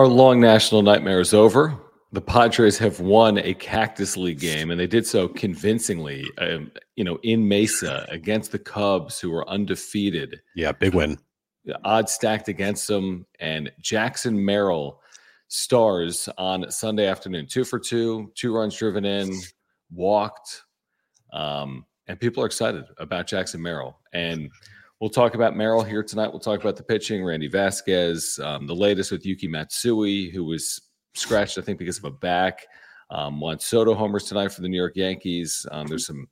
Our 0.00 0.08
long 0.08 0.40
national 0.40 0.80
nightmare 0.80 1.20
is 1.20 1.34
over. 1.34 1.76
The 2.12 2.22
Padres 2.22 2.78
have 2.78 3.00
won 3.00 3.36
a 3.36 3.52
Cactus 3.52 4.16
League 4.16 4.40
game, 4.40 4.70
and 4.70 4.80
they 4.80 4.86
did 4.86 5.06
so 5.06 5.28
convincingly. 5.28 6.24
Um, 6.38 6.72
you 6.96 7.04
know, 7.04 7.18
in 7.22 7.46
Mesa 7.46 8.06
against 8.08 8.50
the 8.50 8.58
Cubs, 8.58 9.20
who 9.20 9.30
were 9.30 9.46
undefeated. 9.46 10.40
Yeah, 10.56 10.72
big 10.72 10.94
win. 10.94 11.18
The 11.66 11.78
odds 11.84 12.12
stacked 12.12 12.48
against 12.48 12.88
them, 12.88 13.26
and 13.40 13.70
Jackson 13.82 14.42
Merrill 14.42 15.02
stars 15.48 16.30
on 16.38 16.70
Sunday 16.70 17.06
afternoon. 17.06 17.46
Two 17.46 17.64
for 17.64 17.78
two, 17.78 18.32
two 18.34 18.56
runs 18.56 18.74
driven 18.78 19.04
in, 19.04 19.30
walked, 19.92 20.62
um, 21.34 21.84
and 22.06 22.18
people 22.18 22.42
are 22.42 22.46
excited 22.46 22.86
about 22.96 23.26
Jackson 23.26 23.60
Merrill. 23.60 23.98
And 24.14 24.50
We'll 25.00 25.08
talk 25.10 25.34
about 25.34 25.56
Merrill 25.56 25.82
here 25.82 26.02
tonight. 26.02 26.28
We'll 26.28 26.40
talk 26.40 26.60
about 26.60 26.76
the 26.76 26.82
pitching, 26.82 27.24
Randy 27.24 27.48
Vasquez, 27.48 28.38
um, 28.42 28.66
the 28.66 28.74
latest 28.74 29.10
with 29.10 29.24
Yuki 29.24 29.48
Matsui, 29.48 30.28
who 30.28 30.44
was 30.44 30.78
scratched, 31.14 31.56
I 31.56 31.62
think, 31.62 31.78
because 31.78 31.96
of 31.96 32.04
a 32.04 32.10
back. 32.10 32.66
Um, 33.08 33.40
Juan 33.40 33.58
Soto 33.58 33.94
homers 33.94 34.24
tonight 34.24 34.52
for 34.52 34.60
the 34.60 34.68
New 34.68 34.76
York 34.76 34.92
Yankees. 34.96 35.66
Um, 35.72 35.86
there's 35.86 36.06
some 36.06 36.28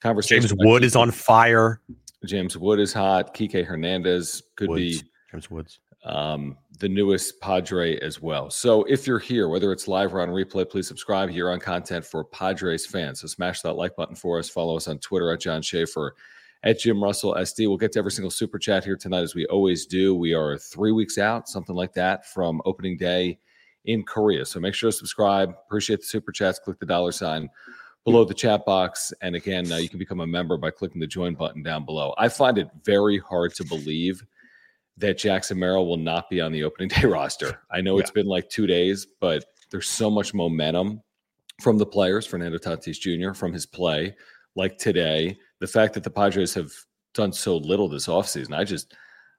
conversation. 0.00 0.42
James 0.48 0.54
Wood 0.56 0.84
is 0.84 0.94
on 0.94 1.10
fire. 1.10 1.80
James 2.24 2.56
Wood 2.56 2.78
is 2.78 2.92
hot. 2.92 3.34
Kike 3.34 3.66
Hernandez 3.66 4.44
could 4.54 4.68
Woods. 4.68 5.02
be 5.02 5.08
James 5.32 5.50
Woods. 5.50 5.80
um, 6.04 6.56
the 6.78 6.88
newest 6.88 7.40
Padre 7.40 7.98
as 7.98 8.22
well. 8.22 8.50
So 8.50 8.84
if 8.84 9.04
you're 9.04 9.18
here, 9.18 9.48
whether 9.48 9.72
it's 9.72 9.88
live 9.88 10.14
or 10.14 10.20
on 10.20 10.28
replay, 10.28 10.68
please 10.70 10.86
subscribe 10.86 11.28
here 11.28 11.50
on 11.50 11.58
content 11.58 12.04
for 12.04 12.22
Padres 12.22 12.86
fans. 12.86 13.20
So 13.20 13.26
smash 13.26 13.62
that 13.62 13.72
like 13.72 13.96
button 13.96 14.14
for 14.14 14.38
us. 14.38 14.48
Follow 14.48 14.76
us 14.76 14.86
on 14.86 14.98
Twitter 14.98 15.32
at 15.32 15.40
John 15.40 15.60
Schaefer 15.60 16.14
at 16.64 16.78
Jim 16.78 17.02
Russell 17.02 17.34
SD. 17.34 17.68
We'll 17.68 17.76
get 17.76 17.92
to 17.92 17.98
every 17.98 18.12
single 18.12 18.30
super 18.30 18.58
chat 18.58 18.84
here 18.84 18.96
tonight, 18.96 19.22
as 19.22 19.34
we 19.34 19.46
always 19.46 19.86
do. 19.86 20.14
We 20.14 20.34
are 20.34 20.56
three 20.56 20.92
weeks 20.92 21.18
out, 21.18 21.48
something 21.48 21.74
like 21.74 21.92
that, 21.94 22.26
from 22.26 22.62
opening 22.64 22.96
day 22.96 23.38
in 23.84 24.04
Korea. 24.04 24.44
So 24.44 24.60
make 24.60 24.74
sure 24.74 24.90
to 24.90 24.96
subscribe. 24.96 25.54
Appreciate 25.66 26.00
the 26.00 26.06
super 26.06 26.32
chats. 26.32 26.58
Click 26.58 26.78
the 26.78 26.86
dollar 26.86 27.12
sign 27.12 27.50
below 28.04 28.24
the 28.24 28.34
chat 28.34 28.64
box. 28.64 29.12
And 29.22 29.34
again, 29.34 29.70
uh, 29.70 29.76
you 29.76 29.88
can 29.88 29.98
become 29.98 30.20
a 30.20 30.26
member 30.26 30.56
by 30.56 30.70
clicking 30.70 31.00
the 31.00 31.06
join 31.06 31.34
button 31.34 31.62
down 31.62 31.84
below. 31.84 32.14
I 32.18 32.28
find 32.28 32.58
it 32.58 32.68
very 32.84 33.18
hard 33.18 33.54
to 33.54 33.64
believe 33.64 34.22
that 34.98 35.18
Jackson 35.18 35.58
Merrill 35.58 35.86
will 35.86 35.96
not 35.96 36.28
be 36.28 36.40
on 36.40 36.52
the 36.52 36.64
opening 36.64 36.88
day 37.00 37.06
roster. 37.06 37.60
I 37.70 37.80
know 37.80 37.98
it's 37.98 38.10
been 38.10 38.26
like 38.26 38.48
two 38.48 38.66
days, 38.66 39.06
but 39.20 39.44
there's 39.70 39.88
so 39.88 40.10
much 40.10 40.34
momentum 40.34 41.02
from 41.60 41.78
the 41.78 41.86
players, 41.86 42.26
Fernando 42.26 42.58
Tatis 42.58 42.98
Jr., 42.98 43.34
from 43.34 43.52
his 43.52 43.66
play, 43.66 44.14
like 44.54 44.78
today. 44.78 45.38
The 45.62 45.68
fact 45.68 45.94
that 45.94 46.02
the 46.02 46.10
Padres 46.10 46.54
have 46.54 46.72
done 47.14 47.32
so 47.32 47.56
little 47.56 47.88
this 47.88 48.08
offseason, 48.08 48.52
I 48.52 48.64
just, 48.64 48.96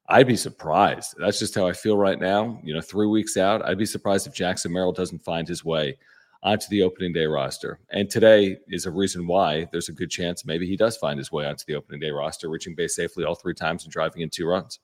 I'd 0.08 0.26
be 0.26 0.38
surprised. 0.38 1.16
That's 1.20 1.38
just 1.38 1.54
how 1.54 1.68
I 1.68 1.74
feel 1.74 1.98
right 1.98 2.18
now. 2.18 2.62
You 2.64 2.74
know, 2.74 2.80
three 2.80 3.08
weeks 3.08 3.36
out, 3.36 3.62
I'd 3.68 3.78
be 3.78 3.86
surprised 3.86 4.26
if 4.26 4.34
Jackson 4.34 4.72
Merrill 4.72 4.94
doesn't 4.94 5.26
find 5.26 5.46
his 5.46 5.66
way 5.66 5.98
onto 6.42 6.68
the 6.70 6.82
opening 6.82 7.12
day 7.12 7.26
roster. 7.26 7.82
And 7.92 8.10
today 8.10 8.56
is 8.70 8.86
a 8.86 8.92
reason 8.92 9.28
why 9.28 9.68
there's 9.74 9.90
a 9.90 9.92
good 9.92 10.10
chance 10.10 10.46
maybe 10.46 10.66
he 10.66 10.78
does 10.78 10.96
find 10.96 11.18
his 11.18 11.30
way 11.30 11.46
onto 11.46 11.66
the 11.68 11.76
opening 11.76 12.00
day 12.00 12.12
roster, 12.12 12.50
reaching 12.50 12.74
base 12.74 12.96
safely 12.96 13.26
all 13.26 13.36
three 13.36 13.54
times 13.54 13.84
and 13.84 13.92
driving 13.92 14.22
in 14.22 14.30
two 14.30 14.48
runs. 14.48 14.80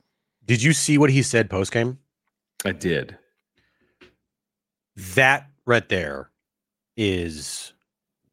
Did 0.45 0.61
you 0.61 0.73
see 0.73 0.97
what 0.97 1.09
he 1.09 1.23
said 1.23 1.49
post 1.49 1.71
game? 1.71 1.99
I 2.65 2.73
did. 2.73 3.17
That 5.15 5.47
right 5.65 5.87
there 5.87 6.31
is 6.97 7.71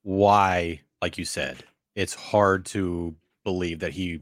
why, 0.03 0.81
like 1.01 1.19
you 1.19 1.25
said, 1.25 1.63
it's 1.97 2.15
hard 2.15 2.67
to 2.67 3.17
believe 3.43 3.81
that 3.81 3.93
he 3.93 4.21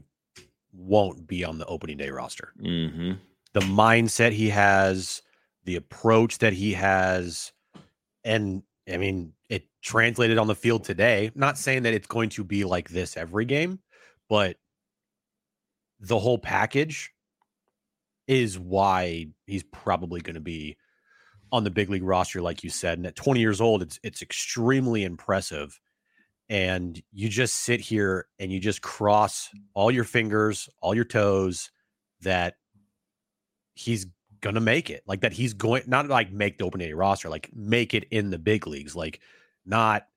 won't 0.73 1.27
be 1.27 1.43
on 1.43 1.59
the 1.59 1.65
opening 1.67 1.97
day 1.97 2.09
roster. 2.09 2.53
Mm-hmm. 2.59 3.13
The 3.53 3.59
mindset 3.59 4.31
he 4.31 4.49
has, 4.49 5.21
the 5.65 5.75
approach 5.75 6.39
that 6.39 6.53
he 6.53 6.73
has, 6.73 7.51
and 8.23 8.63
I 8.91 8.97
mean, 8.97 9.33
it 9.49 9.65
translated 9.81 10.37
on 10.37 10.47
the 10.47 10.55
field 10.55 10.83
today. 10.83 11.31
Not 11.35 11.57
saying 11.57 11.83
that 11.83 11.93
it's 11.93 12.07
going 12.07 12.29
to 12.29 12.43
be 12.43 12.63
like 12.63 12.89
this 12.89 13.17
every 13.17 13.45
game, 13.45 13.79
but 14.29 14.57
the 15.99 16.19
whole 16.19 16.37
package 16.37 17.11
is 18.27 18.57
why 18.57 19.27
he's 19.45 19.63
probably 19.63 20.21
going 20.21 20.35
to 20.35 20.41
be 20.41 20.77
on 21.51 21.63
the 21.63 21.71
big 21.71 21.89
league 21.89 22.03
roster, 22.03 22.41
like 22.41 22.63
you 22.63 22.69
said. 22.69 22.97
And 22.97 23.07
at 23.07 23.15
20 23.15 23.39
years 23.39 23.61
old, 23.61 23.81
it's 23.81 23.99
it's 24.03 24.21
extremely 24.21 25.03
impressive. 25.03 25.79
And 26.49 27.01
you 27.11 27.27
just 27.29 27.55
sit 27.55 27.79
here 27.79 28.27
and 28.39 28.51
you 28.51 28.59
just 28.59 28.81
cross 28.81 29.49
all 29.73 29.89
your 29.89 30.03
fingers, 30.03 30.69
all 30.81 30.93
your 30.93 31.05
toes 31.05 31.71
that 32.21 32.55
he's 33.73 34.05
gonna 34.41 34.61
make 34.61 34.89
it. 34.89 35.03
Like 35.07 35.21
that 35.21 35.33
he's 35.33 35.53
going 35.53 35.83
not 35.87 36.07
like 36.07 36.31
make 36.31 36.57
the 36.59 36.65
opening 36.65 36.93
roster, 36.95 37.29
like 37.29 37.49
make 37.55 37.93
it 37.93 38.05
in 38.11 38.29
the 38.29 38.37
big 38.37 38.67
leagues, 38.67 38.95
like 38.95 39.21
not 39.65 40.07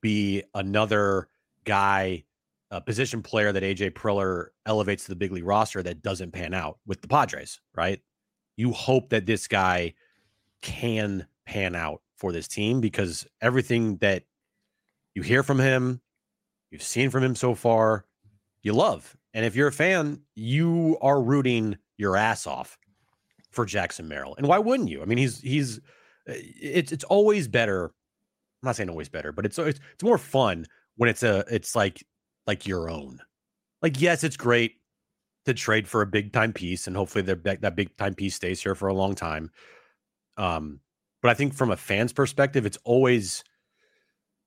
be 0.00 0.42
another 0.54 1.28
guy, 1.64 2.24
a 2.70 2.80
position 2.80 3.22
player 3.22 3.52
that 3.52 3.62
AJ 3.62 3.90
Preller 3.92 4.48
elevates 4.66 5.04
to 5.04 5.10
the 5.10 5.16
big 5.16 5.32
league 5.32 5.44
roster 5.44 5.82
that 5.82 6.02
doesn't 6.02 6.32
pan 6.32 6.54
out 6.54 6.78
with 6.86 7.02
the 7.02 7.08
Padres, 7.08 7.60
right? 7.76 8.00
You 8.56 8.72
hope 8.72 9.10
that 9.10 9.26
this 9.26 9.46
guy 9.46 9.94
can 10.62 11.26
pan 11.46 11.74
out 11.74 12.00
for 12.16 12.32
this 12.32 12.48
team 12.48 12.80
because 12.80 13.26
everything 13.42 13.98
that 13.98 14.24
you 15.14 15.22
hear 15.22 15.42
from 15.42 15.58
him, 15.58 16.00
you've 16.70 16.82
seen 16.82 17.10
from 17.10 17.22
him 17.22 17.36
so 17.36 17.54
far, 17.54 18.04
you 18.62 18.72
love. 18.72 19.16
And 19.32 19.44
if 19.44 19.56
you're 19.56 19.68
a 19.68 19.72
fan, 19.72 20.20
you 20.34 20.98
are 21.00 21.22
rooting 21.22 21.76
your 21.96 22.16
ass 22.16 22.46
off 22.46 22.78
for 23.50 23.64
Jackson 23.64 24.08
Merrill. 24.08 24.34
And 24.36 24.46
why 24.46 24.58
wouldn't 24.58 24.88
you? 24.88 25.02
I 25.02 25.04
mean, 25.04 25.18
he's 25.18 25.40
he's 25.40 25.80
it's 26.26 26.92
it's 26.92 27.04
always 27.04 27.48
better. 27.48 27.86
I'm 27.86 28.68
not 28.68 28.76
saying 28.76 28.90
always 28.90 29.08
better, 29.08 29.32
but 29.32 29.46
it's 29.46 29.58
it's, 29.58 29.80
it's 29.92 30.02
more 30.02 30.18
fun 30.18 30.66
when 30.96 31.08
it's 31.08 31.22
a 31.22 31.44
it's 31.50 31.74
like 31.74 32.04
like 32.46 32.66
your 32.66 32.90
own. 32.90 33.20
Like 33.82 34.00
yes, 34.00 34.24
it's 34.24 34.36
great 34.36 34.76
to 35.46 35.54
trade 35.54 35.86
for 35.86 36.02
a 36.02 36.06
big 36.06 36.32
time 36.32 36.52
piece, 36.52 36.86
and 36.86 36.96
hopefully 36.96 37.22
that 37.22 37.60
that 37.60 37.76
big 37.76 37.96
time 37.96 38.14
piece 38.14 38.34
stays 38.34 38.62
here 38.62 38.74
for 38.74 38.88
a 38.88 38.94
long 38.94 39.14
time. 39.14 39.50
Um, 40.36 40.80
but 41.22 41.30
I 41.30 41.34
think 41.34 41.54
from 41.54 41.70
a 41.70 41.76
fan's 41.76 42.12
perspective, 42.12 42.66
it's 42.66 42.78
always 42.84 43.44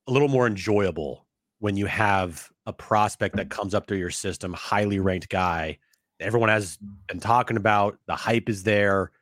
a 0.08 0.10
little 0.10 0.28
more 0.28 0.46
enjoyable 0.46 1.26
when 1.60 1.76
you 1.76 1.86
have 1.86 2.50
a 2.66 2.72
prospect 2.72 3.36
that 3.36 3.50
comes 3.50 3.74
up 3.74 3.86
through 3.86 3.98
your 3.98 4.10
system, 4.10 4.52
highly 4.52 4.98
ranked 4.98 5.28
guy. 5.28 5.78
Everyone 6.18 6.48
has 6.48 6.78
been 7.06 7.20
talking 7.20 7.56
about 7.56 7.98
the 8.06 8.16
hype 8.16 8.48
is 8.48 8.62
there, 8.62 9.12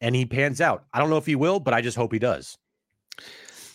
and 0.00 0.14
he 0.14 0.24
pans 0.24 0.60
out. 0.60 0.84
I 0.92 0.98
don't 0.98 1.10
know 1.10 1.16
if 1.18 1.26
he 1.26 1.34
will, 1.34 1.60
but 1.60 1.74
I 1.74 1.82
just 1.82 1.96
hope 1.96 2.12
he 2.12 2.18
does. 2.18 2.56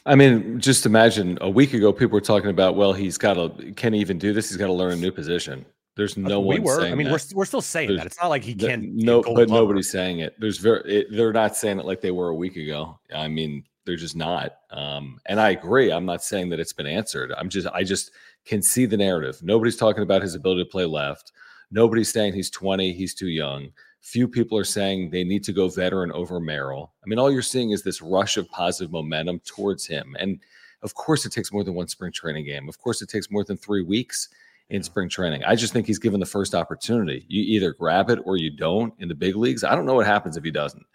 I 0.07 0.15
mean, 0.15 0.59
just 0.59 0.85
imagine 0.85 1.37
a 1.41 1.49
week 1.49 1.73
ago, 1.73 1.91
people 1.91 2.13
were 2.13 2.21
talking 2.21 2.49
about, 2.49 2.75
well, 2.75 2.93
he's 2.93 3.17
got 3.17 3.33
to, 3.33 3.71
can 3.73 3.93
he 3.93 3.99
even 3.99 4.17
do 4.17 4.33
this? 4.33 4.49
He's 4.49 4.57
got 4.57 4.67
to 4.67 4.73
learn 4.73 4.93
a 4.93 4.95
new 4.95 5.11
position. 5.11 5.65
There's 5.95 6.17
uh, 6.17 6.21
no 6.21 6.39
we 6.39 6.55
one. 6.59 6.63
were. 6.63 6.81
Saying 6.81 6.91
I 6.91 6.95
mean, 6.95 7.07
that. 7.07 7.13
we're 7.33 7.37
we're 7.39 7.45
still 7.45 7.61
saying 7.61 7.89
There's- 7.89 8.01
that. 8.01 8.07
It's 8.07 8.21
not 8.21 8.27
like 8.27 8.43
he 8.43 8.53
can't. 8.53 8.93
No, 8.93 9.21
but 9.21 9.49
nobody's 9.49 9.89
saying 9.89 10.19
it. 10.19 10.35
There's 10.39 10.57
very. 10.57 10.81
It, 10.83 11.07
they're 11.11 11.33
not 11.33 11.55
saying 11.55 11.79
it 11.79 11.85
like 11.85 12.01
they 12.01 12.11
were 12.11 12.29
a 12.29 12.35
week 12.35 12.57
ago. 12.57 12.99
I 13.13 13.27
mean, 13.27 13.63
they're 13.85 13.95
just 13.95 14.15
not. 14.15 14.57
Um, 14.71 15.19
and 15.25 15.39
I 15.39 15.51
agree. 15.51 15.91
I'm 15.91 16.05
not 16.05 16.23
saying 16.23 16.49
that 16.49 16.59
it's 16.59 16.73
been 16.73 16.87
answered. 16.87 17.31
I'm 17.37 17.49
just 17.49 17.67
I 17.67 17.83
just 17.83 18.11
can 18.45 18.61
see 18.61 18.85
the 18.85 18.97
narrative. 18.97 19.41
Nobody's 19.41 19.77
talking 19.77 20.03
about 20.03 20.21
his 20.21 20.35
ability 20.35 20.63
to 20.63 20.69
play 20.69 20.85
left. 20.85 21.31
Nobody's 21.71 22.11
saying 22.11 22.33
he's 22.33 22.49
20, 22.49 22.93
he's 22.93 23.13
too 23.13 23.27
young. 23.27 23.69
Few 24.01 24.27
people 24.27 24.57
are 24.57 24.63
saying 24.63 25.09
they 25.09 25.23
need 25.23 25.43
to 25.45 25.51
go 25.51 25.67
veteran 25.67 26.11
over 26.11 26.39
Merrill. 26.39 26.93
I 27.03 27.07
mean, 27.07 27.17
all 27.17 27.31
you're 27.31 27.41
seeing 27.41 27.71
is 27.71 27.81
this 27.81 28.03
rush 28.03 28.37
of 28.37 28.49
positive 28.49 28.91
momentum 28.91 29.39
towards 29.39 29.87
him. 29.87 30.15
And 30.19 30.39
of 30.83 30.93
course, 30.93 31.25
it 31.25 31.31
takes 31.31 31.51
more 31.51 31.63
than 31.63 31.73
one 31.73 31.87
spring 31.87 32.11
training 32.11 32.45
game. 32.45 32.69
Of 32.69 32.77
course, 32.77 33.01
it 33.01 33.09
takes 33.09 33.31
more 33.31 33.43
than 33.43 33.57
three 33.57 33.81
weeks 33.81 34.29
in 34.69 34.83
spring 34.83 35.09
training. 35.09 35.43
I 35.43 35.55
just 35.55 35.73
think 35.73 35.87
he's 35.87 35.99
given 35.99 36.19
the 36.19 36.25
first 36.25 36.53
opportunity. 36.53 37.25
You 37.27 37.41
either 37.43 37.73
grab 37.73 38.11
it 38.11 38.19
or 38.25 38.37
you 38.37 38.51
don't 38.51 38.93
in 38.99 39.07
the 39.07 39.15
big 39.15 39.35
leagues. 39.35 39.63
I 39.63 39.75
don't 39.75 39.85
know 39.85 39.95
what 39.95 40.05
happens 40.05 40.37
if 40.37 40.43
he 40.43 40.51
doesn't. 40.51 40.85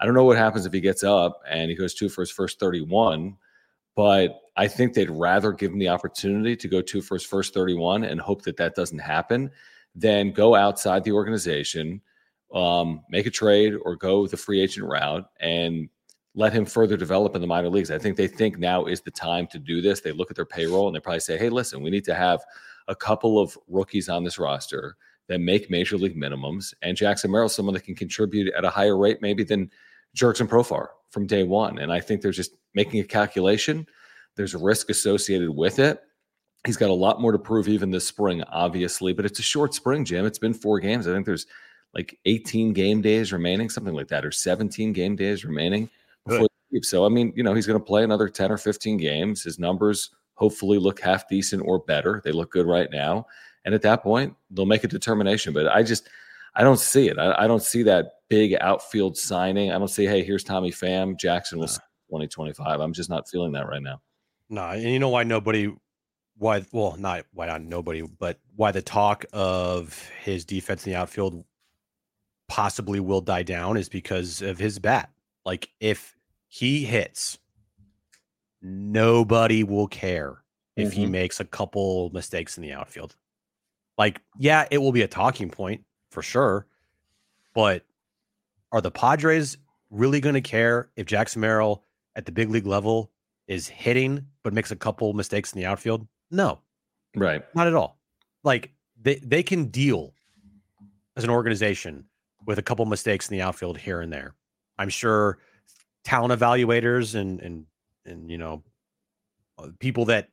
I 0.00 0.04
don't 0.04 0.14
know 0.14 0.24
what 0.24 0.36
happens 0.36 0.66
if 0.66 0.72
he 0.72 0.80
gets 0.80 1.02
up 1.02 1.40
and 1.48 1.70
he 1.70 1.76
goes 1.76 1.94
two 1.94 2.08
for 2.08 2.22
his 2.22 2.30
first 2.30 2.60
31, 2.60 3.36
but 3.94 4.40
I 4.56 4.68
think 4.68 4.94
they'd 4.94 5.10
rather 5.10 5.52
give 5.52 5.72
him 5.72 5.78
the 5.78 5.88
opportunity 5.88 6.56
to 6.56 6.68
go 6.68 6.82
two 6.82 7.00
for 7.00 7.14
his 7.14 7.24
first 7.24 7.54
31 7.54 8.04
and 8.04 8.20
hope 8.20 8.42
that 8.42 8.56
that 8.58 8.74
doesn't 8.74 8.98
happen 8.98 9.50
than 9.94 10.32
go 10.32 10.54
outside 10.54 11.02
the 11.04 11.12
organization, 11.12 12.02
um, 12.54 13.02
make 13.08 13.26
a 13.26 13.30
trade 13.30 13.74
or 13.82 13.96
go 13.96 14.26
the 14.26 14.36
free 14.36 14.60
agent 14.60 14.86
route 14.86 15.24
and 15.40 15.88
let 16.34 16.52
him 16.52 16.66
further 16.66 16.98
develop 16.98 17.34
in 17.34 17.40
the 17.40 17.46
minor 17.46 17.70
leagues. 17.70 17.90
I 17.90 17.98
think 17.98 18.16
they 18.16 18.28
think 18.28 18.58
now 18.58 18.84
is 18.84 19.00
the 19.00 19.10
time 19.10 19.46
to 19.48 19.58
do 19.58 19.80
this. 19.80 20.00
They 20.00 20.12
look 20.12 20.30
at 20.30 20.36
their 20.36 20.44
payroll 20.44 20.86
and 20.86 20.94
they 20.94 21.00
probably 21.00 21.20
say, 21.20 21.38
hey, 21.38 21.48
listen, 21.48 21.82
we 21.82 21.88
need 21.88 22.04
to 22.04 22.14
have 22.14 22.44
a 22.88 22.94
couple 22.94 23.38
of 23.38 23.56
rookies 23.66 24.10
on 24.10 24.22
this 24.22 24.38
roster 24.38 24.96
that 25.28 25.40
make 25.40 25.70
major 25.70 25.96
league 25.96 26.16
minimums. 26.16 26.74
And 26.82 26.96
Jackson 26.96 27.30
Merrill, 27.30 27.48
someone 27.48 27.72
that 27.74 27.84
can 27.84 27.94
contribute 27.94 28.52
at 28.54 28.66
a 28.66 28.70
higher 28.70 28.96
rate 28.96 29.22
maybe 29.22 29.44
than 29.44 29.70
Jurickson 30.16 30.48
Profar 30.48 30.88
from 31.10 31.26
day 31.26 31.44
one. 31.44 31.78
And 31.78 31.92
I 31.92 32.00
think 32.00 32.22
they're 32.22 32.32
just 32.32 32.56
making 32.74 33.00
a 33.00 33.04
calculation. 33.04 33.86
There's 34.34 34.54
a 34.54 34.58
risk 34.58 34.90
associated 34.90 35.50
with 35.50 35.78
it. 35.78 36.00
He's 36.64 36.76
got 36.76 36.90
a 36.90 36.94
lot 36.94 37.20
more 37.20 37.30
to 37.30 37.38
prove 37.38 37.68
even 37.68 37.90
this 37.90 38.08
spring, 38.08 38.42
obviously, 38.44 39.12
but 39.12 39.24
it's 39.24 39.38
a 39.38 39.42
short 39.42 39.72
spring, 39.72 40.04
Jim. 40.04 40.26
It's 40.26 40.38
been 40.38 40.54
four 40.54 40.80
games. 40.80 41.06
I 41.06 41.12
think 41.12 41.26
there's 41.26 41.46
like 41.94 42.18
18 42.24 42.72
game 42.72 43.00
days 43.00 43.32
remaining, 43.32 43.70
something 43.70 43.94
like 43.94 44.08
that, 44.08 44.24
or 44.24 44.32
17 44.32 44.92
game 44.92 45.14
days 45.14 45.44
remaining 45.44 45.88
before 46.26 46.48
So, 46.82 47.06
I 47.06 47.08
mean, 47.08 47.32
you 47.36 47.42
know, 47.42 47.54
he's 47.54 47.66
going 47.66 47.78
to 47.78 47.84
play 47.84 48.02
another 48.02 48.28
10 48.28 48.50
or 48.50 48.58
15 48.58 48.96
games. 48.96 49.44
His 49.44 49.58
numbers 49.58 50.10
hopefully 50.34 50.78
look 50.78 51.00
half 51.00 51.28
decent 51.28 51.62
or 51.64 51.78
better. 51.78 52.20
They 52.24 52.32
look 52.32 52.50
good 52.50 52.66
right 52.66 52.90
now. 52.90 53.26
And 53.64 53.74
at 53.74 53.82
that 53.82 54.02
point, 54.02 54.34
they'll 54.50 54.66
make 54.66 54.84
a 54.84 54.88
determination. 54.88 55.52
But 55.54 55.68
I 55.68 55.82
just, 55.82 56.08
I 56.54 56.62
don't 56.62 56.78
see 56.78 57.08
it. 57.08 57.18
I, 57.18 57.44
I 57.44 57.46
don't 57.46 57.62
see 57.62 57.82
that 57.84 58.15
big 58.28 58.56
outfield 58.60 59.16
signing. 59.16 59.70
I 59.72 59.78
don't 59.78 59.88
see, 59.88 60.06
hey, 60.06 60.22
here's 60.22 60.44
Tommy 60.44 60.70
Pham. 60.70 61.18
Jackson 61.18 61.58
was 61.58 61.76
2025. 62.08 62.80
I'm 62.80 62.92
just 62.92 63.10
not 63.10 63.28
feeling 63.28 63.52
that 63.52 63.68
right 63.68 63.82
now. 63.82 64.00
No, 64.48 64.62
and 64.68 64.82
you 64.82 64.98
know 64.98 65.08
why 65.08 65.24
nobody, 65.24 65.72
why, 66.38 66.64
well, 66.72 66.96
not 66.98 67.26
why 67.32 67.46
not 67.46 67.62
nobody, 67.62 68.02
but 68.02 68.38
why 68.54 68.70
the 68.70 68.82
talk 68.82 69.24
of 69.32 70.08
his 70.22 70.44
defense 70.44 70.86
in 70.86 70.92
the 70.92 70.98
outfield 70.98 71.44
possibly 72.48 73.00
will 73.00 73.20
die 73.20 73.42
down 73.42 73.76
is 73.76 73.88
because 73.88 74.42
of 74.42 74.58
his 74.58 74.78
bat. 74.78 75.10
Like 75.44 75.68
if 75.80 76.16
he 76.48 76.84
hits, 76.84 77.38
nobody 78.62 79.64
will 79.64 79.88
care 79.88 80.42
if 80.76 80.90
mm-hmm. 80.90 81.00
he 81.00 81.06
makes 81.06 81.40
a 81.40 81.44
couple 81.44 82.10
mistakes 82.10 82.56
in 82.56 82.62
the 82.62 82.72
outfield. 82.72 83.16
Like, 83.98 84.20
yeah, 84.38 84.66
it 84.70 84.78
will 84.78 84.92
be 84.92 85.02
a 85.02 85.08
talking 85.08 85.50
point 85.50 85.82
for 86.10 86.22
sure, 86.22 86.66
but 87.54 87.84
are 88.72 88.80
the 88.80 88.90
Padres 88.90 89.56
really 89.90 90.20
going 90.20 90.34
to 90.34 90.40
care 90.40 90.90
if 90.96 91.06
Jackson 91.06 91.40
Merrill 91.40 91.84
at 92.14 92.26
the 92.26 92.32
big 92.32 92.50
league 92.50 92.66
level 92.66 93.10
is 93.46 93.68
hitting 93.68 94.26
but 94.42 94.52
makes 94.52 94.70
a 94.70 94.76
couple 94.76 95.12
mistakes 95.12 95.52
in 95.52 95.60
the 95.60 95.66
outfield? 95.66 96.06
No. 96.30 96.60
Right. 97.14 97.44
Not 97.54 97.66
at 97.66 97.74
all. 97.74 97.98
Like 98.42 98.72
they 99.00 99.16
they 99.16 99.42
can 99.42 99.66
deal 99.66 100.12
as 101.16 101.24
an 101.24 101.30
organization 101.30 102.04
with 102.46 102.58
a 102.58 102.62
couple 102.62 102.84
mistakes 102.86 103.28
in 103.28 103.36
the 103.36 103.42
outfield 103.42 103.78
here 103.78 104.00
and 104.00 104.12
there. 104.12 104.34
I'm 104.78 104.88
sure 104.88 105.38
talent 106.04 106.38
evaluators 106.38 107.14
and 107.14 107.40
and 107.40 107.66
and 108.04 108.30
you 108.30 108.38
know 108.38 108.62
uh, 109.58 109.68
people 109.80 110.04
that 110.06 110.28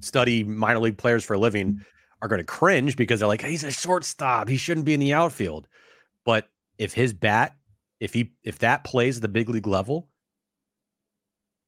study 0.00 0.42
minor 0.42 0.80
league 0.80 0.98
players 0.98 1.24
for 1.24 1.34
a 1.34 1.38
living 1.38 1.80
are 2.20 2.28
going 2.28 2.40
to 2.40 2.44
cringe 2.44 2.96
because 2.96 3.20
they're 3.20 3.28
like 3.28 3.42
he's 3.42 3.64
a 3.64 3.70
shortstop 3.70 4.48
he 4.48 4.56
shouldn't 4.56 4.84
be 4.84 4.92
in 4.92 5.00
the 5.00 5.12
outfield 5.12 5.68
but 6.24 6.48
if 6.78 6.92
his 6.92 7.12
bat 7.12 7.54
if 8.04 8.12
he 8.12 8.34
if 8.42 8.58
that 8.58 8.84
plays 8.84 9.18
the 9.18 9.28
big 9.28 9.48
league 9.48 9.66
level 9.66 10.08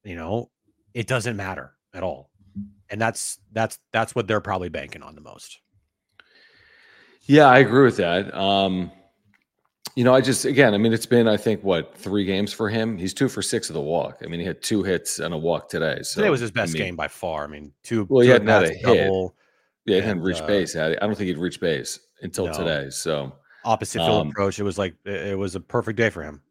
you 0.03 0.15
know 0.15 0.51
it 0.93 1.07
doesn't 1.07 1.35
matter 1.35 1.73
at 1.95 2.03
all 2.03 2.29
and 2.89 3.01
that's 3.01 3.39
that's 3.51 3.79
that's 3.91 4.13
what 4.13 4.27
they're 4.27 4.39
probably 4.39 4.69
banking 4.69 5.01
on 5.01 5.15
the 5.15 5.21
most 5.21 5.59
yeah 7.23 7.47
i 7.47 7.57
agree 7.57 7.83
with 7.83 7.97
that 7.97 8.33
um 8.37 8.91
you 9.95 10.03
know, 10.03 10.13
I 10.13 10.21
just 10.21 10.45
again, 10.45 10.75
I 10.75 10.77
mean, 10.77 10.93
it's 10.93 11.07
been 11.07 11.27
I 11.27 11.37
think 11.37 11.63
what 11.63 11.97
three 11.97 12.23
games 12.23 12.53
for 12.53 12.69
him. 12.69 12.99
He's 12.99 13.15
two 13.15 13.27
for 13.27 13.41
six 13.41 13.67
of 13.71 13.73
the 13.73 13.81
walk. 13.81 14.21
I 14.23 14.27
mean, 14.27 14.39
he 14.39 14.45
had 14.45 14.61
two 14.61 14.83
hits 14.83 15.17
and 15.17 15.33
a 15.33 15.37
walk 15.37 15.69
today. 15.69 16.03
So 16.03 16.21
today 16.21 16.29
was 16.29 16.39
his 16.39 16.51
best 16.51 16.69
I 16.69 16.73
mean, 16.73 16.83
game 16.83 16.95
by 16.95 17.07
far. 17.07 17.45
I 17.45 17.47
mean, 17.47 17.73
two. 17.81 18.05
Well, 18.07 18.21
he 18.21 18.29
hadn't 18.29 18.47
had 18.47 18.65
a 18.65 18.81
double, 18.83 19.29
hit. 19.85 19.95
Yeah, 19.95 20.01
he 20.01 20.07
hadn't 20.07 20.21
reached 20.21 20.43
uh, 20.43 20.45
base. 20.45 20.75
I 20.75 20.93
don't 20.93 21.15
think 21.15 21.29
he'd 21.29 21.39
reach 21.39 21.59
base 21.59 21.99
until 22.21 22.45
no. 22.45 22.53
today. 22.53 22.91
So 22.91 23.33
opposite 23.67 23.99
field 23.99 24.21
um, 24.21 24.29
approach. 24.29 24.59
It 24.59 24.63
was 24.63 24.77
like 24.77 24.95
it 25.05 25.37
was 25.37 25.55
a 25.55 25.59
perfect 25.59 25.97
day 25.97 26.09
for 26.09 26.23
him. 26.23 26.41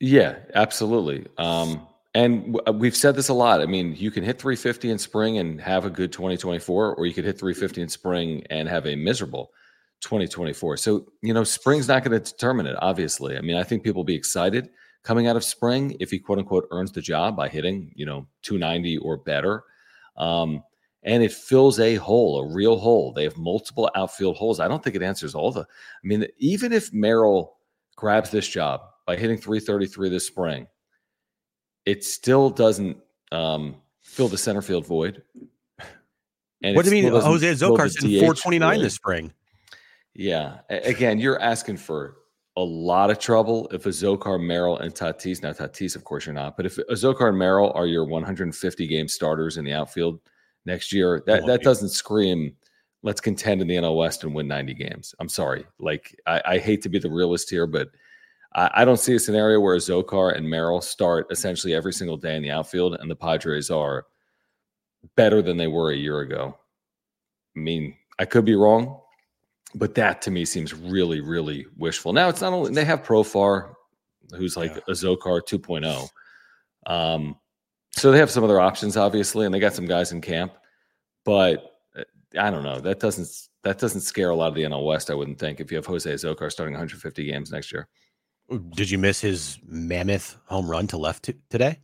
Yeah, 0.00 0.36
absolutely. 0.54 1.26
Um, 1.38 1.86
and 2.14 2.58
uh, 2.66 2.72
we've 2.72 2.96
said 2.96 3.14
this 3.14 3.28
a 3.28 3.34
lot. 3.34 3.60
I 3.60 3.66
mean, 3.66 3.94
you 3.96 4.10
can 4.10 4.24
hit 4.24 4.38
350 4.38 4.90
in 4.90 4.98
spring 4.98 5.38
and 5.38 5.60
have 5.60 5.84
a 5.84 5.90
good 5.90 6.12
2024, 6.12 6.94
or 6.94 7.06
you 7.06 7.14
could 7.14 7.24
hit 7.24 7.38
350 7.38 7.82
in 7.82 7.88
spring 7.88 8.42
and 8.50 8.68
have 8.68 8.86
a 8.86 8.96
miserable 8.96 9.52
2024. 10.00 10.76
So, 10.78 11.06
you 11.22 11.32
know, 11.32 11.44
spring's 11.44 11.88
not 11.88 12.04
going 12.04 12.18
to 12.20 12.32
determine 12.32 12.66
it, 12.66 12.76
obviously. 12.80 13.36
I 13.36 13.40
mean, 13.40 13.56
I 13.56 13.62
think 13.62 13.84
people 13.84 14.00
will 14.00 14.04
be 14.04 14.14
excited 14.14 14.70
coming 15.02 15.28
out 15.28 15.36
of 15.36 15.44
spring 15.44 15.96
if 16.00 16.10
he 16.10 16.18
quote 16.18 16.38
unquote 16.38 16.66
earns 16.70 16.92
the 16.92 17.00
job 17.00 17.36
by 17.36 17.48
hitting, 17.48 17.92
you 17.94 18.04
know, 18.04 18.26
290 18.42 18.98
or 18.98 19.16
better. 19.18 19.62
Um, 20.16 20.62
and 21.06 21.22
it 21.22 21.32
fills 21.32 21.78
a 21.78 21.94
hole, 21.94 22.40
a 22.40 22.52
real 22.52 22.76
hole. 22.76 23.12
They 23.12 23.22
have 23.22 23.36
multiple 23.36 23.88
outfield 23.94 24.36
holes. 24.36 24.58
I 24.58 24.66
don't 24.66 24.82
think 24.82 24.96
it 24.96 25.02
answers 25.02 25.34
all 25.36 25.52
the. 25.52 25.60
I 25.60 25.64
mean, 26.02 26.26
even 26.38 26.72
if 26.72 26.92
Merrill 26.92 27.56
grabs 27.94 28.30
this 28.30 28.46
job 28.46 28.82
by 29.06 29.16
hitting 29.16 29.38
333 29.38 30.08
this 30.08 30.26
spring, 30.26 30.66
it 31.86 32.04
still 32.04 32.50
doesn't 32.50 32.98
um, 33.30 33.76
fill 34.02 34.26
the 34.26 34.36
center 34.36 34.60
field 34.60 34.84
void. 34.84 35.22
And 36.62 36.74
what 36.74 36.84
do 36.84 36.94
you 36.94 37.02
mean? 37.02 37.12
Jose 37.12 37.46
Azocar's 37.46 38.02
in 38.02 38.10
429 38.10 38.82
this 38.82 38.94
spring. 38.94 39.32
Yeah. 40.14 40.58
Again, 40.70 41.20
you're 41.20 41.40
asking 41.40 41.76
for 41.76 42.16
a 42.56 42.62
lot 42.62 43.10
of 43.10 43.20
trouble 43.20 43.68
if 43.70 43.84
Azocar, 43.84 44.42
Merrill, 44.42 44.78
and 44.78 44.92
Tatis. 44.92 45.40
Now, 45.42 45.52
Tatis, 45.52 45.94
of 45.94 46.02
course, 46.02 46.26
you're 46.26 46.34
not, 46.34 46.56
but 46.56 46.66
if 46.66 46.76
Azocar 46.90 47.28
and 47.28 47.38
Merrill 47.38 47.70
are 47.74 47.86
your 47.86 48.06
150 48.06 48.86
game 48.88 49.06
starters 49.06 49.58
in 49.58 49.64
the 49.64 49.74
outfield 49.74 50.18
next 50.66 50.92
year, 50.92 51.22
that, 51.26 51.46
that 51.46 51.62
doesn't 51.62 51.90
scream, 51.90 52.54
let's 53.02 53.20
contend 53.20 53.60
in 53.60 53.68
the 53.68 53.76
NL 53.76 53.96
West 53.96 54.24
and 54.24 54.34
win 54.34 54.48
90 54.48 54.74
games. 54.74 55.14
I'm 55.20 55.28
sorry. 55.28 55.64
Like, 55.78 56.18
I, 56.26 56.42
I 56.44 56.58
hate 56.58 56.82
to 56.82 56.88
be 56.88 56.98
the 56.98 57.10
realist 57.10 57.48
here, 57.48 57.66
but 57.66 57.88
I, 58.54 58.70
I 58.74 58.84
don't 58.84 59.00
see 59.00 59.14
a 59.14 59.18
scenario 59.18 59.60
where 59.60 59.76
Azocar 59.76 60.36
and 60.36 60.48
Merrill 60.48 60.80
start 60.80 61.26
essentially 61.30 61.74
every 61.74 61.92
single 61.92 62.16
day 62.16 62.36
in 62.36 62.42
the 62.42 62.50
outfield 62.50 62.96
and 63.00 63.10
the 63.10 63.16
Padres 63.16 63.70
are 63.70 64.06
better 65.16 65.40
than 65.40 65.56
they 65.56 65.68
were 65.68 65.92
a 65.92 65.96
year 65.96 66.20
ago. 66.20 66.58
I 67.56 67.60
mean, 67.60 67.96
I 68.18 68.24
could 68.24 68.44
be 68.44 68.56
wrong 68.56 69.00
but 69.76 69.94
that 69.94 70.22
to 70.22 70.30
me 70.30 70.44
seems 70.44 70.74
really, 70.74 71.20
really 71.20 71.66
wishful. 71.76 72.12
Now 72.12 72.28
it's 72.28 72.40
not 72.40 72.52
only 72.52 72.72
they 72.72 72.84
have 72.84 73.02
Profar, 73.02 73.74
who's 74.34 74.56
like 74.56 74.72
yeah. 74.72 74.80
Azocar 74.88 75.42
2.0. 75.42 76.08
Um, 76.86 77.36
so 77.96 78.10
they 78.10 78.18
have 78.18 78.30
some 78.30 78.44
other 78.44 78.60
options, 78.60 78.96
obviously, 78.96 79.46
and 79.46 79.54
they 79.54 79.58
got 79.58 79.74
some 79.74 79.86
guys 79.86 80.12
in 80.12 80.20
camp. 80.20 80.52
But 81.24 81.76
uh, 81.96 82.04
I 82.38 82.50
don't 82.50 82.62
know. 82.62 82.80
That 82.80 83.00
doesn't 83.00 83.28
that 83.64 83.78
doesn't 83.78 84.02
scare 84.02 84.30
a 84.30 84.36
lot 84.36 84.48
of 84.48 84.54
the 84.54 84.62
NL 84.62 84.84
West. 84.84 85.10
I 85.10 85.14
wouldn't 85.14 85.38
think 85.38 85.60
if 85.60 85.70
you 85.70 85.76
have 85.76 85.86
Jose 85.86 86.10
Azocar 86.12 86.50
starting 86.50 86.74
150 86.74 87.24
games 87.24 87.50
next 87.50 87.72
year. 87.72 87.88
Did 88.76 88.90
you 88.90 88.98
miss 88.98 89.20
his 89.20 89.58
mammoth 89.66 90.36
home 90.46 90.70
run 90.70 90.86
to 90.88 90.96
left 90.96 91.24
t- 91.24 91.34
today? 91.50 91.80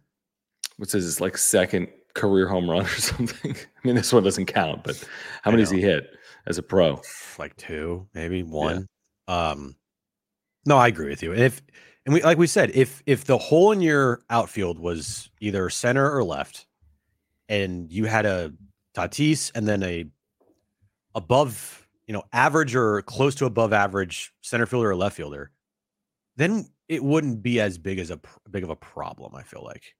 What's 0.76 0.92
his 0.92 1.20
like 1.20 1.36
second 1.36 1.88
career 2.14 2.46
home 2.46 2.70
run 2.70 2.84
or 2.84 2.88
something? 2.88 3.54
I 3.54 3.86
mean, 3.86 3.96
this 3.96 4.12
one 4.12 4.22
doesn't 4.22 4.46
count, 4.46 4.84
but 4.84 5.02
how 5.42 5.50
many 5.50 5.62
has 5.62 5.70
he 5.70 5.80
hit? 5.80 6.08
as 6.46 6.58
a 6.58 6.62
pro? 6.62 7.00
Like 7.38 7.56
two, 7.56 8.06
maybe 8.14 8.42
one. 8.42 8.88
Yeah. 9.28 9.50
Um, 9.50 9.76
no, 10.66 10.76
I 10.78 10.88
agree 10.88 11.08
with 11.08 11.22
you. 11.22 11.34
If 11.34 11.62
and 12.04 12.14
we 12.14 12.22
like 12.22 12.38
we 12.38 12.46
said, 12.46 12.70
if 12.74 13.02
if 13.06 13.24
the 13.24 13.38
hole 13.38 13.72
in 13.72 13.80
your 13.80 14.22
outfield 14.30 14.78
was 14.78 15.30
either 15.40 15.70
center 15.70 16.10
or 16.10 16.24
left, 16.24 16.66
and 17.48 17.90
you 17.92 18.06
had 18.06 18.26
a 18.26 18.52
Tatis 18.94 19.52
and 19.54 19.66
then 19.68 19.82
a 19.82 20.06
above, 21.14 21.86
you 22.06 22.12
know, 22.12 22.22
average 22.32 22.74
or 22.74 23.02
close 23.02 23.34
to 23.36 23.46
above 23.46 23.72
average 23.72 24.32
center 24.40 24.66
fielder 24.66 24.90
or 24.90 24.96
left 24.96 25.16
fielder, 25.16 25.50
then 26.36 26.68
it 26.88 27.04
wouldn't 27.04 27.42
be 27.42 27.60
as 27.60 27.78
big 27.78 27.98
as 27.98 28.10
a 28.10 28.18
big 28.50 28.64
of 28.64 28.70
a 28.70 28.76
problem. 28.76 29.34
I 29.34 29.42
feel 29.42 29.62
like. 29.64 29.94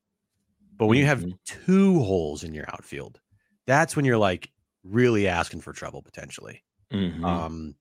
But 0.76 0.86
when 0.86 0.98
you 0.98 1.06
have 1.06 1.20
mm-hmm. 1.20 1.36
two 1.44 2.00
holes 2.00 2.42
in 2.42 2.54
your 2.54 2.64
outfield, 2.68 3.20
that's 3.66 3.94
when 3.94 4.04
you're 4.04 4.18
like 4.18 4.50
really 4.82 5.28
asking 5.28 5.60
for 5.60 5.72
trouble 5.72 6.02
potentially. 6.02 6.64
Mm-hmm. 6.92 7.24
Um, 7.24 7.74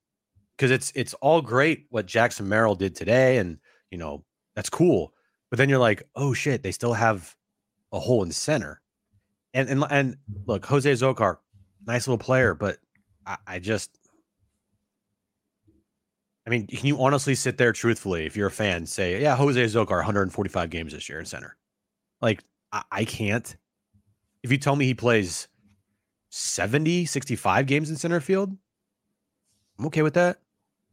because 0.55 0.69
it's 0.69 0.91
it's 0.93 1.15
all 1.15 1.41
great 1.41 1.87
what 1.89 2.05
Jackson 2.05 2.47
Merrill 2.47 2.75
did 2.75 2.95
today, 2.95 3.37
and 3.37 3.57
you 3.91 3.97
know 3.97 4.23
that's 4.55 4.69
cool. 4.69 5.13
But 5.49 5.57
then 5.57 5.69
you're 5.69 5.79
like, 5.79 6.03
oh 6.15 6.33
shit, 6.33 6.63
they 6.63 6.71
still 6.71 6.93
have 6.93 7.35
a 7.91 7.99
hole 7.99 8.23
in 8.23 8.31
center. 8.31 8.81
And 9.53 9.69
and 9.69 9.83
and 9.89 10.17
look, 10.45 10.65
Jose 10.65 10.91
Zocar, 10.91 11.37
nice 11.85 12.07
little 12.07 12.17
player, 12.17 12.55
but 12.55 12.77
I, 13.25 13.37
I 13.45 13.59
just 13.59 13.91
I 16.45 16.49
mean, 16.49 16.65
can 16.67 16.85
you 16.87 17.01
honestly 17.01 17.35
sit 17.35 17.57
there 17.57 17.71
truthfully, 17.71 18.25
if 18.25 18.35
you're 18.35 18.47
a 18.47 18.51
fan, 18.51 18.85
say, 18.85 19.21
yeah, 19.21 19.35
Jose 19.35 19.63
Zocar, 19.63 19.97
145 19.97 20.69
games 20.69 20.91
this 20.91 21.07
year 21.07 21.19
in 21.19 21.25
center? 21.25 21.55
Like, 22.19 22.43
I, 22.71 22.83
I 22.91 23.05
can't. 23.05 23.55
If 24.41 24.51
you 24.51 24.57
tell 24.57 24.75
me 24.75 24.85
he 24.85 24.95
plays 24.95 25.47
70, 26.29 27.05
65 27.05 27.67
games 27.67 27.89
in 27.91 27.95
center 27.95 28.19
field, 28.19 28.55
I'm 29.77 29.85
okay 29.87 30.01
with 30.01 30.15
that. 30.15 30.39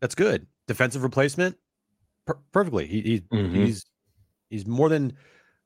That's 0.01 0.15
good. 0.15 0.47
Defensive 0.67 1.03
replacement, 1.03 1.57
per- 2.29 2.39
perfectly. 2.53 2.87
He, 2.87 3.01
he 3.01 3.21
mm-hmm. 3.21 3.55
he's 3.55 3.87
he's 4.51 4.67
more 4.67 4.89
than 4.89 5.15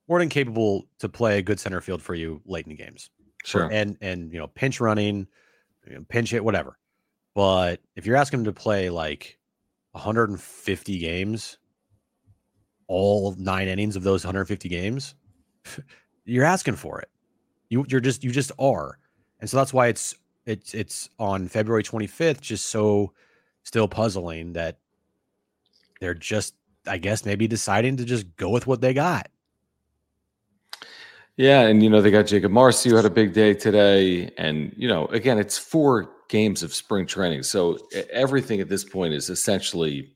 more 0.09 0.19
than 0.19 0.29
capable 0.29 0.87
to 1.01 1.09
play 1.09 1.39
a 1.39 1.43
good 1.43 1.59
center 1.59 1.81
field 1.81 2.01
for 2.01 2.15
you 2.15 2.41
late 2.47 2.67
in 2.67 2.77
games. 2.77 3.11
Sure. 3.45 3.69
And 3.71 3.99
and 4.01 4.33
you 4.33 4.39
know, 4.39 4.47
pinch 4.47 4.81
running, 4.81 5.27
you 5.87 5.95
know, 5.95 6.05
pinch 6.09 6.31
hit, 6.31 6.45
whatever. 6.45 6.79
But 7.35 7.81
if 7.97 8.07
you're 8.07 8.17
asking 8.17 8.41
him 8.41 8.45
to 8.45 8.53
play 8.53 8.91
like 8.91 9.39
150 9.93 10.99
games, 10.99 11.59
all 12.87 13.35
nine 13.39 13.69
innings 13.69 13.97
of 13.97 14.03
those 14.03 14.25
150 14.25 14.69
games, 14.69 15.15
you're 16.25 16.45
asking 16.45 16.77
for 16.77 17.01
it. 17.01 17.09
You 17.69 17.85
you're 17.89 18.01
just 18.01 18.23
you 18.23 18.31
just 18.31 18.53
are. 18.59 18.99
And 19.41 19.51
so 19.51 19.57
that's 19.57 19.73
why 19.73 19.89
it's 19.89 20.15
it's 20.47 20.75
it's 20.75 21.11
on 21.19 21.49
February 21.49 21.83
25th 21.83 22.41
just 22.41 22.67
so 22.67 23.13
still 23.65 23.89
puzzling 23.89 24.53
that 24.53 24.79
they're 26.03 26.15
just 26.15 26.55
I 26.87 26.99
guess 26.99 27.25
maybe 27.25 27.47
deciding 27.47 27.97
to 27.99 28.05
just 28.05 28.37
go 28.37 28.51
with 28.51 28.67
what 28.67 28.81
they 28.81 28.93
got. 28.93 29.29
Yeah, 31.37 31.61
and 31.61 31.83
you 31.83 31.89
know 31.89 32.03
they 32.03 32.11
got 32.11 32.27
Jakob 32.27 32.53
Marsee 32.53 32.91
who 32.91 32.97
had 32.97 33.05
a 33.05 33.11
big 33.11 33.33
day 33.33 33.55
today, 33.55 34.31
and 34.37 34.73
you 34.77 34.89
know 34.89 35.07
again 35.07 35.39
it's 35.39 35.57
four 35.57 36.11
games 36.29 36.63
of 36.63 36.75
spring 36.75 37.07
training, 37.07 37.43
so 37.43 37.79
everything 38.11 38.61
at 38.61 38.69
this 38.69 38.85
point 38.85 39.15
is 39.15 39.31
essentially 39.31 40.15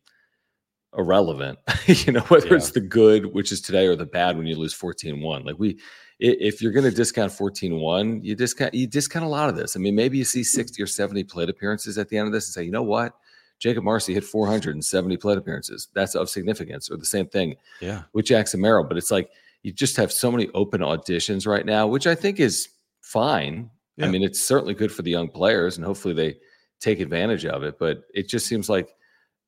irrelevant. 0.96 1.58
you 1.86 2.12
know 2.12 2.20
whether 2.22 2.48
yeah. 2.48 2.54
it's 2.54 2.70
the 2.70 2.80
good, 2.80 3.32
which 3.32 3.52
is 3.52 3.60
today, 3.60 3.86
or 3.86 3.96
the 3.96 4.06
bad 4.06 4.36
when 4.36 4.46
you 4.46 4.56
lose 4.56 4.76
14-1. 4.76 5.44
Like 5.46 5.58
we, 5.58 5.78
if 6.18 6.60
you're 6.60 6.72
going 6.72 6.84
to 6.84 6.90
discount 6.90 7.32
14-1, 7.32 8.22
you 8.22 8.34
discount 8.34 8.74
you 8.74 8.86
discount 8.86 9.24
a 9.24 9.28
lot 9.28 9.48
of 9.48 9.56
this. 9.56 9.76
I 9.76 9.78
mean, 9.78 9.94
maybe 9.94 10.18
you 10.18 10.24
see 10.24 10.40
hmm. 10.40 10.44
60 10.44 10.82
or 10.82 10.86
70 10.86 11.24
plate 11.24 11.48
appearances 11.48 11.96
at 11.96 12.08
the 12.08 12.18
end 12.18 12.26
of 12.26 12.32
this 12.32 12.46
and 12.48 12.54
say, 12.54 12.64
you 12.64 12.72
know 12.72 12.82
what, 12.82 13.14
Jakob 13.58 13.84
Marsee 13.84 14.14
hit 14.14 14.24
470 14.24 15.16
plate 15.16 15.38
appearances. 15.38 15.88
That's 15.94 16.14
of 16.14 16.28
significance. 16.28 16.90
Or 16.90 16.96
the 16.96 17.06
same 17.06 17.26
thing 17.26 17.56
yeah. 17.80 18.02
with 18.12 18.26
Jackson 18.26 18.60
Merrill. 18.60 18.84
But 18.84 18.98
it's 18.98 19.10
like 19.10 19.30
you 19.62 19.72
just 19.72 19.96
have 19.96 20.12
so 20.12 20.30
many 20.30 20.48
open 20.54 20.80
auditions 20.80 21.46
right 21.46 21.64
now, 21.64 21.86
which 21.86 22.06
I 22.06 22.14
think 22.14 22.38
is 22.38 22.68
fine. 23.00 23.70
Yeah. 23.96 24.06
I 24.06 24.10
mean, 24.10 24.22
it's 24.22 24.44
certainly 24.44 24.74
good 24.74 24.92
for 24.92 25.02
the 25.02 25.10
young 25.10 25.28
players, 25.28 25.76
and 25.76 25.86
hopefully 25.86 26.14
they 26.14 26.36
take 26.80 27.00
advantage 27.00 27.46
of 27.46 27.62
it. 27.62 27.78
But 27.78 28.02
it 28.12 28.28
just 28.28 28.46
seems 28.46 28.68
like 28.68 28.94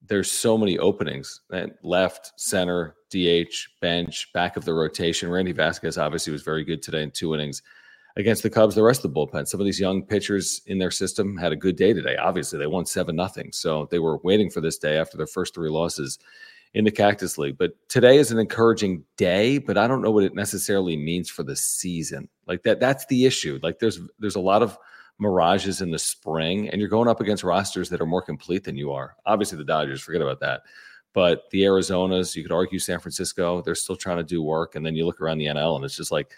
there's 0.06 0.30
so 0.30 0.56
many 0.56 0.78
openings 0.78 1.42
eh, 1.52 1.66
left, 1.82 2.32
center, 2.40 2.94
DH, 3.10 3.54
bench, 3.80 4.32
back 4.32 4.56
of 4.56 4.64
the 4.64 4.72
rotation. 4.72 5.30
Randy 5.30 5.52
Vasquez 5.52 5.98
obviously 5.98 6.32
was 6.32 6.42
very 6.42 6.64
good 6.64 6.82
today 6.82 7.02
in 7.02 7.10
two 7.10 7.34
innings 7.34 7.62
against 8.18 8.42
the 8.42 8.50
Cubs, 8.50 8.74
the 8.74 8.82
rest 8.82 9.04
of 9.04 9.14
the 9.14 9.18
bullpen. 9.18 9.46
Some 9.46 9.60
of 9.60 9.64
these 9.64 9.80
young 9.80 10.02
pitchers 10.02 10.60
in 10.66 10.78
their 10.78 10.90
system 10.90 11.36
had 11.36 11.52
a 11.52 11.56
good 11.56 11.76
day 11.76 11.92
today. 11.92 12.16
Obviously, 12.16 12.58
they 12.58 12.66
won 12.66 12.84
seven 12.84 13.16
nothing, 13.16 13.52
so 13.52 13.86
they 13.90 14.00
were 14.00 14.18
waiting 14.18 14.50
for 14.50 14.60
this 14.60 14.76
day 14.76 14.98
after 14.98 15.16
their 15.16 15.26
first 15.26 15.54
three 15.54 15.70
losses 15.70 16.18
in 16.74 16.84
the 16.84 16.90
Cactus 16.90 17.38
League. 17.38 17.56
But 17.56 17.72
today 17.88 18.18
is 18.18 18.32
an 18.32 18.38
encouraging 18.38 19.04
day, 19.16 19.58
but 19.58 19.78
I 19.78 19.86
don't 19.86 20.02
know 20.02 20.10
what 20.10 20.24
it 20.24 20.34
necessarily 20.34 20.96
means 20.96 21.30
for 21.30 21.44
the 21.44 21.56
season. 21.56 22.28
Like 22.46 22.64
that, 22.64 22.80
that's 22.80 23.06
the 23.06 23.24
issue. 23.24 23.60
Like 23.62 23.78
there's 23.78 24.00
there's 24.18 24.36
a 24.36 24.40
lot 24.40 24.62
of 24.62 24.76
mirages 25.20 25.80
in 25.80 25.92
the 25.92 25.98
spring, 25.98 26.68
and 26.68 26.80
you're 26.80 26.90
going 26.90 27.08
up 27.08 27.20
against 27.20 27.44
rosters 27.44 27.88
that 27.88 28.00
are 28.00 28.06
more 28.06 28.22
complete 28.22 28.64
than 28.64 28.76
you 28.76 28.92
are. 28.92 29.16
Obviously, 29.26 29.58
the 29.58 29.64
Dodgers, 29.64 30.02
forget 30.02 30.22
about 30.22 30.40
that. 30.40 30.62
But 31.14 31.48
the 31.50 31.62
Arizonas, 31.62 32.36
you 32.36 32.42
could 32.42 32.52
argue 32.52 32.78
San 32.78 32.98
Francisco, 32.98 33.62
they're 33.62 33.74
still 33.74 33.96
trying 33.96 34.18
to 34.18 34.24
do 34.24 34.42
work. 34.42 34.74
And 34.74 34.84
then 34.84 34.94
you 34.94 35.06
look 35.06 35.20
around 35.20 35.38
the 35.38 35.46
NL, 35.46 35.76
and 35.76 35.84
it's 35.84 35.96
just 35.96 36.12
like 36.12 36.32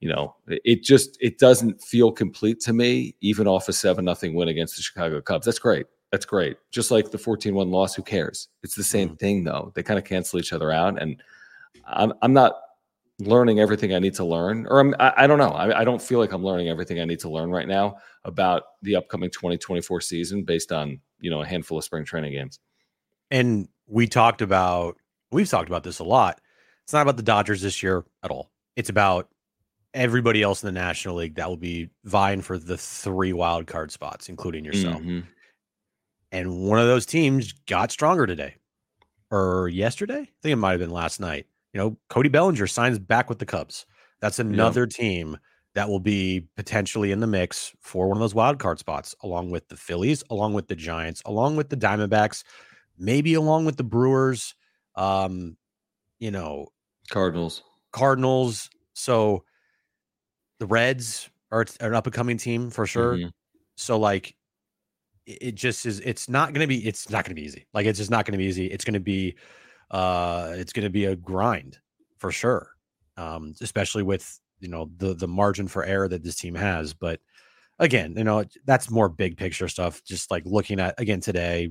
you 0.00 0.08
know, 0.08 0.34
it 0.48 0.82
just 0.82 1.18
it 1.20 1.38
doesn't 1.38 1.82
feel 1.82 2.10
complete 2.10 2.60
to 2.60 2.72
me, 2.72 3.14
even 3.20 3.46
off 3.46 3.68
a 3.68 3.72
seven 3.72 4.04
nothing 4.04 4.34
win 4.34 4.48
against 4.48 4.76
the 4.76 4.82
Chicago 4.82 5.20
Cubs. 5.20 5.44
That's 5.44 5.58
great. 5.58 5.86
That's 6.10 6.24
great. 6.24 6.56
Just 6.72 6.90
like 6.90 7.10
the 7.10 7.18
14-1 7.18 7.70
loss, 7.70 7.94
who 7.94 8.02
cares? 8.02 8.48
It's 8.62 8.74
the 8.74 8.82
same 8.82 9.08
mm-hmm. 9.08 9.16
thing 9.16 9.44
though. 9.44 9.72
They 9.74 9.82
kind 9.82 9.98
of 9.98 10.04
cancel 10.04 10.38
each 10.38 10.52
other 10.52 10.72
out. 10.72 11.00
And 11.00 11.22
I'm 11.86 12.14
I'm 12.22 12.32
not 12.32 12.54
learning 13.20 13.60
everything 13.60 13.94
I 13.94 13.98
need 13.98 14.14
to 14.14 14.24
learn, 14.24 14.66
or 14.68 14.80
I'm, 14.80 14.94
I, 14.98 15.12
I 15.18 15.26
don't 15.26 15.38
know. 15.38 15.50
I, 15.50 15.80
I 15.80 15.84
don't 15.84 16.00
feel 16.00 16.18
like 16.18 16.32
I'm 16.32 16.42
learning 16.42 16.68
everything 16.68 17.00
I 17.00 17.04
need 17.04 17.20
to 17.20 17.28
learn 17.28 17.50
right 17.50 17.68
now 17.68 17.96
about 18.24 18.62
the 18.82 18.96
upcoming 18.96 19.30
2024 19.30 20.00
season 20.00 20.44
based 20.44 20.72
on 20.72 21.00
you 21.20 21.30
know 21.30 21.42
a 21.42 21.46
handful 21.46 21.78
of 21.78 21.84
spring 21.84 22.04
training 22.04 22.32
games. 22.32 22.58
And 23.30 23.68
we 23.86 24.06
talked 24.06 24.40
about 24.40 24.96
we've 25.30 25.48
talked 25.48 25.68
about 25.68 25.84
this 25.84 25.98
a 25.98 26.04
lot. 26.04 26.40
It's 26.84 26.92
not 26.92 27.02
about 27.02 27.18
the 27.18 27.22
Dodgers 27.22 27.60
this 27.60 27.82
year 27.82 28.04
at 28.22 28.30
all. 28.30 28.50
It's 28.76 28.88
about 28.88 29.28
everybody 29.94 30.42
else 30.42 30.62
in 30.62 30.66
the 30.66 30.80
National 30.80 31.16
League 31.16 31.34
that 31.34 31.48
will 31.48 31.56
be 31.56 31.90
vying 32.04 32.42
for 32.42 32.58
the 32.58 32.76
three 32.76 33.32
wild 33.32 33.66
card 33.66 33.90
spots, 33.90 34.28
including 34.28 34.64
yourself. 34.64 35.00
Mm-hmm. 35.02 35.20
And 36.32 36.62
one 36.62 36.78
of 36.78 36.86
those 36.86 37.06
teams 37.06 37.52
got 37.66 37.90
stronger 37.90 38.26
today 38.26 38.54
or 39.30 39.68
yesterday. 39.68 40.20
I 40.20 40.28
think 40.42 40.52
it 40.52 40.56
might 40.56 40.72
have 40.72 40.80
been 40.80 40.90
last 40.90 41.20
night. 41.20 41.46
You 41.72 41.78
know, 41.78 41.96
Cody 42.08 42.28
Bellinger 42.28 42.66
signs 42.66 42.98
back 42.98 43.28
with 43.28 43.38
the 43.38 43.46
Cubs. 43.46 43.86
That's 44.20 44.38
another 44.38 44.82
yeah. 44.82 44.96
team 44.96 45.38
that 45.74 45.88
will 45.88 46.00
be 46.00 46.48
potentially 46.56 47.12
in 47.12 47.20
the 47.20 47.26
mix 47.26 47.72
for 47.80 48.08
one 48.08 48.16
of 48.16 48.20
those 48.20 48.34
wild 48.34 48.58
card 48.58 48.78
spots, 48.78 49.14
along 49.22 49.50
with 49.50 49.68
the 49.68 49.76
Phillies, 49.76 50.22
along 50.30 50.54
with 50.54 50.68
the 50.68 50.74
Giants, 50.74 51.22
along 51.26 51.56
with 51.56 51.68
the 51.68 51.76
Diamondbacks, 51.76 52.42
maybe 52.98 53.34
along 53.34 53.64
with 53.66 53.76
the 53.76 53.84
Brewers, 53.84 54.54
um, 54.96 55.56
you 56.18 56.30
know, 56.30 56.66
Cardinals. 57.08 57.62
Cardinals. 57.92 58.68
So 58.94 59.44
the 60.60 60.66
Reds 60.66 61.28
are 61.50 61.66
an 61.80 61.94
up 61.94 62.06
and 62.06 62.14
coming 62.14 62.36
team 62.36 62.70
for 62.70 62.86
sure. 62.86 63.16
Mm-hmm. 63.16 63.28
So 63.76 63.98
like 63.98 64.36
it 65.26 65.54
just 65.54 65.86
is 65.86 66.00
it's 66.00 66.28
not 66.28 66.52
going 66.52 66.60
to 66.60 66.66
be 66.68 66.86
it's 66.86 67.10
not 67.10 67.24
going 67.24 67.34
to 67.34 67.40
be 67.40 67.46
easy. 67.46 67.66
Like 67.74 67.86
it's 67.86 67.98
just 67.98 68.10
not 68.10 68.24
going 68.24 68.32
to 68.32 68.38
be 68.38 68.44
easy. 68.44 68.66
It's 68.66 68.84
going 68.84 68.94
to 68.94 69.00
be 69.00 69.34
uh 69.90 70.52
it's 70.54 70.72
going 70.72 70.84
to 70.84 70.90
be 70.90 71.06
a 71.06 71.16
grind 71.16 71.78
for 72.18 72.30
sure. 72.30 72.70
Um 73.16 73.54
especially 73.60 74.02
with 74.02 74.38
you 74.60 74.68
know 74.68 74.90
the 74.98 75.14
the 75.14 75.26
margin 75.26 75.66
for 75.66 75.84
error 75.84 76.08
that 76.08 76.22
this 76.22 76.36
team 76.36 76.54
has, 76.54 76.94
but 76.94 77.20
again, 77.78 78.14
you 78.16 78.24
know, 78.24 78.44
that's 78.66 78.90
more 78.90 79.08
big 79.08 79.36
picture 79.36 79.68
stuff 79.68 80.04
just 80.04 80.30
like 80.30 80.44
looking 80.44 80.78
at 80.78 81.00
again 81.00 81.20
today 81.20 81.70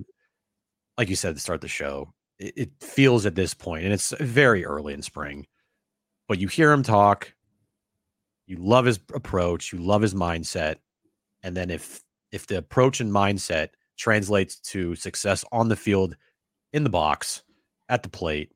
like 0.97 1.09
you 1.09 1.15
said 1.15 1.35
to 1.35 1.41
start 1.41 1.61
the 1.61 1.67
show. 1.67 2.13
It, 2.39 2.53
it 2.57 2.69
feels 2.81 3.25
at 3.25 3.35
this 3.35 3.53
point 3.53 3.83
and 3.85 3.93
it's 3.93 4.13
very 4.19 4.65
early 4.65 4.93
in 4.93 5.01
spring. 5.01 5.45
But 6.27 6.39
you 6.39 6.47
hear 6.47 6.71
him 6.71 6.83
talk, 6.83 7.33
you 8.49 8.57
love 8.57 8.85
his 8.85 8.99
approach, 9.13 9.71
you 9.71 9.77
love 9.77 10.01
his 10.01 10.15
mindset, 10.15 10.77
and 11.43 11.55
then 11.55 11.69
if 11.69 12.01
if 12.31 12.47
the 12.47 12.57
approach 12.57 12.99
and 12.99 13.11
mindset 13.11 13.69
translates 13.95 14.59
to 14.59 14.95
success 14.95 15.45
on 15.51 15.69
the 15.69 15.75
field, 15.75 16.15
in 16.73 16.83
the 16.83 16.89
box, 16.89 17.43
at 17.89 18.01
the 18.01 18.09
plate, 18.09 18.51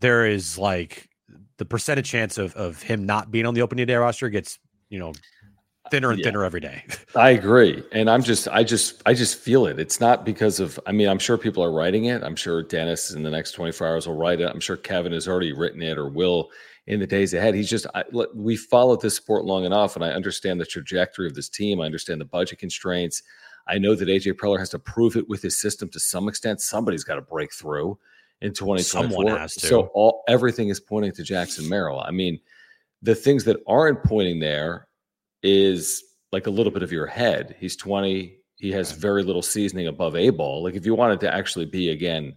there 0.00 0.24
is 0.24 0.56
like 0.56 1.10
the 1.58 1.66
percentage 1.66 2.08
chance 2.08 2.38
of 2.38 2.54
of 2.54 2.82
him 2.82 3.04
not 3.04 3.30
being 3.30 3.44
on 3.44 3.52
the 3.52 3.60
opening 3.60 3.86
day 3.86 3.96
roster 3.96 4.30
gets 4.30 4.58
you 4.88 4.98
know 4.98 5.10
uh, 5.10 5.90
thinner 5.90 6.10
and 6.10 6.18
yeah. 6.18 6.24
thinner 6.24 6.42
every 6.42 6.60
day. 6.60 6.82
I 7.14 7.30
agree. 7.30 7.84
And 7.92 8.08
I'm 8.08 8.22
just 8.22 8.48
I 8.48 8.64
just 8.64 9.02
I 9.04 9.12
just 9.12 9.36
feel 9.36 9.66
it. 9.66 9.78
It's 9.78 10.00
not 10.00 10.24
because 10.24 10.58
of 10.58 10.80
I 10.86 10.92
mean, 10.92 11.08
I'm 11.08 11.18
sure 11.18 11.36
people 11.36 11.62
are 11.62 11.70
writing 11.72 12.06
it. 12.06 12.22
I'm 12.22 12.36
sure 12.36 12.62
Dennis 12.62 13.10
in 13.10 13.22
the 13.22 13.30
next 13.30 13.52
24 13.52 13.86
hours 13.86 14.08
will 14.08 14.16
write 14.16 14.40
it. 14.40 14.48
I'm 14.50 14.60
sure 14.60 14.78
Kevin 14.78 15.12
has 15.12 15.28
already 15.28 15.52
written 15.52 15.82
it 15.82 15.98
or 15.98 16.08
will 16.08 16.48
in 16.90 16.98
the 16.98 17.06
days 17.06 17.32
ahead. 17.34 17.54
He's 17.54 17.70
just 17.70 17.86
I, 17.94 18.02
we 18.34 18.56
followed 18.56 19.00
this 19.00 19.14
sport 19.14 19.44
long 19.44 19.64
enough, 19.64 19.94
and 19.94 20.04
I 20.04 20.10
understand 20.10 20.60
the 20.60 20.66
trajectory 20.66 21.28
of 21.28 21.34
this 21.34 21.48
team. 21.48 21.80
I 21.80 21.86
understand 21.86 22.20
the 22.20 22.24
budget 22.24 22.58
constraints. 22.58 23.22
I 23.68 23.78
know 23.78 23.94
that 23.94 24.08
AJ 24.08 24.32
Preller 24.32 24.58
has 24.58 24.70
to 24.70 24.78
prove 24.80 25.14
it 25.14 25.28
with 25.28 25.40
his 25.40 25.56
system 25.56 25.88
to 25.90 26.00
some 26.00 26.28
extent. 26.28 26.60
Somebody's 26.60 27.04
got 27.04 27.14
to 27.14 27.22
break 27.22 27.52
through 27.52 27.96
in 28.40 28.52
2024. 28.52 29.46
So 29.46 29.82
all 29.94 30.24
everything 30.26 30.68
is 30.68 30.80
pointing 30.80 31.12
to 31.12 31.22
Jackson 31.22 31.68
Merrill. 31.68 32.00
I 32.00 32.10
mean, 32.10 32.40
the 33.02 33.14
things 33.14 33.44
that 33.44 33.58
aren't 33.68 34.02
pointing 34.02 34.40
there 34.40 34.88
is 35.44 36.02
like 36.32 36.48
a 36.48 36.50
little 36.50 36.72
bit 36.72 36.82
of 36.82 36.90
your 36.90 37.06
head. 37.06 37.54
He's 37.60 37.76
20. 37.76 38.36
He 38.56 38.72
has 38.72 38.90
very 38.90 39.22
little 39.22 39.42
seasoning 39.42 39.86
above 39.86 40.16
A 40.16 40.30
ball. 40.30 40.64
Like 40.64 40.74
if 40.74 40.84
you 40.84 40.96
wanted 40.96 41.20
to 41.20 41.32
actually 41.32 41.66
be 41.66 41.90
again, 41.90 42.34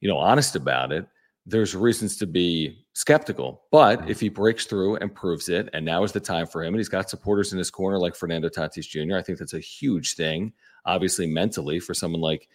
you 0.00 0.08
know, 0.08 0.16
honest 0.16 0.54
about 0.54 0.92
it, 0.92 1.08
there's 1.44 1.74
reasons 1.74 2.16
to 2.18 2.26
be 2.26 2.84
skeptical. 3.00 3.62
But 3.70 4.02
Mhm. 4.02 4.10
if 4.10 4.20
he 4.20 4.28
breaks 4.28 4.66
through 4.66 4.96
and 4.96 5.14
proves 5.14 5.48
it, 5.48 5.68
and 5.72 5.84
now 5.84 6.04
is 6.04 6.12
the 6.12 6.20
time 6.20 6.46
for 6.46 6.62
him, 6.62 6.74
and 6.74 6.78
he's 6.80 6.88
got 6.88 7.08
supporters 7.10 7.52
in 7.52 7.58
his 7.58 7.70
corner 7.70 7.98
like 7.98 8.14
Fernando 8.14 8.48
Tatis 8.48 8.86
Jr., 8.86 9.16
I 9.16 9.22
think 9.22 9.38
that's 9.38 9.54
a 9.54 9.58
huge 9.60 10.14
thing, 10.14 10.52
obviously 10.84 11.26
mentally 11.26 11.80
for 11.80 11.94
someone 11.94 12.20
like 12.20 12.48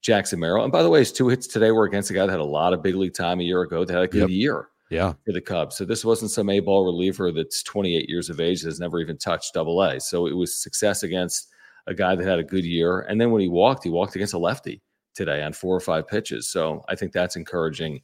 Jackson 0.00 0.40
Merrill. 0.40 0.64
And 0.64 0.72
by 0.72 0.82
the 0.82 0.90
way, 0.90 0.98
his 0.98 1.12
two 1.12 1.28
hits 1.28 1.46
today 1.46 1.70
were 1.70 1.84
against 1.84 2.10
a 2.10 2.14
guy 2.14 2.26
that 2.26 2.32
had 2.32 2.40
a 2.40 2.44
lot 2.44 2.72
of 2.72 2.82
big 2.82 2.96
league 2.96 3.14
time 3.14 3.38
a 3.40 3.44
year 3.44 3.62
ago 3.62 3.84
that 3.84 3.92
had 3.94 4.02
a 4.02 4.08
good 4.08 4.22
Yep. 4.22 4.30
year 4.30 4.68
Yeah. 4.90 5.12
for 5.24 5.32
the 5.32 5.40
Cubs. 5.40 5.76
So 5.76 5.84
this 5.84 6.04
wasn't 6.04 6.32
some 6.32 6.50
A 6.50 6.58
ball 6.58 6.84
reliever 6.84 7.30
that's 7.30 7.62
28 7.62 8.08
years 8.08 8.28
of 8.28 8.40
age 8.40 8.62
that 8.62 8.68
has 8.68 8.80
never 8.80 8.98
even 9.00 9.16
touched 9.16 9.54
double 9.54 9.80
A. 9.82 10.00
So 10.00 10.26
it 10.26 10.32
was 10.34 10.56
success 10.56 11.04
against 11.04 11.48
a 11.86 11.94
guy 11.94 12.16
that 12.16 12.26
had 12.26 12.40
a 12.40 12.44
good 12.44 12.64
year. 12.64 13.00
And 13.00 13.20
then 13.20 13.30
when 13.30 13.40
he 13.40 13.48
walked, 13.48 13.84
he 13.84 13.90
walked 13.90 14.16
against 14.16 14.34
a 14.34 14.38
lefty 14.38 14.82
today 15.14 15.42
on 15.42 15.52
four 15.52 15.76
or 15.76 15.80
five 15.80 16.08
pitches. 16.08 16.48
So 16.50 16.84
I 16.88 16.96
think 16.96 17.12
that's 17.12 17.36
encouraging 17.36 18.02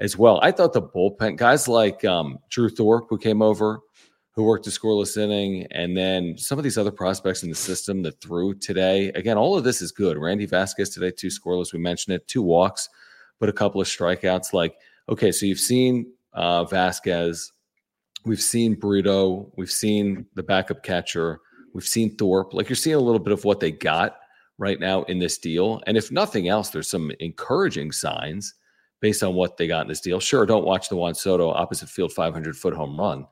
as 0.00 0.16
well. 0.16 0.40
I 0.42 0.50
thought 0.50 0.72
the 0.72 0.82
bullpen 0.82 1.36
guys 1.36 1.68
like 1.68 2.04
um, 2.04 2.38
Drew 2.50 2.68
Thorpe, 2.68 3.06
who 3.08 3.18
came 3.18 3.42
over, 3.42 3.80
who 4.32 4.42
worked 4.42 4.66
a 4.66 4.70
scoreless 4.70 5.16
inning, 5.16 5.66
and 5.70 5.96
then 5.96 6.36
some 6.36 6.58
of 6.58 6.64
these 6.64 6.76
other 6.76 6.90
prospects 6.90 7.42
in 7.42 7.48
the 7.48 7.54
system 7.54 8.02
that 8.02 8.20
threw 8.20 8.54
today. 8.54 9.08
Again, 9.10 9.38
all 9.38 9.56
of 9.56 9.62
this 9.62 9.80
is 9.80 9.92
good. 9.92 10.18
Randy 10.18 10.46
Vasquez 10.46 10.90
today, 10.90 11.12
two 11.12 11.28
scoreless. 11.28 11.72
We 11.72 11.78
mentioned 11.78 12.16
it, 12.16 12.26
two 12.26 12.42
walks, 12.42 12.88
but 13.38 13.48
a 13.48 13.52
couple 13.52 13.80
of 13.80 13.86
strikeouts. 13.86 14.52
Like, 14.52 14.74
okay, 15.08 15.30
so 15.30 15.46
you've 15.46 15.60
seen 15.60 16.12
uh, 16.32 16.64
Vasquez, 16.64 17.52
we've 18.24 18.42
seen 18.42 18.74
Brito, 18.74 19.52
we've 19.56 19.70
seen 19.70 20.26
the 20.34 20.42
backup 20.42 20.82
catcher, 20.82 21.40
we've 21.72 21.86
seen 21.86 22.16
Thorpe. 22.16 22.54
Like, 22.54 22.68
you're 22.68 22.76
seeing 22.76 22.96
a 22.96 23.00
little 23.00 23.20
bit 23.20 23.32
of 23.32 23.44
what 23.44 23.60
they 23.60 23.70
got 23.70 24.16
right 24.58 24.80
now 24.80 25.04
in 25.04 25.20
this 25.20 25.38
deal. 25.38 25.80
And 25.86 25.96
if 25.96 26.10
nothing 26.10 26.48
else, 26.48 26.70
there's 26.70 26.90
some 26.90 27.12
encouraging 27.20 27.92
signs 27.92 28.54
based 29.04 29.22
on 29.22 29.34
what 29.34 29.58
they 29.58 29.66
got 29.66 29.82
in 29.82 29.88
this 29.88 30.00
deal. 30.00 30.18
Sure, 30.18 30.46
don't 30.46 30.64
watch 30.64 30.88
the 30.88 30.96
Juan 30.96 31.14
Soto 31.14 31.50
opposite 31.50 31.90
field 31.90 32.10
500 32.10 32.56
foot 32.56 32.72
home 32.72 32.98
run, 32.98 33.26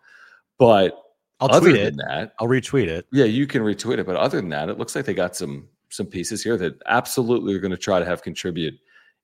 but 0.59 0.93
I'll 1.41 1.51
other 1.51 1.71
tweet 1.71 1.83
than 1.83 1.95
it. 1.95 2.05
that, 2.07 2.35
I'll 2.39 2.47
retweet 2.47 2.89
it. 2.89 3.07
yeah, 3.11 3.25
you 3.25 3.47
can 3.47 3.63
retweet 3.63 3.99
it. 3.99 4.05
But 4.05 4.17
other 4.17 4.37
than 4.39 4.51
that, 4.51 4.69
it 4.69 4.77
looks 4.79 4.95
like 4.95 5.07
they 5.07 5.15
got 5.15 5.35
some 5.35 5.67
some 5.89 6.05
pieces 6.07 6.43
here 6.43 6.59
that 6.59 6.75
absolutely 6.87 7.55
are 7.55 7.59
going 7.59 7.71
to 7.71 7.77
try 7.79 7.99
to 7.99 8.05
have 8.05 8.21
contribute 8.23 8.75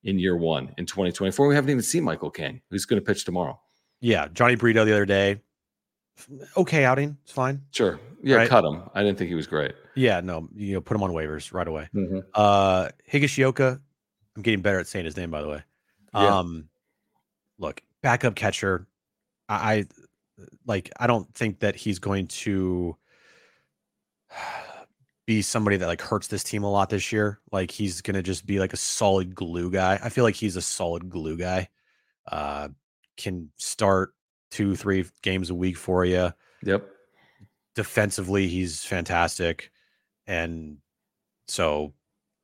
in 0.05 0.19
year 0.19 0.39
one 0.39 0.73
in 0.79 0.87
2024. 0.87 1.47
We 1.49 1.55
haven't 1.55 1.69
even 1.71 1.83
seen 1.83 2.03
Michael 2.03 2.31
King, 2.31 2.63
who's 2.71 2.87
going 2.87 2.99
to 3.01 3.05
pitch 3.07 3.25
tomorrow. 3.27 3.61
Yeah. 4.01 4.29
Jhony 4.29 4.59
Brito 4.59 4.87
the 4.87 4.93
other 4.93 5.05
day. 5.07 5.43
Okay 6.57 6.85
outing. 6.85 7.17
It's 7.25 7.33
fine. 7.33 7.61
Sure, 7.73 8.01
yeah, 8.23 8.37
Right. 8.37 8.49
cut 8.49 8.65
him. 8.65 8.83
I 8.95 9.03
didn't 9.03 9.19
think 9.19 9.29
he 9.29 9.35
was 9.35 9.47
great. 9.47 9.75
Yeah. 9.97 10.21
No, 10.21 10.49
you 10.55 10.73
know, 10.75 10.81
put 10.81 10.95
him 10.97 11.03
on 11.03 11.11
waivers 11.11 11.53
right 11.53 11.69
away. 11.69 11.89
Mm-hmm. 11.95 12.21
Uh 12.35 12.89
Higashioka. 13.13 13.79
I'm 14.37 14.43
getting 14.43 14.63
better 14.63 14.79
at 14.81 14.87
saying 14.87 15.05
his 15.05 15.17
name, 15.17 15.31
by 15.31 15.43
the 15.43 15.49
way. 15.49 15.63
Yeah. 16.15 16.39
Um 16.39 16.69
look, 17.59 17.83
backup 18.03 18.35
catcher. 18.35 18.87
I, 19.49 19.55
I 19.75 19.87
like 20.67 20.91
I 20.99 21.07
don't 21.07 21.33
think 21.35 21.61
that 21.61 21.77
he's 21.77 21.99
going 21.99 22.27
to 22.29 22.97
be 25.27 25.43
somebody 25.43 25.77
that 25.77 25.87
like 25.87 26.01
hurts 26.01 26.29
this 26.29 26.43
team 26.43 26.63
a 26.63 26.71
lot 26.71 26.89
this 26.91 27.13
year. 27.13 27.41
Like 27.53 27.71
he's 27.71 28.01
gonna 28.01 28.23
just 28.23 28.47
be 28.47 28.59
like 28.59 28.73
a 28.73 28.79
solid 28.79 29.35
glue 29.35 29.71
guy. 29.71 29.99
I 30.03 30.09
feel 30.09 30.25
like 30.25 30.35
he's 30.37 30.57
a 30.57 30.63
solid 30.63 31.09
glue 31.11 31.37
guy. 31.37 31.69
Uh 32.31 32.69
can 33.17 33.51
start 33.57 34.15
two, 34.51 34.77
three 34.77 35.05
games 35.23 35.51
a 35.51 35.55
week 35.55 35.77
for 35.77 36.05
you 36.05 36.33
Yep. 36.63 36.89
defensively 37.75 38.49
he's 38.49 38.85
fantastic 38.85 39.71
and 40.27 40.79
so 41.47 41.93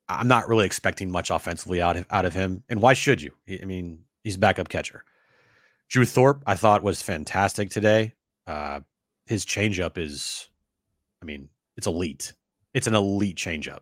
i'm 0.09 0.29
not 0.29 0.49
really 0.49 0.67
expecting 0.67 1.11
much 1.11 1.31
offensively 1.31 1.81
out 1.81 1.97
of, 1.97 2.07
out 2.11 2.25
of 2.25 2.35
him 2.35 2.63
and 2.69 2.81
why 2.81 2.95
should 2.95 3.23
you? 3.23 3.33
I 3.49 3.65
mean 3.65 4.01
he's 4.23 4.37
backup 4.37 4.69
catcher. 4.69 5.05
Drew 5.89 6.05
thorpe 6.05 6.43
i 6.47 6.55
thought 6.55 6.83
was 6.83 7.03
fantastic 7.03 7.71
today. 7.71 8.15
Uh 8.47 8.81
his 9.27 9.45
changeup 9.45 9.99
is 9.99 10.49
i 11.23 11.25
mean 11.25 11.49
it's 11.77 11.87
elite. 11.87 12.33
It's 12.73 12.87
an 12.87 12.95
elite 12.95 13.37
changeup. 13.37 13.81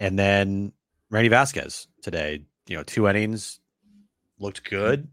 And 0.00 0.18
then 0.18 0.72
randy 1.10 1.28
vasquez 1.28 1.86
today 2.02 2.44
you 2.66 2.76
know 2.76 2.82
two 2.82 3.08
innings 3.08 3.60
looked 4.38 4.68
good. 4.68 5.08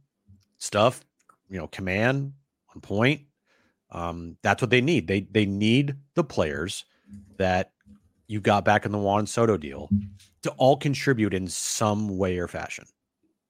Stuff 0.57 1.03
you 1.49 1.57
know 1.57 1.67
command 1.67 2.33
on 2.73 2.81
point. 2.81 3.21
Um, 3.91 4.37
that's 4.41 4.61
what 4.61 4.71
they 4.71 4.81
need. 4.81 5.07
They 5.07 5.21
they 5.21 5.45
need 5.45 5.95
the 6.15 6.23
players 6.23 6.85
that 7.37 7.71
you 8.31 8.39
got 8.39 8.63
back 8.63 8.85
in 8.85 8.91
the 8.93 8.97
Juan 8.97 9.27
Soto 9.27 9.57
deal 9.57 9.89
to 10.43 10.51
all 10.51 10.77
contribute 10.77 11.33
in 11.33 11.47
some 11.47 12.17
way 12.17 12.37
or 12.37 12.47
fashion 12.47 12.85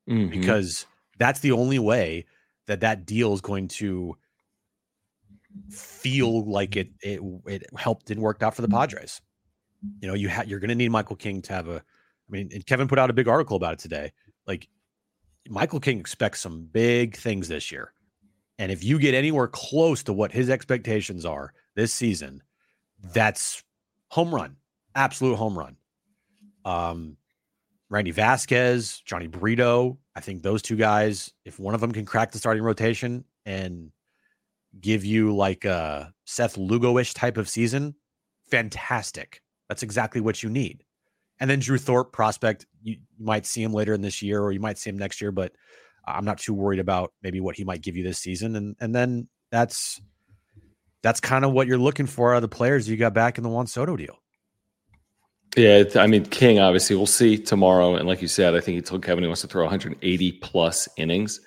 Mhm. 0.09 0.31
because 0.31 0.87
that's 1.19 1.41
the 1.41 1.51
only 1.51 1.77
way 1.77 2.25
that 2.65 2.79
that 2.79 3.05
deal 3.05 3.33
is 3.33 3.41
going 3.41 3.67
to 3.67 4.17
feel 5.69 6.45
like 6.49 6.75
it 6.75 6.89
it 7.01 7.21
it 7.45 7.63
helped 7.77 8.09
and 8.09 8.21
worked 8.21 8.41
out 8.43 8.55
for 8.55 8.61
the 8.61 8.67
Padres. 8.67 9.21
You 10.01 10.07
know, 10.07 10.13
you 10.13 10.29
ha- 10.29 10.43
you're 10.47 10.59
going 10.59 10.69
to 10.69 10.75
need 10.75 10.89
Michael 10.89 11.15
King 11.15 11.41
to 11.43 11.53
have 11.53 11.67
a. 11.67 11.75
I 11.77 12.31
mean, 12.31 12.49
and 12.53 12.65
Kevin 12.65 12.87
put 12.87 12.97
out 12.97 13.09
a 13.09 13.13
big 13.13 13.27
article 13.27 13.57
about 13.57 13.73
it 13.73 13.79
today. 13.79 14.11
Like 14.47 14.67
Michael 15.49 15.79
King 15.79 15.99
expects 15.99 16.39
some 16.39 16.65
big 16.71 17.15
things 17.17 17.47
this 17.47 17.71
year. 17.71 17.93
And 18.57 18.71
if 18.71 18.83
you 18.83 18.99
get 18.99 19.13
anywhere 19.13 19.47
close 19.47 20.03
to 20.03 20.13
what 20.13 20.31
his 20.31 20.49
expectations 20.49 21.25
are 21.25 21.53
this 21.75 21.91
season, 21.93 22.41
that's 23.13 23.63
home 24.09 24.33
run, 24.33 24.55
absolute 24.95 25.35
home 25.35 25.57
run. 25.57 25.77
Um, 26.65 27.17
Randy 27.89 28.11
Vasquez, 28.11 29.01
Jhony 29.07 29.29
Brito, 29.29 29.97
I 30.15 30.21
think 30.21 30.41
those 30.41 30.61
two 30.61 30.75
guys, 30.75 31.31
if 31.45 31.59
one 31.59 31.73
of 31.75 31.81
them 31.81 31.91
can 31.91 32.05
crack 32.05 32.31
the 32.31 32.37
starting 32.37 32.63
rotation 32.63 33.25
and 33.45 33.91
give 34.79 35.03
you 35.03 35.35
like 35.35 35.65
a 35.65 36.13
Seth 36.25 36.57
Lugo-ish 36.57 37.13
type 37.13 37.37
of 37.37 37.49
season, 37.49 37.95
fantastic. 38.49 39.41
That's 39.67 39.83
exactly 39.83 40.21
what 40.21 40.41
you 40.41 40.49
need. 40.49 40.83
And 41.39 41.49
then 41.49 41.59
Drew 41.59 41.77
Thorpe 41.77 42.13
prospect, 42.13 42.65
you, 42.81 42.97
you 43.17 43.25
might 43.25 43.45
see 43.45 43.63
him 43.63 43.73
later 43.73 43.93
in 43.93 44.01
this 44.01 44.21
year 44.21 44.41
or 44.41 44.51
you 44.51 44.59
might 44.59 44.77
see 44.77 44.89
him 44.89 44.97
next 44.97 45.19
year, 45.19 45.31
but 45.31 45.51
I'm 46.05 46.25
not 46.25 46.37
too 46.37 46.53
worried 46.53 46.79
about 46.79 47.13
maybe 47.23 47.41
what 47.41 47.55
he 47.55 47.63
might 47.63 47.81
give 47.81 47.97
you 47.97 48.03
this 48.03 48.19
season. 48.19 48.55
And 48.55 48.75
and 48.79 48.93
then 48.93 49.27
that's 49.51 50.01
that's 51.03 51.19
kind 51.19 51.43
of 51.43 51.51
what 51.51 51.67
you're 51.67 51.77
looking 51.77 52.05
for 52.05 52.33
out 52.33 52.37
of 52.37 52.41
the 52.43 52.55
players 52.55 52.87
you 52.87 52.95
got 52.97 53.13
back 53.13 53.37
in 53.37 53.43
the 53.43 53.49
Juan 53.49 53.67
Soto 53.67 53.97
deal. 53.97 54.17
Yeah, 55.57 55.83
I 55.95 56.07
mean 56.07 56.25
King. 56.25 56.59
Obviously, 56.59 56.95
we'll 56.95 57.05
see 57.05 57.37
tomorrow. 57.37 57.95
And 57.95 58.07
like 58.07 58.21
you 58.21 58.27
said, 58.27 58.55
I 58.55 58.61
think 58.61 58.75
he 58.75 58.81
told 58.81 59.03
Kevin 59.03 59.23
he 59.23 59.27
wants 59.27 59.41
to 59.41 59.47
throw 59.47 59.63
180 59.63 60.31
plus 60.33 60.87
innings 60.97 61.41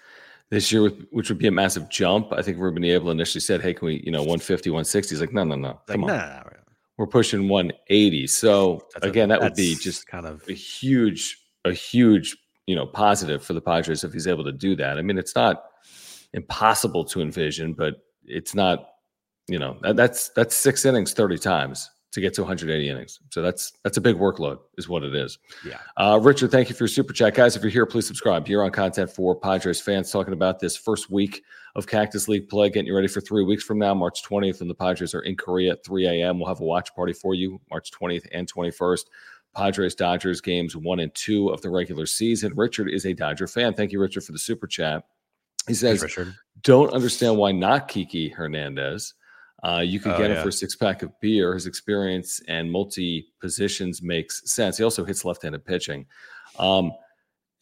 this 0.50 0.70
year, 0.70 0.88
which 1.10 1.30
would 1.30 1.38
be 1.38 1.46
a 1.46 1.50
massive 1.50 1.88
jump. 1.88 2.32
I 2.32 2.42
think 2.42 2.58
Ruben 2.58 2.82
Niebla 2.82 3.12
initially 3.12 3.40
said, 3.40 3.62
"Hey, 3.62 3.72
can 3.72 3.86
we, 3.86 4.02
you 4.04 4.12
know, 4.12 4.20
150, 4.20 4.70
160?" 4.70 5.14
He's 5.14 5.20
like, 5.20 5.32
"No, 5.32 5.42
no, 5.44 5.54
no, 5.54 5.68
Like, 5.68 5.86
come 5.86 6.04
on, 6.04 6.08
nah, 6.08 6.16
nah, 6.16 6.34
nah, 6.40 6.50
we're 6.98 7.06
pushing 7.06 7.48
180." 7.48 8.26
So 8.26 8.86
that's 8.92 9.06
a- 9.06 9.08
again, 9.08 9.30
that 9.30 9.40
would 9.40 9.54
be 9.54 9.74
just 9.74 10.06
kind 10.06 10.26
of 10.26 10.46
a 10.48 10.52
huge, 10.52 11.38
a 11.64 11.72
huge, 11.72 12.36
you 12.66 12.76
know, 12.76 12.86
positive 12.86 13.42
for 13.42 13.54
the 13.54 13.60
Padres 13.62 14.04
if 14.04 14.12
he's 14.12 14.26
able 14.26 14.44
to 14.44 14.52
do 14.52 14.76
that. 14.76 14.98
I 14.98 15.02
mean, 15.02 15.16
it's 15.16 15.34
not 15.34 15.64
impossible 16.34 17.04
to 17.06 17.22
envision, 17.22 17.72
but 17.72 18.04
it's 18.26 18.54
not, 18.54 18.90
you 19.48 19.58
know, 19.58 19.78
that, 19.82 19.96
that's 19.96 20.28
that's 20.30 20.54
six 20.54 20.84
innings 20.84 21.14
30 21.14 21.38
times 21.38 21.90
to 22.14 22.20
get 22.20 22.33
to 22.33 22.42
180 22.42 22.88
innings. 22.88 23.18
So 23.31 23.42
that's 23.42 23.72
that's 23.83 23.96
a 23.96 24.00
big 24.00 24.16
workload, 24.16 24.61
is 24.79 24.88
what 24.88 25.03
it 25.03 25.16
is. 25.16 25.38
yeah. 25.66 25.79
Uh, 25.96 26.18
Richard, 26.22 26.53
thank 26.53 26.68
you 26.68 26.74
for 26.77 26.85
your 26.85 26.88
super 26.88 27.12
chat, 27.12 27.35
guys. 27.35 27.57
If 27.57 27.62
you're 27.62 27.72
here, 27.72 27.87
please 27.87 28.07
subscribe. 28.07 28.46
Here 28.46 28.62
on 28.62 28.70
content 28.70 29.11
for 29.11 29.35
Padres 29.35 29.81
fans, 29.81 30.12
talking 30.12 30.33
about 30.33 30.61
this 30.61 30.77
first 30.77 31.11
week 31.11 31.42
of 31.74 31.88
Cactus 31.88 32.29
League 32.29 32.48
play, 32.48 32.70
getting 32.70 32.87
you 32.87 32.94
ready 32.94 33.09
for 33.09 33.20
three 33.20 33.42
weeks 33.42 33.64
from 33.64 33.81
now, 33.81 33.92
March 33.94 34.22
20th, 34.22 34.61
and 34.61 34.70
the 34.70 34.74
Padres 34.77 35.12
are 35.12 35.22
in 35.22 35.37
Korea 35.37 35.72
at 35.72 35.85
3 35.85 36.07
a.m. 36.07 36.38
We'll 36.38 36.46
have 36.46 36.61
a 36.61 36.64
watch 36.64 36.94
party 36.94 37.12
for 37.12 37.35
you, 37.35 37.61
March 37.68 37.90
20th 37.90 38.27
and 38.33 38.50
21st. 38.50 39.07
Padres 39.57 39.96
Dodgers 39.96 40.40
games 40.40 40.77
one 40.77 41.00
and 41.00 41.12
two 41.14 41.48
of 41.48 41.62
the 41.62 41.70
regular 41.70 42.07
season. 42.07 42.53
Richard 42.55 42.88
is 42.88 43.07
a 43.07 43.12
Dodger 43.12 43.48
fan. 43.48 43.74
Thank 43.74 43.90
you, 43.90 44.00
Richard, 44.00 44.22
for 44.24 44.33
the 44.33 44.38
super 44.38 44.68
chat. 44.68 45.05
He 45.66 45.74
Thanks, 45.74 45.81
says, 45.81 46.03
Richard. 46.03 46.35
don't 46.62 46.92
understand 46.92 47.37
why 47.37 47.50
not 47.50 47.88
Kiki 47.88 48.29
Hernandez. 48.29 49.14
Uh, 49.64 49.81
you 49.81 49.98
could 49.98 50.12
Oh, 50.12 50.18
get 50.18 50.31
him 50.31 50.37
yeah. 50.37 50.42
for 50.42 50.48
a 50.50 50.53
six 50.53 50.77
pack 50.77 51.03
of 51.03 51.11
beer. 51.20 51.55
His 51.55 51.66
experience 51.66 52.40
and 52.48 52.70
multi 52.70 53.29
positions 53.40 54.03
makes 54.03 54.53
sense. 54.53 54.77
He 54.77 54.85
also 54.85 55.05
hits 55.05 55.24
left 55.24 55.42
handed 55.42 55.64
pitching. 55.64 56.07
Um, 56.59 56.92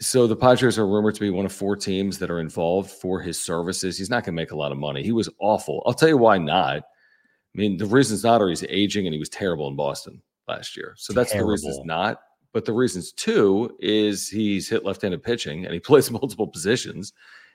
so 0.00 0.26
the 0.26 0.34
Padres 0.34 0.78
are 0.78 0.86
rumored 0.88 1.14
to 1.14 1.20
be 1.20 1.30
one 1.30 1.46
of 1.46 1.52
four 1.52 1.76
teams 1.76 2.18
that 2.18 2.28
are 2.30 2.40
involved 2.40 2.90
for 2.90 3.20
his 3.20 3.40
services. 3.42 3.96
He's 3.96 4.10
not 4.10 4.24
going 4.24 4.34
to 4.34 4.40
make 4.42 4.50
a 4.50 4.56
lot 4.56 4.72
of 4.72 4.78
money. 4.78 5.04
He 5.04 5.12
was 5.12 5.28
awful. 5.38 5.82
I'll 5.86 5.94
tell 5.94 6.08
you 6.08 6.16
why 6.16 6.38
not. 6.38 6.78
I 6.78 7.58
mean, 7.58 7.76
the 7.76 7.86
reasons 7.86 8.24
not 8.24 8.42
are 8.42 8.48
he's 8.48 8.64
aging 8.68 9.06
and 9.06 9.12
he 9.14 9.20
was 9.20 9.28
terrible 9.28 9.68
in 9.68 9.76
Boston 9.76 10.20
last 10.48 10.76
year. 10.76 10.94
So 10.96 11.12
that's 11.12 11.32
the 11.32 11.44
reasons 11.44 11.76
Terrible. 11.76 11.86
not. 11.86 12.20
But 12.52 12.64
the 12.64 12.72
reasons 12.72 13.12
two 13.12 13.76
is 13.78 14.28
he's 14.28 14.68
hit 14.68 14.84
left 14.84 15.02
handed 15.02 15.22
pitching 15.22 15.64
and 15.66 15.72
he 15.72 15.78
plays 15.88 16.10
multiple 16.10 16.48
positions 16.48 17.12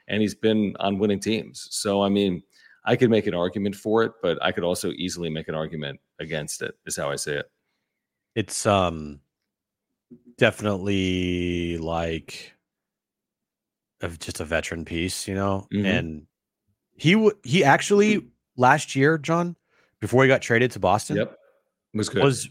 and 0.07 0.21
he's 0.21 0.35
been 0.35 0.73
on 0.79 0.99
winning 0.99 1.19
teams. 1.19 1.67
So, 1.71 2.01
I 2.01 2.07
mean, 2.09 2.43
I 2.87 2.95
could 2.95 3.09
make 3.09 3.27
an 3.27 3.33
argument 3.35 3.75
for 3.75 4.03
it, 4.03 4.13
but 4.21 4.41
I 4.41 4.51
could 4.53 4.63
also 4.63 4.91
easily 4.91 5.29
make 5.29 5.47
an 5.49 5.55
argument 5.55 5.99
against 6.19 6.61
it, 6.61 6.73
is 6.85 6.95
how 6.95 7.11
I 7.11 7.17
say 7.17 7.37
it. 7.37 7.51
It's 8.35 8.65
um 8.65 9.19
definitely 10.37 11.77
like 11.77 12.53
of 14.01 14.19
just 14.19 14.39
a 14.39 14.45
veteran 14.45 14.85
piece, 14.85 15.27
you 15.27 15.35
know. 15.35 15.67
Mhm. 15.73 15.85
And 15.85 16.27
he 16.95 17.13
w- 17.13 17.37
he 17.43 17.63
actually 17.63 18.27
last 18.55 18.95
year, 18.95 19.17
John, 19.17 19.55
before 19.99 20.23
he 20.23 20.27
got 20.27 20.41
traded 20.41 20.71
to 20.71 20.79
Boston, 20.79 21.17
Yep. 21.17 21.37
Was 21.93 22.09
good. 22.09 22.23
was 22.23 22.49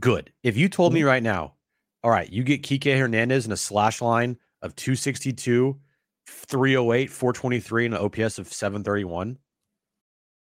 good. 0.00 0.32
If 0.42 0.56
you 0.56 0.68
told 0.68 0.90
Mm-hmm. 0.92 0.94
me 0.96 1.02
right 1.04 1.22
now, 1.22 1.54
all 2.02 2.10
right, 2.10 2.30
you 2.30 2.42
get 2.42 2.62
Kike 2.62 2.98
Hernandez 2.98 3.46
in 3.46 3.52
a 3.52 3.56
slash 3.56 4.00
line 4.02 4.36
of 4.62 4.74
262, 4.76 5.78
308, 6.26 7.10
423, 7.10 7.86
and 7.86 7.94
an 7.94 8.00
OPS 8.00 8.38
of 8.38 8.52
731. 8.52 9.38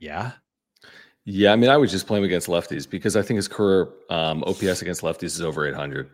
Yeah. 0.00 0.32
yeah, 1.24 1.52
I 1.52 1.56
mean, 1.56 1.70
I 1.70 1.76
would 1.76 1.90
just 1.90 2.06
play 2.06 2.18
him 2.18 2.24
against 2.24 2.48
lefties 2.48 2.88
because 2.88 3.14
I 3.16 3.22
think 3.22 3.36
his 3.36 3.46
career 3.48 3.88
um, 4.08 4.42
OPS 4.44 4.82
against 4.82 5.02
lefties 5.02 5.24
is 5.36 5.42
over 5.42 5.68
800. 5.68 6.10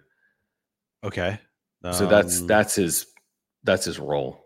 Okay. 1.04 1.38
So 1.92 2.06
that's 2.06 2.40
Um, 2.40 2.46
that's 2.48 2.74
his 2.74 3.06
that's 3.62 3.84
his 3.84 3.98
role. 4.00 4.44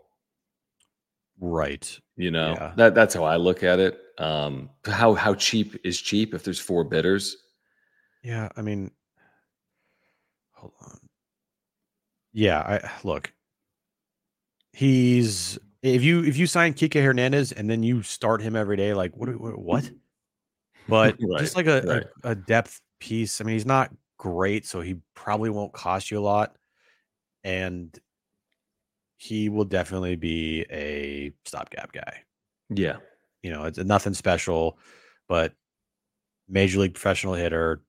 right. 1.39 1.99
You 2.15 2.29
know, 2.29 2.51
Yeah. 2.53 2.73
that 2.77 2.93
that's 2.95 3.15
how 3.15 3.23
I 3.23 3.37
look 3.37 3.63
at 3.63 3.79
it. 3.79 3.99
Um, 4.19 4.69
how 4.85 5.15
how 5.15 5.33
cheap 5.33 5.75
is 5.83 5.99
cheap 5.99 6.35
if 6.35 6.43
there's 6.43 6.59
four 6.59 6.83
bidders? 6.83 7.35
Yeah, 8.23 8.49
I 8.55 8.61
mean, 8.61 8.91
hold 10.51 10.73
on. 10.81 10.99
Yeah, 12.31 12.59
I 12.59 12.91
look. 13.03 13.33
He's 14.73 15.57
if 15.83 16.03
you 16.03 16.23
if 16.23 16.37
you 16.37 16.47
sign 16.47 16.73
Kike 16.73 17.03
Hernandez 17.03 17.51
and 17.51 17.69
then 17.69 17.83
you 17.83 18.03
start 18.03 18.41
him 18.41 18.55
every 18.55 18.77
day, 18.77 18.93
like 18.93 19.15
what? 19.15 19.29
what? 19.39 19.59
what? 19.59 19.91
But 20.87 21.19
just 21.39 21.55
like 21.55 21.67
a, 21.67 21.81
right. 21.81 22.05
a 22.23 22.31
a 22.31 22.35
depth 22.35 22.81
piece. 22.99 23.41
I 23.41 23.43
mean, 23.43 23.53
he's 23.53 23.65
not 23.65 23.91
great, 24.17 24.65
so 24.65 24.81
he 24.81 24.97
probably 25.15 25.49
won't 25.49 25.73
cost 25.73 26.11
you 26.11 26.19
a 26.19 26.21
lot, 26.21 26.55
and 27.43 27.97
he 29.17 29.49
will 29.49 29.65
definitely 29.65 30.15
be 30.15 30.65
a 30.71 31.31
stopgap 31.45 31.91
guy. 31.91 32.23
Yeah, 32.69 32.97
You 33.43 33.51
know, 33.51 33.65
it's 33.65 33.77
nothing 33.77 34.13
special, 34.13 34.77
but 35.27 35.53
major 36.47 36.79
league 36.79 36.93
professional 36.93 37.33
hitter, 37.33 37.81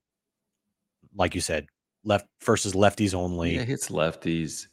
like 1.15 1.35
you 1.35 1.41
said, 1.41 1.67
left 2.05 2.27
versus 2.43 2.73
lefties 2.73 3.15
only, 3.15 3.57
yeah, 3.57 3.63
hits 3.63 3.89
lefties. 3.89 4.67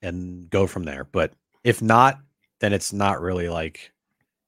and 0.00 0.48
go 0.48 0.66
from 0.66 0.84
there. 0.84 1.04
But 1.04 1.32
if 1.64 1.82
not, 1.82 2.18
then 2.60 2.72
it's 2.72 2.92
not 2.92 3.20
really 3.20 3.48
like 3.48 3.92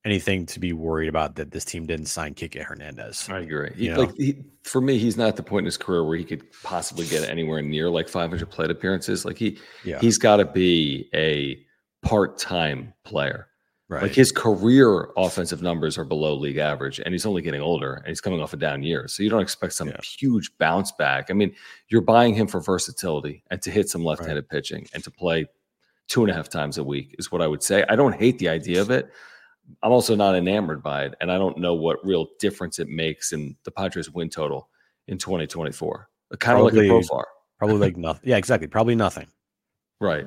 anything 0.05 0.47
to 0.47 0.59
be 0.59 0.73
worried 0.73 1.09
about 1.09 1.37
that 1.37 1.51
this 1.51 1.65
team 1.65 1.85
didn't 1.87 2.07
sign 2.07 2.35
Kike 2.35 2.63
Hernandez. 2.63 3.29
I 3.29 3.41
agree. 3.41 3.71
He, 3.77 3.93
like 3.93 4.17
he, 4.17 4.43
for 4.65 4.81
me, 4.81 4.97
he's 4.99 5.17
not 5.19 5.29
at 5.29 5.37
the 5.37 5.43
point 5.43 5.61
in 5.61 5.67
his 5.67 5.77
career 5.77 6.03
where 6.05 6.17
he 6.17 6.25
could 6.25 6.43
possibly 6.63 7.07
get 7.07 7.29
anywhere 7.29 7.61
near 7.61 7.91
like 7.91 8.09
500 8.09 8.49
plate 8.51 8.71
appearances. 8.71 9.25
Like 9.27 9.37
he 9.37 9.59
Yeah, 9.85 9.99
he's 10.01 10.17
got 10.17 10.37
to 10.37 10.47
be 10.47 11.09
a 11.15 11.59
part-time 12.03 12.95
player. 13.05 13.47
right. 13.91 14.03
Like 14.05 14.15
his 14.15 14.33
career 14.33 15.11
offensive 15.19 15.61
numbers 15.61 15.99
are 15.99 16.05
below 16.05 16.35
league 16.35 16.57
average, 16.57 16.99
and 16.99 17.13
he's 17.13 17.27
only 17.27 17.43
getting 17.43 17.61
older, 17.61 17.95
and 17.95 18.07
he's 18.09 18.23
coming 18.23 18.41
off 18.41 18.55
a 18.55 18.57
down 18.57 18.83
year. 18.83 19.07
So 19.07 19.23
you 19.23 19.29
don't 19.29 19.43
expect 19.43 19.75
some 19.75 19.89
Yeah. 19.89 20.01
huge 20.03 20.51
bounce 20.59 20.93
back. 20.93 21.31
I 21.31 21.35
mean, 21.35 21.55
you're 21.89 22.01
buying 22.01 22.35
him 22.35 22.47
for 22.47 22.61
versatility 22.61 23.43
and 23.51 23.61
to 23.61 23.71
hit 23.71 23.91
some 23.91 24.03
left-handed 24.03 24.49
pitching 24.49 24.87
and 24.95 25.05
to 25.05 25.11
play 25.11 25.47
two 26.11 26.23
and 26.23 26.31
a 26.31 26.35
half 26.35 26.49
times 26.49 26.77
a 26.77 26.85
week 26.85 27.15
is 27.19 27.31
what 27.33 27.41
I 27.41 27.47
would 27.47 27.63
say. 27.63 27.85
I 27.89 27.95
don't 27.97 28.15
hate 28.15 28.39
the 28.39 28.49
idea 28.49 28.83
of 28.83 28.91
it. 28.91 29.11
I'm 29.83 29.93
also 29.93 30.17
not 30.17 30.35
enamored 30.35 30.83
by 30.83 31.05
it, 31.05 31.15
and 31.21 31.31
I 31.31 31.39
don't 31.39 31.57
know 31.57 31.75
what 31.75 32.05
real 32.05 32.27
difference 32.41 32.81
it 32.81 32.89
makes 32.89 33.33
in 33.33 33.57
the 33.65 33.71
Padres 33.71 34.11
win 34.11 34.29
total 34.29 34.69
in 35.07 35.17
2024. 35.17 36.09
Kind 36.41 36.59
of 36.59 36.65
like 36.65 36.73
a 36.75 36.77
Probably- 36.77 36.91
profar, 37.07 37.25
probably 37.59 37.77
like 37.79 37.97
nothing. 37.97 38.29
Yeah, 38.29 38.37
exactly. 38.37 38.67
Probably 38.67 38.97
nothing. 38.97 39.29
right? 40.01 40.27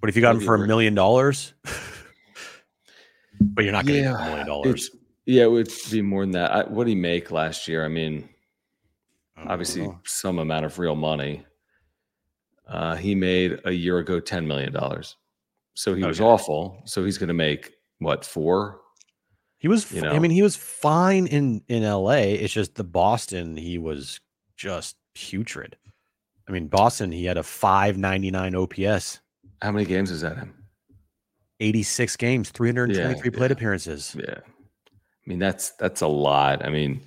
But 0.00 0.08
if 0.08 0.16
you 0.16 0.22
got 0.22 0.30
him 0.30 0.36
Maybe 0.38 0.46
for 0.46 0.54
a 0.54 0.66
million 0.66 0.94
dollars, 0.94 1.52
but 3.40 3.64
you're 3.64 3.72
not 3.72 3.84
going 3.84 4.04
to 4.04 4.10
get 4.10 4.14
a 4.20 4.24
million 4.24 4.46
dollars. 4.46 4.90
Yeah, 5.26 5.42
it 5.44 5.50
would 5.50 5.68
be 5.90 6.00
more 6.02 6.22
than 6.22 6.30
that. 6.32 6.52
I, 6.52 6.62
what 6.64 6.84
did 6.84 6.90
he 6.90 6.96
make 6.96 7.30
last 7.30 7.66
year? 7.68 7.84
I 7.84 7.88
mean, 7.88 8.28
I 9.36 9.52
obviously 9.52 9.82
know. 9.82 9.98
some 10.04 10.38
amount 10.38 10.64
of 10.64 10.78
real 10.78 10.94
money. 10.94 11.44
Uh, 12.66 12.96
he 12.96 13.14
made 13.14 13.60
a 13.64 13.72
year 13.72 13.98
ago 13.98 14.18
ten 14.20 14.46
million 14.46 14.72
dollars, 14.72 15.16
so 15.74 15.94
he 15.94 16.04
was 16.04 16.20
awful. 16.20 16.82
So 16.84 17.04
he's 17.04 17.18
going 17.18 17.28
to 17.28 17.34
make 17.34 17.72
what 17.98 18.24
four? 18.24 18.80
He 19.58 19.68
was. 19.68 19.90
you 19.92 20.00
fi- 20.00 20.08
I 20.08 20.18
mean, 20.18 20.30
he 20.32 20.42
was 20.42 20.56
fine 20.56 21.26
in 21.28 21.62
in 21.68 21.82
L.A. 21.82 22.34
It's 22.34 22.52
just 22.52 22.74
the 22.74 22.84
Boston. 22.84 23.56
He 23.56 23.78
was 23.78 24.20
just 24.56 24.96
putrid. 25.14 25.76
I 26.48 26.52
mean, 26.52 26.66
Boston. 26.68 27.12
He 27.12 27.24
had 27.24 27.38
a 27.38 27.42
five 27.42 27.96
ninety 27.98 28.30
nine 28.30 28.54
OPS, 28.54 29.20
How 29.62 29.70
many 29.72 29.84
games 29.84 30.10
is 30.10 30.20
that 30.22 30.36
in? 30.36 30.52
eighty 31.60 31.82
six 31.84 32.16
games, 32.16 32.50
three 32.50 32.68
hundred 32.68 32.94
twenty 32.94 33.14
three 33.20 33.30
Yeah, 33.32 33.38
plate 33.38 33.50
yeah. 33.50 33.56
appearances. 33.56 34.16
Yeah, 34.18 34.38
I 34.40 35.24
mean 35.24 35.38
that's 35.38 35.70
that's 35.70 36.00
a 36.02 36.06
lot. 36.08 36.64
I 36.64 36.68
mean, 36.70 37.00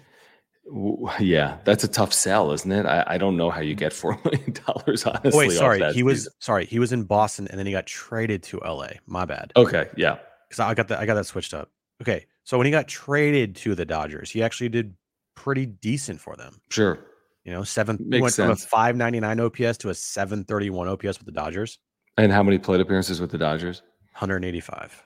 yeah, 1.20 1.58
that's 1.66 1.84
a 1.84 1.88
tough 1.88 2.14
sell, 2.14 2.52
isn't 2.52 2.72
it? 2.72 2.86
I, 2.86 3.04
I 3.08 3.18
don't 3.18 3.38
know 3.38 3.50
how 3.50 3.62
you 3.62 3.76
get 3.76 3.92
four 3.94 4.20
million 4.26 4.54
dollars. 4.66 5.06
Honestly, 5.06 5.48
wait, 5.48 5.52
sorry. 5.52 5.94
He 5.94 6.04
was 6.04 6.28
sorry. 6.40 6.66
He 6.66 6.80
was 6.80 6.92
in 6.92 7.04
Boston, 7.04 7.48
and 7.50 7.58
then 7.60 7.66
he 7.66 7.72
got 7.72 7.86
traded 7.88 8.44
to 8.44 8.62
L.A. 8.64 9.00
My 9.08 9.26
bad. 9.26 9.52
okay. 9.56 9.88
Yeah, 9.98 10.18
because 10.48 10.60
I 10.60 10.74
got 10.74 10.88
that 10.90 11.00
I 11.00 11.06
got 11.06 11.16
that 11.16 11.26
switched 11.26 11.54
up. 11.54 11.70
Okay, 12.02 12.26
so 12.44 12.58
when 12.58 12.66
he 12.66 12.72
got 12.72 12.88
traded 12.88 13.56
to 13.58 13.76
the 13.76 13.86
Dodgers, 13.86 14.30
he 14.32 14.42
actually 14.44 14.70
did 14.70 14.94
pretty 15.36 15.66
decent 15.66 16.20
for 16.22 16.36
them. 16.36 16.62
sure. 16.70 17.00
You 17.46 17.54
know, 17.54 17.64
seven 17.64 17.98
Makes 18.00 18.22
went 18.22 18.34
from 18.36 18.52
a 18.52 18.56
sense. 18.56 18.66
five 18.66 18.96
ninety 18.96 19.20
nine 19.20 19.40
OPS 19.40 19.78
to 19.80 19.90
a 19.90 19.94
seven 19.94 20.44
thirty 20.44 20.70
one 20.70 20.88
OPS 20.88 21.18
with 21.18 21.26
the 21.26 21.32
Dodgers, 21.32 21.80
And 22.18 22.32
how 22.32 22.44
many 22.44 22.60
plate 22.60 22.80
appearances 22.82 23.20
with 23.20 23.32
the 23.32 23.38
Dodgers? 23.38 23.82
hundred 24.14 24.44
eighty 24.46 24.60
five. 24.60 25.02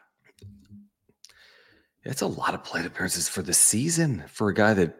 It's 2.03 2.21
a 2.21 2.27
lot 2.27 2.53
of 2.53 2.63
plate 2.65 2.85
appearances 2.85 3.29
for 3.29 3.41
the 3.41 3.53
season 3.53 4.23
for 4.27 4.49
a 4.49 4.53
guy 4.53 4.73
that, 4.73 4.93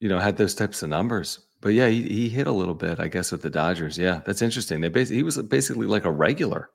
you 0.00 0.08
know, 0.08 0.18
had 0.18 0.36
those 0.36 0.54
types 0.54 0.82
of 0.82 0.88
numbers. 0.88 1.40
But 1.60 1.70
yeah, 1.70 1.88
he, 1.88 2.02
he 2.02 2.28
hit 2.28 2.46
a 2.46 2.52
little 2.52 2.74
bit, 2.74 3.00
I 3.00 3.08
guess, 3.08 3.32
with 3.32 3.42
the 3.42 3.50
Dodgers. 3.50 3.98
Yeah, 3.98 4.20
that's 4.24 4.42
interesting. 4.42 4.80
They 4.80 4.88
basically 4.88 5.16
he 5.16 5.22
was 5.22 5.38
basically 5.42 5.86
like 5.86 6.04
a 6.04 6.10
regular 6.10 6.70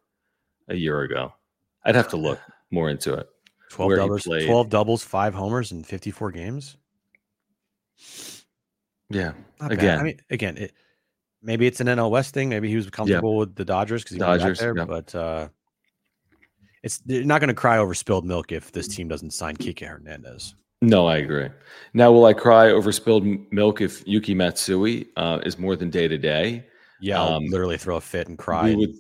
a 0.68 0.76
year 0.76 1.02
ago. 1.02 1.34
I'd 1.86 1.96
have 1.96 2.10
to 2.10 2.18
look 2.18 2.40
more 2.72 2.90
into 2.90 3.14
it. 3.14 3.30
12 3.70 3.96
doubles, 3.96 4.24
12 4.24 4.70
doubles, 4.70 5.04
five 5.04 5.34
homers 5.34 5.72
in 5.72 5.84
54 5.84 6.32
games. 6.32 6.78
Yeah, 9.10 9.34
Not 9.60 9.70
bad. 9.70 9.72
Again. 9.72 10.00
I 10.00 10.04
mean, 10.04 10.20
again, 10.30 10.58
it 10.58 10.74
maybe 11.42 11.68
it's 11.68 11.82
an 11.82 11.88
NL 11.88 12.10
West 12.10 12.34
thing. 12.34 12.50
Maybe 12.50 12.70
he 12.70 12.76
was 12.76 12.90
comfortable 12.90 13.38
with 13.38 13.56
the 13.56 13.66
Dodgers 13.66 14.04
because 14.04 14.16
he 14.16 14.20
Dodgers, 14.20 14.60
there. 14.60 14.76
yeah. 14.76 14.86
But 14.86 15.14
uh, 15.14 15.48
it's 16.82 17.00
they're 17.00 17.24
not 17.24 17.40
going 17.40 17.50
to 17.50 17.54
cry 17.54 17.78
over 17.78 17.94
spilled 17.94 18.26
milk 18.26 18.52
if 18.52 18.72
this 18.72 18.88
team 18.88 19.08
doesn't 19.08 19.32
sign 19.32 19.56
Kike 19.56 19.86
Hernandez. 19.88 20.56
No, 20.84 21.08
I 21.08 21.18
agree. 21.18 21.50
Now, 21.94 22.12
will 22.12 22.26
I 22.26 22.34
cry 22.34 22.72
over 22.72 22.92
spilled 22.92 23.24
m- 23.24 23.48
milk 23.52 23.80
if 23.80 24.06
Yuki 24.08 24.34
Matsui 24.36 25.08
uh, 25.16 25.40
is 25.46 25.58
more 25.58 25.76
than 25.76 25.90
day 25.90 26.08
to 26.08 26.18
day? 26.18 26.66
Yeah, 27.00 27.22
I'll 27.22 27.36
Um, 27.36 27.46
literally 27.46 27.78
throw 27.78 27.96
a 27.98 28.02
fit 28.02 28.28
and 28.28 28.38
cry. 28.38 28.66
We 28.66 28.72
and, 28.72 28.80
would 28.80 28.96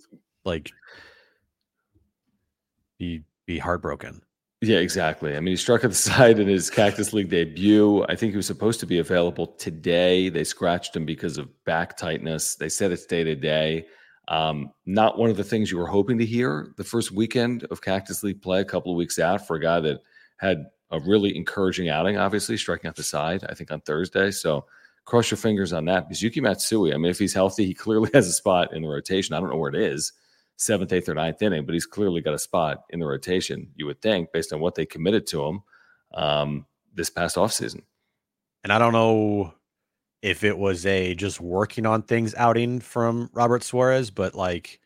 like 0.45 0.71
be 2.97 3.23
be 3.45 3.57
heartbroken. 3.57 4.21
Yeah, 4.61 4.77
exactly. 4.77 5.35
I 5.35 5.41
mean, 5.41 5.51
he 5.51 5.57
struck 5.57 5.83
at 5.83 5.89
the 5.89 5.95
side 6.11 6.39
in 6.39 6.47
his 6.47 6.69
Cactus 6.69 7.11
League 7.11 7.29
debut. 7.29 8.05
I 8.05 8.15
think 8.15 8.31
he 8.31 8.37
was 8.37 8.47
supposed 8.47 8.79
to 8.79 8.85
be 8.85 8.99
available 8.99 9.47
today. 9.47 10.29
They 10.29 10.45
scratched 10.45 10.95
him 10.95 11.05
because 11.05 11.37
of 11.37 11.49
back 11.65 11.97
tightness. 11.97 12.55
They 12.55 12.69
said 12.69 12.91
it's 12.91 13.05
day 13.05 13.25
to 13.25 13.35
day. 13.35 13.87
Um, 14.29 14.71
not 14.85 15.17
one 15.17 15.29
of 15.29 15.35
the 15.35 15.43
things 15.43 15.69
you 15.69 15.77
were 15.77 15.87
hoping 15.87 16.17
to 16.19 16.25
hear 16.25 16.73
the 16.77 16.83
first 16.85 17.11
weekend 17.11 17.65
of 17.65 17.81
Cactus 17.81 18.23
League 18.23 18.41
play, 18.41 18.61
a 18.61 18.65
couple 18.65 18.93
of 18.93 18.97
weeks 18.97 19.19
out 19.19 19.45
for 19.45 19.57
a 19.57 19.61
guy 19.61 19.81
that 19.81 19.99
had 20.37 20.67
a 20.93 20.99
really 21.01 21.35
encouraging 21.35 21.89
outing, 21.89 22.17
obviously, 22.17 22.55
striking 22.55 22.87
out 22.87 22.95
the 22.95 23.03
side, 23.03 23.43
I 23.49 23.53
think 23.53 23.71
on 23.71 23.81
Thursday. 23.81 24.31
So 24.31 24.65
cross 25.05 25.29
your 25.29 25.37
fingers 25.37 25.73
on 25.73 25.83
that 25.85 26.07
because 26.07 26.21
Yuki 26.23 26.39
Matsui, 26.39 26.93
I 26.93 26.97
mean, 26.97 27.11
if 27.11 27.19
he's 27.19 27.33
healthy, 27.33 27.65
he 27.65 27.73
clearly 27.73 28.09
has 28.13 28.27
a 28.27 28.33
spot 28.33 28.73
in 28.73 28.83
the 28.83 28.87
rotation. 28.87 29.35
I 29.35 29.39
don't 29.39 29.49
know 29.49 29.57
where 29.57 29.73
it 29.73 29.75
is 29.75 30.13
seventh, 30.55 30.93
eighth, 30.93 31.09
or 31.09 31.15
ninth 31.15 31.41
inning, 31.41 31.65
but 31.65 31.73
he's 31.73 31.87
clearly 31.87 32.21
got 32.21 32.35
a 32.35 32.39
spot 32.39 32.83
in 32.91 32.99
the 32.99 33.05
rotation, 33.05 33.67
you 33.75 33.87
would 33.87 34.01
think, 34.01 34.31
based 34.31 34.53
on 34.53 34.59
what 34.59 34.75
they 34.75 34.85
committed 34.85 35.25
to 35.27 35.43
him 35.43 35.63
um, 36.13 36.65
this 36.93 37.09
past 37.09 37.35
offseason. 37.35 37.81
And 38.63 38.71
I 38.71 38.77
don't 38.77 38.93
know 38.93 39.53
if 40.21 40.43
it 40.43 40.57
was 40.57 40.85
a 40.85 41.15
just 41.15 41.41
working 41.41 41.85
on 41.87 42.03
things 42.03 42.33
outing 42.35 42.79
from 42.79 43.29
Robert 43.33 43.63
Suarez, 43.63 44.11
but 44.11 44.35
like 44.35 44.79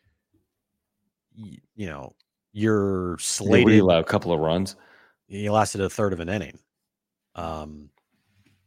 you 1.36 1.86
know, 1.86 2.12
you're 2.52 3.12
Yeah, 3.12 3.16
slated. 3.20 3.68
do 3.68 3.74
you 3.74 3.84
allow? 3.84 3.98
A 4.00 4.04
couple 4.04 4.32
of 4.32 4.40
runs. 4.40 4.74
He 5.28 5.48
lasted 5.50 5.80
a 5.80 5.90
third 5.90 6.12
of 6.12 6.20
an 6.20 6.28
inning. 6.28 6.58
Um, 7.34 7.90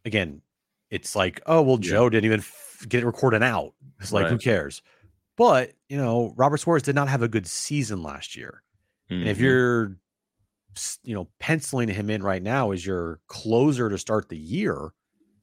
again, 0.05 0.41
it's 0.89 1.15
like, 1.15 1.41
oh 1.45 1.61
well, 1.61 1.77
Yeah. 1.81 1.89
Joe 1.91 2.09
didn't 2.09 2.25
even 2.25 2.39
f- 2.39 2.85
get 2.87 3.05
recorded 3.05 3.43
out. 3.43 3.73
It's 3.99 4.11
like, 4.11 4.27
who 4.27 4.37
cares? 4.37 4.81
But 5.37 5.73
you 5.89 5.97
know, 5.97 6.33
Robert 6.37 6.57
Suarez 6.57 6.83
did 6.83 6.95
not 6.95 7.07
have 7.09 7.21
a 7.21 7.27
good 7.27 7.47
season 7.47 8.03
last 8.03 8.35
year, 8.35 8.63
and 9.09 9.27
if 9.27 9.37
Mhm. 9.37 9.41
you're, 9.41 9.97
you 11.03 11.13
know, 11.15 11.29
penciling 11.39 11.89
him 11.89 12.09
in 12.09 12.23
right 12.23 12.41
now 12.43 12.71
as 12.71 12.85
your 12.85 13.19
closer 13.27 13.89
to 13.89 13.97
start 13.97 14.29
the 14.29 14.37
year, 14.37 14.91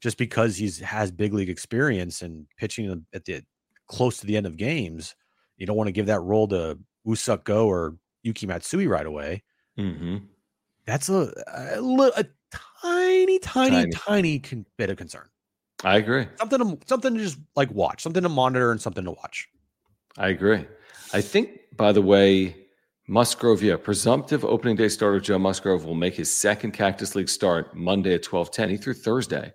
just 0.01 0.17
because 0.19 0.57
he's 0.57 0.79
has 0.81 1.11
big 1.11 1.33
league 1.35 1.51
experience 1.51 2.23
and 2.23 2.47
pitching 2.57 3.07
at 3.13 3.25
the 3.25 3.43
close 3.89 4.19
to 4.21 4.27
the 4.27 4.37
end 4.37 4.47
of 4.47 4.57
games, 4.57 5.15
you 5.57 5.67
don't 5.67 5.77
want 5.77 5.89
to 5.89 5.93
give 5.93 6.07
that 6.07 6.21
role 6.21 6.47
to 6.49 6.79
Woo-Suk 7.05 7.45
Go 7.45 7.67
or 7.67 7.97
Yuki 8.23 8.47
Matsui 8.47 8.87
right 8.87 9.07
away 9.07 9.43
Mhm. 9.79 10.29
That's 10.89 11.09
a 11.09 11.33
a, 11.47 12.11
a 12.17 12.25
tiny, 12.83 13.39
tiny, 13.39 13.77
Tiny. 13.77 13.91
tiny 13.93 14.39
con- 14.41 14.67
bit 14.77 14.91
of 14.91 14.97
concern. 14.97 15.27
I 15.85 15.97
agree. 15.99 16.27
Something, 16.39 16.59
to, 16.59 16.79
something 16.87 17.15
to 17.15 17.21
just 17.21 17.39
like 17.55 17.71
watch, 17.71 18.03
something 18.03 18.23
to 18.23 18.29
monitor, 18.29 18.73
and 18.73 18.81
something 18.81 19.05
to 19.05 19.13
watch. 19.13 19.49
I 20.17 20.29
agree. 20.31 20.67
I 21.13 21.21
think, 21.21 21.51
by 21.77 21.93
the 21.93 22.03
way, 22.03 22.57
Musgrove, 23.07 23.63
yeah, 23.63 23.77
presumptive 23.77 24.45
opening 24.45 24.77
day 24.77 24.89
starter 24.89 25.21
Joe 25.21 25.39
Musgrove 25.39 25.85
will 25.85 25.95
make 25.95 26.15
his 26.15 26.35
second 26.35 26.73
Cactus 26.73 27.15
League 27.15 27.29
start 27.29 27.77
Monday 27.77 28.15
at 28.15 28.23
twelve 28.23 28.51
ten. 28.51 28.69
He 28.69 28.77
threw 28.77 28.93
Thursday, 28.95 29.53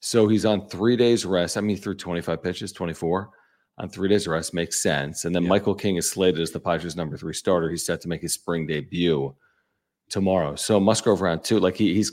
so 0.00 0.26
he's 0.28 0.46
on 0.46 0.68
three 0.68 0.96
days 0.96 1.26
rest. 1.26 1.56
I 1.56 1.60
mean, 1.60 1.76
he 1.76 1.82
threw 1.82 1.94
twenty 1.94 2.22
five 2.22 2.42
pitches, 2.42 2.72
twenty 2.72 2.94
four 2.94 3.30
on 3.78 3.88
three 3.88 4.08
days 4.08 4.26
rest 4.26 4.52
makes 4.54 4.82
sense. 4.82 5.24
And 5.24 5.34
then 5.34 5.44
Yeah. 5.44 5.50
Michael 5.50 5.74
King 5.74 5.96
is 5.96 6.10
slated 6.10 6.40
as 6.40 6.50
the 6.50 6.58
Padres' 6.60 6.96
number 6.96 7.16
three 7.16 7.34
starter. 7.34 7.68
He's 7.70 7.84
set 7.86 8.00
to 8.00 8.08
make 8.08 8.22
his 8.22 8.32
spring 8.34 8.66
debut 8.66 9.36
tomorrow. 10.10 10.54
So 10.56 10.78
Musgrove 10.80 11.20
round 11.20 11.44
two, 11.44 11.58
like 11.60 11.76
he, 11.76 11.94
he's 11.94 12.12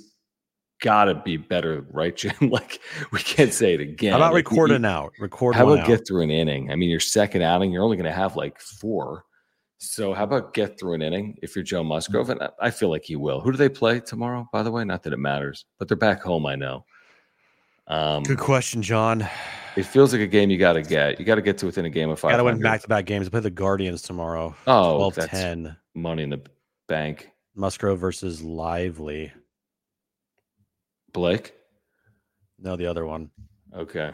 got 0.82 1.06
to 1.06 1.16
be 1.16 1.38
better, 1.38 1.86
right, 1.92 2.16
Jim? 2.18 2.34
like 2.42 2.80
we 3.12 3.20
can't 3.20 3.54
say 3.54 3.74
it 3.74 3.82
again. 3.82 4.12
How 4.12 4.18
about 4.18 4.34
Like, 4.34 4.48
he- 4.48 4.52
recording 4.54 4.86
out? 4.86 5.14
Record 5.20 5.56
how 5.56 5.64
about 5.68 5.80
out. 5.80 5.88
get 5.88 6.08
through 6.08 6.22
an 6.24 6.32
inning? 6.32 6.72
I 6.72 6.76
mean, 6.76 6.90
your 6.90 7.00
second 7.00 7.42
outing, 7.42 7.72
you're 7.72 7.84
only 7.84 7.98
going 7.98 8.06
to 8.10 8.12
have 8.16 8.36
like 8.36 8.60
four. 8.60 9.24
So 9.78 10.14
how 10.14 10.24
about 10.24 10.54
get 10.54 10.80
through 10.80 10.94
an 10.94 11.02
inning 11.02 11.38
if 11.44 11.56
you're 11.56 11.64
Joe 11.64 11.84
Musgrove? 11.84 12.30
And 12.30 12.42
I- 12.62 12.72
feel 12.72 12.90
like 12.90 13.04
he 13.06 13.16
will. 13.16 13.40
Who 13.42 13.52
do 13.52 13.58
they 13.58 13.70
play 13.70 14.00
tomorrow, 14.00 14.48
by 14.52 14.64
the 14.64 14.72
way? 14.72 14.84
Not 14.84 15.04
that 15.04 15.14
it 15.14 15.20
matters, 15.20 15.66
but 15.80 15.88
they're 15.88 15.98
back 15.98 16.22
home, 16.22 16.46
I 16.46 16.56
know. 16.56 16.86
Um, 17.88 18.24
Good 18.24 18.40
question, 18.40 18.82
John. 18.82 19.28
it 19.76 19.84
feels 19.86 20.12
like 20.12 20.22
a 20.22 20.28
game 20.28 20.50
you 20.50 20.58
got 20.58 20.74
to 20.74 20.82
get. 20.82 21.20
You 21.20 21.26
got 21.26 21.36
to 21.36 21.42
get 21.42 21.58
to 21.60 21.68
within 21.68 21.86
a 21.86 21.90
game 21.90 22.10
of 22.10 22.20
five. 22.20 22.32
Got 22.32 22.38
to 22.38 22.44
win 22.46 22.60
back 22.60 22.82
to 22.82 22.88
back 22.88 23.06
games. 23.06 23.30
Play 23.30 23.42
the 23.42 23.52
Guardians 23.52 24.02
tomorrow. 24.02 24.56
Oh, 24.66 24.96
12 24.98 25.16
that's 25.16 25.30
10. 25.32 25.76
money 25.94 26.24
in 26.24 26.32
the 26.32 26.42
bank. 26.88 27.30
Musgrove 27.56 28.00
versus 28.00 28.42
Lively. 28.42 29.32
Blake? 31.14 31.54
No, 32.60 32.76
the 32.76 32.88
other 32.88 33.06
one. 33.06 33.32
Okay. 33.74 34.12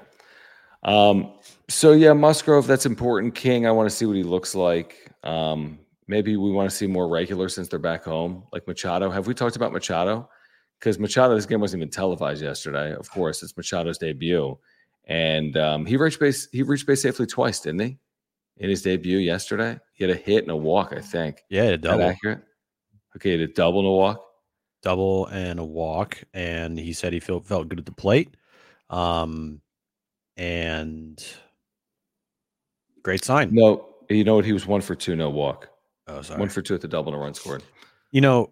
Um, 0.83 1.33
so 1.69 1.91
yeah, 1.91 2.13
Musgrove, 2.13 2.67
that's 2.67 2.85
important. 2.85 3.35
King, 3.35 3.67
I 3.67 3.71
want 3.71 3.89
to 3.89 3.95
see 3.95 4.05
what 4.05 4.15
he 4.15 4.23
looks 4.23 4.55
like. 4.55 5.11
Um, 5.23 5.79
maybe 6.07 6.37
we 6.37 6.51
want 6.51 6.69
to 6.69 6.75
see 6.75 6.87
more 6.87 7.07
regular 7.07 7.49
since 7.49 7.67
they're 7.67 7.79
back 7.79 8.03
home, 8.03 8.43
like 8.51 8.67
Machado. 8.67 9.09
Have 9.09 9.27
we 9.27 9.33
talked 9.33 9.55
about 9.55 9.73
Machado? 9.73 10.29
Because 10.79 10.97
Machado, 10.97 11.35
this 11.35 11.45
game 11.45 11.61
wasn't 11.61 11.81
even 11.81 11.91
televised 11.91 12.41
yesterday. 12.41 12.93
Of 12.93 13.09
course, 13.11 13.43
it's 13.43 13.55
Machado's 13.55 13.99
debut, 13.99 14.57
and 15.05 15.55
um, 15.55 15.85
he 15.85 15.95
reached 15.95 16.19
base. 16.19 16.47
He 16.51 16.63
reached 16.63 16.87
base 16.87 17.03
safely 17.03 17.27
twice, 17.27 17.59
didn't 17.59 17.81
he? 17.81 17.97
In 18.57 18.69
his 18.69 18.81
debut 18.81 19.19
yesterday, 19.19 19.79
he 19.93 20.03
had 20.03 20.11
a 20.11 20.19
hit 20.19 20.43
and 20.43 20.51
a 20.51 20.55
walk. 20.55 20.93
I 20.95 20.99
think. 20.99 21.43
Yeah, 21.49 21.61
a 21.61 21.65
Is 21.65 21.71
that 21.71 21.81
double, 21.81 22.03
accurate? 22.03 22.41
Okay, 23.15 23.41
a 23.41 23.47
double 23.47 23.79
and 23.79 23.87
a 23.87 23.91
walk. 23.91 24.25
double 24.83 25.27
and 25.27 25.59
a 25.59 25.63
walk, 25.65 26.23
and 26.33 26.77
he 26.79 26.93
said 26.93 27.13
he 27.13 27.19
felt 27.19 27.45
felt 27.45 27.67
good 27.69 27.79
at 27.79 27.85
the 27.85 27.91
plate. 27.91 28.35
Um, 28.89 29.61
and 30.37 31.23
great 33.03 33.23
sign. 33.23 33.53
No, 33.53 33.89
you 34.09 34.23
know 34.23 34.35
what? 34.35 34.45
He 34.45 34.53
was 34.53 34.65
one 34.65 34.81
for 34.81 34.95
two, 34.95 35.15
no 35.15 35.29
walk. 35.29 35.69
Oh, 36.07 36.21
sorry. 36.21 36.39
One 36.39 36.49
for 36.49 36.61
two 36.61 36.73
at 36.75 36.81
the 36.81 36.87
double 36.87 37.13
and 37.13 37.21
a 37.21 37.23
run 37.23 37.33
scored. 37.33 37.63
you 38.11 38.19
know, 38.21 38.49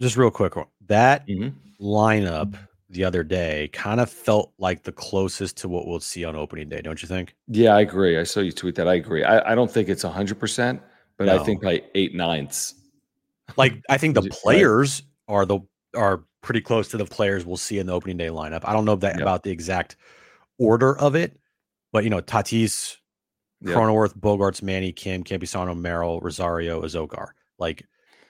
just 0.00 0.16
real 0.16 0.30
quick, 0.30 0.54
that 0.86 1.26
Mhm. 1.26 1.52
lineup 1.80 2.56
the 2.88 3.04
other 3.04 3.22
day 3.24 3.68
kind 3.72 4.00
of 4.00 4.10
felt 4.10 4.52
like 4.58 4.82
the 4.82 4.92
closest 4.92 5.56
to 5.58 5.68
what 5.68 5.86
we'll 5.86 6.00
see 6.00 6.24
on 6.24 6.36
opening 6.36 6.68
day, 6.68 6.80
don't 6.80 7.02
you 7.02 7.08
think? 7.08 7.34
Yeah, 7.48 7.74
I 7.74 7.80
agree. 7.80 8.18
I 8.18 8.22
saw 8.24 8.40
you 8.40 8.52
tweet 8.52 8.74
that. 8.76 8.86
I 8.88 8.94
agree. 8.94 9.24
I, 9.24 9.52
I 9.52 9.54
don't 9.54 9.70
think 9.70 9.88
it's 9.88 10.02
hundred 10.02 10.38
percent, 10.38 10.80
but 11.16 11.28
I 11.28 11.38
think 11.42 11.62
by 11.62 11.82
eight 11.94 12.14
ninths. 12.14 12.74
Like 13.56 13.82
I 13.88 13.98
think 13.98 14.14
the 14.14 14.22
it- 14.22 14.30
right. 14.30 14.32
players 14.42 15.02
are 15.28 15.46
the 15.46 15.60
are 15.96 16.24
pretty 16.42 16.60
close 16.60 16.88
to 16.88 16.96
the 16.96 17.04
players 17.04 17.44
we'll 17.44 17.56
see 17.56 17.78
in 17.78 17.86
the 17.86 17.92
opening 17.92 18.16
day 18.16 18.28
lineup. 18.28 18.60
I 18.64 18.72
don't 18.72 18.84
know 18.84 18.96
that 18.96 19.14
Yep. 19.14 19.20
about 19.22 19.42
the 19.42 19.50
exact 19.50 19.96
order 20.58 20.98
of 20.98 21.14
it, 21.14 21.38
but 21.92 22.04
you 22.04 22.10
know, 22.10 22.20
Tatis, 22.20 22.96
Yep. 23.62 23.76
Cronenworth, 23.76 24.18
Bogaerts, 24.18 24.62
Manny, 24.62 24.90
Kim, 24.92 25.22
Campusano, 25.22 25.78
Merrill, 25.78 26.20
Rosario, 26.20 26.80
Azocar. 26.82 27.28
Like 27.58 27.84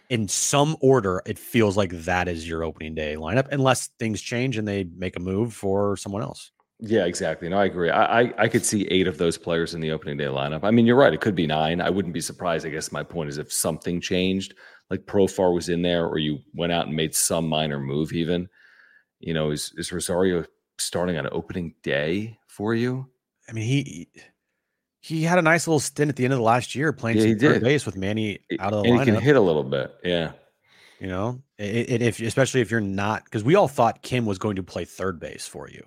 in 0.08 0.26
some 0.26 0.76
order, 0.80 1.22
it 1.24 1.38
feels 1.38 1.76
like 1.76 1.92
that 1.92 2.26
is 2.26 2.48
your 2.48 2.64
opening 2.64 2.96
day 2.96 3.14
lineup, 3.14 3.46
unless 3.52 3.88
things 4.00 4.20
change 4.20 4.56
and 4.58 4.66
they 4.66 4.84
make 4.96 5.14
a 5.16 5.20
move 5.20 5.54
for 5.54 5.96
someone 5.96 6.22
else. 6.22 6.50
Yeah, 6.80 7.04
exactly. 7.04 7.48
No, 7.48 7.58
I 7.58 7.66
agree. 7.66 7.90
I, 7.90 8.22
I 8.22 8.32
I 8.38 8.48
could 8.48 8.64
see 8.64 8.86
eight 8.88 9.06
of 9.06 9.18
those 9.18 9.36
players 9.38 9.74
in 9.74 9.80
the 9.80 9.90
opening 9.92 10.16
day 10.16 10.24
lineup. 10.24 10.60
I 10.64 10.70
mean, 10.72 10.84
you're 10.86 10.96
right. 10.96 11.12
It 11.14 11.20
could 11.20 11.34
be 11.36 11.46
nine. 11.46 11.80
I 11.80 11.90
wouldn't 11.90 12.14
be 12.14 12.22
surprised. 12.22 12.66
I 12.66 12.70
guess 12.70 12.90
my 12.90 13.02
point 13.04 13.28
is 13.28 13.38
if 13.38 13.52
something 13.52 14.00
changed, 14.00 14.54
like 14.90 15.06
Profar 15.06 15.54
was 15.54 15.68
in 15.68 15.82
there, 15.82 16.06
or 16.06 16.18
you 16.18 16.40
went 16.54 16.72
out 16.72 16.86
and 16.86 16.96
made 16.96 17.14
some 17.14 17.48
minor 17.48 17.78
move, 17.78 18.12
even. 18.12 18.48
You 19.20 19.34
know, 19.34 19.50
is 19.50 19.72
is 19.76 19.92
Rosario 19.92 20.44
starting 20.78 21.16
on 21.18 21.28
opening 21.30 21.74
day 21.82 22.38
for 22.48 22.74
you? 22.74 23.06
I 23.48 23.52
mean, 23.52 23.64
he 23.64 24.08
he 25.00 25.22
had 25.22 25.38
a 25.38 25.42
nice 25.42 25.66
little 25.66 25.80
stint 25.80 26.08
at 26.08 26.16
the 26.16 26.24
end 26.24 26.32
of 26.32 26.38
the 26.38 26.44
last 26.44 26.74
year 26.74 26.92
playing 26.92 27.18
Yeah, 27.18 27.34
third 27.34 27.62
base 27.62 27.86
with 27.86 27.96
Manny 27.96 28.40
out 28.58 28.72
of 28.72 28.82
the 28.82 28.90
and 28.90 28.98
he 29.00 29.04
can 29.04 29.20
hit 29.20 29.36
a 29.36 29.40
little 29.40 29.64
bit. 29.64 29.94
Yeah. 30.04 30.32
You 31.00 31.06
know, 31.06 31.40
it, 31.56 31.90
it, 31.90 32.02
if 32.02 32.20
especially 32.20 32.60
if 32.60 32.70
you're 32.70 32.80
not 32.82 33.24
because 33.24 33.42
we 33.42 33.54
all 33.54 33.68
thought 33.68 34.02
Kim 34.02 34.26
was 34.26 34.38
going 34.38 34.56
to 34.56 34.62
play 34.62 34.84
third 34.84 35.18
base 35.18 35.46
for 35.46 35.68
you, 35.68 35.86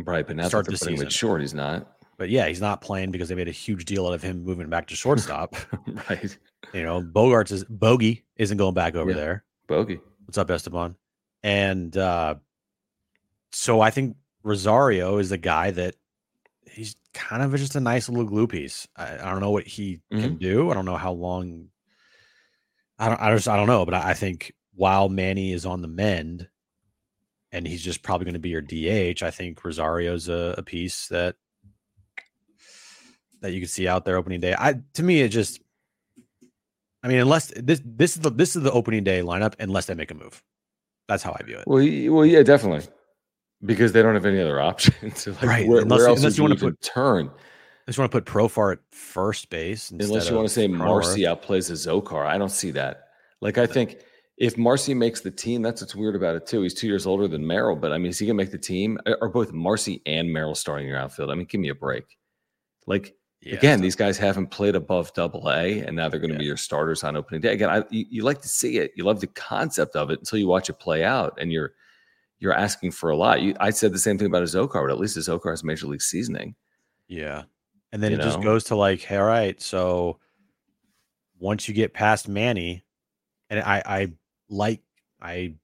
Right. 0.00 0.26
But 0.26 0.36
now 0.36 0.48
Start 0.48 0.66
that 0.66 0.72
the 0.72 0.78
season. 0.78 1.08
short, 1.10 1.40
he's 1.40 1.54
not. 1.54 1.96
but 2.18 2.28
yeah, 2.30 2.46
he's 2.46 2.60
not 2.60 2.80
playing 2.80 3.10
because 3.10 3.28
they 3.28 3.34
made 3.34 3.48
a 3.48 3.52
huge 3.52 3.84
deal 3.84 4.06
out 4.06 4.14
of 4.14 4.22
him 4.22 4.44
moving 4.44 4.68
back 4.68 4.86
to 4.88 4.96
shortstop. 4.96 5.56
right. 6.08 6.38
You 6.72 6.82
know, 6.82 7.02
Bogaerts 7.02 7.52
is 7.52 7.64
Bogey 7.64 8.24
isn't 8.36 8.56
going 8.58 8.74
back 8.74 8.94
over 8.94 9.10
Yeah. 9.10 9.16
there. 9.16 9.44
Bogey. 9.66 10.00
What's 10.24 10.38
up, 10.38 10.50
Esteban? 10.50 10.96
And 11.42 11.96
uh, 11.96 12.36
so 13.52 13.80
I 13.80 13.90
think 13.90 14.16
Rosario 14.42 15.18
is 15.18 15.28
the 15.30 15.38
guy 15.38 15.70
that 15.72 15.94
he's 16.70 16.96
kind 17.12 17.42
of 17.42 17.54
just 17.56 17.76
a 17.76 17.80
nice 17.80 18.08
little 18.08 18.24
glue 18.24 18.46
piece. 18.46 18.88
I, 18.96 19.14
I 19.14 19.30
don't 19.30 19.40
know 19.40 19.50
what 19.50 19.66
he 19.66 20.00
can 20.10 20.36
do. 20.38 20.70
I 20.70 20.74
don't 20.74 20.84
know 20.86 20.96
how 20.96 21.12
long. 21.12 21.68
I 22.98 23.08
don't. 23.08 23.20
I 23.20 23.34
just. 23.34 23.48
I 23.48 23.56
don't 23.56 23.66
know. 23.66 23.84
But 23.84 23.94
I, 23.94 24.10
I 24.10 24.14
think 24.14 24.52
while 24.74 25.08
Manny 25.08 25.52
is 25.52 25.66
on 25.66 25.82
the 25.82 25.88
mend, 25.88 26.48
and 27.52 27.66
he's 27.66 27.82
just 27.82 28.02
probably 28.02 28.24
going 28.24 28.34
to 28.34 28.40
be 28.40 28.50
your 28.50 28.60
DH, 28.62 29.22
I 29.22 29.30
think 29.30 29.62
Rosario's 29.64 30.28
a, 30.28 30.54
a 30.58 30.62
piece 30.62 31.08
that 31.08 31.36
that 33.40 33.52
you 33.52 33.60
could 33.60 33.70
see 33.70 33.86
out 33.86 34.04
there 34.04 34.16
opening 34.16 34.40
day. 34.40 34.54
I 34.58 34.80
to 34.94 35.02
me 35.02 35.20
it 35.20 35.28
just. 35.28 35.60
I 37.04 37.08
mean, 37.08 37.18
unless 37.18 37.52
this 37.56 37.80
this 37.84 38.16
is 38.16 38.22
the 38.22 38.30
this 38.30 38.56
is 38.56 38.62
the 38.62 38.72
opening 38.72 39.04
day 39.04 39.20
lineup, 39.20 39.54
unless 39.60 39.86
they 39.86 39.94
make 39.94 40.10
a 40.10 40.14
move. 40.14 40.42
That's 41.06 41.22
how 41.22 41.36
I 41.38 41.42
view 41.44 41.58
it. 41.58 41.64
Well, 41.66 41.84
well, 42.14 42.24
yeah, 42.26 42.42
definitely, 42.42 42.86
because 43.64 43.92
they 43.92 44.02
don't 44.02 44.14
have 44.14 44.24
any 44.26 44.40
other 44.40 44.58
options. 44.70 45.26
like, 45.26 45.42
Right, 45.42 45.68
Where, 45.68 45.82
unless 45.82 45.98
where 45.98 46.06
you- 46.08 46.10
else 46.12 46.18
unless 46.20 46.38
you 46.38 46.44
you 46.44 46.48
wanna 46.50 46.60
put 46.60 46.80
turn? 46.80 47.30
I 47.86 47.90
just 47.90 47.98
want 47.98 48.10
to 48.10 48.18
put 48.18 48.24
Profar 48.24 48.72
at 48.72 48.78
first 48.92 49.50
base. 49.50 49.90
Unless 49.90 50.30
you 50.30 50.34
want 50.36 50.48
to 50.48 50.54
say. 50.54 50.66
Marsee 50.66 51.24
outplays 51.24 51.70
Azocar, 51.70 52.24
I 52.24 52.38
don't 52.38 52.48
see 52.50 52.70
that. 52.70 53.08
Like, 53.42 53.58
I 53.58 53.66
think 53.66 53.98
if 54.38 54.56
Marsee 54.56 54.94
makes 54.94 55.20
the 55.20 55.30
team, 55.30 55.60
that's 55.60 55.82
what's 55.82 55.94
weird 55.94 56.16
about 56.16 56.34
it 56.34 56.46
too. 56.46 56.62
He's 56.62 56.72
two 56.72 56.86
years 56.86 57.04
older 57.06 57.28
than 57.28 57.46
Merrill, 57.46 57.76
but 57.76 57.92
I 57.92 57.98
mean, 57.98 58.08
is 58.08 58.18
he 58.18 58.26
gonna 58.26 58.38
make 58.38 58.50
the 58.50 58.56
team? 58.58 58.98
Are 59.20 59.28
both 59.28 59.52
Marsee 59.52 60.00
and 60.06 60.32
Merrill 60.32 60.54
starting 60.54 60.88
your 60.88 60.96
outfield? 60.96 61.30
I 61.30 61.34
mean, 61.34 61.44
give 61.44 61.60
me 61.60 61.68
a 61.68 61.74
break. 61.74 62.04
Like 62.86 63.14
Yeah, 63.44 63.56
again, 63.56 63.78
so- 63.78 63.82
these 63.82 63.96
guys 63.96 64.16
haven't 64.18 64.48
played 64.48 64.74
above 64.74 65.12
Double 65.14 65.50
A, 65.50 65.80
and 65.80 65.94
now 65.96 66.08
they're 66.08 66.18
going 66.20 66.30
to 66.30 66.34
Yeah. 66.36 66.38
be 66.40 66.44
your 66.46 66.56
starters 66.56 67.04
on 67.04 67.16
opening 67.16 67.40
day. 67.40 67.52
Again, 67.52 67.68
I, 67.70 67.84
you, 67.90 68.06
you 68.08 68.22
like 68.22 68.40
to 68.42 68.48
see 68.48 68.78
it, 68.78 68.92
you 68.96 69.04
love 69.04 69.20
the 69.20 69.26
concept 69.28 69.96
of 69.96 70.10
it 70.10 70.18
until 70.18 70.38
you 70.38 70.46
watch 70.48 70.70
it 70.70 70.78
play 70.78 71.04
out, 71.04 71.36
and 71.40 71.52
you're 71.52 71.74
you're 72.40 72.52
asking 72.52 72.90
for 72.90 73.10
a 73.10 73.16
lot. 73.16 73.40
You, 73.40 73.54
I 73.60 73.70
said 73.70 73.92
the 73.92 73.98
same 73.98 74.18
thing 74.18 74.26
about 74.26 74.42
Azocar, 74.42 74.82
but 74.86 74.90
at 74.90 74.98
least 74.98 75.16
Azocar 75.16 75.50
has 75.50 75.64
major 75.64 75.86
league 75.86 76.02
seasoning. 76.02 76.54
Yeah. 77.08 77.44
And 77.92 78.02
then 78.02 78.10
You 78.12 78.18
it 78.18 78.22
just 78.22 78.42
goes 78.42 78.64
to 78.64 78.74
like, 78.76 79.00
hey, 79.00 79.16
all 79.16 79.24
right, 79.24 79.58
so 79.62 80.18
once 81.38 81.68
you 81.68 81.74
get 81.74 81.94
past 81.94 82.28
Manny, 82.28 82.84
and 83.50 83.60
I 83.60 83.82
I 83.86 84.12
like 84.48 84.82
I 85.22 85.54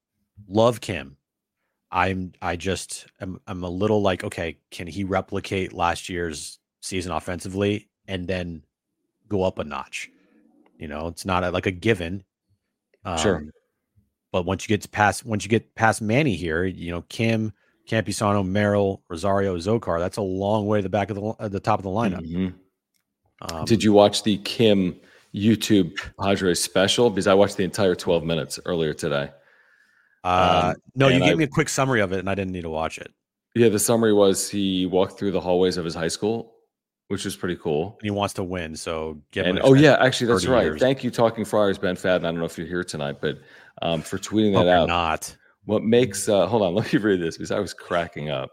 love 0.49 0.81
Kim. 0.81 1.17
I'm 1.91 2.33
I 2.41 2.55
just 2.57 3.07
am 3.21 3.41
I'm 3.49 3.65
a 3.65 3.69
little 3.71 4.01
like, 4.01 4.23
okay, 4.25 4.59
can 4.71 4.87
he 4.87 5.03
replicate 5.05 5.73
last 5.73 6.09
year's 6.09 6.60
season 6.81 7.13
offensively 7.13 7.89
and 8.09 8.27
then 8.27 8.63
go 9.29 9.43
up 9.43 9.59
a 9.59 9.65
notch? 9.65 10.11
You 10.79 10.89
know, 10.89 11.09
it's 11.09 11.25
not 11.25 11.45
a, 11.45 11.51
like 11.51 11.67
a 11.67 11.71
given. 11.71 12.25
Um, 13.05 13.19
Sure. 13.19 13.45
But 14.33 14.45
once 14.47 14.65
you 14.65 14.69
get 14.69 14.83
to 14.83 14.89
past 14.89 15.25
once 15.27 15.43
you 15.45 15.49
get 15.51 15.75
past 15.75 16.01
Manny 16.01 16.37
here, 16.37 16.65
you 16.65 16.93
know 16.93 17.03
Kim, 17.09 17.53
Campusano, 17.89 18.47
Merrill, 18.47 19.03
Rosario, 19.09 19.57
Zokar. 19.57 19.99
That's 19.99 20.19
a 20.19 20.23
long 20.23 20.67
way 20.69 20.79
to 20.79 20.83
the 20.85 20.89
back 20.89 21.11
of 21.11 21.17
the 21.17 21.35
at 21.41 21.51
the 21.51 21.59
top 21.59 21.81
of 21.81 21.83
the 21.83 21.91
lineup. 21.91 22.25
Mhm. 22.25 22.55
Um, 23.43 23.65
Did 23.65 23.83
you 23.83 23.93
watch 23.93 24.23
the 24.23 24.37
Kim 24.39 24.95
YouTube 25.35 25.97
Padres 26.21 26.63
special? 26.63 27.11
Because 27.11 27.27
I 27.27 27.35
watched 27.35 27.57
the 27.57 27.65
entire 27.65 27.97
12 27.97 28.23
minutes 28.23 28.61
earlier 28.67 28.95
today. 28.95 29.31
Uh, 30.23 30.75
um, 30.75 30.83
no, 30.95 31.09
you 31.09 31.19
gave 31.19 31.33
I- 31.33 31.35
me 31.35 31.45
a 31.45 31.49
quick 31.49 31.69
summary 31.69 32.01
of 32.01 32.13
it, 32.13 32.21
and 32.21 32.31
I 32.31 32.37
didn't 32.37 32.53
need 32.53 32.63
to 32.63 32.71
watch 32.71 32.99
it. 32.99 33.13
Yeah, 33.57 33.69
the 33.71 33.79
summary 33.81 34.13
was 34.13 34.49
he 34.49 34.87
walked 34.87 35.19
through 35.19 35.33
the 35.33 35.41
hallways 35.41 35.77
of 35.77 35.85
his 35.85 35.95
high 35.95 36.07
school, 36.09 36.55
which 37.11 37.25
was 37.25 37.35
pretty 37.35 37.57
cool. 37.57 37.97
And 38.01 38.07
he 38.07 38.13
wants 38.13 38.35
to 38.35 38.45
win, 38.45 38.77
so 38.77 39.21
him 39.33 39.45
And 39.45 39.61
oh 39.65 39.75
yeah, 39.75 39.97
actually 39.99 40.29
that's 40.29 40.47
right. 40.47 40.63
years. 40.63 40.81
Thank 40.81 41.03
you, 41.03 41.11
Talking 41.11 41.45
Friars, 41.45 41.77
Ben 41.77 41.97
Fadden. 41.97 42.19
I 42.19 42.31
don't 42.31 42.39
know 42.39 42.45
if 42.45 42.57
you're 42.57 42.69
here 42.69 42.85
tonight, 42.85 43.17
but 43.21 43.41
um, 43.83 44.01
for 44.01 44.17
tweeting 44.17 44.53
that 44.53 44.69
out. 44.69 44.87
not 44.87 45.37
What 45.65 45.83
makes 45.83 46.29
uh, 46.29 46.47
hold 46.47 46.63
on, 46.63 46.73
let 46.77 46.93
me 46.93 47.01
read 47.01 47.21
this 47.21 47.37
because 47.37 47.51
I 47.51 47.59
was 47.59 47.75
cracking 47.75 48.31
up. 48.31 48.51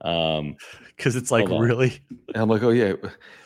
Um, 0.00 0.56
because 0.96 1.14
it's 1.14 1.30
like 1.30 1.46
really. 1.48 2.00
and 2.28 2.38
I'm 2.42 2.48
like, 2.48 2.62
oh 2.62 2.70
yeah, 2.70 2.94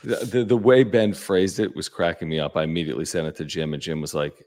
the, 0.05 0.17
the 0.25 0.45
the 0.45 0.57
way 0.57 0.85
Ben 0.85 1.15
phrased 1.15 1.59
it 1.59 1.75
was 1.75 1.89
cracking 1.89 2.29
me 2.29 2.39
up. 2.39 2.57
I 2.57 2.63
immediately 2.63 3.07
sent 3.07 3.27
it 3.27 3.35
to 3.37 3.45
Jim, 3.45 3.75
and 3.75 3.83
Jim 3.83 4.01
was 4.01 4.15
like, 4.15 4.41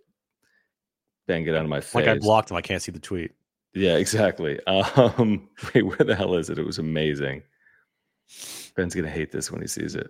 "Ben, 1.27 1.43
get 1.43 1.53
out 1.53 1.63
of 1.63 1.69
my 1.69 1.81
face." 1.81 1.95
Like 1.95 2.07
I 2.07 2.17
blocked 2.17 2.49
him. 2.49 2.55
I 2.55 2.61
can't 2.61 2.81
see 2.81 2.93
the 2.93 2.99
tweet. 2.99 3.33
Yeah, 3.73 3.97
exactly. 3.97 4.57
Um, 4.67 5.49
wait, 5.75 5.81
where 5.81 5.97
the 5.97 6.15
hell 6.15 6.35
is 6.35 6.49
it? 6.49 6.57
It 6.57 6.65
was 6.65 6.79
amazing. 6.79 7.43
Ben's 8.77 8.95
gonna 8.95 9.09
hate 9.09 9.31
this 9.33 9.51
when 9.51 9.59
he 9.61 9.67
sees 9.67 9.95
it. 9.95 10.07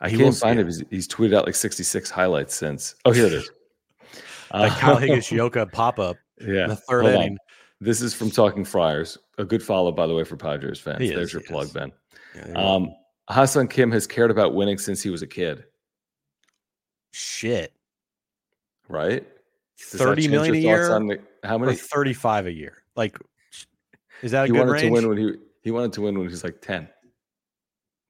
I 0.00 0.10
He 0.10 0.16
will 0.16 0.24
can't 0.26 0.36
find 0.36 0.60
it. 0.60 0.66
He's, 0.66 0.84
he's 0.90 1.08
tweeted 1.08 1.34
out 1.34 1.46
like 1.46 1.54
66 1.56 2.10
highlights 2.10 2.54
since. 2.54 2.94
Oh, 3.04 3.10
here 3.12 3.26
it 3.26 3.32
is. 3.32 3.50
Like 4.52 4.70
Kyle 4.78 4.96
Um, 4.98 5.02
Higashioka 5.02 5.72
pop 5.72 5.98
up 5.98 6.16
Yeah. 6.40 6.64
in 6.64 6.68
the 6.68 6.76
third 6.76 7.02
hold 7.06 7.16
on. 7.16 7.38
This 7.80 8.00
is 8.00 8.14
from 8.14 8.30
Talking 8.30 8.64
Friars. 8.64 9.18
A 9.38 9.44
good 9.44 9.60
follow, 9.62 9.90
by 9.90 10.06
the 10.06 10.14
way, 10.14 10.22
for 10.22 10.36
Padres 10.36 10.78
fans. 10.78 11.00
He 11.00 11.08
There's 11.08 11.32
your 11.32 11.42
he 11.42 11.48
plug, 11.48 11.64
is. 11.66 11.72
Ben. 11.72 11.90
Yeah. 12.36 12.52
Um, 12.52 12.94
Ha-Seong 13.30 13.68
Kim 13.68 13.90
has 13.90 14.06
cared 14.06 14.30
about 14.30 14.54
winning 14.54 14.78
since 14.78 15.02
he 15.02 15.10
was 15.10 15.22
a 15.22 15.26
kid, 15.26 15.64
Shit, 17.12 17.72
right? 18.88 19.26
Does 19.90 20.00
thirty 20.00 20.26
a 20.26 20.28
year 20.54 20.86
the- 20.88 21.20
how 21.42 21.58
many? 21.58 21.74
thirty-five 21.74 22.46
a 22.46 22.52
year. 22.52 22.84
Like, 22.94 23.18
is 24.22 24.30
that 24.32 24.44
a 24.44 24.46
He 24.46 24.52
good 24.52 24.58
wanted 24.58 24.72
range? 24.72 24.84
to 24.84 24.90
win 24.90 25.08
when 25.08 25.18
he 25.18 25.32
he 25.64 25.70
wanted 25.70 25.92
to 25.94 26.02
win 26.02 26.14
when 26.16 26.26
he 26.28 26.30
was 26.30 26.44
like 26.44 26.60
10. 26.60 26.88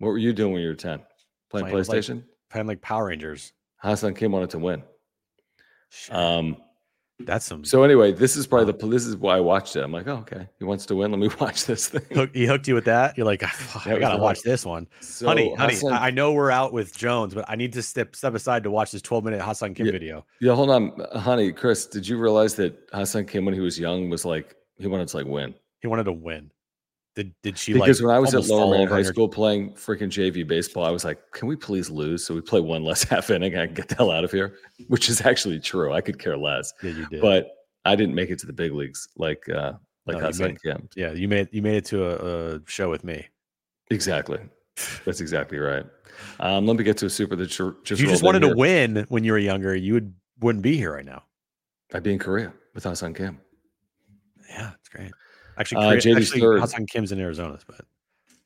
What 0.01 0.09
were 0.09 0.19
you 0.19 0.33
doing 0.35 0.53
when 0.53 0.61
you 0.63 0.69
were 0.69 0.75
10? 0.75 0.99
Playing 1.51 1.65
Playing 1.67 1.75
with, 1.77 1.89
like, 1.89 1.99
PlayStation? 2.01 2.25
Playing 2.51 2.67
like 2.67 2.83
Power 2.83 3.07
Rangers. 3.07 3.53
Ha-Seong 3.79 4.17
Kim 4.17 4.33
wanted 4.33 4.51
to 4.51 4.59
win. 4.59 4.83
Shit, 5.91 6.15
Um, 6.17 6.57
that's 7.21 7.45
some. 7.45 7.65
so 7.65 7.85
anyway, 7.85 8.11
this 8.11 8.35
is 8.37 8.45
probably 8.47 8.73
the 8.73 8.87
this 8.89 9.07
is 9.07 9.17
why 9.17 9.37
I 9.37 9.41
watched 9.41 9.77
it. 9.77 9.85
I'm 9.85 9.93
like, 9.93 10.09
oh, 10.09 10.17
okay, 10.29 10.49
he 10.59 10.65
wants 10.65 10.85
to 10.87 10.97
win. 10.97 11.13
Let 11.13 11.21
me 11.21 11.29
watch 11.41 11.65
this 11.65 11.89
thing. 11.89 12.03
Hook, 12.13 12.31
he 12.35 12.45
hooked 12.47 12.67
you 12.67 12.75
with 12.75 12.87
that. 12.87 13.17
You're 13.17 13.27
like, 13.27 13.41
That 13.41 13.87
I 13.87 13.99
gotta 14.01 14.21
watch 14.21 14.43
this 14.43 14.67
one, 14.67 14.89
So 15.01 15.29
honey. 15.29 15.55
Honey, 15.55 15.75
Ha-Seong- 15.77 15.93
I 15.93 16.09
I 16.09 16.11
know 16.11 16.33
we're 16.33 16.51
out 16.51 16.73
with 16.73 16.97
Jones, 16.97 17.35
but 17.35 17.45
I 17.49 17.55
need 17.55 17.73
to 17.75 17.83
step 17.83 18.17
step 18.17 18.35
aside 18.35 18.65
to 18.65 18.71
watch 18.73 18.91
this 18.91 19.03
12 19.03 19.23
minute 19.25 19.41
Ha-Seong 19.41 19.77
Kim 19.77 19.87
Yeah. 19.87 19.93
video. 19.93 20.27
yeah, 20.41 20.55
hold 20.55 20.71
on, 20.71 20.93
honey, 21.15 21.53
Chris. 21.53 21.87
Did 21.87 22.09
you 22.09 22.19
realize 22.19 22.57
that 22.57 22.75
Ha-Seong 22.93 23.29
Kim, 23.29 23.45
when 23.45 23.55
he 23.55 23.61
was 23.61 23.79
young, 23.79 24.11
was 24.11 24.25
like 24.25 24.57
he 24.79 24.89
wanted 24.89 25.07
to 25.09 25.17
like 25.19 25.27
win? 25.27 25.55
He 25.81 25.87
wanted 25.87 26.05
to 26.05 26.13
win. 26.13 26.51
Did 27.15 27.33
did 27.43 27.57
she 27.57 27.73
Because 27.73 28.01
like? 28.01 28.07
when 28.09 28.17
I 28.17 28.19
was 28.19 28.35
at 28.35 28.47
Lower 28.47 28.77
Man 28.77 28.89
High 28.89 28.97
her- 28.97 29.05
School 29.05 29.29
playing 29.29 29.73
freaking 29.75 30.09
JV 30.11 30.47
baseball, 30.47 30.85
I 30.85 30.91
was 30.91 31.05
like, 31.05 31.19
can 31.33 31.47
we 31.47 31.55
please 31.55 31.89
lose 31.89 32.25
so 32.27 32.35
we 32.35 32.41
play 32.41 32.61
one 32.61 32.83
less 32.83 33.05
half 33.09 33.31
inning 33.31 33.53
and 33.53 33.63
I 33.63 33.67
can 33.67 33.75
get 33.75 33.89
the 33.89 33.95
hell 33.95 34.11
out 34.11 34.25
of 34.25 34.33
here? 34.33 34.57
Which 34.89 35.09
is 35.09 35.21
actually 35.21 35.61
true. 35.61 35.93
I 35.93 36.01
could 36.01 36.19
care 36.19 36.37
less, 36.37 36.73
Yeah, 36.83 36.91
you 36.91 37.07
did. 37.07 37.21
but 37.21 37.51
I 37.85 37.95
didn't 37.95 38.15
make 38.17 38.31
it 38.31 38.39
to 38.41 38.47
the 38.47 38.53
big 38.53 38.73
leagues 38.73 39.07
like 39.17 39.49
uh 39.49 39.75
like 40.07 40.19
No, 40.19 40.45
made- 40.47 40.61
Kim. 40.63 40.89
yeah, 40.97 41.13
you 41.13 41.29
made 41.29 41.49
you 41.53 41.63
made 41.63 41.77
it 41.77 41.85
to 41.87 42.05
a, 42.05 42.57
a 42.57 42.61
show 42.67 42.91
with 42.91 43.05
me. 43.05 43.27
Exactly. 43.91 44.39
That's 45.05 45.21
exactly 45.21 45.59
right. 45.59 45.87
Um, 46.41 46.67
let 46.67 46.77
me 46.77 46.83
get 46.83 46.97
to 46.99 47.07
a 47.07 47.11
super 47.11 47.37
that 47.37 47.47
just 47.47 48.01
you 48.01 48.09
just 48.09 48.23
wanted 48.25 48.41
to 48.41 48.55
win 48.57 49.07
when 49.09 49.23
you 49.23 49.31
were 49.33 49.39
younger, 49.39 49.75
you 49.77 49.93
would 49.95 50.13
wouldn't 50.41 50.63
be 50.65 50.77
here 50.77 50.93
right 50.95 51.05
now. 51.05 51.23
I'd 51.93 52.03
be 52.03 52.13
in 52.13 52.19
Korea 52.19 52.53
with 52.75 52.83
Ha-Seong 52.85 53.15
Kim. 53.17 53.39
Yeah, 54.49 54.73
it's 54.81 54.89
great. 54.89 55.13
Actually, 55.59 55.85
Uh, 55.85 55.91
JD's 55.97 56.17
actually 56.29 56.41
third. 56.41 56.61
Ha-Seong 56.61 56.89
Kim's 56.89 57.13
in 57.13 57.21
Arizona, 57.21 57.59
but 57.67 57.81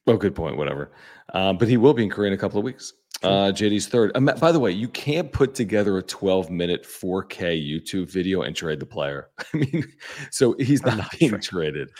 Oh, 0.06 0.16
good 0.16 0.34
point. 0.34 0.56
Whatever. 0.56 0.90
Um, 1.34 1.58
but 1.58 1.68
he 1.68 1.76
will 1.76 1.92
be 1.92 2.02
in 2.02 2.08
Korea 2.08 2.28
in 2.28 2.34
a 2.34 2.38
couple 2.38 2.58
of 2.58 2.64
weeks. 2.64 2.94
Uh, 3.22 3.52
JD's 3.52 3.88
third. 3.88 4.10
Um, 4.14 4.30
by 4.40 4.52
the 4.52 4.58
way, 4.60 4.70
you 4.70 4.88
can't 4.88 5.30
put 5.32 5.54
together 5.54 5.98
a 5.98 6.02
12 6.02 6.50
minute 6.50 6.84
4K 6.84 7.60
YouTube 7.60 8.10
video 8.10 8.42
and 8.42 8.56
trade 8.56 8.80
the 8.80 8.86
player. 8.86 9.28
I 9.52 9.56
mean, 9.58 9.84
so 10.30 10.54
he's 10.58 10.82
not, 10.86 10.96
not 10.98 11.18
being 11.18 11.32
tra- 11.32 11.40
traded. 11.40 11.90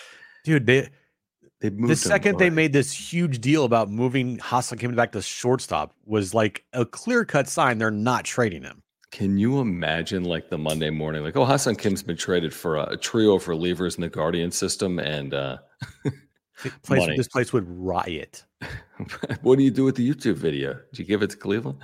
dude, 0.45 0.65
they 0.65 0.89
They 1.61 1.71
moved 1.71 1.91
the 1.91 1.97
second 1.97 2.39
they 2.39 2.51
made 2.51 2.73
this 2.73 2.93
huge 2.93 3.41
deal 3.41 3.65
about 3.65 3.91
moving 3.91 4.39
Ha-Seong 4.39 4.79
Kim 4.79 4.95
back 4.95 5.13
to 5.13 5.21
shortstop 5.21 5.93
was 6.07 6.33
like 6.33 6.65
a 6.73 6.87
clear 6.87 7.25
cut 7.25 7.49
sign 7.49 7.79
they're 7.79 7.91
not 7.91 8.25
trading 8.25 8.63
him. 8.63 8.83
Can 9.11 9.39
you 9.39 9.61
imagine 9.61 10.25
like 10.25 10.51
the 10.51 10.59
Monday 10.59 10.91
morning, 10.91 11.23
like, 11.23 11.37
oh, 11.37 11.45
Ha-Seong 11.45 11.79
Kim's 11.79 12.03
been 12.03 12.17
traded 12.17 12.53
for 12.53 12.77
a, 12.77 12.93
a 12.93 12.97
trio 12.97 13.35
of 13.35 13.45
relievers 13.45 13.97
in 13.97 14.03
the 14.03 14.09
Guardian 14.09 14.51
system, 14.51 14.99
and 14.99 15.33
uh, 15.33 15.59
Place, 16.83 17.01
Money. 17.01 17.17
this 17.17 17.29
place 17.29 17.53
would 17.53 17.67
riot. 17.69 18.45
what 19.43 19.59
do 19.59 19.63
you 19.63 19.71
do 19.71 19.85
with 19.85 19.95
the 19.95 20.09
YouTube 20.09 20.35
video? 20.35 20.75
Did 20.93 20.99
you 20.99 21.05
give 21.05 21.23
it 21.23 21.31
to 21.31 21.37
Cleveland? 21.37 21.79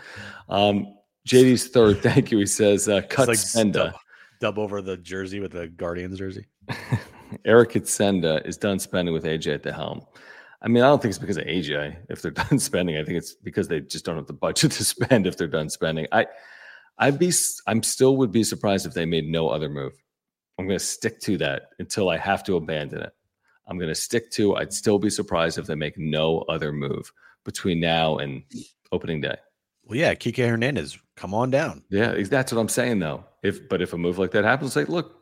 Um, 0.49 0.97
JD's 1.29 1.69
third. 1.69 1.99
Thank 2.03 2.33
you. 2.33 2.39
He 2.39 2.47
says, 2.47 2.89
uh, 2.89 3.03
cut 3.09 3.29
like 3.29 3.39
Senda. 3.39 3.79
dub, 3.79 3.95
dub 4.41 4.59
over 4.59 4.83
the 4.83 4.97
jersey 4.97 5.39
with 5.39 5.53
the 5.53 5.69
Guardians 5.69 6.19
jersey. 6.19 6.47
Eric 7.45 7.71
Kutsenda 7.71 8.45
is 8.47 8.57
done 8.57 8.79
spending 8.79 9.15
with 9.15 9.25
AJ 9.25 9.55
at 9.55 9.63
the 9.63 9.73
helm. 9.73 10.03
I 10.63 10.69
mean, 10.69 10.83
I 10.83 10.87
don't 10.87 11.01
think 11.01 11.11
it's 11.11 11.19
because 11.19 11.37
of 11.37 11.45
AJ 11.45 11.97
if 12.09 12.21
they're 12.21 12.31
done 12.31 12.59
spending. 12.59 12.97
I 12.97 13.05
think 13.05 13.19
it's 13.19 13.35
because 13.35 13.69
they 13.69 13.81
just 13.81 14.05
don't 14.05 14.17
have 14.17 14.27
the 14.27 14.33
budget 14.33 14.73
to 14.73 14.85
spend 14.85 15.27
if 15.27 15.37
they're 15.37 15.47
done 15.47 15.71
spending. 15.71 16.07
I, 16.11 16.27
I'd 16.99 17.19
be, 17.19 17.33
I'm 17.67 17.83
still 17.83 18.17
would 18.19 18.33
be 18.33 18.45
surprised 18.45 18.87
if 18.87 18.95
they 18.95 19.07
made 19.07 19.27
no 19.29 19.49
other 19.49 19.69
move. 19.69 19.93
I'm 20.59 20.67
going 20.67 20.79
to 20.79 20.85
stick 20.85 21.21
to 21.23 21.37
that 21.39 21.71
until 21.79 22.09
I 22.09 22.17
have 22.17 22.45
to 22.45 22.57
abandon 22.57 23.03
it. 23.03 23.13
I'm 23.67 23.79
going 23.79 23.89
to 23.89 23.95
stick 23.95 24.31
to. 24.33 24.57
I'd 24.57 24.73
still 24.73 24.99
be 24.99 25.11
surprised 25.11 25.59
if 25.59 25.67
they 25.67 25.75
make 25.75 25.99
no 25.99 26.41
other 26.49 26.71
move 26.73 27.11
between 27.45 27.81
now 27.81 28.19
and 28.19 28.43
opening 28.93 29.21
day. 29.21 29.37
Well, 29.87 29.99
yeah, 29.99 30.15
Kike 30.15 30.49
Hernandez, 30.49 30.99
come 31.17 31.35
on 31.35 31.51
down. 31.51 31.83
Yeah, 31.91 32.15
that's 32.23 32.53
what 32.53 32.61
I'm 32.61 32.69
saying 32.69 33.01
though. 33.01 33.25
If 33.43 33.69
but 33.69 33.83
if 33.83 33.93
a 33.93 33.99
move 33.99 34.19
like 34.19 34.31
that 34.31 34.45
happens, 34.45 34.77
like 34.77 34.89
look, 34.89 35.15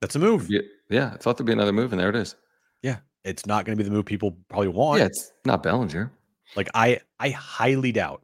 That's 0.00 0.14
a 0.14 0.18
move. 0.20 0.46
yeah, 0.48 0.60
yeah, 0.90 1.12
I 1.14 1.16
thought 1.16 1.36
there'd 1.36 1.46
be 1.46 1.52
another 1.52 1.72
move, 1.72 1.92
and 1.92 2.00
there 2.00 2.10
it 2.10 2.16
is. 2.16 2.36
Yeah, 2.82 2.98
it's 3.24 3.46
not 3.46 3.64
going 3.64 3.76
to 3.76 3.82
be 3.82 3.88
the 3.88 3.94
move 3.94 4.04
people 4.04 4.36
probably 4.48 4.68
want. 4.68 5.00
Yeah, 5.00 5.06
it's 5.06 5.32
not 5.44 5.62
Bellinger. 5.62 6.12
Like 6.54 6.68
I, 6.74 7.00
I 7.18 7.30
highly 7.30 7.90
doubt 7.90 8.22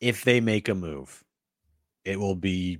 if 0.00 0.24
they 0.24 0.40
make 0.40 0.68
a 0.68 0.74
move, 0.74 1.24
it 2.04 2.18
will 2.18 2.36
be 2.36 2.78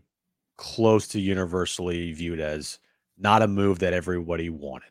close 0.57 1.07
to 1.09 1.21
universally 1.21 2.13
viewed 2.13 2.41
as 2.41 2.79
not 3.17 3.43
a 3.43 3.49
move 3.49 3.79
that 3.81 3.93
everybody 3.93 4.51
wanted. 4.51 4.91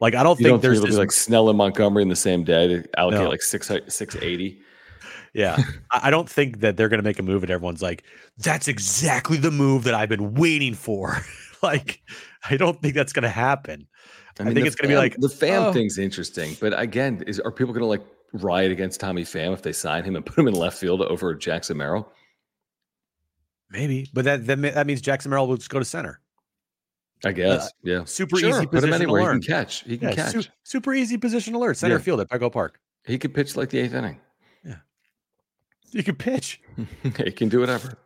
Like 0.00 0.14
I 0.14 0.22
don't 0.22 0.38
You 0.38 0.44
think 0.44 0.48
don't 0.48 0.60
think 0.60 0.62
there's 0.62 0.80
be 0.80 0.88
this, 0.88 0.98
like 0.98 1.12
Snell 1.12 1.48
and 1.48 1.58
Montgomery 1.58 2.02
in 2.02 2.08
the 2.08 2.16
same 2.16 2.44
day 2.44 2.68
to 2.68 2.84
allocate 2.98 3.22
No. 3.22 3.28
like 3.28 3.42
six 3.42 3.70
six 3.88 4.16
eighty. 4.16 4.60
yeah. 5.34 5.56
I 5.90 6.08
I 6.08 6.10
don't 6.10 6.28
think 6.28 6.60
that 6.60 6.76
they're 6.76 6.88
going 6.88 6.98
to 6.98 7.04
make 7.04 7.18
a 7.18 7.22
move 7.22 7.42
and 7.42 7.50
everyone's 7.50 7.82
like, 7.82 8.04
that's 8.38 8.68
exactly 8.68 9.36
the 9.36 9.50
move 9.50 9.84
that 9.84 9.94
I've 9.94 10.08
been 10.08 10.34
waiting 10.34 10.74
for. 10.74 11.18
like 11.62 12.02
I 12.48 12.56
don't 12.56 12.80
think 12.82 12.94
that's 12.94 13.12
going 13.12 13.22
to 13.22 13.28
happen. 13.28 13.86
I 14.40 14.44
think 14.44 14.56
the 14.56 14.66
it's 14.66 14.74
gonna 14.74 14.92
be 14.92 14.96
like, 14.96 15.16
the 15.16 15.28
Pham 15.28 15.66
oh. 15.66 15.72
thing's 15.72 15.96
interesting, 15.96 16.56
but 16.60 16.78
again, 16.78 17.22
is 17.24 17.38
are 17.38 17.52
people 17.52 17.72
going 17.72 17.82
to 17.82 17.86
like 17.86 18.02
riot 18.34 18.70
against 18.70 19.00
Tommy 19.00 19.22
Pham 19.22 19.52
if 19.52 19.62
they 19.62 19.72
sign 19.72 20.04
him 20.04 20.16
and 20.16 20.24
put 20.24 20.38
him 20.38 20.48
in 20.48 20.54
left 20.54 20.78
field 20.78 21.00
over 21.00 21.34
Jackson 21.34 21.76
Merrill? 21.76 22.12
Maybe, 23.70 24.10
but 24.12 24.24
that 24.24 24.46
that, 24.46 24.60
that 24.60 24.86
means 24.86 25.00
Jackson 25.00 25.30
Merrill 25.30 25.46
will 25.46 25.56
just 25.56 25.70
go 25.70 25.78
to 25.78 25.84
center. 25.84 26.20
I 27.24 27.32
guess, 27.32 27.68
uh, 27.68 27.70
yeah. 27.82 28.04
Super 28.04 28.36
Sure, 28.36 28.50
easy 28.50 28.66
put 28.66 28.84
him 28.84 28.90
position 28.90 28.90
to 28.90 28.94
anywhere. 28.96 29.34
He 29.34 29.40
can 29.40 29.42
catch. 29.42 29.84
He 29.84 29.96
can 29.96 30.08
Yeah, 30.10 30.14
catch. 30.14 30.32
su- 30.32 30.50
super 30.62 30.92
easy 30.92 31.16
position 31.16 31.54
alert, 31.54 31.78
center 31.78 31.94
Yeah. 31.94 32.02
field 32.02 32.20
at 32.20 32.28
Petco 32.28 32.52
Park. 32.52 32.78
He 33.06 33.18
could 33.18 33.32
pitch 33.32 33.56
like 33.56 33.70
the 33.70 33.78
eighth 33.78 33.94
inning. 33.94 34.20
You 35.94 36.02
can 36.02 36.16
pitch. 36.16 36.60
he 37.02 37.30
can 37.30 37.48
do 37.48 37.60
whatever. 37.60 37.96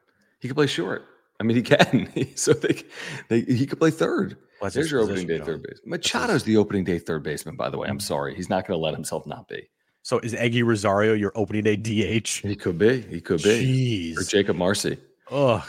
He 0.40 0.48
could 0.48 0.56
play 0.56 0.66
short. 0.66 1.06
I 1.40 1.44
mean, 1.44 1.56
he 1.56 1.62
can. 1.62 2.08
so 2.36 2.52
they, 2.52 2.82
they, 3.28 3.40
he 3.40 3.66
could 3.66 3.78
play 3.78 3.90
third. 3.90 4.36
Well, 4.60 4.70
There's 4.70 4.90
your 4.90 5.00
opening 5.00 5.26
day 5.26 5.38
John. 5.38 5.46
third 5.46 5.62
base. 5.62 5.80
Machado's 5.86 6.44
the 6.44 6.58
opening 6.58 6.84
day 6.84 6.98
third 6.98 7.22
baseman, 7.22 7.56
by 7.56 7.70
the 7.70 7.78
way. 7.78 7.88
I'm 7.88 7.96
mm-hmm. 7.96 8.00
sorry. 8.00 8.34
He's 8.34 8.50
not 8.50 8.66
going 8.66 8.78
to 8.78 8.84
let 8.84 8.94
himself 8.94 9.26
not 9.26 9.48
be. 9.48 9.70
So 10.02 10.18
is 10.20 10.34
Eguy 10.34 10.64
Rosario 10.64 11.14
your 11.14 11.32
opening 11.34 11.64
day 11.64 11.76
DH? 11.76 12.28
He 12.28 12.56
could 12.56 12.78
be. 12.78 13.02
He 13.02 13.20
could 13.20 13.42
be. 13.42 14.14
Or 14.16 14.22
Jakob 14.22 14.56
Marsee. 14.56 14.96
Blech. 15.30 15.64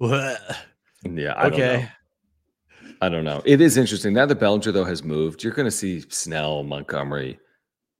Yeah. 0.00 1.34
I 1.36 1.48
don't 1.48 1.58
know. 1.58 1.64
Okay. 1.64 1.88
I 3.02 3.08
don't 3.08 3.24
know. 3.24 3.40
It 3.46 3.62
is 3.62 3.78
interesting. 3.78 4.12
Now 4.12 4.26
that 4.26 4.34
Bellinger, 4.34 4.72
though, 4.72 4.84
has 4.84 5.02
moved, 5.02 5.42
you're 5.42 5.54
going 5.54 5.66
to 5.66 5.70
see 5.70 6.00
Snell, 6.10 6.62
Montgomery, 6.62 7.38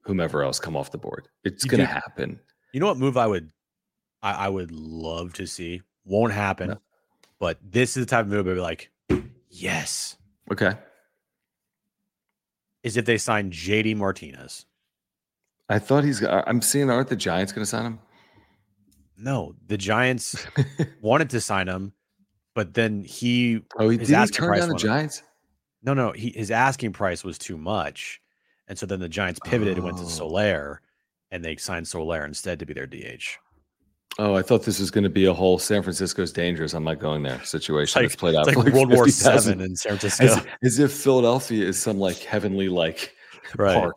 whomever 0.01 0.43
else 0.43 0.59
come 0.59 0.75
off 0.77 0.91
the 0.91 0.99
board. 0.99 1.27
It's 1.43 1.63
going 1.63 1.79
to 1.79 1.87
happen. 1.87 2.39
You 2.73 2.79
know 2.79 2.85
what 2.85 2.97
move 2.97 3.17
I 3.17 3.25
would 3.25 3.51
I, 4.21 4.45
I 4.45 4.49
would 4.49 4.71
love 4.71 5.33
to 5.33 5.47
see. 5.47 5.81
Won't 6.05 6.33
happen. 6.33 6.69
No. 6.69 6.77
But 7.39 7.57
this 7.63 7.97
is 7.97 8.05
the 8.05 8.09
type 8.09 8.25
of 8.25 8.31
move 8.31 8.47
I'd 8.47 8.53
be 8.53 8.59
like, 8.59 8.91
yes. 9.49 10.17
Okay. 10.51 10.73
Is 12.83 12.97
if 12.97 13.05
they 13.05 13.17
sign 13.17 13.51
JD 13.51 13.95
Martinez. 13.97 14.65
I 15.71 15.79
thought 15.79 16.03
he's. 16.03 16.21
Uh, 16.21 16.43
I'm 16.45 16.61
seeing. 16.61 16.89
Aren't 16.89 17.07
the 17.07 17.15
Giants 17.15 17.53
going 17.53 17.63
to 17.63 17.69
sign 17.69 17.85
him? 17.85 17.99
No, 19.17 19.55
the 19.67 19.77
Giants 19.77 20.45
wanted 21.01 21.29
to 21.29 21.39
sign 21.39 21.67
him, 21.67 21.93
but 22.53 22.73
then 22.73 23.03
he. 23.03 23.61
Oh, 23.77 23.87
he 23.87 23.97
did 23.97 24.09
he 24.09 24.25
turn 24.27 24.57
down 24.57 24.69
the 24.69 24.75
Giants? 24.75 25.23
No, 25.81 25.93
no. 25.93 26.11
He, 26.11 26.31
his 26.31 26.51
asking 26.51 26.91
price 26.91 27.23
was 27.23 27.37
too 27.37 27.57
much, 27.57 28.21
and 28.67 28.77
so 28.77 28.85
then 28.85 28.99
the 28.99 29.07
Giants 29.07 29.39
pivoted 29.45 29.75
oh. 29.75 29.77
and 29.77 29.83
went 29.85 29.97
to 29.97 30.03
oh. 30.03 30.07
Soler, 30.07 30.81
and 31.31 31.43
they 31.43 31.55
signed 31.55 31.87
Soler 31.87 32.25
instead 32.25 32.59
to 32.59 32.65
be 32.65 32.73
their 32.73 32.87
DH. 32.87 33.23
Oh, 34.19 34.35
I 34.35 34.41
thought 34.41 34.63
this 34.63 34.79
was 34.79 34.91
going 34.91 35.05
to 35.05 35.09
be 35.09 35.25
a 35.25 35.33
whole 35.33 35.57
San 35.57 35.83
Francisco's 35.83 36.33
dangerous. 36.33 36.73
I'm 36.73 36.83
not 36.83 36.99
going 36.99 37.23
there 37.23 37.41
situation. 37.45 38.03
It's 38.03 38.13
like, 38.13 38.19
played 38.19 38.35
out 38.35 38.45
like, 38.45 38.57
like 38.57 38.73
World 38.73 38.89
50, 38.89 38.95
War 38.95 39.07
Seven 39.07 39.61
in 39.61 39.75
San 39.77 39.97
Francisco, 39.97 40.25
as, 40.25 40.45
as, 40.63 40.79
if 40.79 40.91
Philadelphia 40.91 41.65
is 41.65 41.81
some 41.81 41.97
like 41.97 42.17
heavenly 42.17 42.67
like 42.67 43.15
right. 43.55 43.79
park. 43.79 43.95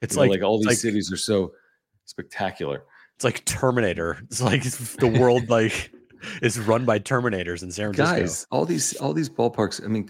It's 0.00 0.16
you 0.16 0.24
know, 0.24 0.30
like 0.30 0.42
all 0.42 0.58
these 0.58 0.66
like, 0.66 0.76
cities 0.78 1.12
are 1.12 1.16
so 1.16 1.52
spectacular. 2.04 2.84
It's 3.16 3.24
like 3.24 3.44
Terminator. 3.44 4.18
It's 4.24 4.40
like 4.40 4.62
the 4.62 5.08
world 5.20 5.48
like 5.48 5.92
is 6.42 6.58
run 6.58 6.84
by 6.84 6.98
Terminators 6.98 7.62
in 7.62 7.70
San 7.70 7.92
Francisco. 7.92 8.20
Guys, 8.20 8.46
all 8.50 8.64
these 8.64 8.96
all 8.96 9.12
these 9.12 9.28
ballparks. 9.28 9.84
I 9.84 9.88
mean, 9.88 10.08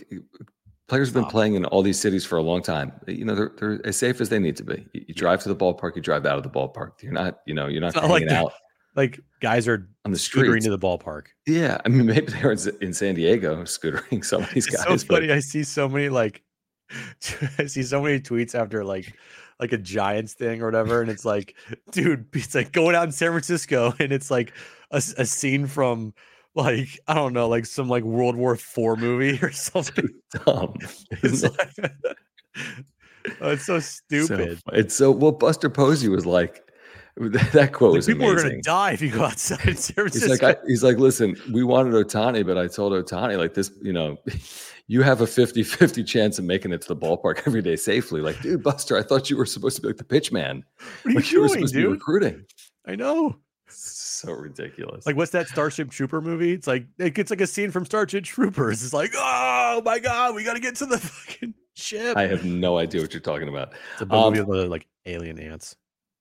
players 0.89 1.09
have 1.09 1.15
been 1.15 1.27
playing 1.27 1.55
in 1.55 1.65
all 1.67 1.83
these 1.83 2.01
cities 2.01 2.25
for 2.25 2.37
a 2.37 2.43
long 2.43 2.63
time. 2.63 2.93
You 3.07 3.25
know, 3.25 3.35
they're 3.35 3.53
they're 3.59 3.87
as 3.87 3.97
safe 3.97 4.21
as 4.21 4.29
they 4.29 4.39
need 4.39 4.57
to 4.57 4.65
be. 4.65 4.87
You, 4.93 5.05
you 5.09 5.15
drive 5.15 5.43
to 5.45 5.49
the 5.49 5.57
ballpark, 5.57 5.97
you 5.97 6.03
drive 6.03 6.27
out 6.27 6.37
of 6.37 6.43
the 6.43 6.51
ballpark. 6.51 7.03
You're 7.03 7.13
not, 7.13 7.41
you 7.47 7.55
know, 7.55 7.67
you're 7.67 7.81
not, 7.81 7.95
not 7.95 8.05
hanging 8.05 8.29
like 8.29 8.37
out. 8.37 8.53
Like 8.97 9.21
guys 9.41 9.69
are 9.69 9.89
on 10.05 10.11
the 10.11 10.19
street 10.19 10.63
to 10.63 10.71
the 10.71 10.79
ballpark. 10.79 11.27
Yeah, 11.47 11.79
I 11.85 11.89
mean, 11.89 12.07
maybe 12.07 12.33
they're 12.33 12.51
in 12.53 12.93
San 12.93 13.15
Diego 13.15 13.57
scootering 13.63 14.25
some 14.25 14.43
of 14.43 14.51
these 14.51 14.67
guys. 14.67 14.85
So 14.85 14.99
funny. 14.99 15.31
I 15.31 15.41
see 15.41 15.63
so 15.63 15.89
many 15.89 16.09
like, 16.09 16.43
I 17.59 17.67
see 17.67 17.83
so 17.83 18.03
many 18.03 18.19
tweets 18.19 18.55
after 18.55 18.85
like 18.85 19.15
like 19.61 19.73
a 19.73 19.79
Giants 19.79 20.35
thing 20.35 20.63
or 20.63 20.67
whatever, 20.67 21.01
and 21.01 21.11
it's 21.11 21.25
like, 21.25 21.55
dude, 21.91 22.27
it's 22.33 22.55
like 22.55 22.73
going 22.73 22.95
out 22.95 23.05
in 23.05 23.13
San 23.13 23.31
Francisco, 23.31 23.95
and 23.99 24.13
it's 24.13 24.31
like 24.31 24.53
a, 24.91 24.97
a 24.97 25.27
scene 25.27 25.67
from 25.67 26.15
like 26.55 26.99
I 27.07 27.15
don't 27.15 27.33
know, 27.33 27.49
like 27.49 27.67
some 27.67 27.89
like 27.89 28.05
World 28.05 28.37
War 28.37 28.57
Four 28.57 28.97
movie 28.97 29.39
or 29.43 29.53
something. 29.53 30.09
Dumb. 30.45 30.75
It's, 31.23 31.43
like, 31.43 31.93
oh, 33.41 33.51
it's 33.51 33.67
so 33.67 33.81
stupid. 33.81 34.59
So, 34.59 34.73
it's 34.73 34.95
so 34.95 35.11
well. 35.11 35.33
Buster 35.33 35.71
Posey 35.71 36.09
was 36.09 36.27
like. 36.27 36.65
That 37.21 37.73
quote 37.73 37.91
like, 37.91 37.97
was 37.97 38.07
people 38.07 38.29
amazing. 38.31 38.47
are 38.47 38.51
gonna 38.51 38.63
die 38.63 38.93
if 38.93 39.03
you 39.03 39.11
go 39.11 39.25
outside 39.25 39.67
in 39.67 39.75
San 39.75 39.95
Francisco. 39.95 40.29
He's 40.29 40.41
like, 40.41 40.57
I, 40.57 40.61
he's 40.69 40.85
like, 40.85 40.99
listen, 40.99 41.37
we 41.53 41.65
wanted 41.65 41.93
Ohtani, 41.93 42.47
but 42.47 42.57
I 42.57 42.69
told 42.69 42.93
Ohtani, 42.93 43.37
like 43.37 43.55
this, 43.55 43.73
you 43.83 43.93
know, 43.93 44.19
you 44.89 45.03
have 45.03 45.21
a 45.21 45.27
50 45.27 45.63
50 45.63 46.03
chance 46.03 46.39
of 46.39 46.45
making 46.45 46.73
it 46.73 46.81
to 46.83 46.89
the 46.89 46.97
ballpark 46.97 47.43
every 47.47 47.63
day 47.63 47.77
safely. 47.77 48.21
Like, 48.21 48.41
dude, 48.41 48.63
Buster, 48.63 48.97
I 48.97 49.03
thought 49.03 49.31
you 49.31 49.37
were 49.37 49.47
supposed 49.47 49.77
to 49.77 49.83
be 49.83 49.89
like 49.89 49.99
the 49.99 50.05
pitch 50.05 50.33
man. 50.33 50.65
What 51.03 51.07
are 51.07 51.11
you, 51.11 51.17
like, 51.17 51.29
doing, 51.29 51.43
were 51.43 51.49
supposed 51.49 51.75
dude? 51.75 51.83
to 51.85 51.89
be 51.89 51.93
recruiting. 51.93 52.45
I 52.87 52.97
know. 52.97 53.37
So 53.69 54.33
ridiculous. 54.33 55.07
Like, 55.07 55.17
what's 55.17 55.31
that 55.33 55.47
Starship 55.47 55.91
Trooper 55.91 56.23
movie? 56.23 56.53
It's 56.53 56.67
like 56.67 56.87
it 56.99 57.15
gets 57.15 57.31
like 57.31 57.43
a 57.43 57.47
scene 57.47 57.71
from 57.71 57.85
Starship 57.85 58.25
Troopers. 58.25 58.83
It's 58.83 58.95
like, 58.95 59.13
oh 59.15 59.83
my 59.85 59.99
god, 59.99 60.35
we 60.35 60.43
got 60.43 60.55
to 60.55 60.61
get 60.61 60.75
to 60.77 60.87
the 60.87 60.99
fucking 60.99 61.55
ship. 61.75 62.17
I 62.17 62.27
have 62.27 62.45
no 62.45 62.79
idea 62.79 63.03
what 63.03 63.13
you're 63.13 63.21
talking 63.21 63.49
about. 63.49 63.75
It's 63.93 64.11
a 64.11 64.15
um, 64.15 64.33
movie 64.33 64.41
of 64.41 64.47
the, 64.49 64.67
like 64.67 64.87
alien 65.05 65.39
ants. 65.39 65.77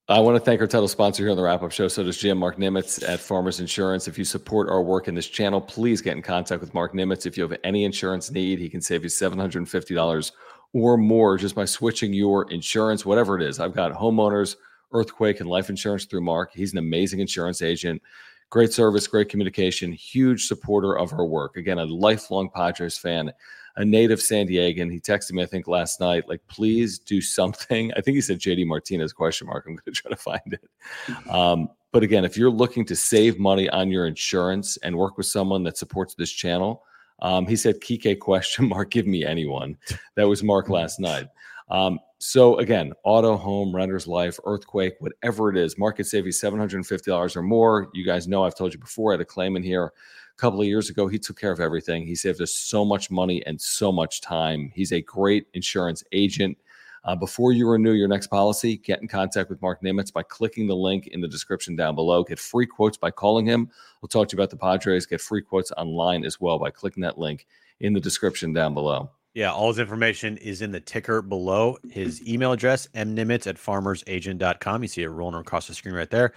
I 0.10 0.22
want 0.22 0.38
to 0.38 0.40
thank 0.40 0.62
our 0.62 0.68
title 0.68 0.88
sponsor 0.88 1.24
here 1.24 1.32
on 1.32 1.36
the 1.36 1.44
wrap 1.44 1.64
up 1.64 1.72
show. 1.74 1.90
So 1.90 2.02
does 2.02 2.18
Jim 2.18 2.38
Marc 2.38 2.56
Nimetz 2.58 3.06
at 3.06 3.20
Farmers 3.20 3.60
Insurance. 3.60 4.08
If 4.08 4.18
you 4.18 4.24
support 4.24 4.70
our 4.70 4.82
work 4.82 5.10
in 5.10 5.16
this 5.16 5.28
channel, 5.28 5.60
please 5.60 6.02
get 6.02 6.16
in 6.16 6.22
contact 6.22 6.62
with 6.62 6.74
Marc 6.74 6.94
Nimetz. 6.94 7.26
If 7.26 7.36
you 7.36 7.44
have 7.44 7.60
any 7.66 7.84
insurance 7.84 8.32
need, 8.32 8.58
he 8.58 8.70
can 8.70 8.80
save 8.80 9.04
you 9.04 9.10
$750 9.10 10.32
or 10.72 10.96
more 10.96 11.38
just 11.38 11.56
by 11.56 11.66
switching 11.66 12.14
your 12.14 12.50
insurance, 12.50 13.06
whatever 13.06 13.36
it 13.36 13.42
is. 13.42 13.60
I've 13.60 13.76
got 13.76 13.92
homeowners, 13.92 14.56
earthquake, 14.94 15.42
and 15.42 15.50
life 15.50 15.70
insurance 15.70 16.06
through 16.06 16.22
Marc. 16.22 16.54
He's 16.54 16.72
an 16.72 16.78
amazing 16.78 17.20
insurance 17.20 17.62
agent. 17.62 18.02
Great 18.50 18.72
service, 18.72 19.08
great 19.08 19.28
communication, 19.28 19.92
huge 19.92 20.46
supporter 20.46 20.98
of 20.98 21.12
our 21.12 21.26
work. 21.26 21.58
Again, 21.58 21.80
a 21.80 21.86
lifelong 21.86 22.50
Padres 22.50 22.98
fan 22.98 23.34
a 23.78 23.86
native 23.86 24.20
San 24.20 24.48
Diegan. 24.48 24.92
He 24.92 25.00
texted 25.00 25.34
me, 25.34 25.44
I 25.44 25.46
think, 25.46 25.68
last 25.68 26.00
night, 26.00 26.28
like, 26.28 26.42
please 26.48 27.00
do 27.00 27.22
something. 27.22 27.94
I 27.98 28.02
think 28.02 28.16
he 28.16 28.22
said 28.22 28.40
JD 28.40 28.66
Martinez 28.66 29.14
question 29.14 29.48
mark. 29.48 29.66
I'm 29.68 29.76
going 29.76 29.84
to 29.86 29.92
try 29.92 30.10
to 30.10 30.18
find 30.18 30.42
it. 30.54 31.30
Um, 31.30 31.70
but 31.94 32.04
again, 32.04 32.26
if 32.26 32.36
you're 32.36 32.50
looking 32.50 32.86
to 32.86 32.96
save 32.96 33.40
money 33.40 33.70
on 33.70 33.90
your 33.90 34.08
insurance 34.08 34.78
and 34.78 34.98
work 34.98 35.18
with 35.18 35.28
someone 35.28 35.64
that 35.64 35.78
supports 35.78 36.16
this 36.16 36.32
channel, 36.32 36.84
um, 37.22 37.48
he 37.48 37.56
said, 37.56 37.80
Kike 37.80 38.20
question 38.20 38.68
mark, 38.70 38.92
give 38.92 39.08
me 39.08 39.24
anyone. 39.24 39.78
That 40.16 40.28
was 40.28 40.44
Marc 40.44 40.70
last 40.70 41.00
night. 41.00 41.28
Um, 41.70 42.00
so 42.20 42.58
again, 42.58 42.94
auto, 43.04 43.38
home, 43.38 43.76
renter's 43.76 44.08
life, 44.08 44.40
earthquake, 44.46 44.96
whatever 45.00 45.52
it 45.52 45.58
is, 45.58 45.78
market 45.78 46.08
save 46.08 46.26
you 46.26 46.32
$750 46.32 47.36
or 47.36 47.42
more. 47.44 47.90
You 47.94 48.06
guys 48.06 48.28
know 48.28 48.44
I've 48.44 48.56
told 48.56 48.74
you 48.74 48.80
before, 48.80 49.12
I 49.12 49.16
had 49.16 49.22
a 49.22 49.26
claim 49.26 49.56
in 49.56 49.62
here 49.62 49.92
couple 50.38 50.62
of 50.62 50.68
years 50.68 50.90
ago. 50.90 51.08
He 51.08 51.20
took 51.20 51.40
care 51.40 51.52
of 51.52 51.60
everything. 51.60 52.06
He 52.06 52.16
saved 52.16 52.42
us 52.42 52.54
so 52.54 52.86
much 52.86 53.12
money 53.12 53.44
and 53.46 53.60
so 53.60 53.92
much 53.92 54.22
time. 54.22 54.72
He's 54.74 54.94
a 54.94 55.02
great 55.02 55.48
insurance 55.54 56.04
agent. 56.12 56.58
Uh, 57.04 57.16
before 57.16 57.54
you 57.54 57.70
renew 57.70 57.94
your 57.94 58.08
next 58.08 58.28
policy, 58.28 58.78
get 58.78 59.02
in 59.02 59.08
contact 59.08 59.50
with 59.50 59.62
Marc 59.62 59.82
Nimetz 59.82 60.12
by 60.12 60.24
clicking 60.24 60.68
the 60.68 60.76
link 60.76 61.08
in 61.08 61.22
the 61.22 61.28
description 61.28 61.76
down 61.76 61.96
below. 61.96 62.24
Get 62.24 62.38
free 62.38 62.66
quotes 62.66 62.98
by 62.98 63.12
calling 63.12 63.46
him. 63.46 63.70
We'll 64.02 64.10
talk 64.10 64.28
to 64.28 64.36
you 64.36 64.42
about 64.42 64.50
the 64.50 64.58
Padres. 64.58 65.06
Get 65.06 65.22
free 65.22 65.42
quotes 65.42 65.72
online 65.72 66.26
as 66.26 66.42
well 66.42 66.60
by 66.60 66.70
clicking 66.70 67.02
that 67.04 67.18
link 67.18 67.48
in 67.80 67.94
the 67.94 68.00
description 68.02 68.52
down 68.52 68.74
below. 68.74 69.10
Yeah, 69.34 69.54
all 69.54 69.68
his 69.70 69.80
information 69.80 70.36
is 70.38 70.62
in 70.62 70.72
the 70.72 70.80
ticker 70.80 71.22
below. 71.22 71.78
His 71.92 72.28
email 72.28 72.52
address, 72.52 72.88
mnimetz 72.96 73.48
at 73.48 73.56
farmersagent.com. 73.56 74.82
You 74.82 74.88
see 74.88 75.04
it 75.04 75.10
rolling 75.10 75.40
across 75.40 75.68
the 75.68 75.76
screen 75.76 75.94
right 75.94 76.10
there. 76.10 76.34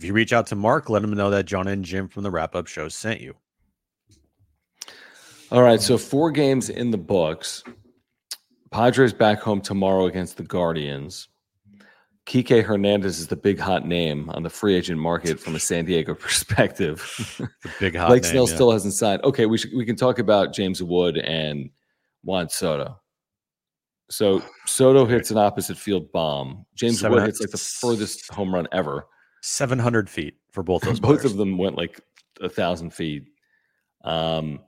If 0.00 0.04
you 0.04 0.14
reach 0.14 0.32
out 0.32 0.46
to 0.46 0.56
Marc, 0.56 0.88
let 0.88 1.04
him 1.04 1.12
know 1.12 1.28
that 1.28 1.44
John 1.44 1.68
and 1.68 1.84
Jim 1.84 2.08
from 2.08 2.22
the 2.22 2.30
wrap 2.30 2.54
up 2.54 2.66
show 2.66 2.88
sent 2.88 3.20
you. 3.20 3.34
All 5.52 5.62
right. 5.62 5.78
So, 5.78 5.98
four 5.98 6.30
games 6.30 6.70
in 6.70 6.90
the 6.90 6.96
books. 6.96 7.62
Padres 8.70 9.12
back 9.12 9.40
home 9.40 9.60
tomorrow 9.60 10.06
against 10.06 10.38
the 10.38 10.42
Guardians. 10.42 11.28
Kike 12.24 12.64
Hernandez 12.64 13.18
is 13.18 13.26
the 13.26 13.36
big 13.36 13.58
hot 13.58 13.86
name 13.86 14.30
on 14.30 14.42
the 14.42 14.48
free 14.48 14.74
agent 14.74 14.98
market 14.98 15.38
from 15.38 15.54
a 15.54 15.60
San 15.60 15.84
Diego 15.84 16.14
perspective. 16.18 17.38
big 17.78 17.94
hot 17.94 18.08
Blake 18.08 18.22
name, 18.22 18.30
Snell 18.30 18.48
yeah. 18.48 18.54
still 18.54 18.72
hasn't 18.72 18.94
signed. 18.94 19.22
Okay, 19.22 19.44
we 19.44 19.58
should, 19.58 19.72
we 19.76 19.84
can 19.84 19.96
talk 19.96 20.18
about 20.18 20.54
James 20.54 20.82
Wood 20.82 21.18
and 21.18 21.68
Juan 22.24 22.48
Soto. 22.48 22.98
So 24.08 24.42
Soto 24.66 25.04
hits 25.04 25.30
an 25.30 25.36
opposite 25.36 25.76
field 25.76 26.10
bomb. 26.10 26.64
James 26.74 27.02
Wood 27.02 27.22
hits 27.22 27.38
like 27.38 27.50
the 27.50 27.58
furthest 27.58 28.32
home 28.32 28.54
run 28.54 28.66
ever. 28.72 29.06
700 29.40 30.08
feet 30.08 30.34
for 30.50 30.62
both 30.62 30.82
those. 30.82 31.00
both 31.00 31.20
players. 31.20 31.32
of 31.32 31.38
them 31.38 31.58
went 31.58 31.76
like 31.76 32.00
a 32.40 32.48
thousand 32.48 32.90
feet. 32.90 33.28
Um, 34.04 34.60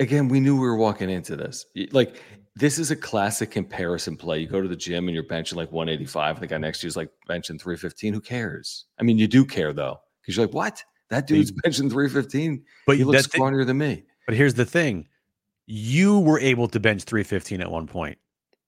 again, 0.00 0.28
we 0.28 0.40
knew 0.40 0.54
we 0.54 0.66
were 0.66 0.76
walking 0.76 1.10
into 1.10 1.36
this. 1.36 1.66
Like 1.92 2.22
this 2.54 2.78
is 2.78 2.90
a 2.90 2.96
classic 2.96 3.50
comparison 3.50 4.16
play. 4.16 4.40
You 4.40 4.48
go 4.48 4.60
to 4.60 4.68
the 4.68 4.76
gym 4.76 5.08
and 5.08 5.14
you're 5.14 5.24
benching 5.24 5.56
like 5.56 5.70
185. 5.70 6.40
The 6.40 6.46
guy 6.46 6.58
next 6.58 6.80
to 6.80 6.86
you 6.86 6.88
is 6.88 6.96
like 6.96 7.10
benching 7.28 7.60
315. 7.60 8.14
Who 8.14 8.20
cares? 8.20 8.86
I 8.98 9.04
mean, 9.04 9.18
you 9.18 9.28
do 9.28 9.44
care 9.44 9.72
though, 9.72 10.00
because 10.20 10.36
you're 10.36 10.46
like, 10.46 10.54
what? 10.54 10.82
That 11.10 11.26
dude's 11.26 11.52
benching 11.64 11.90
315. 11.90 12.64
But 12.86 12.96
he 12.96 13.04
looks 13.04 13.26
scrawnier 13.26 13.64
than 13.64 13.78
me. 13.78 14.04
But 14.26 14.36
here's 14.36 14.54
the 14.54 14.64
thing: 14.64 15.08
you 15.66 16.18
were 16.18 16.40
able 16.40 16.68
to 16.68 16.80
bench 16.80 17.04
315 17.04 17.60
at 17.60 17.70
one 17.70 17.86
point. 17.86 18.18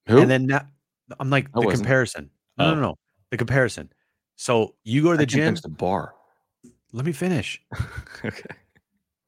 Who? 0.06 0.20
And 0.20 0.30
then 0.30 0.46
now, 0.46 0.62
I'm 1.18 1.30
like 1.30 1.52
the 1.52 1.60
comparison. 1.62 2.30
No, 2.58 2.66
oh. 2.66 2.74
no, 2.74 2.80
no, 2.80 2.98
the 3.30 3.36
comparison. 3.36 3.90
So 4.40 4.74
you 4.84 5.02
go 5.02 5.12
to 5.12 5.18
the 5.18 5.26
gym. 5.26 5.54
The 5.54 5.68
bar. 5.68 6.14
Let 6.92 7.04
me 7.04 7.12
finish. 7.12 7.60
okay. 8.24 8.40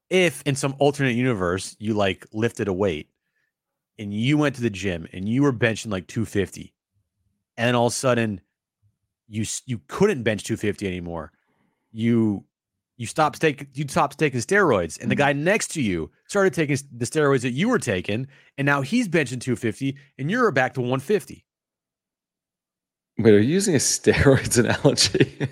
If 0.08 0.40
in 0.46 0.54
some 0.54 0.74
alternate 0.78 1.14
universe 1.14 1.76
you 1.78 1.92
like 1.92 2.26
lifted 2.32 2.66
a 2.66 2.72
weight 2.72 3.10
and 3.98 4.14
you 4.14 4.38
went 4.38 4.54
to 4.54 4.62
the 4.62 4.70
gym 4.70 5.06
and 5.12 5.28
you 5.28 5.42
were 5.42 5.52
benching 5.52 5.92
like 5.92 6.06
250, 6.06 6.72
and 7.58 7.68
then 7.68 7.74
all 7.74 7.88
of 7.88 7.92
a 7.92 7.94
sudden 7.94 8.40
you 9.28 9.44
you 9.66 9.82
couldn't 9.86 10.22
bench 10.22 10.44
250 10.44 10.86
anymore, 10.86 11.30
you 11.92 12.42
you 12.96 13.06
stopped 13.06 13.38
taking 13.38 13.68
you 13.74 13.86
stopped 13.88 14.18
taking 14.18 14.40
steroids, 14.40 14.98
and 14.98 15.10
the 15.10 15.14
mm-hmm. 15.14 15.24
guy 15.24 15.32
next 15.34 15.68
to 15.72 15.82
you 15.82 16.10
started 16.26 16.54
taking 16.54 16.78
the 16.96 17.04
steroids 17.04 17.42
that 17.42 17.50
you 17.50 17.68
were 17.68 17.78
taking, 17.78 18.26
and 18.56 18.64
now 18.64 18.80
he's 18.80 19.08
benching 19.08 19.42
250, 19.42 19.94
and 20.18 20.30
you're 20.30 20.50
back 20.52 20.72
to 20.72 20.80
150. 20.80 21.44
Wait, 23.18 23.34
are 23.34 23.38
you 23.38 23.52
using 23.52 23.74
a 23.74 23.78
steroids 23.78 24.58
analogy? 24.58 25.48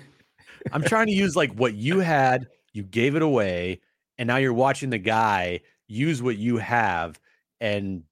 I'm 0.71 0.83
trying 0.83 1.07
to 1.07 1.13
use 1.13 1.35
like 1.35 1.51
what 1.53 1.73
you 1.73 1.99
had, 1.99 2.47
you 2.73 2.83
gave 2.83 3.15
it 3.15 3.21
away, 3.21 3.81
and 4.17 4.27
now 4.27 4.37
you're 4.37 4.53
watching 4.53 4.89
the 4.89 4.97
guy 4.97 5.61
use 5.87 6.21
what 6.21 6.37
you 6.37 6.57
have 6.57 7.19
and 7.59 8.03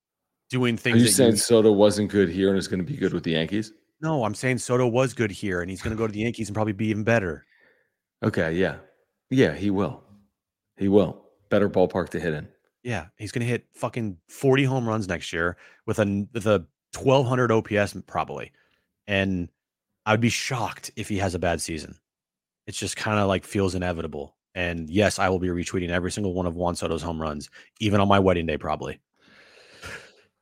doing 0.49 0.77
things. 0.77 0.97
Are 0.97 0.99
you 0.99 1.07
saying 1.07 1.31
you... 1.31 1.37
Soto 1.37 1.71
wasn't 1.71 2.09
good 2.09 2.29
here 2.29 2.49
and 2.49 2.57
is 2.57 2.67
going 2.67 2.79
to 2.79 2.85
be 2.85 2.97
good 2.97 3.13
with 3.13 3.23
the 3.23 3.31
Yankees? 3.31 3.71
No, 4.01 4.23
I'm 4.23 4.33
saying 4.33 4.59
Soto 4.59 4.87
was 4.87 5.13
good 5.13 5.31
here 5.31 5.61
and 5.61 5.69
he's 5.69 5.81
going 5.81 5.95
to 5.95 5.97
go 5.97 6.07
to 6.07 6.13
the 6.13 6.19
Yankees 6.19 6.47
and 6.47 6.55
probably 6.55 6.73
be 6.73 6.87
even 6.87 7.03
better. 7.03 7.45
Okay, 8.23 8.53
yeah. 8.53 8.77
Yeah, 9.29 9.53
he 9.53 9.69
will. 9.69 10.03
He 10.77 10.87
will. 10.87 11.21
Better 11.49 11.69
ballpark 11.69 12.09
to 12.09 12.19
hit 12.19 12.33
in. 12.33 12.47
Yeah, 12.83 13.07
he's 13.17 13.31
going 13.31 13.41
to 13.41 13.47
hit 13.47 13.65
fucking 13.73 14.17
40 14.29 14.63
home 14.63 14.87
runs 14.87 15.07
next 15.07 15.33
year 15.33 15.57
with 15.85 15.99
a 15.99 16.27
with 16.33 16.47
a 16.47 16.65
1200 16.97 17.51
OPS 17.51 17.95
probably. 18.07 18.51
And 19.09 19.49
I 20.05 20.11
would 20.11 20.21
be 20.21 20.29
shocked 20.29 20.91
if 20.95 21.09
he 21.09 21.17
has 21.17 21.33
a 21.33 21.39
bad 21.39 21.59
season. 21.59 21.95
It's 22.67 22.77
just 22.77 22.95
kind 22.95 23.19
of 23.19 23.27
like 23.27 23.43
feels 23.43 23.73
inevitable. 23.73 24.37
And 24.53 24.87
yes, 24.87 25.17
I 25.17 25.29
will 25.29 25.39
be 25.39 25.47
retweeting 25.47 25.89
every 25.89 26.11
single 26.11 26.33
one 26.35 26.45
of 26.45 26.55
Juan 26.55 26.75
Soto's 26.75 27.01
home 27.01 27.19
runs, 27.19 27.49
even 27.79 27.99
on 27.99 28.07
my 28.07 28.19
wedding 28.19 28.45
day, 28.45 28.57
probably. 28.57 28.99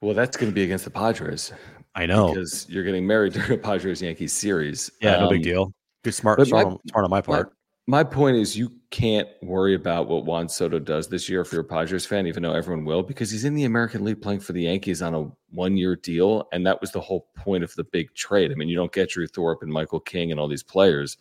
Well, 0.01 0.13
that's 0.13 0.35
going 0.35 0.51
to 0.51 0.53
be 0.53 0.63
against 0.63 0.83
the 0.83 0.91
Padres. 0.91 1.53
I 1.95 2.05
know 2.05 2.33
because 2.33 2.67
you're 2.69 2.83
getting 2.83 3.07
married 3.07 3.33
during 3.33 3.53
a 3.53 3.57
Padres 3.57 4.01
Yankees 4.01 4.33
series. 4.33 4.91
Yeah, 5.01 5.15
um, 5.15 5.23
no 5.23 5.29
big 5.29 5.39
um, 5.39 5.43
deal. 5.43 5.73
Good, 6.03 6.13
smart, 6.13 6.45
smart, 6.45 6.67
my, 6.67 6.77
smart 6.89 7.05
on 7.05 7.09
my 7.09 7.21
part. 7.21 7.53
My, 7.87 8.03
my, 8.03 8.09
point 8.09 8.35
is, 8.35 8.55
you 8.55 8.71
can't 8.89 9.27
worry 9.41 9.75
about 9.75 10.07
what 10.07 10.25
Juan 10.25 10.47
Soto 10.47 10.79
does 10.79 11.09
this 11.09 11.27
year 11.27 11.41
if 11.41 11.51
you're 11.51 11.61
a 11.61 11.65
Padres 11.65 12.05
fan, 12.05 12.25
even 12.25 12.41
though 12.41 12.53
everyone 12.53 12.85
will, 12.85 13.03
because 13.03 13.29
he's 13.29 13.43
in 13.43 13.53
the 13.53 13.65
American 13.65 14.05
League 14.05 14.21
playing 14.21 14.39
for 14.39 14.53
the 14.53 14.63
Yankees 14.63 15.01
on 15.01 15.13
a 15.13 15.29
one-year 15.51 15.97
deal, 15.97 16.47
and 16.53 16.65
that 16.65 16.79
was 16.79 16.91
the 16.91 17.01
whole 17.01 17.27
point 17.35 17.63
of 17.63 17.73
the 17.75 17.83
big 17.83 18.13
trade. 18.15 18.51
I 18.51 18.55
mean, 18.55 18.69
you 18.69 18.77
don't 18.77 18.91
get 18.91 19.09
Drew 19.09 19.27
Thorpe 19.27 19.61
and 19.61 19.71
Michael 19.71 19.99
King 19.99 20.31
and 20.31 20.39
all 20.39 20.47
these 20.47 20.63
players 20.63 21.17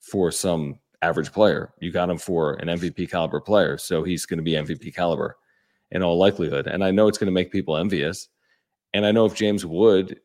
for 0.00 0.32
some 0.32 0.80
average 1.02 1.32
player. 1.32 1.72
You 1.80 1.92
got 1.92 2.10
him 2.10 2.18
for 2.18 2.54
an 2.54 2.68
MVP 2.68 3.10
caliber 3.10 3.40
player, 3.40 3.78
so 3.78 4.02
he's 4.02 4.26
going 4.26 4.38
to 4.38 4.42
be 4.42 4.52
MVP 4.52 4.94
caliber 4.94 5.36
in 5.92 6.02
all 6.02 6.18
likelihood. 6.18 6.66
And 6.66 6.82
I 6.82 6.90
know 6.90 7.06
it's 7.06 7.18
going 7.18 7.26
to 7.26 7.32
make 7.32 7.52
people 7.52 7.76
envious. 7.76 8.28
And 8.94 9.06
I 9.06 9.12
know 9.12 9.26
if 9.26 9.34
James 9.34 9.64
Wood 9.64 10.20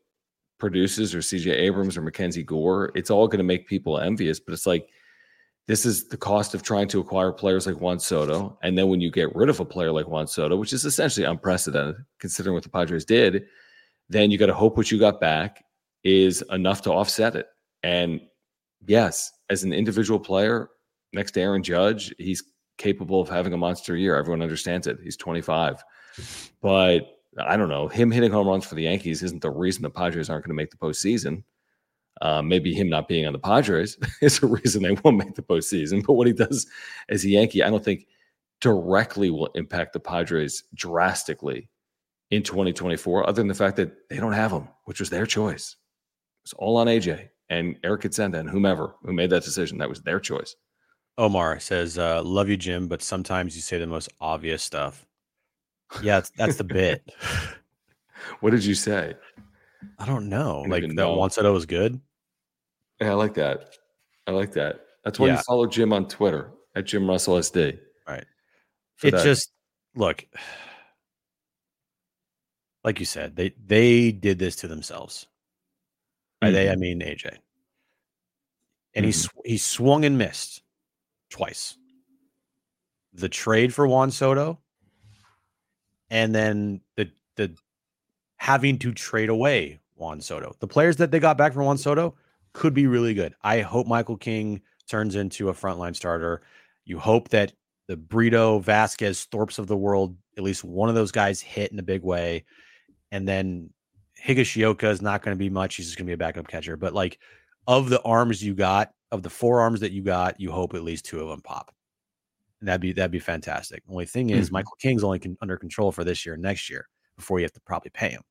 produces 0.58 1.14
or 1.14 1.20
CJ 1.20 1.54
Abrams 1.54 1.98
or 1.98 2.02
Mackenzie 2.02 2.44
Gore, 2.44 2.92
it's 2.96 3.12
all 3.12 3.28
going 3.28 3.40
to 3.40 3.44
make 3.44 3.68
people 3.68 4.00
envious. 4.00 4.40
But 4.40 4.54
it's 4.54 4.66
like 4.66 4.90
this 5.68 5.86
is 5.86 6.08
the 6.08 6.18
cost 6.18 6.54
of 6.54 6.64
trying 6.64 6.88
to 6.90 7.00
acquire 7.00 7.32
players 7.32 7.68
like 7.68 7.80
Juan 7.80 8.00
Soto. 8.00 8.58
And 8.64 8.78
then 8.78 8.90
when 8.90 9.00
you 9.00 9.12
get 9.12 9.34
rid 9.36 9.50
of 9.50 9.60
a 9.60 9.66
player 9.66 9.92
like 9.92 10.08
Juan 10.08 10.28
Soto, 10.28 10.56
which 10.58 10.74
is 10.74 10.86
essentially 10.86 11.26
unprecedented 11.26 11.96
considering 12.20 12.54
what 12.54 12.64
the 12.64 12.70
Padres 12.70 13.06
did, 13.06 13.46
then 14.10 14.32
you 14.32 14.38
got 14.38 14.48
to 14.48 14.54
hope 14.54 14.76
what 14.76 14.92
you 14.92 15.00
got 15.00 15.22
back 15.22 15.64
is 16.04 16.44
enough 16.50 16.82
to 16.82 16.92
offset 16.92 17.36
it. 17.36 17.48
And 17.84 18.22
yes, 18.86 19.32
as 19.50 19.64
an 19.64 19.72
individual 19.72 20.20
player, 20.20 20.70
next 21.14 21.32
to 21.34 21.42
Aaron 21.42 21.64
Judge, 21.64 22.14
he's 22.18 22.44
capable 22.78 23.22
of 23.22 23.30
having 23.30 23.54
a 23.54 23.58
monster 23.58 23.96
year. 23.96 24.16
Everyone 24.16 24.42
understands 24.42 24.88
it. 24.88 24.98
He's 25.04 25.18
25. 25.18 25.84
But 26.62 27.18
I 27.40 27.56
don't 27.56 27.70
know. 27.70 27.88
Him 27.88 28.12
hitting 28.12 28.32
home 28.32 28.48
runs 28.48 28.66
for 28.66 28.76
the 28.76 28.84
Yankees 28.84 29.24
isn't 29.24 29.42
the 29.42 29.52
reason 29.52 29.84
the 29.84 29.90
Padres 29.90 30.30
aren't 30.30 30.44
going 30.44 30.56
to 30.56 30.62
make 30.62 30.72
the 30.72 30.78
postseason. 30.78 31.44
Uh, 32.22 32.42
maybe 32.42 32.74
him 32.74 32.90
not 32.90 33.08
being 33.08 33.26
on 33.26 33.34
the 33.34 33.40
Padres 33.40 33.98
is 34.22 34.44
a 34.44 34.48
reason 34.48 34.84
they 34.84 34.98
won't 35.04 35.18
make 35.18 35.36
the 35.36 35.42
postseason. 35.42 36.06
But 36.06 36.14
what 36.14 36.28
he 36.28 36.34
does 36.34 36.68
as 37.10 37.24
a 37.24 37.30
Yankee, 37.30 37.64
I 37.64 37.70
don't 37.70 37.84
think 37.84 38.08
directly 38.60 39.30
will 39.30 39.48
impact 39.56 39.94
the 39.94 40.00
Padres 40.00 40.64
drastically 40.76 41.68
in 42.30 42.44
2024, 42.44 43.28
other 43.28 43.42
than 43.42 43.48
the 43.48 43.54
fact 43.54 43.76
that 43.78 44.10
they 44.10 44.18
don't 44.18 44.34
have 44.34 44.52
him, 44.52 44.68
which 44.86 45.00
was 45.00 45.10
their 45.10 45.26
choice. 45.26 45.76
It's 46.44 46.54
all 46.54 46.78
on 46.78 46.88
AJ 46.88 47.30
and 47.50 47.78
Eric 47.84 48.02
Kutsenda 48.02 48.40
and 48.40 48.50
whomever 48.50 48.96
who 49.04 49.14
made 49.14 49.30
that 49.30 49.44
decision. 49.44 49.78
That 49.78 49.90
was 49.90 50.02
their 50.02 50.20
choice. 50.20 50.56
Omar 51.18 51.60
says, 51.60 51.98
uh, 51.98 52.24
"Love 52.24 52.50
you, 52.50 52.58
Jim, 52.58 52.88
but 52.88 53.02
sometimes 53.02 53.56
you 53.56 53.62
say 53.62 53.78
the 53.78 53.86
most 53.86 54.10
obvious 54.20 54.64
stuff." 54.64 55.06
Yeah, 56.02 56.18
that's, 56.18 56.32
that's 56.32 56.56
the 56.56 56.64
bit. 56.64 57.12
what 58.40 58.52
did 58.52 58.64
you 58.64 58.76
say? 58.76 59.16
I 60.00 60.06
don't 60.06 60.30
know. 60.30 60.64
I 60.66 60.70
like 60.70 60.82
that 60.84 60.94
know. 60.94 61.16
Juan 61.16 61.30
Soto 61.30 61.54
was 61.54 61.66
good. 61.66 62.00
Yeah, 63.00 63.12
I 63.12 63.14
like 63.14 63.34
that. 63.36 63.76
I 64.28 64.32
like 64.32 64.54
that. 64.54 64.82
That's 65.04 65.20
why 65.20 65.28
yeah. 65.28 65.38
you 65.38 65.44
follow 65.44 65.66
Jim 65.66 65.94
on 65.94 66.08
Twitter 66.08 66.52
at 66.76 66.86
Jim 66.86 67.08
Russell 67.08 67.36
SD. 67.36 67.80
Right. 68.08 68.26
It 69.04 69.12
that. 69.12 69.24
just 69.24 69.52
look 69.96 70.26
like 72.84 73.00
you 73.00 73.06
said, 73.06 73.36
they 73.36 73.54
they 73.64 74.12
did 74.12 74.40
this 74.40 74.56
to 74.58 74.68
themselves. 74.68 75.28
By 76.40 76.48
mm-hmm. 76.48 76.56
they, 76.56 76.70
I 76.70 76.74
mm-hmm. 76.74 76.82
mean 76.82 77.00
AJ. 77.02 77.38
And 78.94 79.06
mm-hmm. 79.06 79.40
he 79.44 79.52
he 79.52 79.58
swung 79.58 80.06
and 80.06 80.18
missed 80.18 80.64
twice. 81.30 81.78
The 83.14 83.30
trade 83.30 83.74
for 83.74 83.88
Juan 83.88 84.12
Soto, 84.12 84.60
and 86.10 86.34
then 86.34 86.82
the 86.96 87.12
the 87.36 87.56
having 88.42 88.76
to 88.76 88.92
trade 88.92 89.30
away 89.30 89.80
Juan 89.98 90.20
Soto. 90.20 90.56
The 90.62 90.68
players 90.68 90.96
that 90.96 91.12
they 91.12 91.20
got 91.20 91.38
back 91.38 91.54
from 91.54 91.64
Juan 91.64 91.78
Soto 91.78 92.16
could 92.54 92.74
be 92.74 92.88
really 92.88 93.14
good. 93.14 93.36
I 93.44 93.62
hope 93.62 93.86
Michael 93.86 94.18
King 94.18 94.62
turns 94.90 95.16
into 95.16 95.50
a 95.50 95.54
frontline 95.54 95.96
starter. 95.96 96.42
You 96.84 96.98
hope 96.98 97.30
that 97.30 97.54
the 97.86 97.98
Brito, 97.98 98.58
Vasquez, 98.58 99.26
Thorpes 99.26 99.60
of 99.60 99.68
the 99.68 99.78
world, 99.78 100.18
at 100.40 100.44
least 100.44 100.64
one 100.64 100.90
of 100.90 100.96
those 100.96 101.12
guys 101.12 101.40
hit 101.40 101.72
in 101.72 101.78
a 101.78 101.84
big 101.84 102.02
way. 102.02 102.44
And 103.12 103.28
then 103.28 103.70
Higashioka 104.26 104.90
is 104.90 105.04
not 105.04 105.22
going 105.22 105.38
to 105.38 105.40
be 105.40 105.52
much. 105.52 105.76
He's 105.76 105.86
just 105.86 106.00
going 106.00 106.08
to 106.08 106.10
be 106.10 106.16
a 106.16 106.18
backup 106.18 106.48
catcher. 106.48 106.76
But 106.76 106.96
like 106.96 107.20
of 107.68 107.90
the 107.92 108.02
arms 108.02 108.44
you 108.44 108.56
got, 108.56 108.92
of 109.12 109.22
the 109.22 109.30
four 109.30 109.60
arms 109.60 109.82
that 109.82 109.92
you 109.92 110.02
got, 110.02 110.40
you 110.42 110.52
hope 110.52 110.74
at 110.74 110.82
least 110.82 111.06
two 111.06 111.22
of 111.22 111.30
them 111.30 111.42
pop. 111.42 111.72
And 112.60 112.68
that'd 112.68 112.82
be 112.82 112.92
that'd 112.92 113.12
be 113.12 113.20
fantastic. 113.20 113.84
Only 113.88 114.08
thing 114.08 114.32
is, 114.32 114.48
mm-hmm. 114.48 114.54
Michael 114.54 114.78
King's 114.80 115.04
only 115.04 115.20
con- 115.20 115.38
under 115.42 115.58
control 115.58 115.92
for 115.92 116.04
this 116.04 116.26
year 116.26 116.34
and 116.34 116.42
next 116.42 116.72
year 116.72 116.88
before 117.18 117.38
you 117.38 117.44
have 117.44 117.54
to 117.54 117.60
probably 117.60 117.92
pay 117.92 118.10
him. 118.10 118.24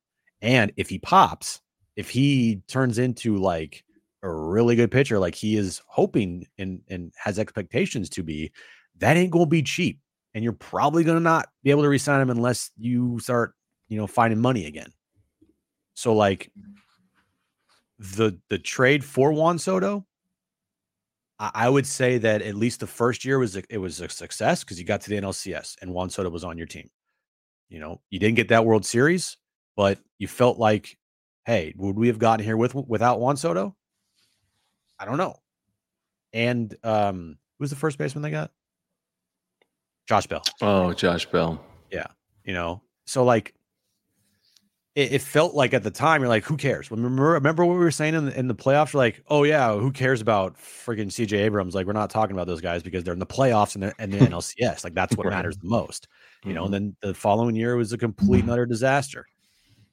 And 0.42 0.72
if 0.76 0.88
he 0.88 0.98
pops, 0.98 1.60
if 1.96 2.08
he 2.08 2.62
turns 2.66 2.98
into 2.98 3.36
like 3.36 3.84
a 4.22 4.30
really 4.30 4.76
good 4.76 4.90
pitcher, 4.90 5.18
like 5.18 5.34
he 5.34 5.56
is 5.56 5.82
hoping 5.86 6.46
and 6.58 6.80
and 6.88 7.12
has 7.16 7.38
expectations 7.38 8.08
to 8.10 8.22
be, 8.22 8.52
that 8.98 9.16
ain't 9.16 9.32
gonna 9.32 9.46
be 9.46 9.62
cheap. 9.62 10.00
And 10.34 10.44
you're 10.44 10.52
probably 10.52 11.04
gonna 11.04 11.20
not 11.20 11.48
be 11.62 11.70
able 11.70 11.82
to 11.82 11.88
resign 11.88 12.20
him 12.20 12.30
unless 12.30 12.70
you 12.78 13.18
start, 13.20 13.54
you 13.88 13.98
know, 13.98 14.06
finding 14.06 14.40
money 14.40 14.66
again. 14.66 14.92
So 15.94 16.14
like 16.14 16.50
the 17.98 18.38
the 18.48 18.58
trade 18.58 19.04
for 19.04 19.32
Juan 19.32 19.58
Soto, 19.58 20.06
I, 21.38 21.50
I 21.54 21.68
would 21.68 21.86
say 21.86 22.18
that 22.18 22.42
at 22.42 22.54
least 22.54 22.80
the 22.80 22.86
first 22.86 23.24
year 23.24 23.38
was 23.38 23.56
a, 23.56 23.62
it 23.68 23.78
was 23.78 24.00
a 24.00 24.08
success 24.08 24.64
because 24.64 24.78
you 24.78 24.86
got 24.86 25.02
to 25.02 25.10
the 25.10 25.16
NLCS 25.16 25.76
and 25.82 25.92
Juan 25.92 26.08
Soto 26.08 26.30
was 26.30 26.44
on 26.44 26.56
your 26.56 26.66
team. 26.66 26.88
You 27.68 27.78
know, 27.78 28.00
you 28.10 28.18
didn't 28.18 28.36
get 28.36 28.48
that 28.48 28.64
World 28.64 28.84
Series, 28.84 29.36
but 29.76 29.98
you 30.18 30.28
felt 30.28 30.58
like, 30.58 30.96
hey, 31.44 31.74
would 31.76 31.96
we 31.96 32.08
have 32.08 32.18
gotten 32.18 32.44
here 32.44 32.56
with 32.56 32.74
without 32.74 33.20
Juan 33.20 33.36
Soto? 33.36 33.74
I 34.98 35.04
don't 35.04 35.18
know. 35.18 35.36
And 36.32 36.74
um, 36.84 37.38
who's 37.58 37.70
the 37.70 37.76
first 37.76 37.98
baseman 37.98 38.22
they 38.22 38.30
got? 38.30 38.50
Josh 40.06 40.26
Bell. 40.26 40.42
Oh, 40.60 40.92
Josh 40.92 41.26
Bell. 41.26 41.64
Yeah. 41.90 42.06
You 42.44 42.54
know, 42.54 42.82
so 43.06 43.24
like 43.24 43.54
it, 44.94 45.12
it, 45.12 45.22
felt 45.22 45.54
like 45.54 45.72
at 45.72 45.82
the 45.82 45.90
time 45.90 46.20
you're 46.20 46.28
like, 46.28 46.44
who 46.44 46.56
cares? 46.56 46.90
Remember, 46.90 47.30
remember 47.30 47.64
what 47.64 47.74
we 47.74 47.80
were 47.80 47.90
saying 47.90 48.14
in 48.14 48.26
the, 48.26 48.38
in 48.38 48.48
the 48.48 48.54
playoffs? 48.54 48.92
We're 48.92 48.98
like, 48.98 49.22
oh 49.28 49.44
yeah, 49.44 49.74
who 49.76 49.92
cares 49.92 50.20
about 50.20 50.56
freaking 50.56 51.06
CJ 51.06 51.38
Abrams? 51.38 51.74
Like 51.74 51.86
we're 51.86 51.92
not 51.92 52.10
talking 52.10 52.34
about 52.34 52.46
those 52.46 52.60
guys 52.60 52.82
because 52.82 53.04
they're 53.04 53.12
in 53.12 53.20
the 53.20 53.26
playoffs 53.26 53.76
and, 53.76 53.92
and 53.98 54.12
the 54.12 54.18
NLCS. 54.26 54.82
Like 54.82 54.94
that's 54.94 55.16
what 55.16 55.28
matters 55.28 55.56
the 55.58 55.68
most, 55.68 56.08
you 56.44 56.52
know. 56.52 56.64
Mm-hmm. 56.64 56.74
And 56.74 56.86
then 56.86 56.96
the 57.02 57.14
following 57.14 57.54
year 57.54 57.76
was 57.76 57.92
a 57.92 57.98
complete 57.98 58.42
and 58.42 58.50
utter 58.50 58.66
disaster, 58.66 59.26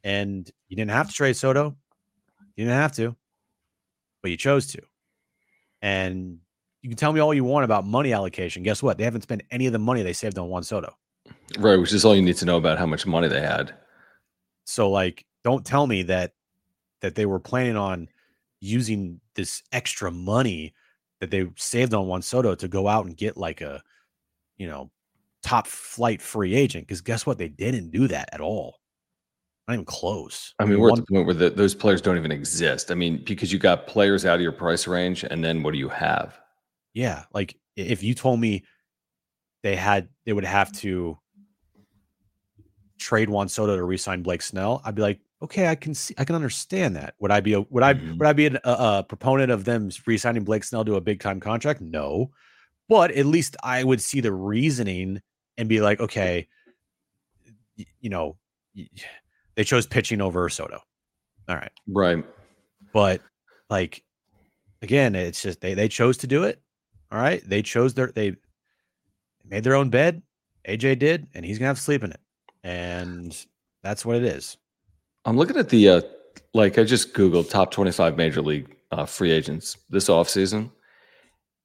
and 0.04 0.50
you 0.70 0.76
didn't 0.76 0.92
have 0.92 1.08
to 1.08 1.14
trade 1.14 1.36
Soto, 1.36 1.76
you 2.56 2.66
didn't 2.66 2.80
have 2.80 2.94
to, 2.94 3.16
but 4.22 4.32
you 4.32 4.38
chose 4.38 4.68
to. 4.68 4.82
And 5.82 6.40
you 6.82 6.90
can 6.90 6.98
tell 6.98 7.14
me 7.14 7.20
all 7.20 7.34
you 7.34 7.44
want 7.44 7.66
about 7.66 7.86
money 7.86 8.14
allocation. 8.14 8.64
Guess 8.64 8.82
what? 8.82 8.98
They 8.98 9.04
haven't 9.04 9.22
spent 9.22 9.44
any 9.52 9.68
of 9.68 9.74
the 9.74 9.80
money 9.80 10.04
they 10.04 10.14
saved 10.14 10.38
on 10.38 10.50
Juan 10.50 10.64
Soto. 10.64 10.96
Right, 11.60 11.76
which 11.78 11.94
is 11.94 12.06
all 12.06 12.16
you 12.16 12.22
need 12.22 12.38
to 12.38 12.46
know 12.46 12.58
about 12.58 12.78
how 12.78 12.86
much 12.86 13.06
money 13.06 13.28
they 13.28 13.42
had. 13.42 13.74
So 14.66 14.90
like 14.90 15.26
don't 15.44 15.66
tell 15.66 15.88
me 15.88 16.04
that 16.04 16.34
that 17.02 17.16
they 17.16 17.26
were 17.26 17.40
planning 17.40 17.78
on 17.78 18.10
using 18.60 19.20
this 19.36 19.62
extra 19.72 20.12
money 20.12 20.74
that 21.20 21.32
they 21.32 21.48
saved 21.56 21.94
on 21.94 22.08
Juan 22.08 22.22
Soto 22.22 22.56
to 22.56 22.68
go 22.68 22.88
out 22.88 23.06
and 23.06 23.16
get 23.16 23.38
like 23.38 23.62
a 23.62 23.82
you 24.58 24.68
know 24.68 24.90
top 25.44 25.68
flight 25.68 26.22
free 26.22 26.56
agent 26.56 26.86
because 26.88 27.02
guess 27.02 27.26
what 27.26 27.38
they 27.38 27.48
didn't 27.48 27.92
do 27.92 28.08
that 28.08 28.30
at 28.34 28.42
all 28.42 28.80
not 29.68 29.74
even 29.74 29.86
close 29.86 30.54
i 30.60 30.66
mean 30.66 30.80
we're 30.80 30.90
One, 30.90 31.00
at 31.00 31.06
the 31.06 31.14
point 31.14 31.26
where 31.26 31.36
the, 31.36 31.50
those 31.50 31.76
players 31.76 32.02
don't 32.02 32.18
even 32.18 32.32
exist 32.32 32.92
i 32.92 32.96
mean 32.96 33.24
because 33.24 33.52
you 33.52 33.60
got 33.60 33.88
players 33.88 34.26
out 34.26 34.36
of 34.36 34.42
your 34.42 34.52
price 34.52 34.88
range 34.88 35.24
and 35.24 35.44
then 35.44 35.64
what 35.64 35.72
do 35.72 35.78
you 35.78 35.90
have 35.90 36.40
yeah 36.94 37.26
like 37.34 37.58
if 37.76 38.04
you 38.04 38.14
told 38.14 38.40
me 38.40 38.64
they 39.64 39.76
had 39.76 40.08
they 40.26 40.34
would 40.34 40.46
have 40.46 40.72
to 40.72 41.18
trade 42.98 43.30
Juan 43.30 43.48
Soto 43.48 43.76
to 43.76 43.84
re-sign 43.84 44.24
Blake 44.24 44.42
Snell, 44.42 44.82
I'd 44.84 44.96
be 44.96 45.02
like, 45.02 45.20
okay, 45.42 45.68
I 45.68 45.76
can 45.76 45.94
see, 45.94 46.14
I 46.18 46.26
can 46.26 46.36
understand 46.36 46.96
that. 46.96 47.14
Would 47.20 47.32
I 47.32 47.40
be 47.40 47.54
a, 47.54 47.62
would 47.62 47.84
I 47.84 47.94
mm-hmm. 47.94 48.18
would 48.18 48.28
I 48.28 48.34
be 48.34 48.48
a, 48.48 48.60
a, 48.64 49.06
proponent 49.08 49.52
of 49.52 49.66
them 49.66 49.90
re-signing 50.06 50.44
Blake 50.44 50.64
Snell 50.64 50.86
to 50.86 50.96
a 50.96 51.02
big 51.02 51.20
time 51.20 51.40
contract? 51.40 51.82
No, 51.82 52.32
but 52.90 53.12
at 53.12 53.26
least 53.26 53.56
I 53.64 53.84
would 53.84 54.02
see 54.02 54.22
the 54.22 54.34
reasoning 54.34 55.22
and 55.58 55.70
be 55.70 55.82
like, 55.82 56.00
okay, 56.00 56.48
you 58.00 58.10
know, 58.10 58.38
they 59.58 59.66
chose 59.66 59.86
pitching 59.88 60.22
over 60.22 60.48
Soto. 60.48 60.80
All 61.50 61.56
right, 61.56 61.72
right, 61.88 62.24
but 62.94 63.22
like 63.70 64.04
again, 64.82 65.16
it's 65.16 65.42
just 65.42 65.60
they 65.60 65.74
they 65.74 65.90
chose 65.90 66.18
to 66.18 66.28
do 66.28 66.44
it, 66.44 66.62
All 67.12 67.20
right. 67.20 67.42
They 67.46 67.62
chose 67.62 67.94
their 67.94 68.12
they 68.14 68.36
made 69.46 69.64
their 69.64 69.76
own 69.76 69.90
bed. 69.90 70.22
AJ 70.68 71.00
did, 71.00 71.28
and 71.34 71.44
he's 71.44 71.58
gonna 71.58 71.68
have 71.68 71.78
to 71.78 71.84
sleep 71.84 72.04
in 72.04 72.12
it. 72.12 72.20
And 72.64 73.46
that's 73.84 74.06
what 74.06 74.18
it 74.18 74.24
is. 74.24 74.58
I'm 75.26 75.38
looking 75.38 75.58
at 75.58 75.70
the 75.70 75.90
uh 75.90 76.02
like 76.54 76.78
I 76.78 76.84
just 76.84 77.14
Googled 77.14 77.50
top 77.50 77.72
25 77.72 78.16
major 78.16 78.42
league 78.42 78.76
uh, 78.92 79.06
free 79.06 79.32
agents 79.32 79.78
this 79.90 80.08
offseason. 80.08 80.72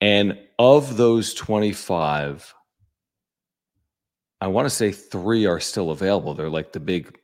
And 0.01 0.38
of 0.59 0.97
those 0.97 1.34
25, 1.34 2.55
I 4.40 4.47
want 4.49 4.66
to 4.66 4.70
say 4.70 4.90
three 4.90 5.47
are 5.47 5.61
still 5.61 5.90
available. 5.90 6.34
They're 6.34 6.49
like 6.49 6.72
the 6.72 6.80
big 6.80 7.16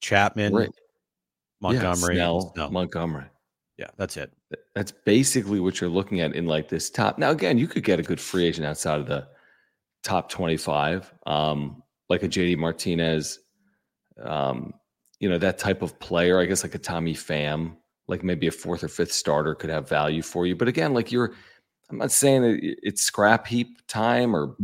Chapman, 0.00 0.52
three. 0.52 0.68
Montgomery, 1.60 2.16
yeah, 2.16 2.22
Snell, 2.22 2.52
Snell. 2.54 2.70
Montgomery. 2.70 3.26
Yeah, 3.80 3.88
that's 3.96 4.16
it. 4.16 4.30
That's 4.74 4.92
basically 4.92 5.58
what 5.58 5.80
you're 5.80 5.88
looking 5.88 6.20
at 6.20 6.34
in 6.34 6.46
like 6.46 6.68
this 6.68 6.90
top. 6.90 7.18
Now, 7.18 7.30
again, 7.30 7.56
you 7.56 7.66
could 7.66 7.82
get 7.82 7.98
a 7.98 8.02
good 8.02 8.20
free 8.20 8.44
agent 8.44 8.66
outside 8.66 9.00
of 9.00 9.06
the 9.06 9.26
top 10.02 10.28
25, 10.28 11.12
um, 11.26 11.82
like 12.10 12.22
a 12.22 12.28
JD 12.28 12.58
Martinez, 12.58 13.38
um, 14.22 14.74
you 15.18 15.30
know, 15.30 15.38
that 15.38 15.56
type 15.56 15.80
of 15.80 15.98
player. 15.98 16.38
I 16.38 16.44
guess 16.44 16.62
like 16.62 16.74
a 16.74 16.78
Tommy 16.78 17.14
Pham, 17.14 17.76
like 18.06 18.22
maybe 18.22 18.46
a 18.46 18.50
fourth 18.50 18.84
or 18.84 18.88
fifth 18.88 19.12
starter 19.12 19.54
could 19.54 19.70
have 19.70 19.88
value 19.88 20.20
for 20.20 20.46
you. 20.46 20.56
But 20.56 20.68
again, 20.68 20.92
like 20.92 21.10
you're, 21.10 21.32
I'm 21.90 21.98
not 21.98 22.12
saying 22.12 22.42
that 22.42 22.58
it's 22.62 23.00
scrap 23.00 23.46
heap 23.46 23.86
time 23.86 24.36
or, 24.36 24.56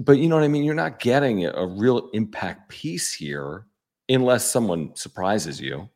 but 0.00 0.18
you 0.18 0.28
know 0.28 0.36
what 0.36 0.44
I 0.44 0.48
mean? 0.48 0.64
You're 0.64 0.74
not 0.74 1.00
getting 1.00 1.46
a 1.46 1.66
real 1.66 2.10
impact 2.12 2.68
piece 2.68 3.10
here 3.10 3.67
unless 4.08 4.44
someone 4.50 4.94
surprises 4.94 5.60
you. 5.60 5.88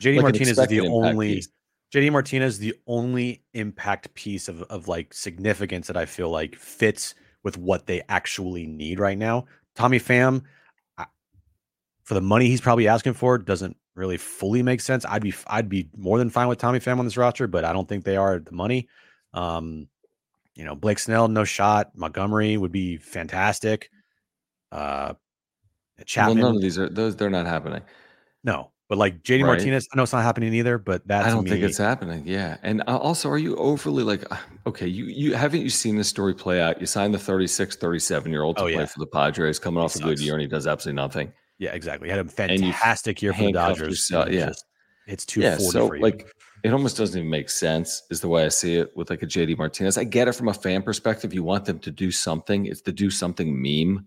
JD 0.00 0.16
Like 0.16 0.22
Martinez 0.22 0.58
is 0.58 0.66
the 0.68 0.80
only 0.80 1.34
piece. 1.34 1.48
JD 1.94 2.12
Martinez 2.12 2.54
is 2.54 2.58
the 2.60 2.74
only 2.86 3.42
impact 3.52 4.14
piece 4.14 4.48
of, 4.48 4.62
of 4.62 4.88
like 4.88 5.12
significance 5.12 5.88
that 5.88 5.96
I 5.96 6.06
feel 6.06 6.30
like 6.30 6.54
fits 6.56 7.14
with 7.42 7.58
what 7.58 7.86
they 7.86 8.02
actually 8.08 8.66
need 8.66 9.00
right 9.00 9.18
now. 9.18 9.46
Tommy 9.74 9.98
Pham, 9.98 10.42
I- 10.96 11.06
for 12.04 12.14
the 12.14 12.20
money 12.20 12.46
he's 12.46 12.60
probably 12.60 12.88
asking 12.88 13.14
for, 13.14 13.38
doesn't 13.38 13.76
really 13.94 14.16
fully 14.16 14.62
make 14.62 14.80
sense. 14.80 15.04
I'd 15.04 15.22
be 15.22 15.34
I'd 15.46 15.68
be 15.68 15.88
more 15.96 16.18
than 16.18 16.30
fine 16.30 16.48
with 16.48 16.58
Tommy 16.58 16.78
Pham 16.78 16.98
on 16.98 17.04
this 17.04 17.16
roster, 17.16 17.46
but 17.46 17.64
I 17.64 17.72
don't 17.72 17.88
think 17.88 18.04
they 18.04 18.16
are 18.16 18.38
the 18.38 18.52
money. 18.52 18.88
Um, 19.34 19.88
you 20.54 20.64
know, 20.64 20.74
Blake 20.74 20.98
Snell, 20.98 21.28
no 21.28 21.44
shot. 21.44 21.92
Montgomery 21.94 22.56
would 22.56 22.72
be 22.72 22.96
fantastic. 22.98 23.90
Uh, 24.70 25.14
Chapman, 26.06 26.38
Well, 26.38 26.46
none 26.48 26.56
of 26.56 26.62
these 26.62 26.78
are 26.78 26.88
those. 26.88 27.16
They're 27.16 27.30
not 27.30 27.46
happening. 27.46 27.82
no, 28.44 28.70
but 28.88 28.98
like 28.98 29.22
JD 29.22 29.42
Right. 29.42 29.48
Martinez, 29.48 29.88
I 29.92 29.96
know 29.96 30.02
it's 30.02 30.12
not 30.12 30.22
happening 30.22 30.52
either, 30.54 30.78
but 30.78 31.06
that 31.08 31.24
I 31.24 31.30
don't 31.30 31.44
me. 31.44 31.50
think 31.50 31.62
it's 31.64 31.78
happening. 31.78 32.22
Yeah, 32.26 32.56
and 32.62 32.82
uh, 32.88 32.96
also, 32.98 33.28
are 33.28 33.38
you 33.38 33.56
overly 33.56 34.02
like 34.02 34.30
uh, 34.32 34.36
okay? 34.66 34.86
You 34.86 35.04
you 35.06 35.34
haven't 35.34 35.62
you 35.62 35.70
seen 35.70 35.96
this 35.96 36.08
story 36.08 36.34
play 36.34 36.60
out? 36.60 36.80
You 36.80 36.86
signed 36.86 37.14
the 37.14 37.18
36, 37.18 37.76
37 37.76 38.32
year 38.32 38.42
old 38.42 38.56
to 38.56 38.64
Oh, 38.64 38.72
play 38.72 38.86
for 38.86 38.98
the 38.98 39.06
Padres, 39.06 39.58
coming 39.58 39.82
off 39.82 39.94
a 39.96 40.00
good 40.00 40.18
year, 40.20 40.34
and 40.34 40.42
he 40.42 40.48
does 40.48 40.66
absolutely 40.66 41.00
nothing. 41.00 41.32
Yeah, 41.58 41.72
exactly. 41.74 42.08
He 42.08 42.16
had 42.16 42.24
a 42.26 42.28
fantastic 42.30 43.20
year 43.22 43.32
for 43.34 43.42
the 43.44 43.52
Dodgers. 43.52 43.88
yourself- 43.88 44.30
yeah. 44.30 44.46
just- 44.46 44.64
it's 45.06 45.36
Yeah, 45.36 45.56
so 45.58 45.88
for 45.88 45.96
you. 45.96 46.02
like 46.02 46.26
it 46.62 46.72
almost 46.72 46.96
doesn't 46.96 47.18
even 47.18 47.30
make 47.30 47.50
sense, 47.50 48.02
is 48.10 48.20
the 48.20 48.28
way 48.28 48.44
I 48.44 48.48
see 48.48 48.76
it 48.76 48.90
with 48.96 49.10
like 49.10 49.22
a 49.22 49.26
JD 49.26 49.56
Martinez. 49.58 49.98
I 49.98 50.04
get 50.04 50.28
it 50.28 50.32
from 50.32 50.48
a 50.48 50.54
fan 50.54 50.82
perspective. 50.82 51.32
You 51.34 51.42
want 51.42 51.64
them 51.64 51.78
to 51.80 51.90
do 51.90 52.10
something. 52.10 52.66
It's 52.66 52.80
the 52.82 52.92
do 52.92 53.10
something 53.10 53.50
meme. 53.60 54.06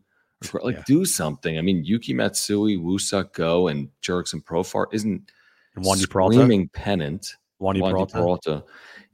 Like 0.63 0.75
Yeah. 0.77 0.83
do 0.85 1.05
something. 1.05 1.57
I 1.57 1.61
mean, 1.61 1.83
Yuki 1.85 2.13
Matsui, 2.13 2.77
Woo-Suk 2.77 3.33
Go, 3.33 3.67
and 3.67 3.89
Jurickson 4.01 4.43
Profar 4.43 4.87
isn't 4.91 5.31
and 5.75 5.85
Wandy 5.85 6.09
Peralta. 6.09 6.35
screaming 6.35 6.69
pennant. 6.69 7.35
Wandy 7.61 7.79
Wandy 7.81 7.91
Peralta. 7.91 8.13
Peralta. 8.13 8.63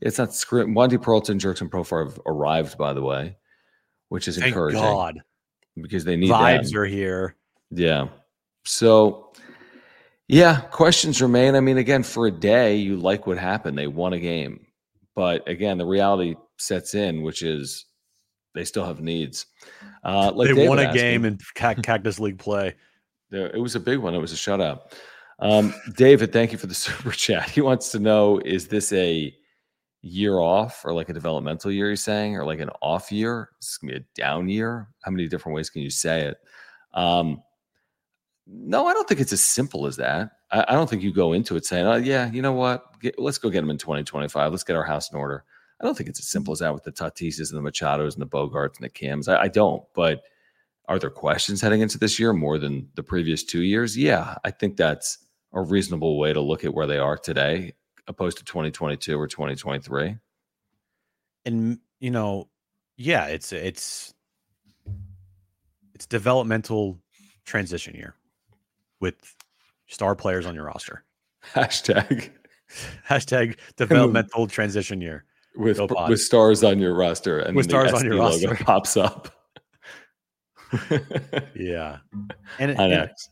It's 0.01 0.17
not 0.17 0.33
scream. 0.33 0.73
Wandy 0.73 1.01
Peralta 1.01 1.31
and 1.31 1.41
Jurickson 1.41 1.69
Profar 1.69 2.05
have 2.07 2.19
arrived, 2.25 2.77
by 2.77 2.93
the 2.93 3.01
way, 3.01 3.37
which 4.09 4.27
is 4.27 4.35
Thank 4.37 4.47
encouraging 4.47 4.81
God. 4.81 5.19
because 5.81 6.03
they 6.05 6.15
need 6.15 6.31
Vibes 6.31 6.71
them. 6.71 6.81
are 6.81 6.85
here. 6.85 7.35
Yeah. 7.71 8.07
So, 8.65 9.31
yeah, 10.27 10.61
questions 10.61 11.21
remain. 11.21 11.55
I 11.55 11.59
mean, 11.59 11.77
again, 11.77 12.03
for 12.03 12.27
a 12.27 12.31
day, 12.31 12.75
you 12.77 12.97
like 12.97 13.25
what 13.27 13.37
happened. 13.37 13.77
They 13.77 13.87
won 13.87 14.13
a 14.13 14.19
game. 14.19 14.65
But 15.15 15.47
again, 15.49 15.77
the 15.77 15.85
reality 15.85 16.35
sets 16.57 16.93
in, 16.95 17.21
which 17.23 17.41
is 17.41 17.85
they 18.59 18.65
still 18.65 18.85
have 18.85 18.99
needs. 18.99 19.45
Uh, 20.03 20.33
like 20.35 20.49
they 20.49 20.53
David 20.53 20.69
won 20.69 20.79
a 20.79 20.93
game 20.93 21.21
me, 21.21 21.29
in 21.29 21.37
Cactus 21.55 22.19
League 22.19 22.37
play. 22.37 22.75
it 23.31 23.61
was 23.61 23.75
a 23.75 23.79
big 23.79 23.99
one. 23.99 24.13
It 24.13 24.19
was 24.19 24.33
a 24.33 24.35
shutout. 24.35 24.91
Um, 25.39 25.73
David, 25.95 26.33
thank 26.33 26.51
you 26.51 26.57
for 26.57 26.67
the 26.67 26.73
super 26.85 27.11
chat. 27.11 27.49
He 27.49 27.61
wants 27.61 27.89
to 27.91 27.99
know 27.99 28.39
is 28.39 28.67
this 28.67 28.91
a 28.91 29.33
year 30.01 30.39
off 30.39 30.83
or 30.83 30.93
like 30.93 31.07
a 31.07 31.13
developmental 31.13 31.71
year, 31.71 31.89
he's 31.89 32.03
saying, 32.03 32.35
or 32.35 32.43
like 32.43 32.59
an 32.59 32.69
off 32.81 33.13
year? 33.13 33.51
Going 33.81 33.93
to 33.93 33.99
be 33.99 34.05
a 34.05 34.21
down 34.21 34.49
year? 34.49 34.89
How 35.03 35.11
many 35.11 35.29
different 35.29 35.55
ways 35.55 35.69
can 35.69 35.81
you 35.81 35.89
say 35.89 36.23
it? 36.23 36.37
Um, 36.93 37.41
no, 38.45 38.87
I 38.87 38.93
don't 38.93 39.07
think 39.07 39.21
it's 39.21 39.31
as 39.31 39.43
simple 39.43 39.85
as 39.85 39.95
that. 39.97 40.31
I, 40.51 40.65
I 40.67 40.73
don't 40.73 40.89
think 40.89 41.01
you 41.01 41.13
go 41.13 41.31
into 41.31 41.55
it 41.55 41.65
saying, 41.65 41.87
oh, 41.87 41.95
yeah, 41.95 42.29
you 42.29 42.41
know 42.41 42.51
what? 42.51 42.99
Get, 42.99 43.17
let's 43.17 43.37
go 43.37 43.49
get 43.49 43.61
them 43.61 43.69
in 43.69 43.77
2025. 43.77 44.51
Let's 44.51 44.63
get 44.65 44.75
our 44.75 44.83
house 44.83 45.11
in 45.11 45.17
order. 45.17 45.45
I 45.79 45.85
don't 45.85 45.97
think 45.97 46.09
it's 46.09 46.19
as 46.19 46.27
simple 46.27 46.51
as 46.51 46.59
that 46.59 46.73
with 46.73 46.83
the 46.83 46.91
Tatises 46.91 47.53
and 47.53 47.65
the 47.65 47.71
Machados 47.71 48.13
and 48.13 48.21
the 48.21 48.27
Bogaerts 48.27 48.75
and 48.77 48.83
the 48.83 48.89
Kims. 48.89 49.31
I, 49.31 49.43
I 49.43 49.47
don't. 49.47 49.83
But 49.93 50.23
are 50.87 50.99
there 50.99 51.09
questions 51.09 51.61
heading 51.61 51.81
into 51.81 51.97
this 51.97 52.19
year 52.19 52.33
more 52.33 52.57
than 52.57 52.89
the 52.95 53.03
previous 53.03 53.43
two 53.43 53.61
years? 53.61 53.97
Yeah, 53.97 54.35
I 54.43 54.51
think 54.51 54.75
that's 54.75 55.19
a 55.53 55.61
reasonable 55.61 56.19
way 56.19 56.33
to 56.33 56.41
look 56.41 56.65
at 56.65 56.73
where 56.73 56.87
they 56.87 56.97
are 56.97 57.17
today, 57.17 57.73
opposed 58.07 58.39
to 58.39 58.43
2022 58.43 59.19
or 59.19 59.27
2023. 59.27 60.17
And 61.45 61.79
you 61.99 62.11
know, 62.11 62.49
yeah, 62.97 63.27
it's 63.27 63.53
it's 63.53 64.13
it's 65.93 66.05
developmental 66.05 66.99
transition 67.45 67.95
year 67.95 68.15
with 68.99 69.35
star 69.87 70.15
players 70.15 70.45
on 70.45 70.55
your 70.55 70.65
roster. 70.65 71.03
Hashtag 71.53 72.31
Hashtag 73.07 73.57
developmental 73.75 74.47
transition 74.47 75.01
year. 75.01 75.25
With 75.55 75.79
with 76.07 76.19
stars 76.21 76.63
on 76.63 76.79
your 76.79 76.93
roster 76.93 77.39
and 77.39 77.55
With 77.55 77.67
then 77.67 77.83
the 77.83 77.87
stars 77.89 78.01
on 78.01 78.05
your 78.05 78.15
SD 78.15 78.19
logo 78.19 78.47
roster. 78.49 78.63
pops 78.65 78.97
up. 78.97 79.35
Yeah. 81.55 81.97
And, 82.59 82.71
On 82.77 82.91
and, 82.91 82.93
X. 82.93 83.29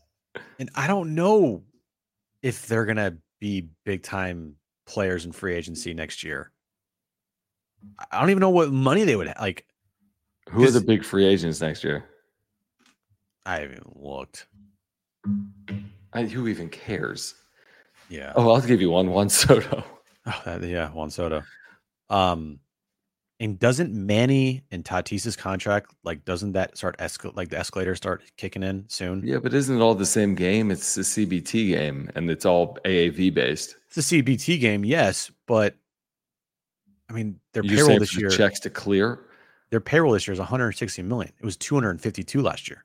and 0.58 0.70
I 0.74 0.86
don't 0.86 1.14
know 1.14 1.62
if 2.42 2.66
they're 2.66 2.84
gonna 2.86 3.16
be 3.40 3.68
big 3.84 4.02
time 4.02 4.56
players 4.86 5.24
in 5.24 5.32
free 5.32 5.54
agency 5.54 5.94
next 5.94 6.24
year. 6.24 6.50
I- 7.98 8.06
I 8.12 8.20
don't 8.20 8.30
even 8.30 8.40
know 8.40 8.50
what 8.50 8.72
money 8.72 9.04
they 9.04 9.14
would 9.16 9.28
ha- 9.28 9.40
like. 9.40 9.64
Who 10.50 10.64
are 10.64 10.70
the 10.70 10.80
big 10.80 11.04
free 11.04 11.26
agents 11.26 11.60
next 11.60 11.84
year? 11.84 12.04
I 13.46 13.60
haven't 13.60 14.02
looked. 14.02 14.46
I, 16.12 16.22
who 16.24 16.48
even 16.48 16.68
cares? 16.70 17.34
Yeah. 18.08 18.32
Oh, 18.34 18.50
I'll 18.50 18.60
give 18.62 18.80
you 18.80 18.90
one. 18.90 19.10
One 19.10 19.28
Soto. 19.28 19.84
Oh, 20.26 20.42
that, 20.44 20.62
yeah, 20.62 20.88
Juan 20.90 21.10
Soto. 21.10 21.42
Um, 22.10 22.60
and 23.40 23.58
doesn't 23.58 23.92
Manny 23.94 24.64
and 24.70 24.84
Tatis's 24.84 25.36
contract 25.36 25.94
like 26.02 26.24
doesn't 26.24 26.52
that 26.52 26.76
start 26.76 26.98
escal 26.98 27.36
like 27.36 27.50
the 27.50 27.58
escalator 27.58 27.94
start 27.94 28.22
kicking 28.36 28.62
in 28.62 28.84
soon? 28.88 29.22
Yeah, 29.24 29.38
but 29.38 29.54
isn't 29.54 29.76
it 29.76 29.80
all 29.80 29.94
the 29.94 30.06
same 30.06 30.34
game? 30.34 30.70
It's 30.70 30.96
a 30.96 31.02
CBT 31.02 31.68
game, 31.68 32.10
and 32.14 32.30
it's 32.30 32.44
all 32.44 32.78
AAV 32.84 33.32
based. 33.32 33.76
It's 33.86 33.98
a 33.98 34.00
CBT 34.22 34.60
game, 34.60 34.84
yes, 34.84 35.30
but 35.46 35.76
I 37.08 37.12
mean 37.12 37.38
their 37.52 37.62
You're 37.64 37.86
payroll 37.86 37.98
this 38.00 38.18
year, 38.18 38.30
checks 38.30 38.58
to 38.60 38.70
clear. 38.70 39.20
their 39.70 39.80
payroll 39.80 40.12
this 40.12 40.26
year 40.26 40.32
is 40.32 40.40
160 40.40 41.02
million. 41.02 41.32
It 41.38 41.44
was 41.44 41.56
252 41.56 42.42
last 42.42 42.68
year. 42.68 42.84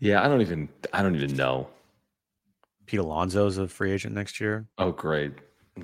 Yeah, 0.00 0.24
I 0.24 0.28
don't 0.28 0.40
even. 0.40 0.68
I 0.92 1.02
don't 1.02 1.16
even 1.16 1.36
know. 1.36 1.68
Pete 2.86 3.00
Alonso's 3.00 3.58
a 3.58 3.68
free 3.68 3.92
agent 3.92 4.14
next 4.14 4.40
year. 4.40 4.66
Oh, 4.78 4.92
great. 4.92 5.32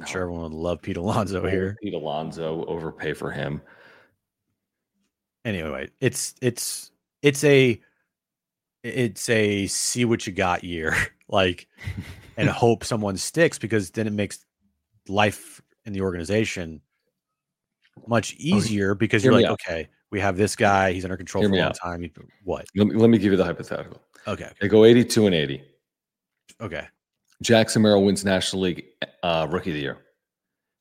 I'm 0.01 0.07
sure 0.07 0.23
everyone 0.23 0.43
would 0.43 0.53
love 0.53 0.83
Pete 0.83 0.97
Alonso 0.97 1.43
oh, 1.43 1.49
here. 1.49 1.77
Pete 1.83 1.95
Alonso 1.95 2.65
overpay 2.67 3.15
for 3.15 3.31
him. 3.31 3.61
Anyway, 5.45 5.89
it's 6.01 6.35
it's 6.41 6.91
it's 7.23 7.45
a 7.45 7.81
it's 8.83 9.29
a 9.29 9.67
see 9.67 10.05
what 10.05 10.27
you 10.27 10.33
got 10.33 10.65
year, 10.65 10.95
like, 11.29 11.69
and 12.37 12.49
hope 12.51 12.85
someone 12.85 13.17
sticks 13.17 13.59
because 13.59 13.91
then 13.91 14.07
it 14.07 14.13
makes 14.13 14.45
life 15.09 15.61
in 15.85 15.93
the 15.93 16.01
organization 16.01 16.81
much 18.07 18.35
oh, 18.35 18.37
easier 18.39 18.95
because 18.95 19.25
you're 19.25 19.35
like, 19.35 19.47
out. 19.47 19.53
okay, 19.53 19.89
we 20.11 20.21
have 20.21 20.37
this 20.37 20.57
guy, 20.57 20.93
he's 20.93 21.05
under 21.05 21.17
control 21.17 21.43
Hear 21.43 21.51
for 21.51 21.57
a 21.57 21.59
long 21.59 21.69
out. 21.69 21.77
time. 21.77 22.11
What? 22.43 22.67
Let 22.75 22.89
me, 22.89 22.95
let 22.95 23.11
me 23.11 23.19
give 23.19 23.33
you 23.33 23.37
the 23.37 23.45
hypothetical. 23.45 24.01
Okay, 24.27 24.45
okay, 24.45 24.55
They 24.61 24.69
go 24.69 24.85
82 24.85 25.27
and 25.27 25.35
80. 25.35 25.65
okay. 26.61 26.87
Jackson 27.45 27.83
Merrill 27.83 28.03
wins 28.05 28.25
National 28.25 28.63
League 28.63 28.85
uh, 29.23 29.47
Rookie 29.51 29.71
of 29.71 29.75
the 29.75 29.83
Year 29.83 29.99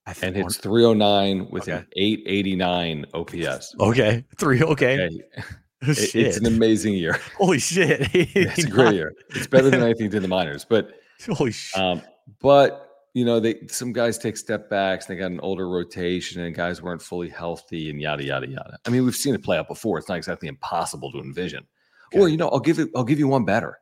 I 0.05 0.16
and 0.22 0.36
hits 0.36 0.57
309 0.57 1.49
with 1.51 1.68
an 1.68 1.86
889 1.95 3.05
OPS. 3.14 3.76
okay, 3.80 4.26
three, 4.38 4.64
okay. 4.64 5.05
Okay. 5.05 5.22
It- 5.86 6.16
it's 6.16 6.38
an 6.38 6.45
amazing 6.45 6.93
year. 6.93 7.20
Holy 7.38 7.59
shit! 7.59 8.07
It's 8.14 8.64
a 8.64 8.70
great 8.70 8.93
year. 8.93 9.14
It's 9.32 9.47
better 9.47 9.70
than 9.70 9.82
anything 9.84 10.14
in 10.14 10.22
the 10.22 10.30
minors. 10.30 10.64
But 10.64 10.93
Holy 11.28 11.51
shit! 11.51 11.78
um, 11.78 12.01
but 12.39 12.89
you 13.14 13.26
know, 13.26 13.41
they 13.41 13.68
some 13.68 13.91
guys 13.91 14.18
take 14.18 14.38
step 14.38 14.70
backs. 14.70 15.07
They 15.07 15.18
got 15.18 15.32
an 15.32 15.41
older 15.41 15.68
rotation, 15.68 16.41
and 16.41 16.55
guys 16.55 16.82
weren't 16.82 17.01
fully 17.01 17.28
healthy, 17.28 17.89
and 17.89 17.99
yada 18.01 18.24
yada 18.24 18.47
yada. 18.47 18.78
I 18.88 18.91
mean, 18.91 19.03
we've 19.03 19.14
seen 19.14 19.36
it 19.36 19.43
play 19.43 19.57
out 19.57 19.68
before. 19.68 19.97
It's 19.97 20.07
not 20.07 20.16
exactly 20.16 20.47
impossible 20.47 21.11
to 21.11 21.20
envision. 21.20 21.68
Okay. 22.14 22.20
Or 22.22 22.30
you 22.30 22.38
know, 22.38 22.47
I'll 22.47 22.61
give 22.61 22.80
it. 22.80 22.88
I'll 22.95 23.03
give 23.03 23.20
you 23.20 23.28
one 23.28 23.43
better. 23.43 23.78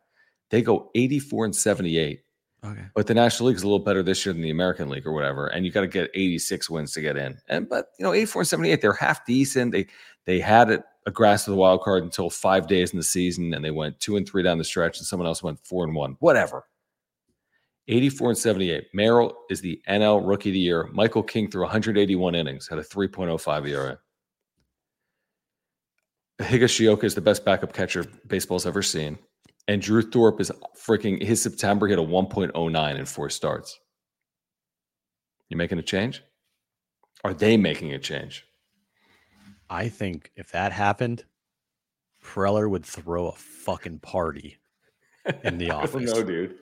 They 0.50 0.64
go 0.64 0.90
eighty-four 0.96 1.46
and 1.46 1.56
seventy-eight, 1.56 2.22
Okay. 2.64 2.86
but 2.94 3.08
the 3.08 3.14
National 3.16 3.48
League 3.48 3.56
is 3.56 3.64
a 3.64 3.66
little 3.66 3.84
better 3.84 4.04
this 4.04 4.24
year 4.24 4.34
than 4.34 4.44
the 4.44 4.52
American 4.52 4.88
League 4.88 5.08
or 5.08 5.14
whatever, 5.14 5.48
and 5.48 5.66
you 5.66 5.72
got 5.72 5.82
to 5.82 5.88
get 5.88 6.12
eighty-six 6.14 6.70
wins 6.70 6.92
to 6.94 7.02
get 7.02 7.18
in. 7.18 7.40
And 7.48 7.68
but 7.68 7.88
you 7.98 8.06
know, 8.06 8.14
eighty-four 8.14 8.42
and 8.42 8.48
seventy-eight, 8.48 8.82
they're 8.82 8.94
half 8.94 9.26
decent. 9.26 9.72
They 9.72 9.88
they 10.26 10.40
had 10.40 10.70
it 10.70 10.84
a 11.08 11.12
grass 11.12 11.48
of 11.48 11.52
the 11.52 11.58
wild 11.58 11.82
card 11.82 12.04
until 12.04 12.30
five 12.30 12.68
days 12.68 12.92
in 12.92 12.98
the 12.98 13.04
season, 13.04 13.54
and 13.56 13.66
they 13.66 13.72
went 13.72 14.00
two 14.00 14.16
and 14.16 14.28
three 14.28 14.44
down 14.44 14.60
the 14.60 14.64
stretch, 14.64 15.00
and 15.00 15.08
someone 15.08 15.26
else 15.26 15.42
went 15.42 15.60
four 15.66 15.84
and 15.84 15.96
one. 15.96 16.18
Whatever. 16.20 16.66
84 17.88 18.30
and 18.30 18.38
78. 18.38 18.88
Merrill 18.94 19.36
is 19.50 19.60
the 19.60 19.82
NL 19.90 20.26
Rookie 20.26 20.50
of 20.50 20.54
the 20.54 20.60
Year. 20.60 20.88
Michael 20.94 21.24
King 21.24 21.50
threw 21.50 21.64
181 21.64 22.36
innings, 22.36 22.68
had 22.68 22.78
a 22.78 22.84
3.05 22.84 23.68
ERA. 23.68 24.00
Higashioka 26.40 27.04
is 27.04 27.16
the 27.16 27.22
best 27.22 27.44
backup 27.44 27.74
catcher 27.74 28.06
baseball's 28.28 28.66
ever 28.66 28.82
seen. 28.82 29.18
And 29.72 29.82
Drew 29.82 30.02
Thorpe 30.02 30.42
is 30.42 30.52
freaking 30.76 31.24
his 31.24 31.42
September 31.42 31.88
hit 31.88 31.98
a 31.98 32.02
1.09 32.02 33.00
in 33.00 33.06
four 33.06 33.30
starts. 33.30 33.80
You 35.48 35.56
making 35.56 35.80
a 35.80 35.82
change? 35.82 36.22
Are 37.24 37.34
they 37.34 37.56
making 37.56 37.94
a 37.94 38.00
change? 38.00 38.46
I 39.70 39.88
think 39.88 40.30
if 40.36 40.52
that 40.52 40.74
happened, 40.74 41.24
Preller 42.22 42.70
would 42.70 42.86
throw 42.86 43.30
a 43.30 43.32
fucking 43.32 44.00
party 44.00 44.58
in 45.46 45.58
the 45.58 45.68
I 45.72 45.76
don't 45.76 45.84
office. 45.86 46.14
know, 46.14 46.22
dude. 46.22 46.56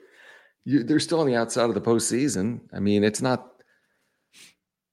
You, 0.64 0.84
they're 0.84 1.00
still 1.00 1.18
on 1.18 1.26
the 1.26 1.34
outside 1.34 1.64
of 1.68 1.74
the 1.74 1.80
postseason. 1.80 2.60
I 2.72 2.78
mean, 2.78 3.02
it's 3.02 3.20
not 3.20 3.50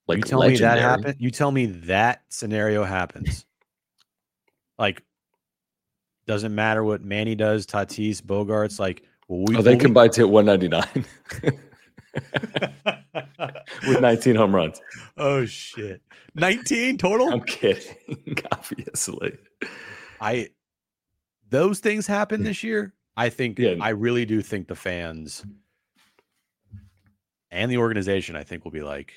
like 0.08 0.18
you 0.18 0.24
tell 0.24 0.40
me 0.40 0.58
that 0.58 0.74
legendary. 0.74 0.80
happened. 0.82 1.16
You 1.20 1.30
tell 1.30 1.52
me 1.52 1.68
that 1.68 2.24
scenario 2.30 2.84
happens. 2.84 3.46
like, 4.80 5.04
doesn't 6.28 6.54
matter 6.54 6.84
what 6.84 7.02
Manny 7.04 7.36
does, 7.36 7.66
Tatis, 7.66 8.22
Bogaerts. 8.22 8.80
Like, 8.80 9.04
will 9.28 9.46
we, 9.46 9.58
Oh, 9.58 9.62
they 9.62 9.76
combined 9.78 10.14
to 10.14 10.22
hit 10.22 10.30
199 10.30 11.06
with 13.88 14.02
19 14.02 14.36
home 14.36 14.56
runs. 14.56 14.82
oh 15.18 15.46
shit, 15.46 16.02
nineteen 16.36 16.98
total. 16.98 17.30
I'm 17.32 17.42
kidding, 17.42 17.96
obviously. 18.52 19.38
I 20.20 20.50
those 21.50 21.80
things 21.80 22.08
happen 22.08 22.44
this 22.44 22.64
year. 22.64 22.94
I 23.16 23.30
think 23.30 23.58
Yeah. 23.60 23.76
I 23.82 23.90
really 23.90 24.26
do 24.26 24.42
think 24.42 24.68
the 24.68 24.76
fans 24.76 25.46
and 27.52 27.72
the 27.72 27.78
organization, 27.78 28.36
I 28.36 28.44
think, 28.44 28.64
will 28.66 28.72
be 28.72 28.82
like, 28.84 29.14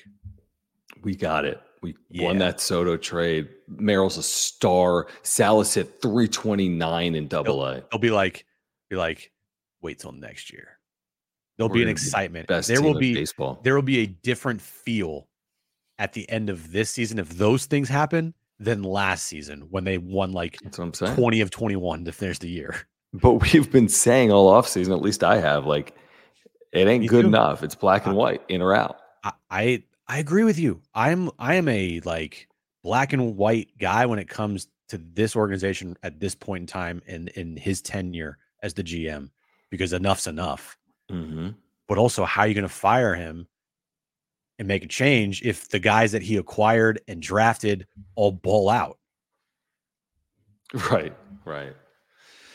We 1.03 1.15
got 1.15 1.45
it. 1.45 1.59
We 1.81 1.95
Yeah. 2.09 2.25
won 2.25 2.37
that 2.39 2.59
Soto 2.59 2.95
trade. 2.97 3.49
Merrill's 3.67 4.17
a 4.17 4.23
star. 4.23 5.07
Salas 5.23 5.73
hit 5.73 6.01
329 6.01 7.15
in 7.15 7.27
double 7.27 7.65
A. 7.65 7.83
they'll 7.91 7.99
be 7.99 8.11
like, 8.11 8.45
be 8.89 8.95
like, 8.95 9.31
wait 9.81 9.99
till 9.99 10.11
next 10.11 10.51
year. 10.53 10.77
There'll 11.57 11.69
We're 11.69 11.73
be 11.75 11.81
an 11.81 11.85
gonna 11.87 11.95
be 11.95 12.01
excitement. 12.01 12.47
Best 12.47 12.67
there 12.67 12.81
will 12.81 12.97
be 12.99 13.13
baseball. 13.13 13.59
there 13.63 13.75
will 13.75 13.81
be 13.81 13.99
a 13.99 14.05
different 14.07 14.61
feel 14.61 15.27
at 15.99 16.13
the 16.13 16.29
end 16.29 16.49
of 16.49 16.71
this 16.71 16.89
season 16.89 17.19
if 17.19 17.29
those 17.29 17.65
things 17.65 17.89
happen 17.89 18.33
than 18.59 18.83
last 18.83 19.25
season 19.25 19.61
when 19.71 19.83
they 19.83 19.97
won 19.97 20.31
like 20.31 20.57
That's 20.63 20.77
what 20.77 21.01
I'm 21.01 21.15
20 21.15 21.41
of 21.41 21.49
21 21.51 22.05
to 22.05 22.11
finish 22.11 22.37
the 22.39 22.49
year. 22.49 22.75
But 23.13 23.33
we've 23.33 23.69
been 23.71 23.89
saying 23.89 24.31
all 24.31 24.51
offseason, 24.53 24.91
at 24.95 25.01
least 25.01 25.21
I 25.23 25.37
have, 25.41 25.65
like, 25.65 25.93
it 26.71 26.87
ain't 26.87 27.01
Me 27.01 27.07
good 27.09 27.23
too. 27.23 27.27
enough. 27.27 27.61
It's 27.61 27.75
black 27.75 28.05
and 28.05 28.15
white, 28.15 28.41
in 28.47 28.61
or 28.61 28.73
out. 28.73 28.97
I, 29.23 29.31
I 29.49 29.83
I 30.07 30.19
agree 30.19 30.43
with 30.43 30.59
you. 30.59 30.81
I'm 30.93 31.29
I 31.39 31.55
am 31.55 31.67
a 31.67 31.99
like 32.01 32.47
black 32.83 33.13
and 33.13 33.37
white 33.37 33.69
guy 33.77 34.05
when 34.05 34.19
it 34.19 34.27
comes 34.27 34.67
to 34.89 34.97
this 34.97 35.35
organization 35.35 35.95
at 36.03 36.19
this 36.19 36.35
point 36.35 36.61
in 36.61 36.67
time 36.67 37.01
in 37.05 37.27
in 37.29 37.55
his 37.57 37.81
tenure 37.81 38.37
as 38.61 38.73
the 38.73 38.83
GM 38.83 39.29
because 39.69 39.93
enough's 39.93 40.27
enough. 40.27 40.77
Mm-hmm. 41.09 41.49
But 41.87 41.97
also, 41.97 42.23
how 42.23 42.41
are 42.41 42.47
you 42.47 42.53
going 42.53 42.63
to 42.63 42.69
fire 42.69 43.15
him 43.15 43.47
and 44.59 44.67
make 44.67 44.83
a 44.83 44.87
change 44.87 45.41
if 45.41 45.69
the 45.69 45.79
guys 45.79 46.11
that 46.11 46.21
he 46.21 46.37
acquired 46.37 47.01
and 47.07 47.21
drafted 47.21 47.87
all 48.15 48.31
ball 48.31 48.69
out? 48.69 48.97
Right, 50.89 51.13
right. 51.43 51.75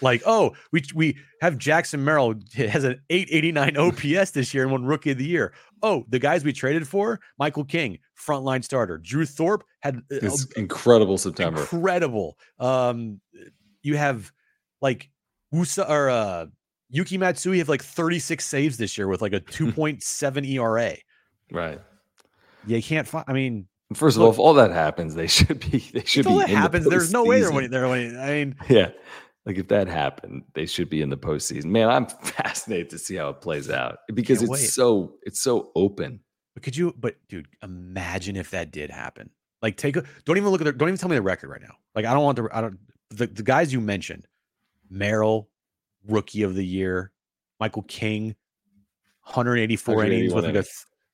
Like, 0.03 0.23
oh, 0.27 0.55
we 0.73 0.83
we 0.95 1.17
have 1.41 1.57
Jackson 1.59 2.05
Merrill 2.05 2.35
has 2.55 2.85
an 2.85 3.01
889 3.11 3.77
OPS 3.77 4.31
this 4.33 4.53
year 4.53 4.63
and 4.65 4.73
won 4.73 4.85
Rookie 4.85 5.13
of 5.13 5.19
the 5.19 5.25
Year. 5.25 5.53
Oh, 5.83 6.05
the 6.09 6.19
guys 6.19 6.45
we 6.45 6.53
traded 6.53 6.87
for, 6.87 7.21
Michael 7.39 7.65
King, 7.65 7.99
frontline 8.19 8.63
starter. 8.65 8.99
Drew 8.99 9.25
Thorpe 9.27 9.65
had 9.81 9.97
uh, 9.97 10.01
It's 10.11 10.45
incredible 10.53 11.19
September. 11.19 11.61
incredible. 11.61 12.39
Um, 12.59 13.21
you 13.83 13.97
have 13.97 14.33
like 14.83 15.09
Woo-Suk 15.53 15.89
or 15.89 16.11
uh, 16.11 16.47
Yuki 16.91 17.19
Matsui 17.19 17.59
have 17.59 17.69
like 17.69 17.83
36 17.83 18.45
saves 18.45 18.77
this 18.77 18.97
year 18.99 19.09
with 19.09 19.23
like 19.23 19.33
a 19.33 19.41
2.7 19.41 20.49
ERA. 20.55 20.97
Right. 21.53 21.81
You 22.67 22.83
can't 22.83 23.07
find. 23.07 23.25
I 23.29 23.33
mean, 23.33 23.67
First 23.95 24.17
of 24.17 24.23
all, 24.25 24.31
if 24.33 24.39
all 24.41 24.53
that 24.55 24.73
happens, 24.73 25.15
they 25.15 25.29
should 25.29 25.61
be. 25.71 25.79
They 25.93 26.03
should 26.05 26.27
if 26.27 26.27
all 26.27 26.39
be. 26.39 26.41
that 26.41 26.49
in 26.49 26.55
the 26.55 26.61
happens, 26.61 26.89
there's 26.89 27.13
no 27.13 27.25
way 27.25 27.41
they're 27.41 27.53
winning. 27.53 27.71
They're 27.71 27.89
winning. 27.89 28.19
I 28.19 28.31
mean, 28.33 28.57
Yeah. 28.69 28.91
Like 29.47 29.59
if 29.59 29.69
that 29.69 29.87
happened, 29.87 30.43
they 30.55 30.67
should 30.67 30.91
be 30.91 31.01
in 31.01 31.09
the 31.09 31.17
postseason. 31.17 31.67
Man, 31.67 31.89
I'm 31.89 32.07
fascinated 32.23 32.91
to 32.91 32.99
see 32.99 33.15
how 33.15 33.31
it 33.31 33.41
plays 33.41 33.71
out 33.83 33.99
because 34.13 34.43
it's 34.43 34.51
wait. 34.51 34.61
so 34.61 35.15
it's 35.23 35.41
so 35.41 35.71
open. 35.77 36.21
But 36.55 36.65
could 36.65 36.77
you? 36.77 36.95
But 36.99 37.17
dude, 37.29 37.47
imagine 37.63 38.37
if 38.37 38.51
that 38.51 38.73
did 38.73 38.91
happen. 38.91 39.31
Like, 39.63 39.77
take 39.77 39.97
a. 39.97 40.05
Don't 40.25 40.37
even 40.37 40.51
look 40.51 40.61
at 40.61 40.65
the 40.65 40.73
Don't 40.73 40.89
even 40.89 40.99
tell 40.99 41.09
me 41.09 41.17
the 41.17 41.23
record 41.23 41.49
right 41.49 41.63
now. 41.63 41.75
Like, 41.95 42.05
I 42.05 42.13
don't 42.13 42.25
want 42.25 42.37
to. 42.37 42.49
I 42.53 42.61
don't. 42.61 42.79
The, 43.11 43.27
the 43.29 43.43
guys 43.43 43.73
you 43.73 43.81
mentioned, 43.81 44.27
Merrill, 44.91 45.49
rookie 46.09 46.43
of 46.43 46.55
the 46.55 46.65
year, 46.65 47.13
Michael 47.61 47.83
King, 47.83 48.35
184 49.23 50.05
innings 50.05 50.35
with 50.35 50.45
like 50.45 50.57
a 50.57 50.65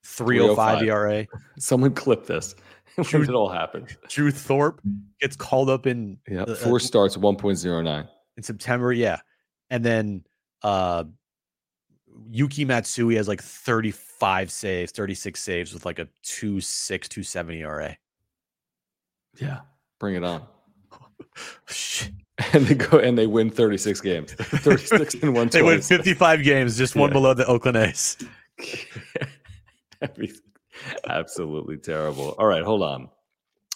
305 0.04 0.78
305. 0.78 0.82
ERA. 0.82 1.26
Someone 1.58 1.92
clip 1.92 2.26
this 2.26 2.54
Shoot. 3.02 3.28
it 3.28 3.34
all 3.34 3.48
happens. 3.48 3.96
Drew 4.08 4.30
Thorpe 4.30 4.80
gets 5.20 5.36
called 5.36 5.70
up 5.70 5.86
in 5.86 6.18
Yeah, 6.28 6.42
uh, 6.42 6.54
four 6.54 6.78
starts, 6.80 7.16
1.09. 7.16 8.08
in 8.36 8.42
September. 8.42 8.92
Yeah, 8.92 9.20
and 9.70 9.84
then 9.84 10.24
uh 10.62 11.04
Yuki 12.30 12.64
Matsui 12.64 13.16
has 13.16 13.26
like 13.26 13.42
35 13.42 14.50
saves, 14.50 14.92
36 14.92 15.40
saves 15.40 15.72
with 15.72 15.86
like 15.86 15.98
a 15.98 16.04
2.6, 16.24 16.60
2.7 17.08 17.56
ERA. 17.60 17.96
Yeah, 19.40 19.60
bring 19.98 20.16
it 20.16 20.24
on. 20.24 20.42
And 22.54 22.66
they 22.66 22.74
go 22.74 22.98
and 22.98 23.16
they 23.16 23.26
win 23.26 23.50
36 23.50 24.00
games, 24.00 24.32
36 24.34 25.14
and 25.22 25.34
one. 25.34 25.48
They 25.48 25.62
win 25.62 25.80
55 25.80 26.42
games, 26.42 26.76
just 26.76 26.96
one 26.96 27.10
Yeah. 27.10 27.12
below 27.12 27.34
the 27.34 27.46
Oakland 27.46 27.76
A's. 27.76 28.16
Absolutely 31.08 31.76
terrible. 31.76 32.30
All 32.38 32.46
right, 32.46 32.62
hold 32.64 32.82
on. 32.82 33.08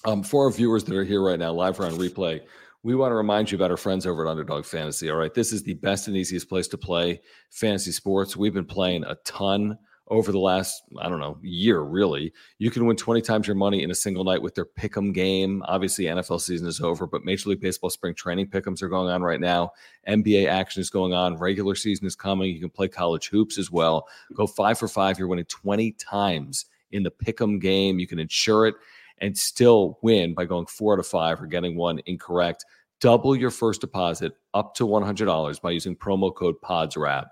Um, 0.04 0.22
for 0.22 0.44
our 0.46 0.50
viewers 0.50 0.84
that 0.84 0.96
are 0.96 1.04
here 1.04 1.22
right 1.22 1.38
now, 1.38 1.52
live 1.52 1.78
or 1.80 1.84
on 1.86 1.92
replay, 1.92 2.40
we 2.87 2.95
want 2.95 3.11
to 3.11 3.16
remind 3.16 3.51
you 3.51 3.57
about 3.57 3.72
our 3.72 3.76
friends 3.76 4.07
over 4.07 4.24
at 4.24 4.30
Underdog 4.30 4.64
Fantasy. 4.64 5.11
All 5.11 5.16
right, 5.16 5.34
this 5.34 5.53
is 5.53 5.64
the 5.64 5.74
best 5.74 6.07
and 6.07 6.16
easiest 6.16 6.49
place 6.49 6.68
to 6.68 6.78
play 6.78 7.20
fantasy 7.51 7.91
sports. 7.91 8.37
We've 8.37 8.55
been 8.55 8.64
playing 8.64 9.03
a 9.03 9.16
ton 9.24 9.76
over 10.07 10.30
the 10.30 10.39
last, 10.39 10.84
I 11.01 11.09
don't 11.09 11.18
know, 11.18 11.37
year 11.43 11.80
really. 11.80 12.32
You 12.59 12.70
can 12.70 12.87
win 12.87 12.97
20 12.97 13.22
times 13.22 13.49
your 13.49 13.57
money 13.57 13.82
in 13.82 13.91
a 13.91 13.95
single 13.97 14.22
night 14.22 14.41
with 14.41 14.55
their 14.55 14.66
pick'em 14.66 15.12
game. 15.12 15.64
Obviously, 15.66 16.05
NFL 16.05 16.41
season 16.41 16.68
is 16.68 16.80
over, 16.80 17.09
but 17.09 17.24
Major 17.24 17.51
League 17.51 17.61
Baseball 17.61 17.91
spring 17.91 18.14
training 18.14 18.51
pick'ems 18.51 18.80
are 18.82 18.89
going 18.89 19.11
on 19.11 19.20
right 19.20 19.41
now. 19.41 19.72
NBA 20.07 20.47
action 20.47 20.80
is 20.80 20.89
going 20.89 21.12
on. 21.12 21.39
Regular 21.39 21.74
season 21.74 22.07
is 22.07 22.14
coming. 22.14 22.55
You 22.55 22.61
can 22.61 22.70
play 22.70 22.87
college 22.87 23.26
hoops 23.30 23.59
as 23.59 23.68
well. 23.68 24.07
Go 24.32 24.47
five 24.47 24.78
for 24.78 24.87
five. 24.87 25.18
You're 25.18 25.26
winning 25.26 25.47
20 25.47 25.91
times 25.91 26.66
in 26.93 27.03
the 27.03 27.11
pick'em 27.11 27.61
game. 27.61 27.99
You 27.99 28.07
can 28.07 28.20
insure 28.20 28.68
it 28.68 28.76
and 29.18 29.37
still 29.37 29.99
win 30.03 30.34
by 30.34 30.45
going 30.45 30.66
four 30.66 30.95
out 30.95 30.99
of 30.99 31.07
five 31.07 31.41
or 31.41 31.47
getting 31.47 31.76
one 31.76 32.01
incorrect. 32.07 32.64
Double 33.01 33.36
your 33.36 33.51
first 33.51 33.80
deposit 33.82 34.32
up 34.55 34.74
to 34.76 34.86
$100 34.86 35.61
by 35.61 35.70
using 35.70 35.94
promo 35.94 36.34
code 36.34 36.55
PODSWRAP, 36.64 37.26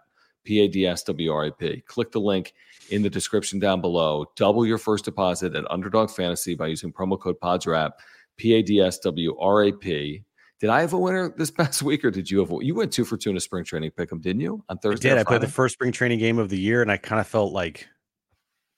P 0.45 0.61
A 0.61 0.69
D 0.69 0.87
S 0.87 1.03
W 1.05 1.33
R 1.33 1.47
A 1.47 1.53
P. 1.53 1.81
Click 1.87 2.13
the 2.13 2.21
link 2.21 2.53
in 2.91 3.03
the 3.03 3.09
description 3.11 3.59
down 3.59 3.81
below. 3.81 4.27
Double 4.37 4.67
your 4.67 4.77
first 4.79 5.07
deposit 5.07 5.55
at 5.55 5.71
Underdog 5.71 6.11
Fantasy 6.11 6.55
by 6.55 6.67
using 6.67 6.93
promo 6.93 7.19
code 7.19 7.37
PODSWRAP, 7.43 7.93
P 8.37 8.55
A 8.55 8.63
D 8.63 8.81
S 8.81 8.99
W 8.99 9.37
R 9.39 9.65
A 9.65 9.73
P. 9.73 10.23
Did 10.61 10.71
I 10.71 10.81
have 10.83 10.93
a 10.93 10.99
winner 10.99 11.35
this 11.37 11.51
past 11.51 11.83
week, 11.83 12.05
or 12.05 12.11
did 12.11 12.31
you 12.31 12.41
have? 12.41 12.51
A, 12.53 12.59
you 12.61 12.75
went 12.75 12.93
two 12.93 13.05
for 13.07 13.17
two 13.17 13.31
in 13.31 13.37
a 13.37 13.41
spring 13.41 13.65
training 13.65 13.91
pick 13.93 14.13
'em, 14.13 14.21
didn't 14.21 14.41
you? 14.43 14.63
On 14.69 14.77
I 14.77 14.81
Thursday, 14.81 15.09
did. 15.11 15.19
I 15.19 15.25
played 15.25 15.41
the 15.41 15.49
first 15.49 15.73
spring 15.75 15.93
training 15.93 16.19
game 16.19 16.39
of 16.39 16.51
the 16.51 16.59
year, 16.59 16.83
and 16.83 16.91
I 16.93 16.99
kind 16.99 17.21
of 17.21 17.27
felt 17.27 17.53
like, 17.55 17.89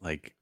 like 0.00 0.34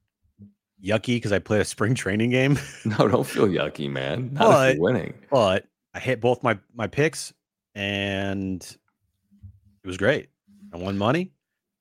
yucky 0.83 1.17
because 1.17 1.33
I 1.33 1.39
played 1.39 1.63
a 1.63 1.65
spring 1.65 1.95
training 1.95 2.31
game. 2.31 2.59
No, 2.85 3.09
don't 3.09 3.27
feel 3.27 3.47
yucky, 3.47 3.91
man. 3.91 4.35
Not 4.35 4.49
But- 4.51 4.79
winning. 4.79 5.15
but 5.31 5.65
I 5.95 6.01
hit 6.01 6.21
both 6.21 6.43
my 6.43 6.59
my 6.75 6.87
picks, 6.87 7.33
and 7.75 8.63
it 8.63 9.87
was 9.87 9.97
great. 9.97 10.29
I 10.73 10.77
won 10.77 10.99
money, 10.99 11.33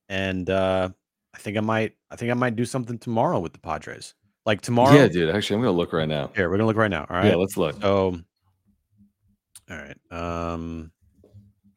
and 0.10 0.50
uh 0.50 0.90
I 1.34 1.38
think 1.40 1.58
I 1.58 1.62
might. 1.62 1.94
I 2.12 2.16
think 2.16 2.32
I 2.32 2.36
might 2.36 2.56
do 2.56 2.66
something 2.66 3.00
tomorrow 3.00 3.40
with 3.40 3.54
the 3.54 3.60
Padres. 3.60 4.14
Like 4.46 4.62
tomorrow. 4.62 4.94
Yeah, 4.94 5.08
dude. 5.08 5.34
Actually, 5.34 5.58
I'm 5.58 5.62
gonna 5.64 5.78
look 5.78 5.94
right 5.94 6.08
now. 6.08 6.30
Here, 6.36 6.50
we're 6.50 6.58
gonna 6.58 6.68
look 6.68 6.78
right 6.78 6.92
now. 6.92 7.06
All 7.10 7.18
right. 7.18 7.26
Yeah, 7.26 7.36
let's 7.36 7.58
look. 7.58 7.82
So, 7.82 8.20
all 9.70 9.78
right. 9.78 9.98
Um, 10.12 10.92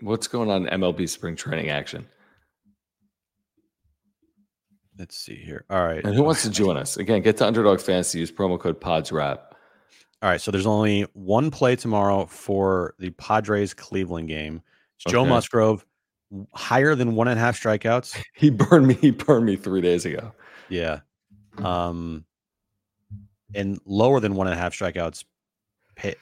What's 0.01 0.28
going 0.28 0.51
on 0.51 0.66
in 0.68 0.80
MLB 0.80 1.09
spring 1.09 1.37
training 1.37 1.70
action? 1.70 2.07
let's 4.99 5.16
see 5.16 5.37
here. 5.37 5.64
All 5.70 5.84
right. 5.84 6.05
And 6.05 6.14
who 6.14 6.22
wants 6.22 6.43
to 6.43 6.51
join 6.51 6.76
us? 6.76 6.97
Again, 6.97 7.22
get 7.22 7.37
to 7.39 7.47
Underdog 7.47 7.80
Fantasy. 7.80 8.18
Use 8.18 8.32
promo 8.32 8.59
code 8.59 8.80
PodsWrap. 8.80 9.39
All 10.22 10.30
right. 10.30 10.40
So 10.40 10.50
there's 10.50 10.66
only 10.66 11.02
one 11.12 11.50
play 11.50 11.76
tomorrow 11.76 12.26
for 12.26 12.94
the 12.98 13.10
Padres 13.10 13.74
Cleveland 13.74 14.28
game. 14.28 14.62
It's 14.96 15.12
Joe 15.12 15.20
Okay. 15.22 15.30
Musgrove, 15.30 15.84
higher 16.54 16.94
than 16.94 17.14
one 17.14 17.28
and 17.28 17.38
a 17.38 17.42
half 17.42 17.58
strikeouts. 17.60 18.16
He 18.34 18.50
burned 18.50 18.86
me. 18.86 18.94
He 18.94 19.10
burned 19.10 19.44
me 19.46 19.56
three 19.56 19.80
days 19.80 20.04
ago. 20.04 20.32
Yeah. 20.68 21.00
Um, 21.58 22.24
and 23.54 23.78
lower 23.86 24.20
than 24.20 24.34
one 24.34 24.46
and 24.46 24.54
a 24.54 24.58
half 24.58 24.72
strikeouts. 24.74 25.24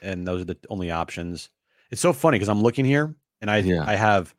And 0.01 0.25
those 0.27 0.41
are 0.41 0.45
the 0.45 0.57
only 0.69 0.91
options. 0.91 1.49
It's 1.91 2.01
so 2.01 2.13
funny 2.13 2.35
because 2.37 2.49
I'm 2.49 2.61
looking 2.61 2.85
here 2.85 3.15
and 3.41 3.49
I 3.51 3.57
Yeah. 3.57 3.83
I 3.85 3.95
have 3.95 4.33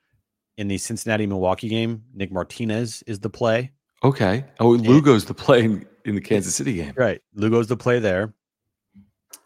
in 0.57 0.68
the 0.68 0.78
Cincinnati 0.78 1.26
Milwaukee 1.26 1.68
game, 1.68 2.02
Nick 2.14 2.32
Martinez 2.32 3.02
is 3.07 3.20
the 3.20 3.28
play. 3.28 3.72
Okay. 4.02 4.44
Oh, 4.61 4.70
Lugo's 4.70 5.24
the 5.26 5.34
play 5.34 5.64
in, 5.64 5.86
in 6.07 6.14
the 6.14 6.20
Kansas 6.20 6.54
City 6.54 6.74
game. 6.74 6.94
Right. 6.96 7.20
Lugo's 7.34 7.66
the 7.66 7.76
play 7.76 7.98
there. 7.98 8.32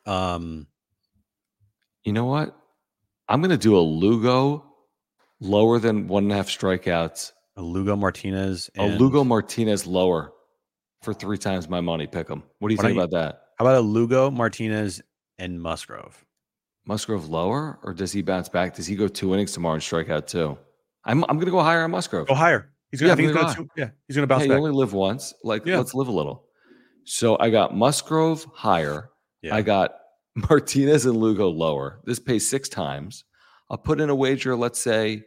Um, 0.07 0.67
You 2.05 2.13
know 2.13 2.25
what? 2.25 2.57
I'm 3.29 3.41
gonna 3.43 3.57
do 3.59 3.77
a 3.77 3.81
Lugo 3.81 4.65
lower 5.41 5.79
than 5.79 6.09
one 6.09 6.25
and 6.25 6.33
a 6.33 6.37
half 6.37 6.49
strikeouts. 6.49 7.33
a 7.57 7.63
Lugo 7.63 7.95
Martinez. 7.97 8.71
A 8.79 8.87
Lugo 8.89 9.23
Martinez 9.25 9.87
lower 9.87 10.33
for 11.03 11.13
three 11.15 11.39
times 11.39 11.69
my 11.69 11.81
money. 11.81 12.07
Pick 12.07 12.29
him. 12.29 12.43
What 12.59 12.69
do 12.69 12.75
you 12.75 12.79
Why 12.79 12.85
think 12.85 12.99
about 12.99 13.11
that? 13.13 13.43
How 13.59 13.65
about 13.67 13.77
a 13.77 13.81
Lugo 13.81 14.31
Martinez 14.31 15.03
and 15.39 15.61
Musgrove? 15.61 16.25
Musgrove 16.87 17.29
lower, 17.29 17.79
or 17.83 17.93
does 17.93 18.11
he 18.13 18.23
bounce 18.23 18.49
back? 18.49 18.75
Does 18.75 18.87
he 18.87 18.97
go 18.97 19.07
two 19.07 19.35
innings 19.35 19.53
tomorrow 19.53 19.75
and 19.75 19.83
strike 19.83 20.09
out 20.09 20.27
two? 20.27 20.57
I'm 21.05 21.23
I'm 21.29 21.39
gonna 21.39 21.51
go 21.51 21.61
higher 21.63 21.85
on 21.85 21.91
Musgrove. 21.91 22.27
Go 22.29 22.35
higher. 22.35 22.73
He's 22.91 23.01
gonna. 23.01 23.11
Yeah, 23.23 23.29
gonna. 23.31 23.43
gonna 23.43 23.55
two- 23.55 23.69
yeah, 23.77 23.91
he's 24.09 24.17
gonna 24.17 24.27
bounce 24.27 24.43
Hey, 24.43 24.49
you 24.49 24.53
back. 24.55 24.59
only 24.59 24.73
live 24.73 24.93
once. 24.95 25.35
Like, 25.45 25.65
Yeah. 25.67 25.77
let's 25.79 25.95
live 25.95 26.09
a 26.09 26.13
little. 26.13 26.47
So 27.05 27.37
I 27.39 27.51
got 27.51 27.77
Musgrove 27.77 28.45
higher. 28.55 29.10
Yeah. 29.43 29.55
I 29.55 29.63
got 29.63 29.95
Martinez 30.35 31.07
and 31.07 31.17
Lugo 31.17 31.49
lower. 31.49 32.01
This 32.05 32.19
pays 32.19 32.49
six 32.49 32.69
times. 32.69 33.25
I'll 33.71 33.79
put 33.79 34.01
in 34.01 34.11
a 34.11 34.15
wager. 34.15 34.57
Let's 34.57 34.79
say, 34.81 35.25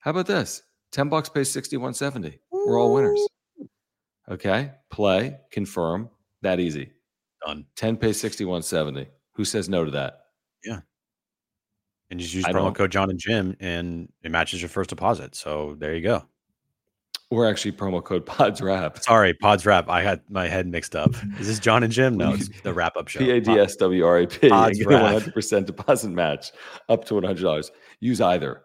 how 0.00 0.10
about 0.12 0.26
this? 0.26 0.62
10 0.92 1.08
bucks 1.08 1.28
pays 1.28 1.50
6170. 1.50 2.40
We're 2.50 2.78
all 2.80 2.92
winners. 2.94 3.20
Okay. 4.30 4.72
Play, 4.90 5.38
confirm. 5.52 6.10
That 6.42 6.60
easy. 6.60 6.92
done. 7.46 7.66
10 7.76 7.96
pays 7.96 8.20
6170. 8.20 9.08
Who 9.34 9.44
says 9.44 9.68
no 9.68 9.84
to 9.84 9.90
that? 9.92 10.20
Yeah. 10.64 10.80
And 12.10 12.18
just 12.20 12.34
use 12.34 12.44
I 12.44 12.50
promo 12.52 12.64
don't- 12.64 12.74
code 12.74 12.90
John 12.92 13.10
and 13.10 13.18
Jim, 13.18 13.56
and 13.60 14.12
it 14.22 14.30
matches 14.30 14.60
your 14.60 14.68
first 14.68 14.90
deposit. 14.90 15.34
So 15.34 15.76
there 15.78 15.94
you 15.94 16.02
go. 16.02 16.24
Or 17.30 17.46
actually 17.46 17.72
promo 17.72 18.02
code 18.02 18.26
Pods 18.26 18.60
Wrap. 18.60 18.98
Sorry, 19.02 19.34
Pods 19.34 19.64
Wrap. 19.64 19.88
I 19.88 20.02
had 20.02 20.20
my 20.28 20.48
head 20.48 20.66
mixed 20.66 20.96
up. 20.96 21.14
Is 21.38 21.46
this 21.46 21.60
John 21.60 21.84
and 21.84 21.92
Jim? 21.92 22.16
No, 22.16 22.32
it's 22.34 22.48
the 22.62 22.74
wrap 22.74 22.96
up 22.96 23.06
show. 23.06 23.20
P 23.20 23.30
A 23.30 23.40
D 23.40 23.52
S 23.52 23.76
W 23.76 24.04
R 24.04 24.18
A 24.18 24.26
P. 24.26 24.48
Pods 24.48 24.84
Wrap. 24.84 25.22
100% 25.22 25.64
deposit 25.66 26.10
match 26.10 26.50
up 26.88 27.04
to 27.04 27.14
$100. 27.14 27.70
Use 28.00 28.20
either, 28.20 28.62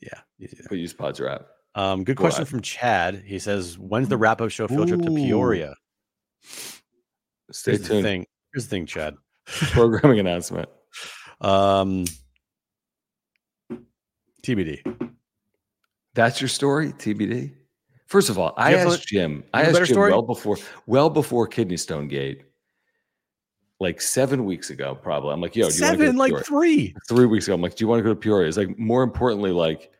Yeah. 0.00 0.20
but 0.68 0.78
use 0.78 0.92
Pods 0.94 1.18
Wrap. 1.20 1.42
Um, 1.74 2.04
good 2.04 2.16
Go 2.16 2.22
question 2.22 2.42
ahead. 2.42 2.48
from 2.48 2.60
Chad. 2.60 3.22
He 3.26 3.38
says, 3.40 3.78
"When's 3.78 4.08
the 4.08 4.16
wrap 4.18 4.40
up 4.40 4.50
show 4.50 4.68
field 4.68 4.86
trip 4.88 5.00
to 5.02 5.10
Peoria?" 5.10 5.74
Stay 7.50 7.72
Here's 7.72 7.82
the 7.82 7.88
tuned. 7.88 8.04
thing. 8.04 8.26
Here's 8.52 8.64
the 8.66 8.70
thing, 8.70 8.86
Chad. 8.86 9.16
Programming 9.46 10.18
announcement. 10.20 10.68
Um, 11.40 12.04
TBD. 14.44 14.82
That's 16.14 16.40
your 16.40 16.48
story, 16.48 16.92
TBD. 16.92 17.54
First 18.12 18.28
of 18.28 18.38
all, 18.38 18.52
I 18.58 18.72
you 18.72 18.76
asked 18.76 19.08
Jim. 19.08 19.42
I 19.54 19.62
asked 19.62 19.74
Jim 19.76 19.86
story? 19.86 20.10
well 20.12 20.20
before, 20.20 20.58
well 20.84 21.08
before 21.08 21.46
Kidney 21.46 21.78
Stone 21.78 22.08
Gate, 22.08 22.42
like 23.80 24.02
seven 24.02 24.44
weeks 24.44 24.68
ago, 24.68 24.94
probably. 24.94 25.32
I'm 25.32 25.40
like, 25.40 25.56
yo, 25.56 25.70
do 25.70 25.74
you 25.74 25.82
want 25.82 25.94
to 25.94 25.96
go 25.96 26.04
Seven, 26.04 26.12
to 26.12 26.18
like 26.18 26.28
Peoria? 26.32 26.44
three. 26.44 26.94
Three 27.08 27.24
weeks 27.24 27.46
ago, 27.46 27.54
I'm 27.54 27.62
like, 27.62 27.74
do 27.74 27.82
you 27.82 27.88
want 27.88 28.00
to 28.00 28.02
go 28.02 28.10
to 28.10 28.14
Peoria? 28.14 28.48
It's 28.48 28.58
like 28.58 28.78
more 28.78 29.02
importantly, 29.02 29.50
like 29.50 29.90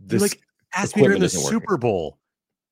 You 0.00 0.08
this. 0.08 0.20
like 0.20 0.40
asked 0.74 0.96
me 0.96 1.04
during 1.04 1.20
the 1.20 1.26
isn't 1.26 1.44
working. 1.44 1.60
Super 1.60 1.76
Bowl. 1.76 2.18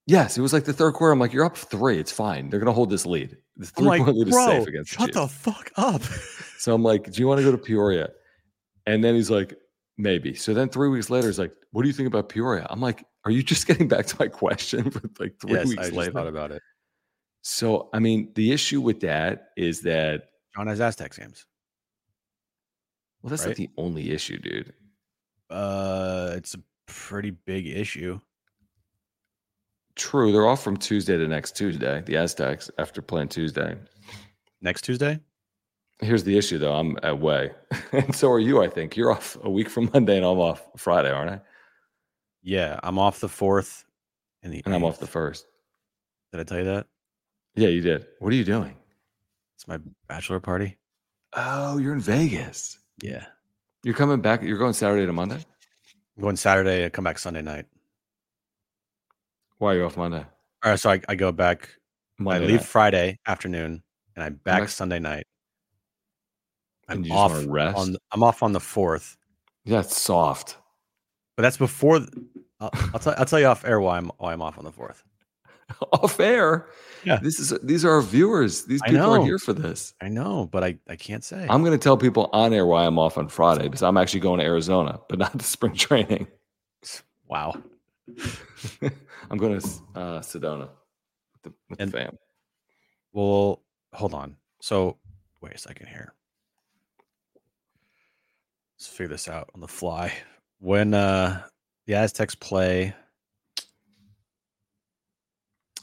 yes, 0.08 0.36
it 0.36 0.40
was 0.40 0.52
like 0.52 0.64
the 0.64 0.72
third 0.72 0.94
quarter. 0.94 1.12
I'm 1.12 1.20
like, 1.20 1.32
you're 1.32 1.44
up 1.44 1.56
three. 1.56 2.00
It's 2.00 2.10
fine. 2.10 2.50
They're 2.50 2.58
gonna 2.58 2.72
hold 2.72 2.90
this 2.90 3.06
lead. 3.06 3.36
The 3.56 3.66
three 3.66 3.86
like, 3.86 4.02
point 4.02 4.16
lead 4.16 4.26
is 4.26 4.34
safe 4.34 4.66
against 4.66 4.94
shut 4.94 5.12
the 5.12 5.20
the 5.20 5.28
fuck 5.28 5.70
up. 5.76 6.02
So 6.58 6.74
I'm 6.74 6.82
like, 6.82 7.12
do 7.12 7.20
you 7.20 7.28
want 7.28 7.38
to 7.38 7.44
go 7.44 7.52
to 7.52 7.58
Peoria? 7.58 8.08
And 8.84 9.04
then 9.04 9.14
he's 9.14 9.30
like, 9.30 9.54
maybe. 9.98 10.34
So 10.34 10.54
then 10.54 10.68
three 10.68 10.88
weeks 10.88 11.10
later, 11.10 11.26
he's 11.26 11.38
like, 11.38 11.54
what 11.72 11.82
do 11.82 11.88
you 11.88 11.94
think 11.94 12.06
about 12.06 12.28
Peoria? 12.28 12.66
I'm 12.70 12.80
like, 12.80 13.04
are 13.24 13.30
you 13.30 13.42
just 13.42 13.66
getting 13.68 13.88
back 13.88 14.06
to 14.06 14.16
my 14.18 14.28
question 14.28 14.90
for 14.90 15.00
like 15.18 15.38
three 15.40 15.52
yes, 15.52 15.66
weeks 15.68 15.86
I 15.86 15.90
later? 15.90 16.12
thought 16.12 16.26
about 16.28 16.52
it. 16.52 16.62
So, 17.42 17.88
I 17.92 17.98
mean, 18.00 18.32
the 18.34 18.52
issue 18.52 18.80
with 18.80 19.00
that 19.00 19.50
is 19.56 19.82
that, 19.82 20.30
John 20.54 20.66
has 20.66 20.80
Aztecs 20.80 21.18
games. 21.18 21.44
well, 23.22 23.30
that's 23.30 23.42
Right. 23.42 23.48
not 23.50 23.56
the 23.56 23.70
only 23.76 24.10
issue, 24.10 24.38
dude. 24.38 24.72
Uh, 25.50 26.32
it's 26.36 26.54
a 26.54 26.58
pretty 26.86 27.30
big 27.30 27.66
issue. 27.66 28.18
True, 29.94 30.32
they're 30.32 30.46
off 30.46 30.62
from 30.62 30.76
Tuesday 30.76 31.16
to 31.16 31.26
next 31.28 31.56
Tuesday, 31.56 32.02
the 32.04 32.16
Aztecs, 32.16 32.70
after 32.78 33.00
playing 33.00 33.28
Tuesday. 33.28 33.76
Next 34.60 34.82
Tuesday, 34.82 35.20
Here's 36.00 36.24
the 36.24 36.36
issue, 36.36 36.58
though. 36.58 36.74
I'm 36.74 36.98
away. 37.02 37.52
and 37.92 38.14
so 38.14 38.30
are 38.30 38.38
you, 38.38 38.62
I 38.62 38.68
think. 38.68 38.96
You're 38.96 39.12
off 39.12 39.36
a 39.42 39.50
week 39.50 39.68
from 39.70 39.90
Monday, 39.94 40.16
and 40.16 40.26
I'm 40.26 40.38
off 40.38 40.62
Friday, 40.76 41.10
aren't 41.10 41.30
I? 41.30 41.40
yeah, 42.42 42.78
I'm 42.82 42.98
off 42.98 43.18
the 43.20 43.28
fourth, 43.28 43.84
and 44.42 44.52
the 44.52 44.62
And 44.64 44.74
I'm 44.74 44.84
off 44.84 45.00
the 45.00 45.06
first. 45.06 45.46
Did 46.32 46.40
I 46.40 46.44
tell 46.44 46.58
you 46.58 46.64
that? 46.64 46.86
Yeah, 47.56 47.68
you 47.68 47.80
did. 47.80 48.06
What 48.20 48.32
are 48.32 48.36
you 48.36 48.44
doing? 48.44 48.76
It's 49.56 49.66
my 49.66 49.78
bachelor 50.08 50.38
party. 50.38 50.76
Oh, 51.32 51.78
you're 51.78 51.94
in 51.94 52.00
Vegas. 52.00 52.78
Yeah, 53.02 53.24
You're 53.82 53.94
coming 53.94 54.20
back. 54.20 54.42
You're 54.42 54.58
going 54.58 54.74
Saturday 54.74 55.06
to 55.06 55.12
Monday? 55.12 55.44
I'm 56.16 56.22
going 56.22 56.36
Saturday. 56.36 56.84
I 56.84 56.88
come 56.88 57.04
back 57.04 57.18
Sunday 57.18 57.42
night. 57.42 57.66
Why 59.58 59.72
are 59.74 59.78
you 59.78 59.84
off 59.84 59.96
Monday? 59.96 60.24
All 60.64 60.70
right, 60.70 60.78
so 60.80 60.90
I, 60.90 61.00
I 61.08 61.14
go 61.14 61.32
back. 61.32 61.68
Monday 62.18 62.44
I 62.44 62.48
leave 62.48 62.60
night. 62.60 62.66
Friday 62.66 63.18
afternoon, 63.26 63.82
and 64.14 64.22
I 64.24 64.28
back 64.30 64.60
back- 64.60 64.68
Sunday 64.68 64.98
night. 64.98 65.26
I'm 66.88 66.98
And 66.98 67.06
you 67.06 67.12
just 67.12 67.18
off 67.34 67.44
rest? 67.48 67.76
on. 67.78 67.96
I'm 68.12 68.22
off 68.22 68.42
on 68.42 68.52
the 68.52 68.60
fourth, 68.60 69.16
Yeah, 69.64 69.80
it's 69.80 70.00
soft. 70.00 70.56
but 71.36 71.42
that's 71.42 71.56
before. 71.56 72.00
I'll, 72.60 72.70
I'll 72.94 73.00
tell. 73.00 73.14
I'll 73.18 73.24
tell 73.26 73.40
you 73.40 73.46
off 73.46 73.64
air 73.64 73.80
why 73.80 73.98
I'm 73.98 74.10
why 74.18 74.32
I'm 74.32 74.40
off 74.42 74.56
on 74.58 74.64
the 74.64 74.72
fourth. 74.72 75.02
off 75.92 76.18
air. 76.20 76.68
Yeah. 77.04 77.18
This 77.20 77.38
is 77.40 77.52
these 77.62 77.84
are 77.84 77.90
our 77.90 78.02
viewers. 78.02 78.64
These 78.64 78.80
people 78.82 79.00
are 79.14 79.22
here 79.24 79.38
for 79.38 79.52
this. 79.52 79.94
I 80.00 80.08
know, 80.08 80.48
but 80.50 80.62
I 80.64 80.78
I 80.88 80.96
can't 80.96 81.24
say. 81.24 81.46
I'm 81.50 81.62
going 81.62 81.76
to 81.78 81.82
tell 81.82 81.96
people 81.96 82.30
on 82.32 82.52
air 82.52 82.64
why 82.66 82.84
I'm 82.86 82.98
off 82.98 83.18
on 83.18 83.28
Friday 83.28 83.64
because 83.64 83.82
I'm 83.82 83.96
actually 83.96 84.20
going 84.20 84.38
to 84.40 84.44
Arizona, 84.46 85.00
but 85.08 85.18
not 85.18 85.32
to 85.38 85.44
spring 85.44 85.74
training. 85.74 86.28
wow. 87.26 87.54
I'm 89.30 89.38
going 89.38 89.58
to 89.60 89.66
uh, 89.96 90.20
Sedona 90.20 90.68
with 91.32 91.42
the, 91.42 91.52
with 91.68 91.80
And- 91.80 91.90
the 91.92 91.98
fam. 91.98 92.18
Well, 93.12 93.62
hold 93.92 94.14
on. 94.14 94.36
So 94.60 94.98
wait 95.40 95.54
a 95.54 95.58
second 95.58 95.88
here. 95.88 96.12
Let's 98.78 98.86
figure 98.88 99.08
this 99.08 99.28
out 99.28 99.50
on 99.54 99.60
the 99.60 99.68
fly. 99.68 100.12
When 100.58 100.94
uh 100.94 101.42
the 101.86 101.94
Aztecs 101.94 102.34
play, 102.34 102.94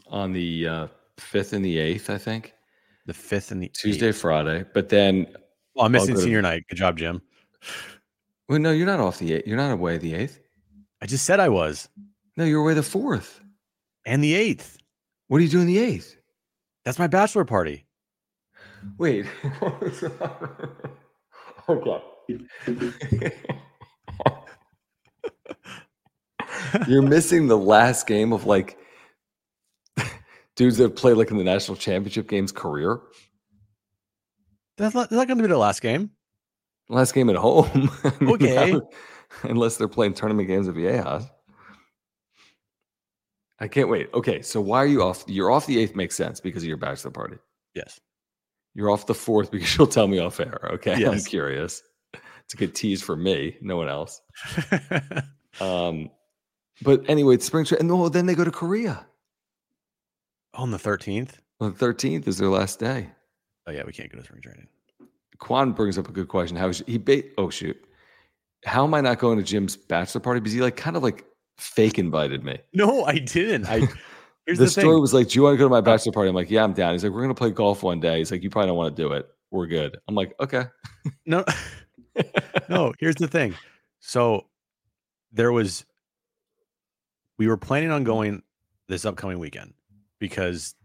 On 0.09 0.31
the 0.33 0.67
uh, 0.67 0.87
5th 1.17 1.53
and 1.53 1.63
the 1.65 1.77
8th, 1.77 2.09
I 2.11 2.17
think. 2.19 2.53
the 3.07 3.13
fifth 3.13 3.51
and 3.51 3.63
the 3.63 3.69
Tuesday, 3.69 4.09
eighth. 4.09 4.19
Friday. 4.21 4.63
But 4.73 4.89
then, 4.89 5.25
Well, 5.73 5.85
I'm 5.87 5.91
missing 5.91 6.09
go 6.13 6.19
to- 6.19 6.23
senior 6.23 6.41
night. 6.43 6.63
Good 6.69 6.75
job, 6.75 6.97
Jim. 6.99 7.19
well, 8.47 8.59
no, 8.59 8.71
you're 8.71 8.85
not 8.85 8.99
off 8.99 9.17
the 9.17 9.31
8th. 9.31 9.47
You're 9.47 9.57
not 9.57 9.71
away 9.71 9.97
the 9.97 10.13
8th. 10.13 10.37
I 11.01 11.05
just 11.07 11.25
said 11.25 11.39
I 11.39 11.49
was. 11.49 11.87
No, 12.37 12.43
you're 12.43 12.61
away 12.61 12.73
the 12.75 12.81
4th. 12.81 13.39
And 14.05 14.23
the 14.23 14.35
eighth. 14.35 14.77
What 15.29 15.37
are 15.39 15.43
you 15.43 15.49
doing 15.49 15.65
the 15.67 15.77
8th? 15.77 16.15
That's 16.85 16.99
my 16.99 17.07
bachelor 17.07 17.45
party. 17.45 17.85
Wait. 18.99 19.25
okay. 21.69 22.03
You're 26.87 27.01
missing 27.01 27.47
the 27.47 27.57
last 27.57 28.07
game 28.07 28.33
of 28.33 28.45
like 28.45 28.77
dudes 30.55 30.77
that 30.77 30.95
play 30.95 31.13
like 31.13 31.31
in 31.31 31.37
the 31.37 31.43
national 31.43 31.77
championship 31.77 32.27
games 32.27 32.51
career. 32.51 32.99
That's 34.77 34.95
not, 34.95 35.09
that's 35.09 35.17
not 35.17 35.27
going 35.27 35.37
to 35.37 35.43
be 35.43 35.49
the 35.49 35.57
last 35.57 35.81
game. 35.81 36.11
Last 36.89 37.13
game 37.13 37.29
at 37.29 37.35
home. 37.35 37.89
I 38.03 38.11
mean, 38.19 38.33
Okay. 38.33 38.79
Unless 39.43 39.77
they're 39.77 39.87
playing 39.87 40.13
tournament 40.13 40.47
games 40.47 40.67
at 40.67 40.75
Viejas. 40.75 41.29
I 43.59 43.67
can't 43.67 43.89
wait. 43.89 44.09
Okay, 44.13 44.41
so 44.41 44.61
why 44.61 44.77
are 44.77 44.85
you 44.85 45.01
off? 45.01 45.23
You're 45.27 45.51
off 45.51 45.65
the 45.65 45.79
eighth 45.79 45.95
makes 45.95 46.15
sense 46.15 46.39
because 46.39 46.63
of 46.63 46.67
your 46.67 46.77
bachelor 46.77 47.11
party. 47.11 47.37
Yes. 47.73 47.99
You're 48.75 48.89
off 48.89 49.05
the 49.05 49.13
fourth 49.13 49.51
because 49.51 49.77
you'll 49.77 49.87
tell 49.87 50.07
me 50.07 50.19
off 50.19 50.39
air. 50.39 50.69
Okay, 50.73 51.05
I'm 51.05 51.21
curious. 51.21 51.81
It's 52.53 52.61
a 52.61 52.67
good 52.67 52.75
tease 52.75 53.01
for 53.01 53.15
me, 53.15 53.57
no 53.61 53.77
one 53.77 53.89
else. 53.89 54.21
Um, 55.61 56.09
but 56.81 57.07
anyway, 57.07 57.35
it's 57.35 57.45
spring 57.45 57.63
training, 57.63 57.91
and 57.91 57.91
oh, 57.91 58.09
then 58.09 58.25
they 58.25 58.33
go 58.33 58.43
to 58.43 58.49
Korea. 58.49 59.05
On 60.55 60.71
the 60.71 60.79
13th? 60.79 61.33
On 61.59 61.71
the 61.71 61.85
13th 61.85 62.27
is 62.27 62.39
their 62.39 62.49
last 62.49 62.79
day. 62.79 63.07
Oh, 63.67 63.71
yeah, 63.71 63.83
we 63.85 63.93
can't 63.93 64.11
go 64.11 64.17
to 64.17 64.23
spring 64.23 64.41
training. 64.41 64.67
Quan 65.37 65.71
brings 65.71 65.99
up 65.99 66.09
a 66.09 66.11
good 66.11 66.27
question. 66.27 66.57
How 66.57 66.69
is 66.69 66.83
he? 66.87 66.97
Ba- 66.97 67.21
oh 67.37 67.51
shoot, 67.51 67.77
how 68.65 68.83
am 68.83 68.95
I 68.95 69.01
not 69.01 69.19
going 69.19 69.37
to 69.37 69.43
Jim's 69.43 69.77
bachelor 69.77 70.21
party? 70.21 70.39
Because 70.39 70.53
he 70.53 70.61
like 70.61 70.75
kind 70.75 70.97
of 70.97 71.03
like 71.03 71.23
fake 71.59 71.99
invited 71.99 72.43
me. 72.43 72.57
No, 72.73 73.03
I 73.03 73.19
didn't. 73.19 73.67
I 73.67 73.79
here's 74.47 74.57
the, 74.57 74.65
the, 74.65 74.69
story. 74.69 74.95
Uh 74.95 74.99
was 74.99 75.13
like, 75.13 75.29
"Do 75.29 75.35
you 75.35 75.43
want 75.43 75.53
to 75.53 75.57
go 75.57 75.65
to 75.65 75.69
my 75.69 75.81
bachelor 75.81 76.13
party?" 76.13 76.29
I'm 76.29 76.35
like, 76.35 76.49
"Yeah, 76.49 76.63
I'm 76.63 76.73
down." 76.73 76.93
He's 76.93 77.03
like, 77.03 77.13
"We're 77.13 77.21
gonna 77.21 77.35
play 77.35 77.51
golf 77.51 77.83
one 77.83 77.99
day." 77.99 78.17
He's 78.17 78.31
like, 78.31 78.41
"You 78.41 78.49
probably 78.49 78.69
don't 78.69 78.77
want 78.77 78.95
to 78.95 79.01
do 79.01 79.11
it. 79.13 79.27
We're 79.51 79.67
good." 79.67 79.97
I'm 80.07 80.15
like, 80.15 80.33
"Okay." 80.39 80.65
No, 81.25 81.43
no. 82.69 82.93
Here's 82.99 83.15
the 83.15 83.27
thing. 83.27 83.55
So 83.99 84.45
there 85.31 85.51
was, 85.51 85.85
we 87.37 87.47
were 87.47 87.57
planning 87.57 87.91
on 87.91 88.03
going 88.03 88.43
this 88.87 89.05
upcoming 89.05 89.39
weekend 89.39 89.73
because 90.19 90.75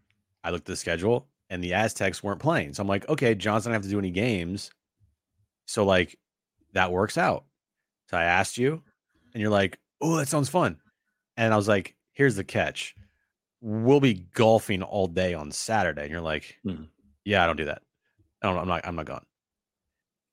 I 0.45 0.51
looked 0.51 0.63
at 0.69 0.73
the 0.73 0.77
schedule 0.77 1.27
and 1.51 1.63
the 1.63 1.75
Aztecs 1.75 2.23
weren't 2.23 2.41
playing. 2.41 2.75
So 2.75 2.83
I'm 2.83 2.89
like, 2.89 3.09
okay, 3.09 3.35
Johnson 3.35 3.71
doesn't 3.71 3.73
have 3.73 3.83
to 3.83 3.89
do 3.89 3.99
any 3.99 4.11
games. 4.11 4.71
So 5.67 5.85
like 5.85 6.19
that 6.73 6.93
works 6.93 7.19
out. 7.19 7.45
So 8.07 8.17
I 8.17 8.25
asked 8.25 8.57
you, 8.57 8.83
and 9.35 9.41
you're 9.43 9.51
like, 9.51 9.79
oh, 10.01 10.17
that 10.17 10.29
sounds 10.29 10.49
fun. 10.49 10.79
And 11.37 11.53
I 11.53 11.57
was 11.59 11.69
like, 11.69 11.95
here's 12.13 12.37
the 12.37 12.45
catch. 12.45 12.95
We'll 13.61 14.01
be 14.01 14.25
golfing 14.33 14.83
all 14.83 15.09
day 15.09 15.35
on 15.35 15.51
Saturday. 15.53 16.03
And 16.03 16.11
you're 16.11 16.21
like, 16.23 16.57
Mhm. 16.65 16.89
yeah, 17.25 17.45
I 17.45 17.47
don't 17.47 17.57
do 17.57 17.67
that. 17.67 17.83
I 18.43 18.47
don't, 18.47 18.59
I'm 18.59 18.69
not, 18.69 18.87
I'm 18.87 18.97
not 18.97 19.05
gone. 19.07 19.27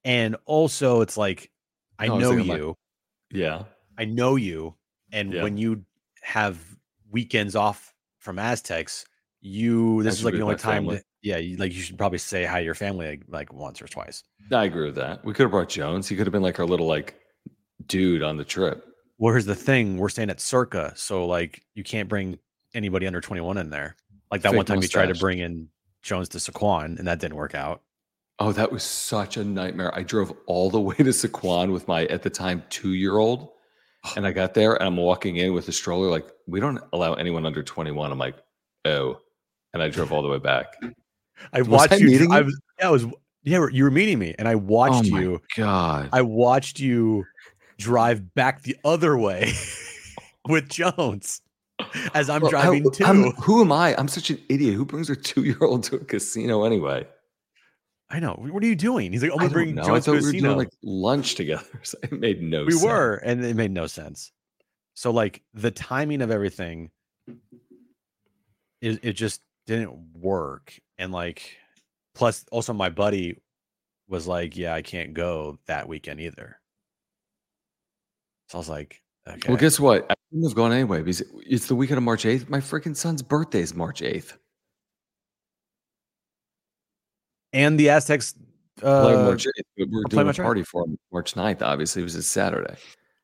And 0.06 0.38
also 0.46 1.02
it's 1.02 1.18
like, 1.18 1.52
I 2.00 2.08
oh, 2.08 2.16
I 2.16 2.20
know 2.20 2.30
thinking, 2.30 2.48
like, 2.48 2.60
you. 2.60 2.78
Yeah. 3.32 3.64
I 3.98 4.06
know 4.06 4.36
you, 4.36 4.76
and 5.12 5.34
Yeah. 5.34 5.44
when 5.44 5.58
you 5.58 5.84
have 6.22 6.60
weekends 7.10 7.56
off 7.56 7.94
from 8.20 8.40
Aztecs, 8.40 9.06
you 9.42 10.02
this 10.04 10.16
is 10.16 10.26
like 10.26 10.34
the 10.34 10.42
only 10.42 10.56
time 10.56 10.86
that 10.88 11.04
yeah, 11.22 11.38
you, 11.38 11.58
like 11.58 11.74
you 11.74 11.82
should 11.82 11.98
probably 11.98 12.18
say 12.18 12.46
hi 12.46 12.60
to 12.60 12.66
your 12.66 12.76
family 12.76 13.08
like, 13.08 13.24
like 13.28 13.54
once 13.54 13.82
or 13.82 13.88
twice. 13.88 14.24
I 14.52 14.66
agree 14.66 14.86
with 14.86 14.96
that. 14.96 15.26
We 15.26 15.34
could 15.34 15.44
have 15.44 15.52
brought 15.52 15.70
Jones. 15.70 16.08
He 16.08 16.16
could 16.16 16.28
have 16.28 16.32
been 16.32 16.44
like 16.44 16.60
our 16.60 16.66
little 16.66 16.88
like 16.88 17.16
dude 17.88 18.22
on 18.22 18.38
the 18.38 18.44
trip. 18.44 18.86
Well, 19.18 19.34
here's 19.34 19.46
the 19.46 19.56
thing: 19.56 19.98
we're 19.98 20.10
staying 20.10 20.30
at 20.30 20.40
Circa, 20.40 20.94
so 20.96 21.26
like 21.26 21.64
you 21.74 21.84
can't 21.84 22.10
bring 22.10 22.38
anybody 22.74 23.08
under 23.08 23.22
21 23.22 23.58
in 23.58 23.70
there. 23.70 23.96
Like 24.30 24.42
that 24.42 24.50
Fake 24.50 24.58
one 24.58 24.66
time 24.66 24.80
we 24.80 24.88
tried 24.88 25.08
to 25.08 25.16
bring 25.16 25.40
in 25.40 25.70
Jones 26.04 26.30
to 26.30 26.38
Sycuan, 26.38 27.00
and 27.00 27.08
that 27.08 27.20
didn't 27.20 27.38
work 27.38 27.56
out. 27.56 27.82
Oh, 28.40 28.52
that 28.52 28.72
was 28.72 28.84
such 28.84 29.38
a 29.38 29.44
nightmare. 29.46 29.94
I 29.96 30.04
drove 30.04 30.34
all 30.46 30.70
the 30.70 30.80
way 30.90 30.96
to 30.96 31.04
Sycuan 31.06 31.72
with 31.72 31.88
my 31.88 32.06
at 32.08 32.22
the 32.24 32.30
time 32.30 32.64
two 32.70 32.94
year 32.94 33.18
old. 33.18 33.50
And 34.16 34.28
I 34.28 34.32
got 34.34 34.54
there 34.54 34.76
and 34.76 34.84
I'm 34.84 34.98
walking 34.98 35.38
in 35.38 35.54
with 35.54 35.68
a 35.68 35.72
stroller, 35.72 36.12
like, 36.12 36.28
we 36.46 36.60
don't 36.60 36.80
allow 36.94 37.14
anyone 37.16 37.44
under 37.44 37.64
21. 37.64 38.12
I'm 38.12 38.20
like, 38.20 38.36
oh. 38.86 39.20
And 39.74 39.82
I 39.82 39.90
drove 39.90 40.12
all 40.12 40.22
the 40.22 40.28
way 40.30 40.38
back. 40.38 40.68
I 41.54 41.60
Was 41.60 41.68
watched 41.68 41.94
I 41.94 41.96
you. 41.98 42.28
I 42.32 42.42
was 42.42 42.62
yeah, 42.80 42.88
I 42.88 42.92
was 42.92 43.06
yeah. 43.44 43.66
You 43.72 43.84
were 43.84 43.92
meeting 43.92 44.20
me, 44.20 44.34
and 44.40 44.48
I 44.48 44.56
watched 44.56 45.08
Oh 45.10 45.12
my 45.16 45.20
you. 45.22 45.42
God. 45.58 46.10
I 46.14 46.22
watched 46.22 46.80
you 46.80 47.26
drive 47.78 48.34
back 48.36 48.62
the 48.62 48.78
other 48.86 49.18
way 49.18 49.52
with 50.48 50.70
Jones 50.70 51.42
as 52.14 52.30
I'm 52.30 52.42
Well, 52.42 52.52
driving 52.52 52.90
too. 52.92 53.04
I'm- 53.06 53.32
who 53.42 53.60
am 53.62 53.72
I? 53.72 53.96
I'm 53.98 54.08
such 54.08 54.30
an 54.30 54.40
idiot. 54.50 54.76
Who 54.76 54.86
brings 54.86 55.10
a 55.10 55.16
two 55.16 55.44
year 55.44 55.58
old 55.62 55.84
to 55.86 55.96
a 55.98 56.00
casino 56.00 56.64
anyway? 56.64 57.06
I 58.16 58.20
know. 58.20 58.34
What 58.50 58.64
are 58.64 58.66
you 58.66 58.78
doing? 58.78 59.12
He's 59.12 59.22
like, 59.22 59.32
oh, 59.32 59.34
I'm 59.34 59.40
gonna 59.40 59.52
bring 59.52 59.76
know. 59.76 59.94
I 59.94 60.00
thought 60.00 60.06
to 60.06 60.12
we 60.14 60.22
were 60.22 60.32
doing 60.32 60.58
like 60.58 60.70
lunch 60.84 61.36
together. 61.36 61.66
So 61.84 61.98
it 62.02 62.14
made 62.14 62.42
no 62.42 62.64
we 62.64 62.72
sense. 62.72 62.84
were, 62.86 63.16
and 63.16 63.44
it 63.44 63.58
made 63.58 63.72
no 63.72 63.88
sense. 63.88 64.32
So 64.94 65.12
like 65.12 65.42
the 65.54 65.70
timing 65.70 66.22
of 66.22 66.32
everything, 66.32 66.92
it, 68.82 69.00
it 69.04 69.14
just 69.14 69.42
didn't 69.68 69.94
work. 70.18 70.80
And 70.98 71.12
like, 71.12 71.58
plus 72.14 72.46
also 72.54 72.72
my 72.72 72.90
buddy 72.90 73.42
was 74.08 74.28
like, 74.28 74.56
yeah, 74.56 74.74
I 74.74 74.82
can't 74.82 75.14
go 75.14 75.60
that 75.68 75.90
weekend 75.90 76.22
either. 76.22 76.58
So 78.48 78.58
I 78.58 78.60
was 78.60 78.70
like, 78.70 79.02
okay. 79.28 79.50
Well, 79.50 79.58
guess 79.58 79.78
what? 79.78 80.10
I 80.10 80.16
wouldn't 80.32 80.50
have 80.50 80.56
gone 80.56 80.72
anyway 80.72 81.00
because 81.00 81.22
it's 81.46 81.68
the 81.68 81.76
weekend 81.76 81.98
of 81.98 82.06
March 82.06 82.24
8th. 82.24 82.48
My 82.48 82.60
freaking 82.60 82.96
son's 82.96 83.22
birthday 83.22 83.60
is 83.60 83.76
March 83.76 84.00
8th. 84.00 84.38
And 87.56 87.80
the 87.80 87.90
Aztecs. 87.90 88.36
Play 88.78 88.90
Uh, 88.90 89.24
March 89.24 89.46
8th. 89.48 89.88
We're 89.90 90.04
doing 90.10 90.28
a 90.30 90.34
party 90.34 90.64
for 90.64 90.84
him 90.86 90.98
March 91.12 91.34
9th, 91.34 91.62
obviously. 91.62 92.02
It 92.02 92.04
was 92.04 92.16
a 92.16 92.22
Saturday. 92.24 92.76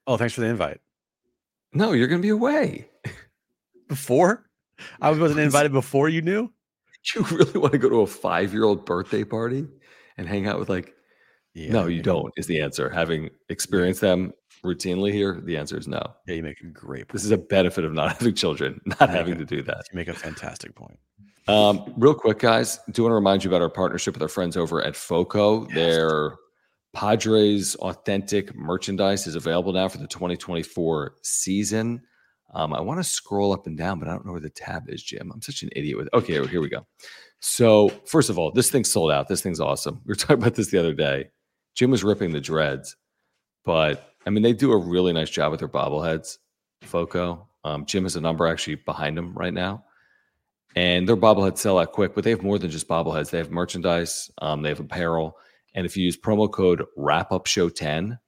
oh, 0.07 0.15
thanks 0.17 0.33
for 0.33 0.41
the 0.41 0.47
invite. 0.47 0.79
No, 1.73 1.91
you're 1.91 2.07
going 2.07 2.21
to 2.21 2.25
be 2.25 2.29
away. 2.29 2.89
Before 3.87 4.49
I 5.01 5.11
wasn't 5.11 5.41
invited 5.41 5.71
before 5.73 6.09
you 6.09 6.21
knew. 6.21 6.51
You 7.15 7.23
really 7.31 7.59
want 7.59 7.71
to 7.73 7.79
go 7.79 7.89
to 7.89 8.01
a 8.01 8.07
five 8.07 8.53
year 8.53 8.63
old 8.63 8.85
birthday 8.85 9.23
party 9.23 9.67
and 10.17 10.27
hang 10.27 10.45
out 10.47 10.59
with 10.59 10.69
like, 10.69 10.93
Yeah, 11.55 11.71
no, 11.71 11.87
you 11.87 12.01
don't, 12.03 12.31
is 12.37 12.45
the 12.45 12.61
answer. 12.61 12.89
Having 12.91 13.31
experienced 13.49 14.01
them 14.01 14.33
routinely 14.63 15.11
here, 15.11 15.41
the 15.43 15.57
answer 15.57 15.77
is 15.79 15.87
no. 15.87 15.99
Yeah, 16.27 16.35
you 16.35 16.43
make 16.43 16.61
a 16.61 16.67
great. 16.67 17.07
Point. 17.07 17.13
This 17.13 17.25
is 17.25 17.31
a 17.31 17.37
benefit 17.37 17.85
of 17.85 17.93
not 17.93 18.11
having 18.17 18.35
children, 18.35 18.79
not 18.85 19.09
having 19.09 19.37
to 19.39 19.45
do 19.45 19.63
that. 19.63 19.83
You 19.91 19.97
make 19.97 20.09
a 20.09 20.13
fantastic 20.13 20.75
point. 20.75 20.99
Um, 21.47 21.93
real 21.97 22.13
quick, 22.13 22.39
guys, 22.39 22.79
do 22.91 23.03
want 23.03 23.11
to 23.11 23.15
remind 23.15 23.43
you 23.43 23.49
about 23.49 23.61
our 23.61 23.69
partnership 23.69 24.13
with 24.13 24.21
our 24.21 24.29
friends 24.29 24.55
over 24.57 24.81
at 24.83 24.95
FOCO. 24.95 25.65
Yes. 25.67 25.75
Their 25.75 26.35
Padres 26.93 27.75
authentic 27.75 28.53
merchandise 28.55 29.25
is 29.27 29.35
available 29.35 29.73
now 29.73 29.87
for 29.87 29.97
the 29.97 30.07
2024 30.07 31.15
season. 31.21 32.01
Um, 32.53 32.73
I 32.73 32.81
want 32.81 32.99
to 32.99 33.03
scroll 33.03 33.53
up 33.53 33.65
and 33.65 33.77
down, 33.77 33.97
but 33.97 34.09
I 34.09 34.11
don't 34.11 34.25
know 34.25 34.33
where 34.33 34.41
the 34.41 34.49
tab 34.49 34.89
is, 34.89 35.01
Jim. 35.01 35.31
I'm 35.33 35.41
such 35.41 35.63
an 35.63 35.69
idiot 35.73 35.97
with. 35.97 36.09
Okay, 36.13 36.45
here 36.47 36.61
we 36.61 36.69
go. 36.69 36.85
So, 37.39 37.89
first 38.05 38.29
of 38.29 38.37
all, 38.37 38.51
this 38.51 38.69
thing's 38.69 38.91
sold 38.91 39.09
out. 39.09 39.27
This 39.27 39.41
thing's 39.41 39.61
awesome. 39.61 40.01
We 40.05 40.11
were 40.11 40.15
talking 40.17 40.35
about 40.35 40.55
this 40.55 40.69
the 40.69 40.77
other 40.77 40.93
day. 40.93 41.29
Jim 41.75 41.89
was 41.89 42.03
ripping 42.03 42.33
the 42.33 42.41
dreads, 42.41 42.97
but 43.63 44.13
I 44.27 44.29
mean, 44.29 44.43
they 44.43 44.53
do 44.53 44.73
a 44.73 44.77
really 44.77 45.13
nice 45.13 45.29
job 45.29 45.51
with 45.51 45.59
their 45.59 45.69
bobbleheads. 45.69 46.37
Foco. 46.81 47.47
Um, 47.63 47.85
Jim 47.85 48.03
has 48.03 48.15
a 48.15 48.21
number 48.21 48.47
actually 48.47 48.75
behind 48.75 49.17
him 49.17 49.33
right 49.33 49.53
now 49.53 49.85
and 50.75 51.07
their 51.07 51.17
bobbleheads 51.17 51.57
sell 51.57 51.79
out 51.79 51.91
quick, 51.91 52.15
but 52.15 52.23
they 52.23 52.29
have 52.29 52.43
more 52.43 52.57
than 52.59 52.71
just 52.71 52.87
bobbleheads. 52.87 53.29
They 53.29 53.37
have 53.37 53.51
merchandise, 53.51 54.31
um, 54.41 54.61
they 54.61 54.69
have 54.69 54.79
apparel, 54.79 55.37
and 55.73 55.85
if 55.85 55.95
you 55.95 56.03
use 56.03 56.17
promo 56.17 56.51
code 56.51 56.83
Wrap 56.95 57.31
Up 57.31 57.47
Show 57.47 57.69
10, 57.69 58.19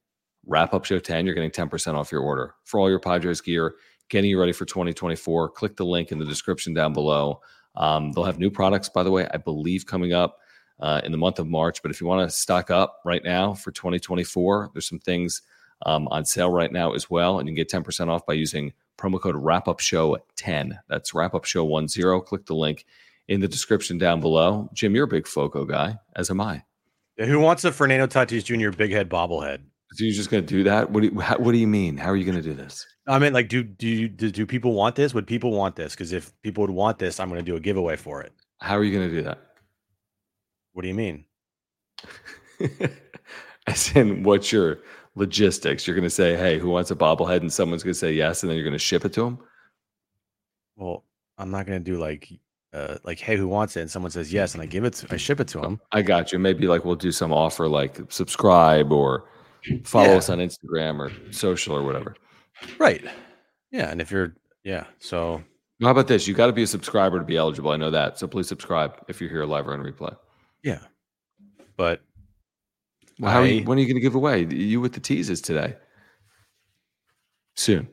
Wrap 0.46 0.74
Up 0.74 0.86
Show 0.86 1.00
10, 1.00 1.26
you're 1.26 1.36
getting 1.36 1.52
10% 1.52 1.96
off 1.96 2.12
your 2.12 2.22
order 2.22 2.56
for 2.64 2.80
all 2.80 2.90
your 2.90 3.00
Padres 3.00 3.42
gear, 3.42 3.76
getting 4.10 4.30
you 4.30 4.40
ready 4.40 4.54
for 4.54 4.66
2024. 4.66 5.50
Click 5.50 5.76
the 5.76 5.86
link 5.86 6.12
in 6.12 6.20
the 6.20 6.26
description 6.26 6.74
down 6.74 6.94
below. 6.94 7.42
Um, 7.76 8.12
they'll 8.12 8.24
have 8.24 8.40
new 8.40 8.52
products, 8.52 8.90
by 8.90 9.04
the 9.04 9.12
way, 9.12 9.28
I 9.34 9.38
believe 9.38 9.86
coming 9.86 10.14
up 10.14 10.38
uh, 10.80 11.02
in 11.04 11.12
the 11.12 11.18
month 11.18 11.40
of 11.40 11.48
March. 11.48 11.82
But 11.82 11.92
if 11.92 12.00
you 12.00 12.08
want 12.08 12.28
to 12.30 12.36
stock 12.36 12.70
up 12.70 13.00
right 13.06 13.24
now 13.24 13.54
for 13.54 13.72
2024, 13.72 14.72
there's 14.74 14.88
some 14.88 15.00
things 15.00 15.42
um, 15.86 16.08
on 16.10 16.26
sale 16.26 16.52
right 16.52 16.72
now 16.72 16.94
as 16.94 17.10
well, 17.10 17.40
and 17.40 17.48
you 17.48 17.56
can 17.56 17.64
get 17.64 17.86
10% 17.86 18.08
off 18.10 18.26
by 18.26 18.34
using 18.34 18.74
promo 18.98 19.20
code 19.20 19.36
wrap 19.36 19.68
up 19.68 19.80
show 19.80 20.18
10 20.36 20.80
that's 20.90 21.14
wrap 21.14 21.34
up 21.34 21.46
show 21.46 21.68
10 21.88 22.22
click 22.22 22.46
the 22.46 22.56
link 22.56 22.86
in 23.28 23.40
the 23.40 23.48
description 23.48 23.98
down 23.98 24.20
below 24.22 24.70
jim 24.74 24.96
you're 24.96 25.06
a 25.06 25.08
big 25.08 25.28
foco 25.28 25.66
guy 25.66 25.96
as 26.16 26.30
am 26.30 26.42
i 26.42 26.64
Yeah, 27.18 27.26
Who 27.26 27.40
wants 27.40 27.64
a 27.64 27.72
Fernando 27.72 28.08
Tatis 28.08 28.44
Jr. 28.44 28.76
big 28.76 28.92
head 28.92 29.10
bobblehead? 29.10 29.60
so 29.94 30.04
you're 30.04 30.14
just 30.14 30.30
going 30.32 30.44
to 30.46 30.48
do 30.58 30.64
that 30.64 30.90
what 30.92 31.02
do 31.02 31.08
you, 31.10 31.20
how, 31.20 31.38
what 31.38 31.52
do 31.52 31.58
you 31.58 31.68
mean 31.68 31.98
how 31.98 32.10
are 32.10 32.16
you 32.16 32.26
going 32.26 32.38
to 32.38 32.42
do 32.44 32.54
this 32.54 32.86
I 33.06 33.20
mean, 33.20 33.34
like, 33.34 33.50
do 33.50 33.64
do 33.64 33.86
you, 33.86 34.08
do, 34.08 34.32
do 34.32 34.46
people 34.46 34.72
want 34.74 34.96
this? 34.96 35.14
Would 35.14 35.28
people 35.28 35.52
want 35.52 35.76
this? 35.76 35.92
Because 35.94 36.14
if 36.14 36.32
people 36.42 36.62
would 36.62 36.70
want 36.72 37.00
this, 37.00 37.20
I'm 37.20 37.28
going 37.28 37.44
to 37.44 37.46
do 37.46 37.58
a 37.58 37.60
giveaway 37.60 37.98
for 37.98 38.22
it. 38.22 38.32
how 38.62 38.78
are 38.78 38.84
you 38.86 38.98
going 38.98 39.10
to 39.10 39.14
do 39.16 39.24
that 39.24 39.40
What 40.72 40.84
do 40.84 40.88
you 40.88 40.94
mean? 40.94 41.26
as 43.68 43.92
in 43.96 44.24
what's 44.24 44.52
your 44.52 44.80
logistics. 45.16 45.86
You're 45.88 45.96
going 45.96 46.04
to 46.04 46.10
say 46.10 46.36
hey 46.36 46.58
who 46.60 46.70
wants 46.70 46.92
a 46.92 46.96
bobblehead? 46.96 47.38
And 47.42 47.52
someone's 47.54 47.84
going 47.84 47.94
to 47.94 48.00
say 48.00 48.14
yes 48.14 48.44
and 48.44 48.50
then 48.50 48.58
you're 48.58 48.66
going 48.66 48.74
to 48.74 48.80
ship 48.80 49.06
it 49.06 49.14
to 49.14 49.22
them 49.22 49.40
Well, 50.76 51.04
I'm 51.38 51.52
not 51.52 51.66
going 51.66 51.84
to 51.84 51.92
do 51.92 51.98
like, 52.00 52.30
uh, 52.74 52.98
like, 53.04 53.20
hey, 53.20 53.38
who 53.38 53.48
wants 53.48 53.76
it? 53.78 53.82
And 53.82 53.92
someone 53.92 54.12
says 54.12 54.34
yes, 54.34 54.54
and 54.54 54.62
I 54.64 54.66
give 54.66 54.84
it, 54.84 54.94
to, 54.94 55.14
I 55.14 55.18
ship 55.18 55.40
it 55.40 55.48
to 55.50 55.60
them. 55.60 55.80
i 55.92 56.02
got 56.02 56.32
you. 56.32 56.40
Maybe 56.40 56.68
like 56.68 56.86
we'll 56.86 56.96
do 56.96 57.12
some 57.12 57.32
offer 57.34 57.68
like 57.68 58.00
subscribe 58.10 58.92
or 58.92 59.26
follow 59.84 60.12
Yeah. 60.12 60.18
us 60.18 60.30
on 60.30 60.40
instagram 60.40 61.00
or 61.00 61.12
social 61.32 61.76
or 61.76 61.84
whatever. 61.84 62.16
Right. 62.80 63.04
Yeah, 63.72 63.90
and 63.92 64.02
if 64.02 64.10
you're, 64.12 64.36
yeah, 64.64 64.86
so 65.00 65.44
how 65.82 65.90
about 65.92 66.08
this? 66.08 66.28
You 66.28 66.34
got 66.34 66.48
to 66.48 66.54
be 66.54 66.64
a 66.64 66.68
subscriber 66.68 67.20
to 67.20 67.26
be 67.26 67.36
eligible. 67.38 67.72
I 67.72 67.78
know 67.78 67.92
that. 67.92 68.18
So 68.18 68.28
please 68.28 68.48
subscribe 68.48 69.04
if 69.08 69.20
you're 69.22 69.30
here 69.30 69.46
live 69.46 69.68
or 69.68 69.74
on 69.74 69.80
replay. 69.82 70.16
Yeah, 70.64 70.80
but 71.78 72.02
Well, 73.20 73.32
how 73.32 73.40
are 73.42 73.46
you, 73.46 73.64
when 73.64 73.78
are 73.78 73.82
you 73.82 73.88
going 73.88 73.96
to 73.96 74.02
give 74.02 74.16
away? 74.16 74.46
You 74.46 74.82
with 74.82 74.94
the 74.94 75.00
teases 75.00 75.42
today? 75.42 75.76
Soon. 77.56 77.88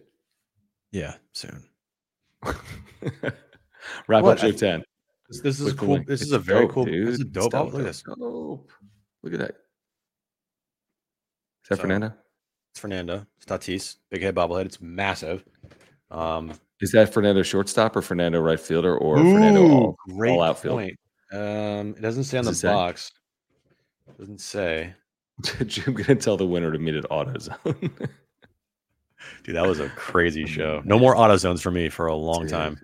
yeah, 0.93 1.15
soon. 1.33 1.63
Wrap 4.09 4.23
What? 4.23 4.25
up 4.25 4.39
show 4.39 4.53
10. 4.53 4.83
This, 5.29 5.41
this 5.43 5.61
is 5.61 5.73
a 5.73 5.77
cool. 5.77 5.95
link. 5.95 6.07
This 6.07 6.23
is 6.23 6.29
It's 6.29 6.37
a 6.37 6.39
very 6.39 6.65
dope, 6.67 6.73
cool. 6.75 6.85
This 6.87 6.95
is 7.17 7.21
a 7.21 7.25
dope. 7.25 7.55
Oh, 7.55 7.65
look 7.65 7.75
at 7.81 7.85
this. 7.85 8.03
dope. 8.03 8.71
Look 9.23 9.33
at 9.35 9.39
that. 9.41 9.51
Is 9.51 9.57
that 11.69 11.77
So- 11.77 11.83
Fernando? 11.83 12.15
It's 12.73 12.81
Fernando. 12.81 13.27
It's 13.37 13.47
Tatis. 13.47 13.97
Big 14.11 14.23
head 14.23 14.35
bobblehead. 14.37 14.65
It's 14.67 14.81
massive. 14.81 15.45
Um, 16.11 16.53
Is 16.81 16.93
that 16.93 17.13
Fernando 17.13 17.43
shortstop 17.43 17.97
or 17.97 18.03
Fernando 18.03 18.41
right 18.41 18.61
fielder 18.61 18.97
or 18.97 19.19
Fernando 19.19 19.63
all, 19.69 19.97
great 20.09 20.31
all 20.31 20.43
outfield? 20.43 20.79
point. 20.79 20.99
Um, 21.33 21.91
it 21.97 22.01
doesn't 22.01 22.25
say 22.25 22.39
on 22.39 22.45
Does 22.45 22.61
the 22.61 22.69
it 22.69 22.71
say? 22.71 22.75
box. 22.75 23.13
doesn't 24.19 24.41
say. 24.41 24.95
Jim 25.67 25.95
gonna 25.95 26.17
tell 26.17 26.37
the 26.37 26.47
winner 26.47 26.73
to 26.73 26.79
meet 26.79 26.95
at 26.95 27.05
AutoZone. 27.05 27.91
Dude, 29.45 29.57
that 29.57 29.67
was 29.67 29.81
a 29.81 29.89
crazy 29.91 30.47
show. 30.47 30.83
No 30.85 30.99
more 30.99 31.15
AutoZones 31.15 31.61
for 31.61 31.71
me 31.71 31.89
for 31.89 32.07
a 32.07 32.15
long 32.15 32.43
Dude, 32.43 32.51
time. 32.51 32.81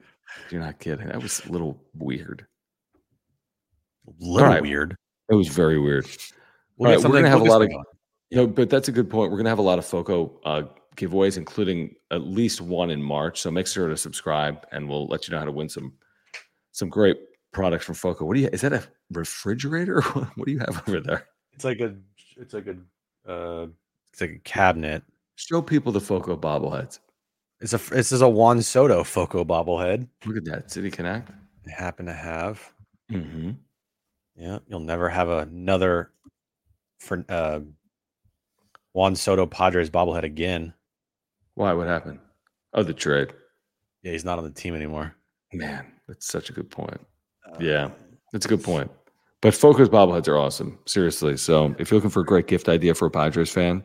You're 0.51 0.61
not 0.61 0.79
kidding. 0.79 1.07
That 1.09 1.23
was 1.23 1.45
a 1.47 1.53
little 1.53 1.83
weird. 1.95 2.47
A 4.07 4.13
little 4.21 4.49
right. 4.49 4.63
weird. 4.63 4.97
It 5.31 5.35
was 5.35 5.49
very 5.49 5.79
weird. 5.79 6.07
We'll 6.77 6.91
All 6.91 6.97
get 6.97 7.03
right, 7.03 7.11
we're 7.11 7.17
gonna 7.17 7.31
have 7.31 7.41
a 7.41 7.45
lot 7.45 7.63
of 7.63 7.69
something 7.69 7.79
on. 7.79 7.85
No, 8.33 8.47
but 8.47 8.71
that's 8.71 8.89
a 8.89 8.93
good 8.93 9.09
point. 9.09 9.31
We're 9.31 9.39
gonna 9.39 9.49
have 9.49 9.59
a 9.59 9.63
lot 9.63 9.79
of 9.79 9.87
FOCO 9.87 10.41
uh, 10.45 10.63
giveaways, 10.97 11.37
including 11.37 11.95
at 12.11 12.23
least 12.23 12.61
one 12.61 12.91
in 12.91 13.03
March. 13.03 13.41
So 13.41 13.51
make 13.51 13.67
sure 13.67 13.89
to 13.89 13.97
subscribe, 13.97 14.67
and 14.73 14.89
we'll 14.89 15.07
let 15.07 15.27
you 15.27 15.33
know 15.33 15.39
how 15.39 15.45
to 15.45 15.53
win 15.53 15.69
some 15.69 15.93
some 16.73 16.89
great 16.89 17.17
products 17.53 17.85
from 17.85 17.95
FOCO. 17.95 18.25
What 18.25 18.35
do 18.35 18.41
you? 18.41 18.49
Is 18.53 18.61
that 18.63 18.73
a 18.73 18.83
refrigerator? 19.13 20.01
what 20.35 20.47
do 20.47 20.53
you 20.53 20.59
have 20.59 20.83
over 20.87 21.01
there? 21.01 21.27
It's 21.53 21.65
like 21.65 21.81
a. 21.81 21.95
It's 22.37 22.55
like 22.55 22.67
a. 22.67 22.77
Uh, 23.31 23.67
it's 24.13 24.21
like 24.21 24.31
a 24.31 24.39
cabinet. 24.41 25.03
Show 25.37 25.61
people 25.63 25.93
the 25.93 26.01
FOCO 26.01 26.37
bobbleheads. 26.37 27.01
It's 27.61 27.73
a. 27.73 27.79
This 27.79 28.13
is 28.13 28.23
a 28.23 28.29
Juan 28.29 28.63
Soto 28.63 29.03
Foco 29.05 29.45
bobblehead. 29.45 30.07
Look 30.25 30.37
at 30.37 30.45
that, 30.47 30.71
City 30.71 30.91
Connect. 30.91 31.31
I 31.31 31.71
happen 31.71 32.07
to 32.07 32.13
have. 32.13 32.63
Mm-hmm. 33.11 33.53
Yeah, 34.37 34.59
you'll 34.69 34.81
never 34.81 35.09
have 35.09 35.29
another 35.29 36.11
for 36.99 37.25
uh, 37.29 37.61
Juan 38.93 39.17
Soto 39.17 39.47
Padres 39.47 39.91
bobblehead 39.91 40.25
again. 40.25 40.75
Why? 41.55 41.73
What 41.73 41.87
happened? 41.87 42.19
Oh, 42.75 42.83
the 42.83 42.93
trade. 42.93 43.33
Yeah, 44.03 44.13
he's 44.13 44.25
not 44.25 44.39
on 44.39 44.45
the 44.45 44.51
team 44.51 44.75
anymore. 44.75 45.15
Man, 45.53 45.87
that's 46.07 46.27
such 46.27 46.51
a 46.51 46.53
good 46.53 46.71
point. 46.71 47.01
Uh, 47.51 47.57
Yeah, 47.59 47.91
that's 48.33 48.45
a 48.45 48.49
good 48.49 48.63
point. 48.63 48.91
But 49.47 49.55
FOCO's 49.55 49.89
bobbleheads 49.89 50.27
are 50.27 50.37
awesome. 50.37 50.77
Seriously. 50.87 51.37
So 51.37 51.73
if 51.79 51.89
you're 51.89 51.99
looking 51.99 52.11
for 52.11 52.19
a 52.19 52.25
great 52.25 52.49
gift 52.49 52.69
idea 52.69 52.95
for 52.97 53.07
a 53.07 53.11
Padres 53.13 53.49
fan, 53.49 53.85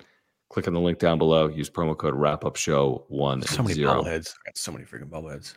click 0.49 0.67
on 0.67 0.73
the 0.73 0.79
link 0.79 0.97
down 0.97 1.19
below. 1.19 1.49
Use 1.49 1.69
promo 1.69 1.95
code 1.95 2.15
wrap 2.15 2.43
up 2.43 2.55
show 2.55 3.05
one 3.09 3.43
so 3.43 3.61
many 3.61 3.75
zero. 3.75 4.01
bobbleheads. 4.01 4.33
I 4.43 4.49
got 4.49 4.57
so 4.57 4.71
many 4.71 4.85
freaking 4.85 5.11
bobbleheads. 5.11 5.53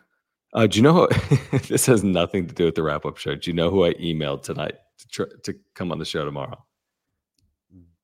Uh, 0.53 0.67
do 0.67 0.77
you 0.77 0.83
know 0.83 0.93
who, 0.93 1.59
this 1.69 1.87
has 1.87 2.05
nothing 2.05 2.47
to 2.47 2.53
do 2.55 2.67
with 2.67 2.75
the 2.75 2.83
wrap 2.83 3.07
up 3.07 3.17
show? 3.17 3.35
Do 3.35 3.49
you 3.49 3.55
know 3.55 3.71
who 3.71 3.87
I 3.87 3.95
emailed 3.95 4.43
tonight 4.43 4.75
to 4.99 5.09
try, 5.09 5.27
to 5.45 5.55
come 5.75 5.91
on 5.91 5.99
the 5.99 6.05
show 6.05 6.27
tomorrow? 6.27 6.63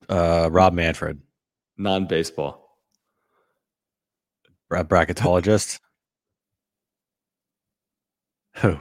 Uh, 0.08 0.48
Rob 0.50 0.72
Manfred, 0.72 1.20
Non 1.76 2.06
baseball. 2.06 2.78
bra- 4.70 4.84
bracketologist. 4.84 5.80
Who? 8.54 8.78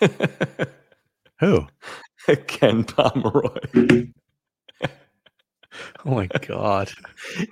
Who? 1.40 1.66
Ken 2.46 2.84
Pomeroy. 2.84 4.08
Oh 6.04 6.10
my 6.10 6.26
god, 6.26 6.90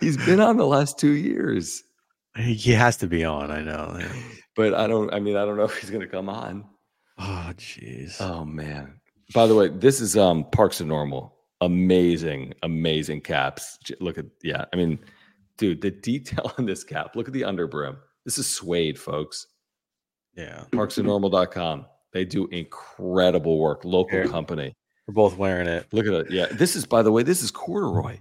He's 0.00 0.16
been 0.16 0.40
on 0.40 0.56
the 0.56 0.66
last 0.66 0.98
two 0.98 1.12
years, 1.12 1.84
he 2.36 2.72
has 2.72 2.96
to 2.98 3.06
be 3.06 3.24
on. 3.24 3.50
I 3.52 3.60
know. 3.62 4.00
but 4.56 4.74
I 4.74 4.86
don't. 4.88 5.12
I 5.14 5.20
mean, 5.20 5.36
I 5.36 5.44
don't 5.44 5.56
know 5.56 5.64
if 5.64 5.76
he's 5.78 5.90
going 5.90 6.00
to 6.00 6.08
come 6.08 6.28
on. 6.28 6.64
Oh 7.18 7.52
jeez. 7.56 8.20
Oh 8.20 8.44
man. 8.44 9.00
By 9.32 9.46
the 9.46 9.54
way, 9.54 9.68
this 9.68 10.00
is 10.00 10.16
um 10.16 10.44
Parks 10.50 10.80
and 10.80 10.88
Normal. 10.88 11.36
Amazing, 11.60 12.54
amazing 12.62 13.20
caps. 13.20 13.78
Look 14.00 14.18
at 14.18 14.26
yeah. 14.42 14.64
I 14.72 14.76
mean, 14.76 14.98
dude, 15.56 15.80
the 15.80 15.90
detail 15.92 16.52
on 16.58 16.66
this 16.66 16.82
cap. 16.82 17.14
Look 17.14 17.28
at 17.28 17.34
the 17.34 17.42
underbrim. 17.42 17.96
This 18.24 18.38
is 18.38 18.46
suede, 18.48 18.98
folks. 18.98 19.46
yeah, 20.36 20.64
Parksandnormal.com. 20.72 21.86
They 22.16 22.24
do 22.24 22.46
incredible 22.46 23.58
work. 23.58 23.84
Local 23.84 24.26
company. 24.26 24.74
we're 25.06 25.12
both 25.12 25.36
wearing 25.36 25.66
it. 25.68 25.86
Look 25.92 26.06
at 26.06 26.14
it. 26.14 26.30
Yeah. 26.30 26.46
This 26.50 26.74
is, 26.74 26.86
by 26.86 27.02
the 27.02 27.12
way, 27.12 27.22
this 27.22 27.42
is 27.42 27.50
corduroy. 27.50 28.18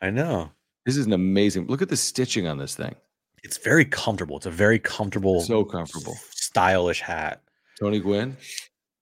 I 0.00 0.10
know. 0.10 0.52
This 0.86 0.96
is 0.96 1.06
an 1.06 1.12
amazing. 1.12 1.66
Look 1.66 1.82
at 1.82 1.88
the 1.88 1.96
stitching 1.96 2.46
on 2.46 2.56
this 2.56 2.76
thing. 2.76 2.94
It's 3.42 3.56
very 3.58 3.84
comfortable. 3.84 4.36
It's 4.36 4.46
a 4.46 4.50
very 4.52 4.78
comfortable, 4.78 5.40
So 5.40 5.64
comfortable. 5.64 6.14
stylish 6.30 7.00
hat. 7.00 7.42
Tony 7.80 7.98
Gwynn. 7.98 8.36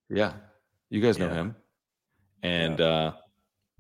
Yeah. 0.09 0.33
You 0.89 1.03
guys 1.03 1.19
know 1.19 1.27
Yeah. 1.27 1.35
him. 1.35 1.57
And 2.43 2.81
uh 2.81 3.13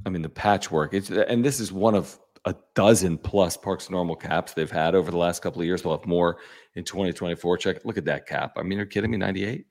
I 0.05 0.11
mean 0.11 0.21
the 0.21 0.29
patchwork. 0.29 0.93
It's 0.93 1.09
and 1.11 1.43
this 1.43 1.59
is 1.59 1.73
one 1.73 1.95
of 1.95 2.19
a 2.45 2.55
dozen 2.75 3.17
plus 3.17 3.57
Parks 3.57 3.89
Normal 3.89 4.17
caps 4.17 4.53
they've 4.53 4.71
had 4.71 4.95
over 4.95 5.11
the 5.11 5.17
last 5.17 5.41
couple 5.41 5.63
of 5.63 5.67
years. 5.67 5.81
They'll 5.81 5.97
have 5.97 6.07
more 6.07 6.37
in 6.75 6.85
2024. 6.85 7.57
Check 7.57 7.85
look 7.87 7.97
at 7.97 8.05
that 8.05 8.27
cap. 8.27 8.53
I 8.59 8.63
mean, 8.63 8.77
you're 8.77 8.87
kidding 8.87 9.11
me. 9.11 9.17
98 9.17 9.65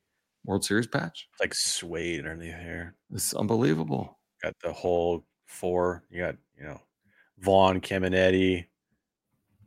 World 0.46 0.64
Series 0.66 0.88
patch. 0.88 1.28
It's 1.34 1.40
like 1.42 1.54
suede 1.54 2.20
underneath 2.26 2.56
here. 2.60 2.96
This 3.10 3.28
is 3.28 3.34
unbelievable. 3.34 4.18
Got 4.44 4.54
the 4.64 4.72
whole 4.74 5.26
four. 5.48 6.04
You 6.10 6.22
got 6.22 6.36
you 6.58 6.64
know 6.66 6.80
Vaughn, 7.40 7.82
Caminiti. 7.82 8.66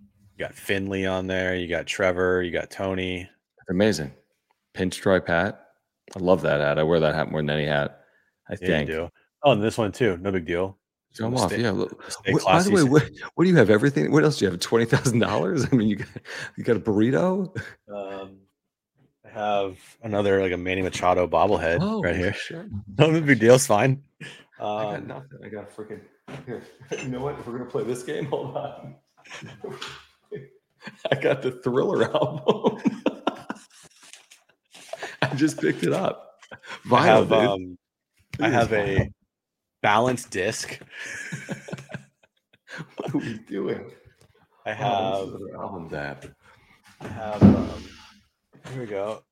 You 0.00 0.38
got 0.38 0.54
Finley 0.54 1.06
on 1.06 1.26
there. 1.26 1.54
You 1.56 1.68
got 1.68 1.86
Trevor. 1.86 2.42
You 2.42 2.50
got 2.50 2.70
Tony. 2.70 3.20
It's 3.22 3.70
amazing. 3.70 4.12
Pinstripe 4.74 5.28
hat. 5.28 5.66
I 6.16 6.18
love 6.18 6.42
that 6.42 6.60
hat. 6.60 6.78
I 6.78 6.82
wear 6.82 7.00
that 7.00 7.14
hat 7.14 7.30
more 7.30 7.40
than 7.40 7.50
any 7.50 7.66
hat. 7.66 8.00
I 8.48 8.54
Yeah, 8.60 8.66
think. 8.66 8.88
you 8.88 8.94
do. 8.94 9.08
Oh, 9.44 9.52
and 9.52 9.62
this 9.62 9.78
one 9.78 9.92
too. 9.92 10.16
No 10.18 10.32
big 10.32 10.46
deal. 10.46 10.78
Show 11.14 11.26
'em 11.26 11.36
Stay- 11.36 11.44
off. 11.66 11.86
Yeah. 12.24 12.32
What- 12.32 12.44
by 12.44 12.62
the 12.62 12.70
way, 12.70 12.82
what, 12.84 13.10
what 13.34 13.44
do 13.44 13.50
you 13.50 13.56
have? 13.56 13.68
Everything? 13.68 14.10
What 14.10 14.24
else 14.24 14.38
do 14.38 14.46
you 14.46 14.50
have? 14.50 14.60
Twenty 14.60 14.86
thousand 14.86 15.18
dollars? 15.18 15.66
I 15.70 15.74
mean, 15.76 15.88
you 15.88 15.96
got 15.96 16.08
you 16.56 16.64
got 16.64 16.76
a 16.76 16.80
burrito? 16.80 17.54
Um, 17.94 18.38
have 19.32 19.78
another 20.02 20.40
like 20.42 20.52
a 20.52 20.56
Manny 20.56 20.82
Machado 20.82 21.26
bobblehead 21.26 22.02
right 22.02 22.16
here. 22.16 22.32
Sure. 22.34 22.66
No 22.98 23.20
big 23.20 23.38
deal. 23.40 23.54
It's 23.54 23.66
fine. 23.66 24.02
I 24.22 24.26
got 24.60 24.94
Um, 24.96 25.06
nothing. 25.08 25.38
I 25.44 25.48
got 25.48 25.64
a 25.64 25.66
freaking. 25.66 26.00
Here. 26.46 26.62
You 27.02 27.08
know 27.08 27.20
what? 27.20 27.38
If 27.38 27.46
we're 27.46 27.58
gonna 27.58 27.70
play 27.70 27.84
this 27.84 28.02
game, 28.02 28.26
hold 28.26 28.56
on. 28.56 28.94
I 31.10 31.14
got 31.16 31.42
the 31.42 31.50
Thriller 31.52 32.04
album. 32.14 32.78
I 35.22 35.34
just 35.34 35.60
picked 35.60 35.82
it 35.84 35.92
up. 35.92 36.36
Vinyl, 36.86 36.96
I 36.98 37.06
have 37.06 37.28
dude. 37.28 37.38
um, 37.38 37.78
I 38.40 38.48
have 38.48 38.70
this 38.70 38.78
a 38.78 39.00
vinyl. 39.00 39.12
balanced 39.82 40.30
disc. 40.30 40.78
What 42.96 43.14
are 43.14 43.18
we 43.18 43.38
doing? 43.46 43.90
I 44.64 44.70
Oh, 44.70 44.74
have 44.74 45.26
this 45.32 45.40
is 45.40 45.54
album 45.54 45.88
that. 45.90 46.26
I 47.00 47.08
have 47.08 47.42
um, 47.42 47.82
here 48.72 48.80
we 48.80 48.86
go. 48.86 49.22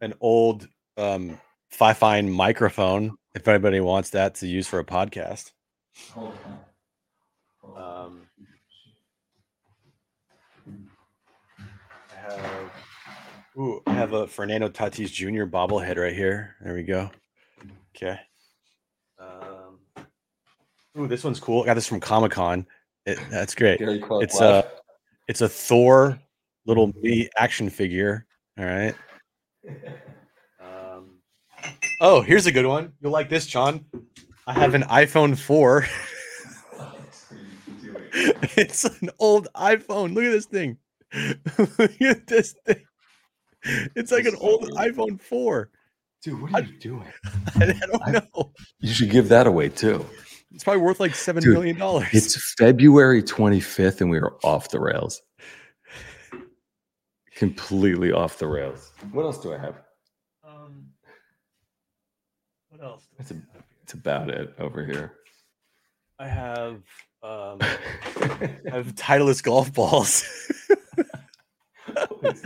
An 0.00 0.14
old 0.20 0.68
um 0.96 1.38
FIFINE 1.70 2.30
microphone. 2.30 3.16
If 3.34 3.46
anybody 3.48 3.80
wants 3.80 4.10
that 4.10 4.36
to 4.36 4.46
use 4.46 4.66
for 4.66 4.78
a 4.78 4.84
podcast. 4.84 5.52
Um, 6.16 8.22
I 12.10 12.14
have 12.14 12.70
ooh, 13.58 13.82
I 13.86 13.92
have 13.92 14.12
a 14.12 14.26
Fernando 14.26 14.68
Tatis 14.68 15.12
Jr. 15.12 15.44
bobblehead 15.44 15.96
right 15.96 16.14
here. 16.14 16.54
There 16.62 16.74
we 16.74 16.82
go. 16.82 17.10
Okay. 17.94 18.18
Um, 19.18 19.78
ooh, 20.98 21.08
this 21.08 21.24
one's 21.24 21.40
cool. 21.40 21.62
I 21.62 21.66
got 21.66 21.74
this 21.74 21.86
from 21.86 22.00
Comic 22.00 22.32
Con. 22.32 22.66
It, 23.04 23.18
that's 23.30 23.54
great. 23.54 23.80
It's 23.80 24.40
uh 24.40 24.62
it's 25.28 25.40
a 25.40 25.48
Thor 25.48 26.18
little 26.66 26.92
mini 27.02 27.28
action 27.36 27.68
figure. 27.68 28.26
All 28.58 28.64
right. 28.64 28.94
Um, 30.60 31.18
oh, 32.00 32.22
here's 32.22 32.46
a 32.46 32.52
good 32.52 32.66
one. 32.66 32.92
You'll 33.00 33.12
like 33.12 33.28
this, 33.28 33.46
John. 33.46 33.84
I 34.46 34.54
have 34.54 34.74
an 34.74 34.82
iPhone 34.84 35.36
4. 35.36 35.86
it's 38.12 38.84
an 38.84 39.10
old 39.18 39.48
iPhone. 39.54 40.14
Look 40.14 40.24
at 40.24 40.30
this 40.30 40.46
thing. 40.46 40.78
Look 41.58 42.00
at 42.00 42.26
this 42.26 42.54
thing. 42.64 42.82
It's 43.94 44.12
like 44.12 44.24
an 44.24 44.36
old 44.40 44.70
iPhone 44.72 45.20
4. 45.20 45.70
Dude, 46.22 46.40
what 46.40 46.54
are 46.54 46.62
you 46.62 46.78
doing? 46.78 47.12
I 47.56 47.66
don't 47.66 48.12
know. 48.12 48.52
You 48.80 48.92
should 48.92 49.10
give 49.10 49.28
that 49.28 49.46
away 49.46 49.68
too. 49.68 50.04
It's 50.52 50.64
probably 50.64 50.82
worth 50.82 51.00
like 51.00 51.14
seven 51.14 51.42
Dude, 51.42 51.52
million 51.52 51.78
dollars. 51.78 52.08
It's 52.12 52.54
February 52.56 53.22
25th 53.22 54.00
and 54.00 54.10
we 54.10 54.18
are 54.18 54.32
off 54.42 54.70
the 54.70 54.80
rails. 54.80 55.20
Completely 57.36 58.10
off 58.12 58.38
the 58.38 58.46
rails. 58.46 58.92
What 59.12 59.22
else 59.24 59.38
do 59.38 59.52
I 59.54 59.58
have? 59.58 59.76
Um, 60.42 60.86
what 62.70 62.82
else? 62.82 63.04
do 63.04 63.14
That's, 63.18 63.30
I 63.32 63.34
a, 63.34 63.38
have 63.52 63.64
here? 63.92 64.00
about 64.00 64.30
it 64.30 64.54
over 64.58 64.84
here. 64.84 65.12
I 66.18 66.26
have 66.28 66.76
um, 67.22 67.58
I 67.60 68.50
have 68.70 68.94
Titleist 68.94 69.42
golf 69.42 69.72
balls. 69.72 70.24
What 72.18 72.34
is 72.34 72.42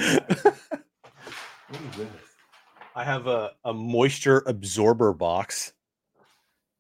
this? 1.97 2.09
I 2.97 3.05
have 3.05 3.27
a, 3.27 3.53
a 3.65 3.73
moisture 3.73 4.43
absorber 4.47 5.13
box. 5.13 5.73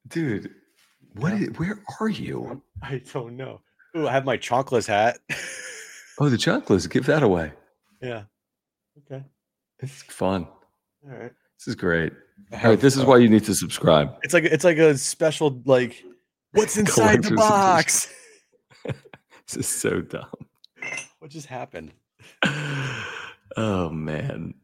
Dude, 0.08 0.50
what 1.14 1.32
Yeah. 1.32 1.48
is, 1.48 1.58
where 1.58 1.82
are 2.00 2.08
you? 2.08 2.62
I 2.82 3.00
don't 3.12 3.36
know. 3.36 3.60
Ooh, 3.96 4.06
I 4.08 4.12
have 4.12 4.24
my 4.24 4.36
chocolates 4.36 4.86
hat. 4.88 5.18
Oh, 6.22 6.28
the 6.28 6.36
chocolates. 6.36 6.86
Give 6.86 7.06
that 7.06 7.22
away. 7.22 7.50
Yeah. 8.00 8.22
Okay. 8.98 9.24
It's 9.80 10.02
fun. 10.02 10.46
All 11.04 11.16
right. 11.16 11.32
This 11.58 11.68
is 11.68 11.74
great. 11.74 12.12
All 12.52 12.70
right, 12.70 12.80
this 12.80 12.96
is 12.96 13.04
why 13.04 13.18
you 13.18 13.28
need 13.28 13.44
to 13.44 13.54
subscribe. 13.54 14.16
it's 14.22 14.32
like 14.34 14.44
it's 14.44 14.64
like 14.64 14.78
a 14.78 14.96
special 14.96 15.60
like 15.66 16.02
what's 16.52 16.76
inside 16.78 17.22
the 17.22 17.34
box? 17.34 18.12
This 19.46 19.56
is 19.56 19.68
so 19.68 20.00
dumb. 20.00 20.30
What 21.18 21.30
just 21.30 21.46
happened? 21.46 21.92
Oh 23.56 23.90
man. 23.90 24.54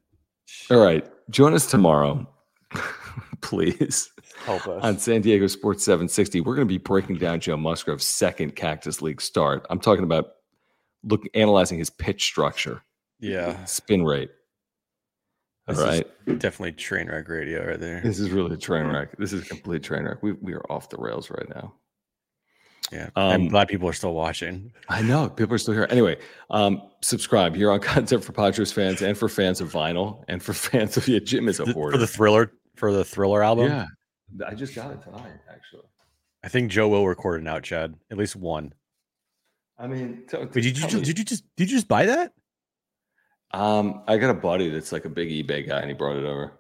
All 0.70 0.78
right. 0.78 1.04
Join 1.28 1.54
us 1.54 1.66
tomorrow, 1.66 2.24
please, 3.40 4.08
Help 4.44 4.66
us. 4.68 4.84
on 4.84 4.96
San 5.00 5.22
Diego 5.22 5.48
Sports 5.48 5.84
760. 5.84 6.40
We're 6.42 6.54
going 6.54 6.68
to 6.68 6.72
be 6.72 6.78
breaking 6.78 7.16
down 7.16 7.40
Joe 7.40 7.56
Musgrove's 7.56 8.04
second 8.06 8.54
Cactus 8.54 9.02
League 9.02 9.20
start. 9.20 9.66
I'm 9.70 9.80
talking 9.80 10.04
about 10.04 10.26
look 11.02 11.24
analyzing 11.34 11.80
his 11.80 11.90
pitch 11.90 12.24
structure, 12.24 12.80
yeah. 13.20 13.64
spin 13.64 14.04
rate. 14.04 14.30
All 15.68 15.74
This 15.74 15.78
is 15.82 15.84
right. 16.28 16.38
Definitely 16.38 16.72
train 16.72 17.08
wreck 17.08 17.28
radio 17.28 17.66
right 17.66 17.80
there. 17.80 18.00
This 18.00 18.20
is 18.20 18.30
really 18.30 18.54
a 18.54 18.56
train 18.56 18.86
wreck. 18.86 19.16
This 19.18 19.32
is 19.32 19.42
a 19.42 19.44
complete 19.46 19.82
train 19.82 20.04
wreck. 20.04 20.22
We, 20.22 20.32
we 20.32 20.52
are 20.54 20.64
off 20.70 20.88
the 20.88 20.96
rails 20.96 21.28
right 21.30 21.48
now. 21.48 21.74
Yeah. 22.92 23.10
Um, 23.16 23.32
I'm 23.32 23.48
glad 23.48 23.66
people 23.66 23.88
are 23.88 23.92
still 23.92 24.14
watching. 24.14 24.72
I 24.88 25.02
know 25.02 25.28
people 25.28 25.54
are 25.54 25.58
still 25.58 25.74
here. 25.74 25.88
Anyway, 25.90 26.18
um, 26.50 26.82
subscribe. 27.02 27.56
You're 27.56 27.72
on 27.72 27.80
content 27.94 28.22
for 28.24 28.30
Padres 28.32 28.72
fans 28.72 29.02
and 29.02 29.18
for 29.18 29.28
fans 29.28 29.60
of 29.60 29.72
vinyl 29.72 30.22
and 30.28 30.40
for 30.40 30.52
fans 30.52 30.96
of 30.96 31.08
yeah, 31.08 31.18
Jim 31.18 31.48
is 31.48 31.58
a 31.58 31.64
hoarder. 31.72 31.96
For 31.96 31.98
the 31.98 32.06
thriller 32.06 32.52
for 32.76 32.92
the 32.92 33.04
thriller 33.04 33.42
album. 33.42 33.66
yeah, 33.70 33.86
I 34.46 34.54
just 34.54 34.74
got 34.74 34.92
it 34.92 35.02
tonight. 35.02 35.32
Actually, 35.50 35.82
I 36.44 36.48
think 36.48 36.70
Joe 36.70 36.88
will 36.88 37.08
record 37.08 37.42
it 37.42 37.48
out, 37.48 37.64
Chad. 37.64 37.94
At 38.10 38.18
least 38.18 38.36
one. 38.36 38.72
I 39.78 39.88
mean, 39.88 40.22
tell- 40.28 40.42
Wait, 40.42 40.52
did 40.52 40.64
you 40.64 40.72
tell 40.74 40.82
just, 40.90 40.94
me- 41.00 41.04
did 41.06 41.18
you 41.18 41.24
just 41.24 41.44
did 41.56 41.68
you 41.70 41.76
just 41.76 41.88
buy 41.88 42.06
that? 42.06 42.34
Um, 43.52 44.02
I 44.06 44.16
got 44.18 44.30
a 44.30 44.34
buddy 44.34 44.68
that's 44.70 44.92
like 44.92 45.04
a 45.04 45.08
big 45.10 45.28
eBay 45.28 45.66
guy, 45.66 45.80
and 45.80 45.88
he 45.88 45.94
brought 45.94 46.16
it 46.16 46.24
over. 46.24 46.52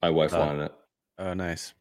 My 0.00 0.10
wife 0.10 0.32
Oh. 0.32 0.38
wanted 0.38 0.64
it. 0.66 0.72
Oh, 1.18 1.34
nice. 1.34 1.74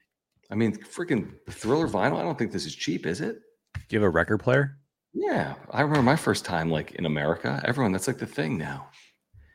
I 0.49 0.55
mean, 0.55 0.75
freaking 0.75 1.33
thriller 1.49 1.87
vinyl. 1.87 2.17
I 2.19 2.23
don't 2.23 2.37
think 2.37 2.51
this 2.51 2.65
is 2.65 2.75
cheap, 2.75 3.05
is 3.05 3.21
it? 3.21 3.37
Do 3.75 3.81
you 3.95 3.99
have 3.99 4.07
a 4.07 4.09
record 4.09 4.39
player? 4.39 4.77
Yeah, 5.13 5.55
I 5.71 5.81
remember 5.81 6.03
my 6.03 6.15
first 6.15 6.45
time 6.45 6.69
like 6.69 6.91
in 6.93 7.05
America. 7.05 7.61
Everyone, 7.65 7.91
that's 7.91 8.07
like 8.07 8.17
the 8.17 8.25
thing 8.25 8.57
now. 8.57 8.87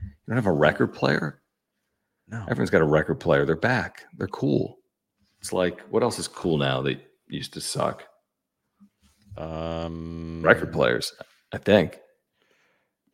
You 0.02 0.08
don't 0.28 0.36
have 0.36 0.46
a 0.46 0.52
record 0.52 0.92
player. 0.94 1.42
No. 2.28 2.42
Everyone's 2.48 2.70
got 2.70 2.80
a 2.82 2.86
record 2.86 3.20
player. 3.20 3.44
They're 3.44 3.56
back. 3.56 4.04
They're 4.16 4.26
cool. 4.28 4.78
It's 5.40 5.52
like 5.52 5.80
what 5.90 6.02
else 6.02 6.18
is 6.18 6.28
cool 6.28 6.56
now 6.58 6.82
that 6.82 6.98
used 7.28 7.52
to 7.54 7.60
suck? 7.60 8.04
Um, 9.36 10.42
Record 10.42 10.72
players, 10.72 11.12
I 11.52 11.58
think. 11.58 11.98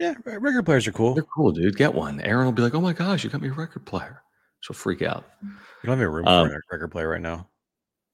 Yeah, 0.03 0.15
record 0.24 0.65
players 0.66 0.87
are 0.89 0.93
cool. 0.93 1.15
They're 1.15 1.23
cool, 1.23 1.53
dude. 1.53 1.77
Get 1.77 1.95
one. 1.95 2.20
Aaron 2.23 2.45
will 2.47 2.53
be 2.53 2.62
like, 2.62 2.74
"Oh 2.74 2.81
my 2.81 2.93
gosh, 2.93 3.23
you 3.23 3.31
got 3.31 3.41
me 3.41 3.49
a 3.49 3.53
record 3.53 3.87
player." 3.87 4.20
She'll 4.61 4.74
freak 4.74 5.01
out. 5.03 5.24
You 5.43 5.49
don't 5.85 5.99
have 5.99 6.07
a 6.07 6.11
room 6.11 6.27
Um, 6.27 6.49
for 6.49 6.55
a 6.57 6.61
record 6.73 6.89
player 6.91 7.09
right 7.09 7.20
now. 7.20 7.49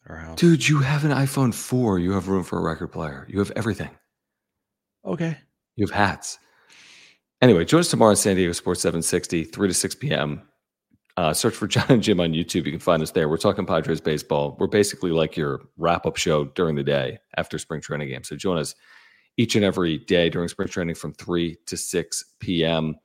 At 0.04 0.10
Our 0.10 0.16
house. 0.18 0.38
Dude, 0.38 0.68
you 0.68 0.80
have 0.80 1.04
an 1.04 1.10
iPhone 1.12 1.54
4. 1.54 1.98
You 1.98 2.12
have 2.12 2.28
room 2.28 2.44
for 2.44 2.58
a 2.58 2.62
record 2.62 2.88
player. 2.88 3.26
You 3.28 3.38
have 3.38 3.50
everything. 3.56 3.90
Okay. 5.04 5.36
You 5.76 5.86
have 5.86 5.94
hats. 5.94 6.38
Anyway, 7.40 7.64
join 7.64 7.80
us 7.80 7.88
tomorrow 7.88 8.10
on 8.10 8.16
San 8.16 8.36
Diego 8.36 8.52
Sports 8.52 8.80
760, 8.82 9.44
3 9.44 9.68
to 9.68 9.74
6 9.74 9.94
p.m. 9.96 10.42
Uh, 11.16 11.32
search 11.32 11.54
for 11.54 11.66
John 11.68 11.84
and 11.88 12.02
Jim 12.02 12.20
on 12.20 12.32
YouTube. 12.32 12.64
You 12.66 12.72
can 12.72 12.80
find 12.80 13.02
us 13.02 13.10
there. 13.12 13.28
We're 13.28 13.36
talking 13.36 13.64
Padres 13.66 14.00
baseball. 14.00 14.56
We're 14.58 14.66
basically 14.66 15.10
like 15.10 15.36
your 15.36 15.60
wrap 15.76 16.04
up 16.06 16.16
show 16.16 16.44
during 16.46 16.76
the 16.76 16.82
day 16.84 17.18
after 17.36 17.58
spring 17.58 17.80
training 17.80 18.08
game. 18.08 18.24
So 18.24 18.36
join 18.36 18.58
us 18.58 18.74
each 19.38 19.56
and 19.56 19.64
every 19.64 19.96
day 19.98 20.28
during 20.28 20.48
spring 20.48 20.68
training 20.68 20.94
from 20.96 21.14
3 21.14 21.56
to 21.66 21.76
6 21.76 22.24
p.m. 22.40 22.96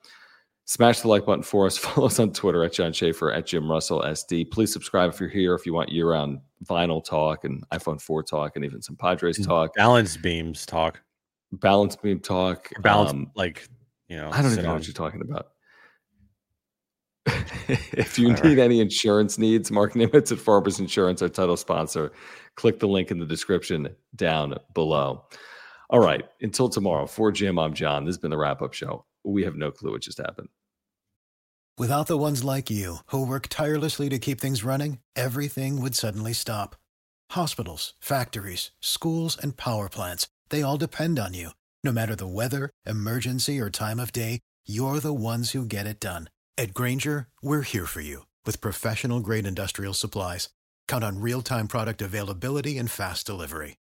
Smash 0.65 0.99
the 1.01 1.07
like 1.07 1.25
button 1.25 1.43
for 1.43 1.65
us. 1.65 1.77
Follow 1.79 2.07
us 2.07 2.19
on 2.19 2.33
Twitter 2.33 2.63
at 2.65 2.73
John 2.73 2.91
Schaefer, 2.91 3.31
at 3.31 3.45
Jim 3.45 3.69
Russell 3.71 4.01
SD. 4.01 4.51
Please 4.51 4.73
subscribe 4.73 5.13
if 5.13 5.19
you're 5.19 5.29
here, 5.29 5.53
if 5.55 5.65
you 5.65 5.73
want 5.73 5.89
year 5.91 6.09
round 6.11 6.39
vinyl 6.65 7.03
talk 7.03 7.45
and 7.45 7.63
iPhone 7.71 8.01
4 8.01 8.23
talk 8.23 8.55
and 8.55 8.65
even 8.65 8.81
some 8.81 8.95
Padres 8.97 9.37
Mm. 9.39 9.45
talk, 9.45 9.73
Balance 9.75 10.17
beams 10.17 10.65
talk. 10.65 11.01
balance 11.53 11.95
beam 11.95 12.19
talk. 12.19 12.69
Balance 12.81 13.11
um, 13.11 13.31
like 13.35 13.67
you 14.07 14.17
know. 14.17 14.29
I 14.31 14.41
don't 14.41 14.51
even 14.51 14.63
know 14.63 14.71
on- 14.71 14.75
what 14.77 14.87
you're 14.87 14.93
talking 14.93 15.21
about. 15.21 15.47
if 17.93 18.17
you 18.19 18.33
need 18.33 18.59
any 18.59 18.79
insurance 18.81 19.37
needs, 19.37 19.71
Marc 19.71 19.93
Nimetz 19.93 20.31
at 20.31 20.39
Farmers 20.39 20.79
Insurance, 20.79 21.21
our 21.21 21.29
title 21.29 21.55
sponsor. 21.57 22.11
Click 22.55 22.79
the 22.79 22.87
link 22.87 23.11
in 23.11 23.19
the 23.19 23.25
description 23.25 23.95
down 24.15 24.55
below. 24.73 25.23
All 25.93 25.99
right. 25.99 26.27
Until 26.41 26.69
tomorrow, 26.69 27.05
for 27.05 27.31
Jim, 27.31 27.59
I'm 27.59 27.75
John. 27.75 28.03
This 28.03 28.15
has 28.15 28.21
been 28.21 28.31
the 28.31 28.37
wrap 28.37 28.63
up 28.63 28.73
show. 28.73 29.05
We 29.23 29.43
have 29.43 29.55
no 29.55 29.69
clue 29.69 29.91
what 29.91 30.01
just 30.01 30.17
happened. 30.17 30.49
Without 31.77 32.07
the 32.07 32.17
ones 32.17 32.43
like 32.43 32.71
you, 32.71 32.97
who 33.07 33.27
work 33.27 33.47
tirelessly 33.47 34.09
to 34.09 34.17
keep 34.17 34.41
things 34.41 34.63
running, 34.63 34.97
everything 35.15 35.79
would 35.81 35.93
suddenly 35.93 36.33
stop. 36.33 36.75
Hospitals, 37.31 37.93
factories, 37.99 38.71
schools, 38.79 39.37
and 39.39 39.55
power 39.55 39.87
plants, 39.87 40.27
they 40.49 40.63
all 40.63 40.77
depend 40.77 41.19
on 41.19 41.35
you. 41.35 41.51
No 41.83 41.91
matter 41.91 42.15
the 42.15 42.25
weather, 42.25 42.71
emergency, 42.87 43.59
or 43.59 43.69
time 43.69 43.99
of 43.99 44.11
day, 44.11 44.39
you're 44.65 44.99
the 44.99 45.13
ones 45.13 45.51
who 45.51 45.63
get 45.63 45.85
it 45.85 45.99
done. 45.99 46.29
At 46.57 46.73
Grainger, 46.73 47.27
we're 47.43 47.61
here 47.61 47.85
for 47.85 48.01
you 48.01 48.25
with 48.47 48.61
professional 48.61 49.19
grade 49.19 49.45
industrial 49.45 49.93
supplies. 49.93 50.49
Count 50.87 51.03
on 51.03 51.21
real 51.21 51.43
time 51.43 51.67
product 51.67 52.01
availability 52.01 52.79
and 52.79 52.89
fast 52.89 53.27
delivery. 53.27 53.75